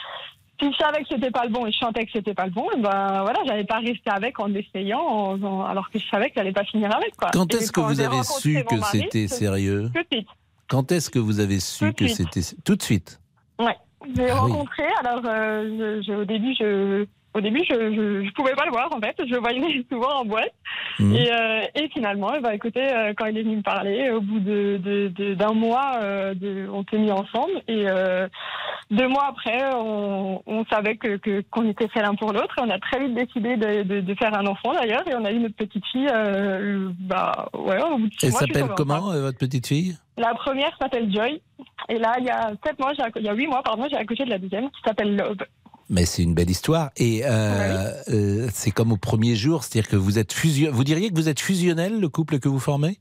si 0.62 0.72
je 0.72 0.76
savais 0.76 1.02
que 1.02 1.08
c'était 1.10 1.30
pas 1.30 1.44
le 1.44 1.50
bon 1.50 1.66
et 1.66 1.72
je 1.72 1.76
chantais 1.78 2.04
que 2.06 2.12
c'était 2.12 2.34
pas 2.34 2.44
le 2.46 2.52
bon, 2.52 2.66
eh 2.76 2.80
ben 2.80 3.22
voilà, 3.22 3.40
j'allais 3.46 3.64
pas 3.64 3.78
rester 3.78 4.10
avec 4.10 4.38
en 4.40 4.52
essayant, 4.54 5.00
en- 5.00 5.42
en- 5.42 5.64
alors 5.66 5.90
que 5.90 5.98
je 5.98 6.06
savais 6.08 6.28
que 6.28 6.34
j'allais 6.36 6.52
pas 6.52 6.64
finir 6.64 6.94
avec 6.94 7.16
quoi. 7.16 7.30
Quand 7.32 7.52
Et 7.52 7.56
est-ce 7.58 7.72
que 7.72 7.80
vous 7.80 8.00
avez 8.00 8.22
su 8.22 8.64
que 8.64 8.78
c'était 8.80 9.28
sérieux 9.28 9.90
Tout 9.94 10.00
de 10.02 10.06
suite. 10.12 10.28
Quand 10.68 10.90
est-ce 10.92 11.10
que 11.10 11.18
vous 11.18 11.40
avez 11.40 11.60
su 11.60 11.92
que 11.92 12.06
c'était 12.08 12.40
tout 12.64 12.76
de 12.76 12.82
suite? 12.82 13.20
Ouais, 13.58 13.76
j'ai 14.16 14.30
Ah 14.30 14.44
oui. 14.44 14.52
rencontré. 14.52 14.84
Alors, 15.04 15.22
euh, 15.26 15.98
je, 16.00 16.02
je- 16.06 16.12
au 16.12 16.24
début, 16.24 16.54
je, 16.58 17.06
au 17.34 17.40
début, 17.40 17.60
je, 17.68 17.74
je, 17.74 18.24
je 18.26 18.32
pouvais 18.32 18.54
pas 18.54 18.64
le 18.66 18.72
voir 18.72 18.90
en 18.94 19.00
fait. 19.00 19.14
Je 19.18 19.32
le 19.32 19.38
voyais 19.40 19.84
souvent 19.90 20.20
en 20.20 20.24
boîte. 20.24 20.52
Et, 21.00 21.32
euh, 21.32 21.62
et 21.74 21.88
finalement, 21.88 22.32
ben, 22.42 22.50
écoutez, 22.50 22.82
euh, 22.92 23.12
quand 23.16 23.26
il 23.26 23.38
est 23.38 23.42
venu 23.42 23.56
me 23.56 23.62
parler, 23.62 24.10
au 24.10 24.20
bout 24.20 24.40
de 24.40 24.78
de- 24.82 25.08
de- 25.08 25.34
d'un 25.34 25.52
mois, 25.54 25.92
euh, 26.02 26.34
on 26.72 26.84
s'est 26.90 26.98
mis 26.98 27.10
ensemble. 27.10 27.52
Et 27.68 27.86
euh, 27.88 28.28
deux 28.90 29.08
mois 29.08 29.26
après, 29.28 29.62
on, 29.74 30.42
on 30.46 30.64
savait 30.66 30.96
que 30.96 31.16
que- 31.16 31.42
qu'on 31.50 31.68
était 31.68 31.88
fait 31.88 32.02
l'un 32.02 32.14
pour 32.14 32.32
l'autre. 32.32 32.54
Et 32.58 32.62
on 32.62 32.70
a 32.70 32.78
très 32.78 32.98
vite 33.00 33.14
décidé 33.14 33.56
de, 33.56 34.14
faire 34.14 34.34
un 34.34 34.46
enfant 34.46 34.72
d'ailleurs. 34.74 35.06
Et 35.08 35.14
on 35.14 35.24
a 35.24 35.32
eu 35.32 35.38
notre 35.38 35.56
petite 35.56 35.84
fille. 35.86 36.08
Bah 37.00 37.48
ouais, 37.54 37.82
au 37.82 37.98
bout 37.98 38.08
de 38.08 38.14
Elle 38.22 38.32
s'appelle 38.32 38.68
comment, 38.76 39.00
votre 39.00 39.38
petite 39.38 39.66
fille? 39.66 39.96
La 40.18 40.34
première 40.34 40.76
s'appelle 40.80 41.10
Joy. 41.12 41.40
Et 41.88 41.98
là, 41.98 42.14
il 42.18 42.24
y 42.26 42.30
a 42.30 42.50
sept 42.64 42.78
mois, 42.78 42.92
j'ai 42.96 43.02
il 43.16 43.22
y 43.24 43.28
a 43.28 43.34
huit 43.34 43.46
mois, 43.46 43.62
pardon, 43.62 43.86
j'ai 43.90 43.96
accouché 43.96 44.24
de 44.24 44.30
la 44.30 44.38
deuxième 44.38 44.70
qui 44.70 44.80
s'appelle 44.84 45.16
Love. 45.16 45.36
Mais 45.92 46.06
c'est 46.06 46.22
une 46.22 46.32
belle 46.32 46.48
histoire. 46.48 46.90
Et 46.96 47.20
euh, 47.22 47.92
euh, 48.08 48.48
c'est 48.50 48.70
comme 48.70 48.92
au 48.92 48.96
premier 48.96 49.36
jour, 49.36 49.62
c'est-à-dire 49.62 49.90
que 49.90 49.96
vous 49.96 50.18
êtes 50.18 50.32
fusion. 50.32 50.72
Vous 50.72 50.84
diriez 50.84 51.10
que 51.10 51.14
vous 51.14 51.28
êtes 51.28 51.38
fusionnel, 51.38 52.00
le 52.00 52.08
couple 52.08 52.38
que 52.38 52.48
vous 52.48 52.58
formez? 52.58 52.98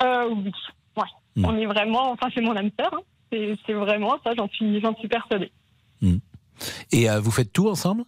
Euh, 0.00 0.28
oui, 0.30 0.52
ouais. 0.96 1.02
Hmm. 1.34 1.44
On 1.44 1.56
est 1.56 1.66
vraiment, 1.66 2.12
enfin, 2.12 2.28
c'est 2.32 2.40
mon 2.40 2.54
âme 2.56 2.70
sœur. 2.78 2.94
hein. 2.94 3.00
C'est 3.32 3.56
c'est 3.66 3.72
vraiment 3.72 4.14
ça, 4.22 4.32
j'en 4.36 4.48
suis, 4.48 4.80
j'en 4.80 4.94
suis 4.94 5.08
persuadée. 5.08 5.50
Et 6.92 7.10
euh, 7.10 7.18
vous 7.18 7.32
faites 7.32 7.52
tout 7.52 7.68
ensemble? 7.68 8.04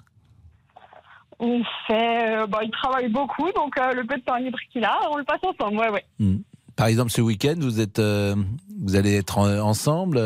On 1.41 1.61
fait, 1.89 2.47
bah, 2.47 2.61
il 2.63 2.71
travaille 2.71 3.09
beaucoup, 3.09 3.51
donc 3.57 3.75
le 3.77 4.07
peu 4.07 4.17
de 4.19 4.23
temps 4.23 4.37
libre 4.37 4.59
qu'il 4.73 4.85
a, 4.85 4.97
on 5.11 5.17
le 5.17 5.25
passe 5.25 5.41
ensemble, 5.43 5.79
ouais, 5.79 5.91
ouais. 5.91 6.05
Hmm. 6.21 6.37
Par 6.77 6.87
exemple, 6.87 7.11
ce 7.11 7.21
week-end, 7.21 7.55
vous 7.59 7.81
êtes, 7.81 7.99
vous 8.01 8.95
allez 8.95 9.17
être 9.17 9.39
en- 9.39 9.59
ensemble 9.59 10.17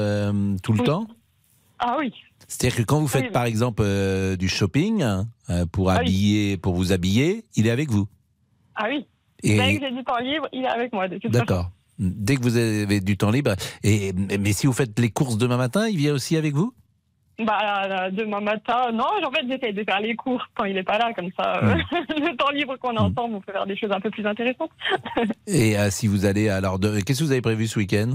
tout 0.62 0.72
le 0.74 0.80
Oui. 0.80 0.84
temps? 0.86 1.07
Ah 1.78 1.96
oui. 1.99 2.12
C'est-à-dire 2.47 2.76
que 2.78 2.82
quand 2.82 3.01
vous 3.01 3.09
faites 3.09 3.24
Oui. 3.26 3.30
par 3.30 3.45
exemple 3.45 3.82
euh, 3.84 4.36
du 4.36 4.49
shopping 4.49 5.03
euh, 5.51 5.66
pour 5.66 5.90
Ah 5.90 5.94
oui. 5.94 6.01
habiller, 6.01 6.56
pour 6.56 6.74
vous 6.74 6.93
habiller, 6.93 7.44
il 7.56 7.66
est 7.66 7.70
avec 7.70 7.90
vous. 7.90 8.06
Ah 8.74 8.86
oui. 8.89 9.06
Et- 9.43 9.56
Dès 9.56 9.78
que 9.78 9.86
j'ai 9.86 9.93
du 9.94 10.05
temps 10.05 10.19
libre, 10.19 10.48
il 10.52 10.62
est 10.65 10.69
avec 10.69 10.93
moi. 10.93 11.06
D'accord. 11.09 11.70
Dès 11.98 12.36
que 12.36 12.43
vous 12.43 12.56
avez 12.56 13.01
du 13.01 13.16
temps 13.16 13.31
libre. 13.31 13.55
Et 13.82 14.12
mais 14.12 14.52
si 14.52 14.66
vous 14.66 14.73
faites 14.73 14.98
les 14.98 15.10
courses 15.10 15.36
demain 15.36 15.56
matin, 15.56 15.89
il 15.89 15.97
vient 15.97 16.15
aussi 16.15 16.36
avec 16.36 16.55
vous? 16.55 16.73
Bah, 17.44 18.10
demain 18.10 18.40
matin, 18.40 18.90
non, 18.93 19.05
en 19.24 19.31
fait, 19.31 19.47
j'essaie 19.48 19.73
de 19.73 19.85
faire 19.85 20.01
les 20.01 20.16
cours 20.16 20.44
quand 20.56 20.65
il 20.65 20.77
est 20.77 20.82
pas 20.82 20.98
là, 20.98 21.12
comme 21.15 21.31
ça, 21.39 21.60
euh, 21.62 21.74
le 21.93 22.36
temps 22.36 22.51
libre 22.51 22.77
qu'on 22.78 22.97
a 22.97 23.01
ensemble, 23.01 23.36
on 23.36 23.40
peut 23.40 23.52
faire 23.52 23.65
des 23.66 23.77
choses 23.77 23.93
un 23.93 24.01
peu 24.01 24.10
plus 24.10 24.27
intéressantes. 24.27 24.70
Et 25.47 25.78
euh, 25.78 25.89
si 25.90 26.09
vous 26.09 26.24
allez 26.24 26.48
alors, 26.48 26.81
de... 26.81 26.98
qu'est-ce 27.01 27.20
que 27.20 27.24
vous 27.24 27.31
avez 27.31 27.40
prévu 27.40 27.69
ce 27.69 27.78
week-end? 27.78 28.15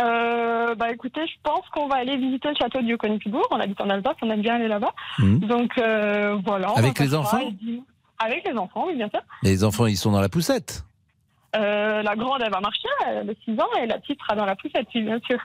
Euh, 0.00 0.74
bah, 0.74 0.90
écoutez, 0.92 1.20
je 1.26 1.34
pense 1.42 1.66
qu'on 1.74 1.88
va 1.88 1.96
aller 1.96 2.16
visiter 2.16 2.48
le 2.48 2.54
château 2.54 2.80
du 2.80 2.94
Haut-Conipibourg. 2.94 3.46
On 3.50 3.58
habite 3.60 3.80
en 3.80 3.90
Alsace, 3.90 4.16
on 4.22 4.30
aime 4.30 4.42
bien 4.42 4.54
aller 4.56 4.68
là-bas. 4.68 4.92
Mhm. 5.18 5.40
Donc, 5.40 5.72
euh, 5.78 6.36
voilà. 6.46 6.68
Avec 6.76 6.98
les 6.98 7.14
enfants 7.14 7.38
et 7.38 7.82
Avec 8.18 8.46
les 8.48 8.56
enfants, 8.56 8.84
oui, 8.86 8.96
bien 8.96 9.08
sûr. 9.08 9.20
Les 9.42 9.64
enfants, 9.64 9.86
ils 9.86 9.96
sont 9.96 10.12
dans 10.12 10.20
la 10.20 10.28
poussette. 10.28 10.84
Euh, 11.56 12.02
la 12.02 12.14
grande, 12.14 12.42
elle 12.44 12.52
va 12.52 12.60
marcher, 12.60 12.88
elle 13.06 13.30
a 13.30 13.32
6 13.44 13.58
ans, 13.60 13.68
et 13.82 13.86
la 13.86 13.98
petite 13.98 14.20
sera 14.20 14.36
dans 14.36 14.44
la 14.44 14.54
poussette, 14.54 14.86
oui, 14.94 15.02
bien 15.02 15.18
sûr. 15.26 15.38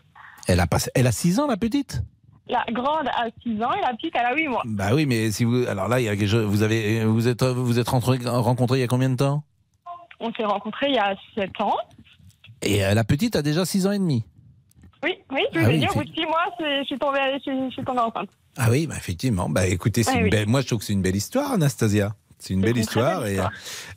Elle 0.47 0.59
a 0.59 0.65
elle 0.95 1.07
a 1.07 1.11
6 1.13 1.39
ans 1.39 1.47
la 1.47 1.55
petite? 1.57 2.01
La 2.49 2.65
grande 2.71 3.07
a 3.07 3.27
6 3.41 3.63
ans 3.63 3.71
et 3.71 3.79
la 3.81 3.93
petite, 3.93 4.13
elle 4.15 4.25
a 4.25 4.35
8 4.35 4.49
mois. 4.49 4.63
Bah 4.65 4.89
oui, 4.93 5.05
mais 5.05 5.31
si 5.31 5.45
vous 5.45 5.65
alors 5.65 5.87
là, 5.87 6.01
il 6.01 6.03
y 6.03 6.09
a 6.09 6.15
quelque 6.17 6.27
chose. 6.29 6.43
Vous 6.45 6.61
avez 6.61 7.05
vous 7.05 7.29
êtes 7.29 7.41
vous 7.43 7.79
êtes 7.79 7.87
rentré- 7.87 8.19
rencontrés 8.27 8.79
il 8.79 8.81
y 8.81 8.83
a 8.83 8.87
combien 8.87 9.09
de 9.09 9.15
temps? 9.15 9.43
On 10.19 10.29
s'est 10.33 10.43
rencontrés 10.43 10.87
il 10.89 10.95
y 10.95 10.99
a 10.99 11.15
7 11.35 11.49
ans. 11.61 11.77
Et 12.61 12.83
euh, 12.83 12.93
la 12.93 13.05
petite 13.05 13.37
a 13.37 13.41
déjà 13.41 13.63
6 13.63 13.87
ans 13.87 13.93
et 13.93 13.97
demi. 13.99 14.25
Oui, 15.03 15.15
oui, 15.31 15.41
je 15.53 15.59
Ah 15.59 15.63
veux 15.63 15.67
oui, 15.69 15.79
dire, 15.79 15.89
au 15.91 15.99
bout 15.99 16.03
de 16.05 16.13
6 16.13 16.25
mois, 16.25 16.45
je 16.59 16.83
suis 16.85 16.97
tombée, 16.97 17.19
je 17.35 17.39
suis, 17.41 17.51
je 17.69 17.73
suis 17.73 17.83
tombée 17.83 17.99
enceinte. 17.99 18.29
Ah 18.57 18.67
oui, 18.69 18.87
bah 18.87 18.95
effectivement. 18.97 19.49
Bah 19.49 19.67
écoutez, 19.67 20.03
une 20.15 20.23
oui. 20.23 20.29
belle- 20.29 20.47
moi 20.47 20.61
je 20.61 20.67
trouve 20.67 20.79
que 20.79 20.85
c'est 20.85 20.93
une 20.93 21.01
belle 21.01 21.15
histoire, 21.15 21.51
Anastasia. 21.53 22.15
C'est 22.39 22.53
une 22.53 22.61
belle 22.61 22.77
histoire. 22.77 23.25
et, 23.25 23.31
histoire. 23.33 23.51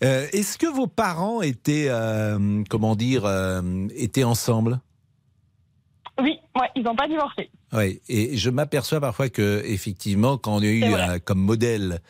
euh, 0.05 0.27
Est-ce 0.33 0.57
que 0.59 0.66
vos 0.66 0.87
parents 0.87 1.43
étaient, 1.43 1.87
euh, 1.89 2.62
comment 2.70 2.95
dire, 2.95 3.24
euh, 3.24 3.61
étaient 3.97 4.24
ensemble? 4.24 4.81
Oui, 6.20 6.39
ouais, 6.59 6.69
ils 6.74 6.83
n'ont 6.83 6.97
pas 6.97 7.09
divorcé. 7.09 7.51
Oui. 7.73 8.01
Et 8.09 8.37
je 8.37 8.49
m'aperçois 8.51 9.01
parfois 9.01 9.28
que 9.28 9.62
effectivement, 9.66 10.39
quand 10.39 10.57
on 10.57 10.61
a 10.62 10.66
eu 10.66 10.83
euh, 10.85 11.19
comme 11.24 11.41
modèle 11.41 12.01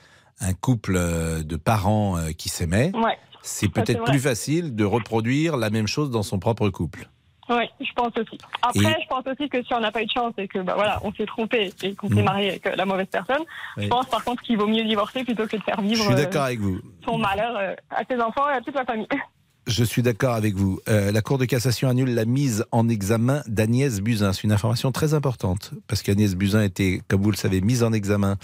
un 0.40 0.52
couple 0.52 0.94
euh, 0.96 1.42
de 1.42 1.56
parents 1.56 2.16
euh, 2.18 2.30
qui 2.32 2.48
s'aimaient, 2.48 2.92
Ouais. 2.94 3.16
c'est 3.42 3.68
peut-être 3.68 4.04
plus 4.04 4.20
facile 4.20 4.76
de 4.76 4.84
reproduire 4.84 5.56
la 5.56 5.70
même 5.70 5.86
chose 5.88 6.10
dans 6.10 6.22
son 6.22 6.38
propre 6.38 6.68
couple. 6.68 7.08
Oui, 7.48 7.64
je 7.80 7.92
pense 7.94 8.12
aussi. 8.18 8.38
Après, 8.62 8.80
Et- 8.98 9.02
je 9.02 9.06
pense 9.08 9.24
aussi 9.26 9.48
que 9.48 9.62
si 9.62 9.72
on 9.72 9.80
n'a 9.80 9.92
pas 9.92 10.02
eu 10.02 10.06
de 10.06 10.10
chance 10.10 10.32
et 10.38 10.48
que 10.48 10.58
bah 10.58 10.74
voilà, 10.74 10.98
on 11.04 11.12
s'est 11.12 11.26
trompé 11.26 11.72
et 11.82 11.94
qu'on 11.94 12.08
s'est 12.08 12.14
Mhm. 12.16 12.24
marié 12.24 12.48
avec 12.50 12.66
euh, 12.66 12.74
la 12.76 12.84
mauvaise 12.84 13.06
personne, 13.10 13.42
Oui. 13.76 13.84
je 13.84 13.88
pense 13.88 14.06
par 14.06 14.24
contre 14.24 14.42
qu'il 14.42 14.58
vaut 14.58 14.66
mieux 14.66 14.82
divorcer 14.84 15.22
plutôt 15.22 15.46
que 15.46 15.56
de 15.56 15.62
faire 15.62 15.76
Je 15.80 15.86
vivre 15.86 16.02
suis 16.04 16.12
euh, 16.12 16.16
d'accord 16.16 16.42
avec 16.42 16.58
vous. 16.58 16.80
son 17.04 17.18
malheur 17.18 17.56
euh, 17.56 17.74
à 17.90 18.02
ses 18.04 18.20
enfants 18.20 18.48
et 18.50 18.54
à 18.54 18.60
toute 18.60 18.74
la 18.74 18.84
famille. 18.84 19.06
Je 19.66 19.82
suis 19.82 20.02
d'accord 20.02 20.34
avec 20.34 20.54
vous. 20.54 20.78
Euh, 20.88 21.10
la 21.10 21.22
Cour 21.22 21.38
de 21.38 21.44
cassation 21.44 21.88
annule 21.88 22.14
la 22.14 22.24
mise 22.24 22.64
en 22.70 22.88
examen 22.88 23.42
d'Agnès 23.48 24.00
Buzyn. 24.00 24.32
C'est 24.32 24.44
une 24.44 24.52
information 24.52 24.92
très 24.92 25.12
importante 25.12 25.72
parce 25.88 26.02
qu'Agnès 26.02 26.36
Buzyn 26.36 26.62
était, 26.62 27.02
comme 27.08 27.20
vous 27.20 27.32
le 27.32 27.36
savez, 27.36 27.60
mise 27.60 27.82
en 27.82 27.92
examen 27.92 28.36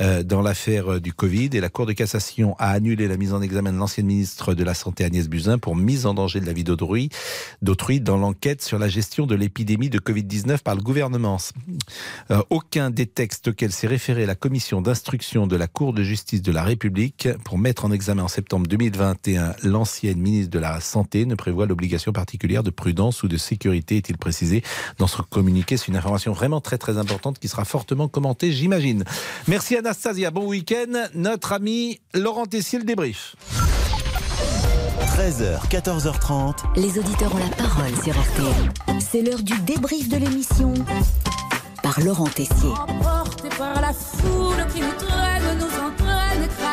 euh, 0.00 0.22
dans 0.22 0.40
l'affaire 0.40 0.92
euh, 0.92 1.00
du 1.00 1.12
Covid 1.12 1.50
et 1.54 1.60
la 1.60 1.68
Cour 1.68 1.86
de 1.86 1.94
cassation 1.94 2.54
a 2.60 2.70
annulé 2.70 3.08
la 3.08 3.16
mise 3.16 3.34
en 3.34 3.42
examen 3.42 3.72
de 3.72 3.76
l'ancienne 3.76 4.06
ministre 4.06 4.54
de 4.54 4.62
la 4.62 4.72
Santé 4.72 5.04
Agnès 5.04 5.28
Buzyn 5.28 5.58
pour 5.58 5.74
mise 5.74 6.06
en 6.06 6.14
danger 6.14 6.38
de 6.38 6.46
la 6.46 6.52
vie 6.52 6.62
d'autrui, 6.62 7.10
dans 8.00 8.16
l'enquête 8.16 8.62
sur 8.62 8.78
la 8.78 8.86
gestion 8.86 9.26
de 9.26 9.34
l'épidémie 9.34 9.90
de 9.90 9.98
Covid-19 9.98 10.58
par 10.58 10.76
le 10.76 10.82
gouvernement. 10.82 11.38
Aucun 12.50 12.90
des 12.90 13.06
textes 13.06 13.48
auxquels 13.48 13.72
s'est 13.72 13.88
référée 13.88 14.26
la 14.26 14.36
commission 14.36 14.80
d'instruction 14.80 15.48
de 15.48 15.56
la 15.56 15.66
Cour 15.66 15.92
de 15.92 16.04
justice 16.04 16.42
de 16.42 16.52
la 16.52 16.62
République 16.62 17.28
pour 17.44 17.58
mettre 17.58 17.84
en 17.84 17.90
examen 17.90 18.22
en 18.22 18.28
septembre 18.28 18.68
2021 18.68 19.56
l'ancienne 19.64 20.20
ministre 20.20 20.50
de 20.52 20.58
la 20.60 20.67
Santé 20.80 21.26
ne 21.26 21.34
prévoit 21.34 21.66
l'obligation 21.66 22.12
particulière 22.12 22.62
de 22.62 22.70
prudence 22.70 23.22
ou 23.22 23.28
de 23.28 23.36
sécurité, 23.36 23.96
est-il 23.96 24.16
précisé 24.18 24.62
dans 24.98 25.06
ce 25.06 25.22
communiqué. 25.22 25.76
C'est 25.76 25.88
une 25.88 25.96
information 25.96 26.32
vraiment 26.32 26.60
très 26.60 26.78
très 26.78 26.98
importante 26.98 27.38
qui 27.38 27.48
sera 27.48 27.64
fortement 27.64 28.08
commentée, 28.08 28.52
j'imagine. 28.52 29.04
Merci 29.46 29.76
Anastasia, 29.76 30.30
bon 30.30 30.46
week-end. 30.46 31.08
Notre 31.14 31.52
ami 31.52 32.00
Laurent 32.14 32.46
Tessier, 32.46 32.78
le 32.78 32.84
débrief. 32.84 33.36
13h, 35.18 35.68
14h30. 35.68 36.54
Les 36.76 36.98
auditeurs 36.98 37.34
ont 37.34 37.38
la 37.38 37.56
parole 37.56 37.94
sur 38.04 38.12
RTL. 38.12 39.00
C'est 39.00 39.22
l'heure 39.22 39.42
du 39.42 39.58
débrief 39.60 40.08
de 40.08 40.16
l'émission 40.16 40.74
par 41.82 42.00
Laurent 42.00 42.28
Tessier. 42.28 42.70
Emportés 42.70 43.48
par 43.58 43.80
la 43.80 43.92
foule 43.92 44.66
qui 44.72 44.80
nous 44.80 44.92
traîne, 44.92 45.27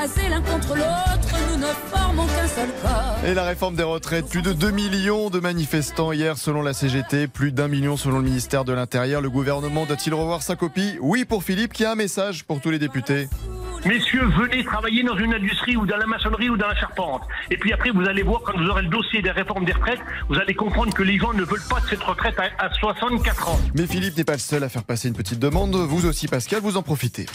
écrasés 0.05 0.29
l'un 0.29 0.41
contre 0.41 0.75
l'autre, 0.75 1.35
nous 1.51 1.57
ne 1.57 1.65
formons 1.65 2.25
qu'un 2.25 2.47
seul 2.47 2.69
corps. 2.81 3.17
Et 3.25 3.33
la 3.33 3.43
réforme 3.43 3.75
des 3.75 3.83
retraites, 3.83 4.27
plus 4.27 4.41
de 4.41 4.53
2 4.53 4.71
millions 4.71 5.29
de 5.29 5.39
manifestants 5.39 6.11
hier 6.11 6.37
selon 6.37 6.61
la 6.61 6.73
CGT, 6.73 7.27
plus 7.27 7.51
d'un 7.51 7.67
million 7.67 7.97
selon 7.97 8.19
le 8.19 8.23
ministère 8.23 8.65
de 8.65 8.73
l'Intérieur. 8.73 9.21
Le 9.21 9.29
gouvernement 9.29 9.85
doit-il 9.85 10.13
revoir 10.13 10.41
sa 10.41 10.55
copie? 10.55 10.97
Oui 11.01 11.25
pour 11.25 11.43
Philippe 11.43 11.73
qui 11.73 11.85
a 11.85 11.91
un 11.91 11.95
message 11.95 12.43
pour 12.43 12.61
tous 12.61 12.69
les 12.69 12.79
députés. 12.79 13.27
Messieurs, 13.85 14.25
venez 14.25 14.63
travailler 14.63 15.03
dans 15.03 15.15
une 15.15 15.33
industrie 15.33 15.77
ou 15.77 15.85
dans 15.85 15.97
la 15.97 16.07
maçonnerie 16.07 16.49
ou 16.49 16.57
dans 16.57 16.67
la 16.67 16.75
charpente. 16.75 17.21
Et 17.51 17.57
puis 17.57 17.71
après, 17.71 17.91
vous 17.91 18.01
allez 18.01 18.23
voir, 18.23 18.41
quand 18.41 18.57
vous 18.57 18.67
aurez 18.67 18.81
le 18.81 18.87
dossier 18.89 19.21
des 19.21 19.29
réformes 19.29 19.63
des 19.63 19.73
retraites, 19.73 19.99
vous 20.27 20.35
allez 20.39 20.55
comprendre 20.55 20.91
que 20.93 21.03
les 21.03 21.19
gens 21.19 21.33
ne 21.33 21.43
veulent 21.43 21.67
pas 21.69 21.79
de 21.81 21.87
cette 21.87 22.01
retraite 22.01 22.35
à, 22.39 22.65
à 22.65 22.73
64 22.73 23.49
ans. 23.49 23.59
Mais 23.75 23.85
Philippe 23.85 24.17
n'est 24.17 24.23
pas 24.23 24.33
le 24.33 24.39
seul 24.39 24.63
à 24.63 24.69
faire 24.69 24.83
passer 24.83 25.07
une 25.07 25.13
petite 25.13 25.39
demande. 25.39 25.75
Vous 25.75 26.07
aussi 26.07 26.27
Pascal, 26.27 26.61
vous 26.61 26.77
en 26.77 26.83
profitez. 26.83 27.27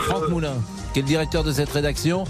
Franck 0.00 0.28
Moulin, 0.28 0.54
qui 0.92 1.00
est 1.00 1.02
le 1.02 1.08
directeur 1.08 1.44
de 1.44 1.52
cette 1.52 1.70
rédaction. 1.70 2.24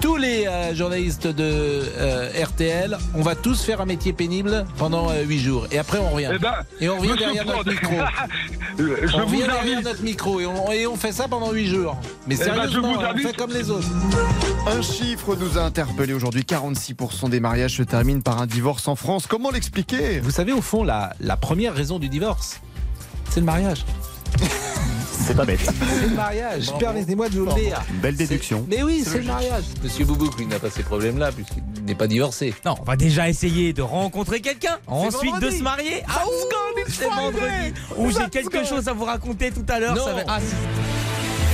Tous 0.00 0.16
les 0.16 0.46
euh, 0.46 0.74
journalistes 0.74 1.26
de 1.26 1.34
euh, 1.42 2.30
RTL, 2.44 2.96
on 3.14 3.22
va 3.22 3.34
tous 3.34 3.62
faire 3.62 3.80
un 3.80 3.86
métier 3.86 4.12
pénible 4.12 4.64
pendant 4.76 5.10
8 5.12 5.38
jours. 5.38 5.66
Et 5.72 5.78
après, 5.78 5.98
on 5.98 6.10
revient. 6.10 6.30
Eh 6.34 6.38
ben, 6.38 6.54
et 6.80 6.88
on 6.88 6.98
revient 6.98 7.16
derrière 7.18 7.46
notre 7.46 7.70
micro. 7.70 7.94
euh, 8.80 8.96
je 9.02 9.16
on 9.16 9.26
revient 9.26 9.44
derrière 9.44 9.82
notre 9.82 10.02
micro 10.02 10.38
et 10.40 10.46
on, 10.46 10.70
et 10.70 10.86
on 10.86 10.96
fait 10.96 11.12
ça 11.12 11.28
pendant 11.28 11.50
8 11.50 11.66
jours. 11.66 11.96
Mais 12.26 12.34
Eh 12.34 12.38
ben, 12.38 12.44
sérieusement, 12.44 12.92
vous 12.94 13.00
on 13.00 13.16
fait 13.18 13.36
comme 13.36 13.52
les 13.52 13.70
autres. 13.70 13.88
Un 14.66 14.82
chiffre 14.82 15.34
nous 15.34 15.58
a 15.58 15.62
interpellé 15.62 16.12
aujourd'hui. 16.12 16.42
46% 16.42 17.30
des 17.30 17.40
mariages 17.40 17.76
se 17.76 17.82
terminent 17.82 18.20
par 18.20 18.40
un 18.40 18.46
divorce 18.46 18.86
en 18.88 18.96
France. 18.96 19.26
Comment 19.26 19.50
l'expliquer? 19.50 20.20
Vous 20.20 20.30
savez, 20.30 20.52
au 20.52 20.62
fond, 20.62 20.84
la, 20.84 21.14
la 21.20 21.36
première 21.36 21.74
raison 21.74 21.98
du 21.98 22.08
divorce, 22.08 22.60
c'est 23.30 23.40
le 23.40 23.46
mariage. 23.46 23.84
C'est 25.18 25.34
pas 25.36 25.44
bête. 25.44 25.60
C'est 25.60 26.08
le 26.08 26.14
mariage. 26.14 26.70
Permettez-moi 26.78 27.28
de 27.28 27.38
vous 27.40 27.46
le 27.46 27.54
dire. 27.54 27.82
Une 27.90 27.98
belle 28.00 28.16
déduction. 28.16 28.64
Mais 28.68 28.82
oui, 28.82 29.02
c'est 29.04 29.18
le 29.18 29.24
mariage. 29.24 29.64
Monsieur 29.82 30.04
Boubouk, 30.04 30.36
lui, 30.38 30.46
n'a 30.46 30.58
pas 30.58 30.70
ces 30.70 30.82
problèmes-là, 30.82 31.32
puisqu'il 31.32 31.62
n'est 31.84 31.94
pas 31.94 32.06
divorcé. 32.06 32.54
Non, 32.64 32.74
on 32.80 32.84
va 32.84 32.96
déjà 32.96 33.28
essayer 33.28 33.72
de 33.72 33.82
rencontrer 33.82 34.40
quelqu'un, 34.40 34.76
ensuite 34.86 35.38
de 35.40 35.50
se 35.50 35.62
marier. 35.62 36.02
Ah, 36.08 36.22
c'est 36.88 37.04
vendredi. 37.08 37.74
Ou 37.96 38.10
j'ai 38.10 38.28
quelque 38.30 38.64
chose 38.64 38.88
à 38.88 38.92
vous 38.92 39.04
raconter 39.04 39.50
tout 39.50 39.64
à 39.68 39.80
l'heure. 39.80 39.94
Va- 39.94 40.22
Ah, 40.28 40.38
si. 40.40 40.54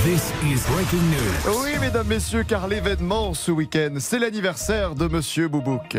This 0.05 0.21
is 0.43 0.59
breaking 0.69 0.99
news. 1.09 1.61
Oui, 1.63 1.71
mesdames, 1.79 2.07
messieurs, 2.07 2.43
car 2.45 2.67
l'événement 2.67 3.33
ce 3.33 3.51
week-end, 3.51 3.95
c'est 3.99 4.19
l'anniversaire 4.19 4.95
de 4.95 5.07
Monsieur 5.07 5.47
Boubouk. 5.47 5.97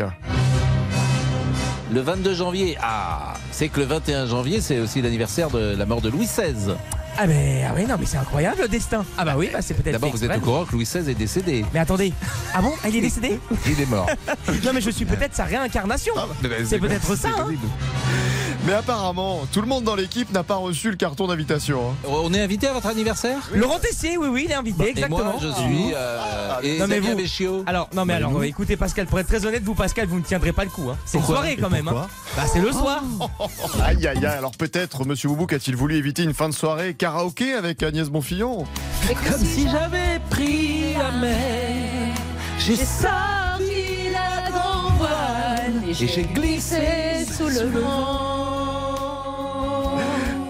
Le 1.91 2.01
22 2.01 2.33
janvier, 2.33 2.77
ah, 2.81 3.33
c'est 3.51 3.67
que 3.69 3.79
le 3.79 3.85
21 3.85 4.25
janvier, 4.27 4.61
c'est 4.61 4.79
aussi 4.79 5.01
l'anniversaire 5.01 5.49
de 5.49 5.75
la 5.75 5.85
mort 5.85 6.01
de 6.01 6.09
Louis 6.09 6.25
XVI. 6.27 6.75
Ah, 7.17 7.27
mais, 7.27 7.63
ah 7.69 7.73
ouais, 7.73 7.85
non, 7.85 7.95
mais 7.99 8.05
c'est 8.05 8.17
incroyable 8.17 8.61
le 8.63 8.67
destin. 8.67 9.05
Ah, 9.17 9.23
bah 9.25 9.35
oui, 9.37 9.49
bah, 9.51 9.59
c'est 9.61 9.73
peut-être. 9.73 9.93
D'abord, 9.93 10.11
vous 10.11 10.23
êtes 10.23 10.35
au 10.35 10.39
courant 10.41 10.65
que 10.65 10.73
Louis 10.73 10.83
XVI 10.83 11.09
est 11.09 11.15
décédé. 11.15 11.65
Mais 11.73 11.79
attendez. 11.79 12.11
Ah 12.53 12.61
bon 12.61 12.73
Il 12.87 12.95
est 12.97 13.01
décédé 13.01 13.39
Il 13.65 13.79
est 13.79 13.85
mort. 13.89 14.07
Non, 14.63 14.71
mais 14.73 14.81
je 14.81 14.89
suis 14.89 15.05
peut-être 15.05 15.33
sa 15.35 15.45
réincarnation. 15.45 16.13
c'est 16.65 16.79
peut-être 16.79 17.15
ça. 17.15 17.29
hein. 17.37 17.47
Mais 18.65 18.73
apparemment, 18.73 19.45
tout 19.51 19.61
le 19.61 19.67
monde 19.67 19.83
dans 19.83 19.95
l'équipe 19.95 20.31
n'a 20.33 20.41
pas 20.43 20.55
reçu 20.55 20.89
le 20.89 20.95
carton 20.95 21.27
d'invitation. 21.27 21.91
hein. 21.91 22.07
On 22.09 22.33
est 22.33 22.41
invité 22.41 22.65
à 22.67 22.73
votre 22.73 22.87
anniversaire? 22.87 23.37
Laurent 23.53 23.77
Tessier, 23.77 24.17
oui, 24.17 24.27
oui, 24.27 24.41
il 24.45 24.51
est 24.51 24.55
invité, 24.55 24.85
Et 24.85 24.89
exactement. 24.89 25.23
moi, 25.23 25.35
je 25.39 25.51
suis. 25.51 25.91
euh, 25.93 26.19
et 26.63 26.79
non 26.79 26.87
mais 26.87 26.99
vous, 26.99 27.15
Béchiot. 27.15 27.63
alors 27.67 27.89
non 27.93 28.05
mais 28.05 28.13
Bah, 28.13 28.27
alors 28.27 28.43
écoutez 28.43 28.75
Pascal, 28.75 29.05
pour 29.05 29.19
être 29.19 29.27
très 29.27 29.45
honnête, 29.45 29.61
vous 29.63 29.75
Pascal, 29.75 30.07
vous 30.07 30.17
ne 30.17 30.23
tiendrez 30.23 30.51
pas 30.51 30.63
le 30.63 30.71
coup. 30.71 30.89
Hein. 30.89 30.97
C'est 31.05 31.19
une 31.19 31.23
soirée 31.25 31.57
quand 31.61 31.67
Et 31.69 31.73
même. 31.73 31.87
Hein. 31.89 32.07
Bah 32.35 32.43
c'est 32.51 32.59
le 32.59 32.71
soir. 32.71 33.03
Aïe 33.85 34.07
aïe 34.07 34.17
aïe, 34.17 34.25
alors 34.25 34.51
peut-être 34.51 35.05
Monsieur 35.05 35.29
Boubouk 35.29 35.53
a-t-il 35.53 35.75
voulu 35.75 35.95
éviter 35.95 36.23
une 36.23 36.33
fin 36.33 36.49
de 36.49 36.53
soirée 36.55 36.95
karaoké 37.05 37.53
avec 37.53 37.83
Agnès 37.83 38.09
Bonfillon. 38.09 38.65
Comme 39.29 39.45
si 39.45 39.69
j'avais 39.69 40.19
pris 40.31 40.95
la 40.97 41.11
mer, 41.11 42.15
j'ai 42.57 42.75
sorti 42.77 44.09
la 44.11 44.49
grande 44.49 44.91
voile 44.97 45.87
et 45.87 45.93
j'ai 45.93 46.23
glissé 46.23 47.23
sous 47.31 47.47
le 47.47 47.79
vent. 47.79 48.34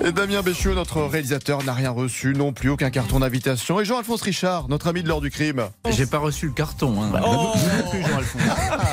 Et 0.08 0.12
Damien 0.12 0.44
Béchiot, 0.44 0.76
notre 0.76 1.02
réalisateur, 1.02 1.64
n'a 1.64 1.74
rien 1.74 1.90
reçu 1.90 2.34
non 2.36 2.54
plus, 2.54 2.70
aucun 2.70 2.92
carton 2.92 3.22
d'invitation. 3.22 3.82
Et 3.82 3.86
Jean-Alphonse 3.86 4.22
Richard, 4.22 4.68
notre 4.70 4.86
ami 4.86 5.02
de 5.02 5.08
l'heure 5.08 5.20
du 5.20 5.32
crime. 5.32 5.64
J'ai 5.90 6.06
pas 6.06 6.20
reçu 6.20 6.46
le 6.46 6.52
carton. 6.52 7.02
Hein. 7.02 7.10
Oh. 7.26 7.54
Non 7.56 7.90
plus, 7.90 8.02
Jean-Alphonse. 8.04 8.42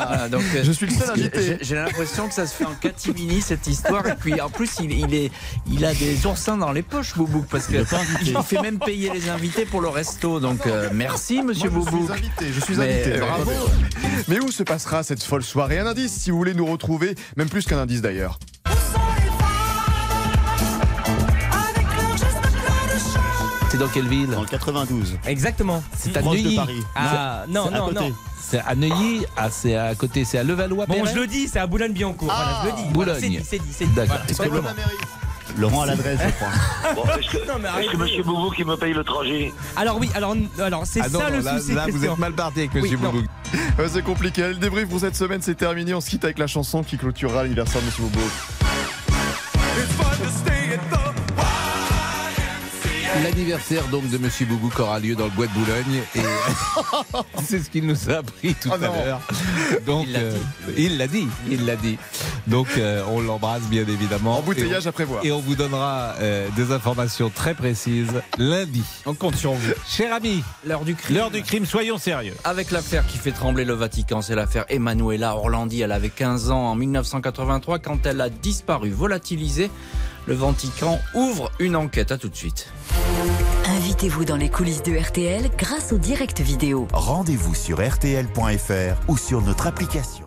Voilà, 0.07 0.29
donc, 0.31 0.43
euh, 0.55 0.63
Je 0.65 0.73
suis 0.73 0.87
le 0.87 0.93
seul 0.95 1.11
invité. 1.11 1.59
j'ai- 1.61 1.75
l'impression 1.75 2.29
que 2.29 2.35
ça 2.35 2.47
se 2.47 2.55
fait 2.55 2.65
en 2.65 2.73
catimini 2.73 3.43
cette 3.43 3.67
histoire. 3.67 4.07
Et 4.07 4.15
puis 4.15 4.41
en 4.41 4.49
plus, 4.49 4.71
il, 4.83 4.91
il 4.93 5.15
est, 5.15 5.31
il 5.71 5.85
a 5.85 5.93
des 5.93 6.25
oursins 6.25 6.57
dans 6.57 6.73
les 6.73 6.83
poches, 6.83 7.15
Boubouk, 7.15 7.45
parce 7.47 7.67
Il 7.69 7.77
que 7.77 7.83
est 7.83 7.91
pas 7.91 7.99
invité. 7.99 8.33
il 8.35 8.43
fait 8.43 8.63
même 8.63 8.79
payer 8.79 9.11
les 9.13 9.29
invités 9.29 9.67
pour 9.67 9.83
le 9.83 9.89
resto. 9.89 10.41
Donc 10.41 10.67
euh, 10.67 10.89
merci, 10.95 11.43
Monsieur 11.43 11.69
Moi, 11.69 11.85
Boubouk. 11.85 12.09
Je 12.09 12.15
suis 12.15 12.23
invité, 12.25 12.53
je 12.55 12.61
suis 12.61 12.77
Mais 12.77 13.05
invité. 13.05 13.19
bravo. 13.21 13.51
Mais 14.29 14.41
où 14.41 14.51
se 14.51 14.63
passera 14.63 15.03
cette 15.03 15.23
folle 15.23 15.43
soirée? 15.43 15.79
Un 15.79 15.87
indice 15.89 16.13
si 16.13 16.31
vous 16.31 16.39
voulez 16.39 16.55
nous 16.55 16.65
retrouver, 16.67 17.15
même 17.37 17.51
plus 17.51 17.67
qu'un 17.67 17.79
indice 17.79 18.01
d'ailleurs. 18.01 18.39
C'est 23.73 23.79
dans 23.79 23.89
quelle 23.89 24.07
ville 24.07 24.27
Dans 24.29 24.43
le 24.43 24.47
92. 24.47 25.17
Exactement. 25.27 25.83
C'est 25.97 26.15
à 26.15 26.21
Proche 26.21 26.37
de 26.37 26.43
Neuilly. 26.43 26.57
Paris. 26.57 26.83
Ah, 26.95 27.45
non, 27.49 27.69
c'est 27.71 27.75
à 27.75 27.79
non, 27.79 27.87
côté. 27.87 28.01
non. 28.01 28.13
C'est 28.39 28.59
à 28.61 28.75
Neuilly, 28.75 29.25
ah, 29.35 29.49
c'est 29.51 29.77
à 29.77 29.95
côté, 29.95 30.27
c'est 30.27 30.37
à 30.37 30.43
Levallois. 30.45 30.85
Bon, 30.85 31.07
je 31.07 31.15
le 31.19 31.27
dis, 31.27 31.49
c'est 31.49 31.59
à 31.59 31.67
Boulogne-Billancourt. 31.67 32.29
Voilà, 32.31 32.61
je 32.65 32.67
le 32.69 32.73
dis. 32.77 32.83
Voilà, 32.93 33.15
c'est 33.15 33.21
Boulogne. 33.29 33.39
dit, 33.41 33.47
c'est 33.49 33.59
dit, 33.59 33.69
c'est 33.73 33.87
dit. 33.87 33.95
D'accord. 33.95 34.19
Voilà. 34.37 34.75
Laurent 35.57 35.83
à 35.83 35.87
l'adresse, 35.87 36.21
je 36.23 36.33
crois. 36.33 36.95
Bon, 36.95 37.03
est-ce 37.19 37.31
que, 37.31 37.37
Non, 37.49 37.55
mais 37.59 37.69
est-ce 37.69 37.75
arrêtez. 37.77 37.89
que 37.93 37.97
monsieur 37.97 38.23
Boubou 38.25 38.51
qui 38.51 38.63
me 38.65 38.77
paye 38.77 38.93
le 38.93 39.05
trajet 39.05 39.55
Alors 39.77 39.99
oui, 39.99 40.11
alors, 40.15 40.37
alors 40.61 40.83
c'est 40.87 41.01
Ah 41.01 41.09
non, 41.11 41.21
ça 41.21 41.31
non, 41.31 41.39
le 41.39 41.43
là, 41.43 41.59
souci. 41.59 41.73
là, 41.73 41.85
vous 41.87 41.91
Christian. 41.93 42.13
êtes 42.13 42.19
mal 42.19 42.33
parti 42.35 42.59
avec 42.61 42.75
Monsieur 42.75 42.97
Oui, 42.99 43.03
non. 43.03 43.11
Boubouk. 43.11 43.29
Ouais, 43.79 43.89
c'est 43.89 44.03
compliqué. 44.03 44.49
Le 44.49 44.55
débrief 44.57 44.87
pour 44.91 45.01
cette 45.01 45.17
semaine, 45.17 45.41
c'est 45.41 45.55
terminé. 45.55 45.95
On 45.95 46.03
se 46.03 46.11
quitte 46.11 46.25
avec 46.25 46.39
la 46.39 46.47
chanson 46.47 46.83
qui 46.83 46.99
clôturera 46.99 47.43
l'anniversaire 47.45 47.81
de 47.81 47.87
Monsieur 47.87 48.03
Bobo. 48.05 48.21
L'anniversaire 53.23 53.85
donc 53.89 54.09
de 54.11 54.19
Monsieur 54.19 54.47
Boubouk 54.47 54.79
aura 54.81 54.99
lieu 54.99 55.15
dans 55.15 55.25
le 55.27 55.31
bois 55.31 55.47
de 55.47 55.53
Boulogne 55.53 56.03
et 56.17 56.21
c'est 57.45 57.61
ce 57.63 57.71
qu'il 57.71 57.87
nous 57.87 58.11
a 58.11 58.15
appris 58.19 58.55
tout 58.55 58.69
Oh 58.71 58.75
à 58.75 58.79
l'heure. 58.79 59.21
Donc 59.87 60.07
Il 60.09 60.13
l'a 60.13 60.19
euh, 60.19 60.37
il 60.77 60.99
l'a 60.99 61.07
dit, 61.07 61.29
il 61.51 61.65
l'a 61.65 61.77
dit. 61.77 61.99
Donc 62.47 62.67
euh, 62.79 63.03
on 63.09 63.21
l'embrasse 63.21 63.63
bien 63.63 63.83
évidemment. 63.87 64.39
Embouteillage 64.39 64.85
Et 64.85 64.87
on- 64.87 64.89
à 64.89 64.93
prévoir. 64.93 65.25
Et 65.25 65.33
on 65.33 65.41
vous 65.41 65.55
donnera 65.55 66.15
euh, 66.21 66.49
des 66.57 66.73
informations 66.73 67.31
très 67.31 67.55
précises 67.55 68.13
lundi. 68.39 68.83
On 69.07 69.15
compte 69.15 69.37
sur 69.37 69.53
vous. 69.53 69.73
Cher 69.87 70.13
ami, 70.15 70.43
L'heure 70.67 70.85
du 70.85 70.95
crime. 70.95 71.17
l'heure 71.17 71.31
du 71.31 71.43
crime, 71.43 71.65
soyons 71.67 71.99
sérieux. 71.99 72.35
Avec 72.45 72.71
l'affaire 72.71 73.07
qui 73.07 73.19
fait 73.19 73.33
trembler 73.33 73.65
le 73.65 73.75
Vatican, 73.75 74.21
c'est 74.23 74.35
l'affaire 74.35 74.65
Emanuela 74.69 75.37
Orlandi. 75.37 75.81
Elle 75.81 75.93
avait 75.93 76.11
15 76.11 76.51
ans 76.51 76.71
en 76.71 76.75
1983 76.75 77.79
quand 77.79 78.05
elle 78.07 78.21
a 78.21 78.29
disparu, 78.31 78.91
volatilisée. 78.91 79.71
Le 80.27 80.35
Vatican 80.35 81.01
ouvre 81.15 81.51
une 81.59 81.75
enquête. 81.75 82.13
À 82.13 82.19
tout 82.19 82.29
de 82.29 82.37
suite. 82.37 82.69
Invitez-vous 83.67 84.25
dans 84.25 84.37
les 84.37 84.51
coulisses 84.51 84.83
de 84.83 84.97
RTL 84.97 85.51
grâce 85.57 85.93
au 85.93 85.99
direct 85.99 86.41
vidéo. 86.41 86.87
Rendez-vous 86.93 87.55
sur 87.55 87.85
RTL.fr 87.87 89.09
ou 89.09 89.17
sur 89.17 89.43
notre 89.43 89.67
application. 89.67 90.27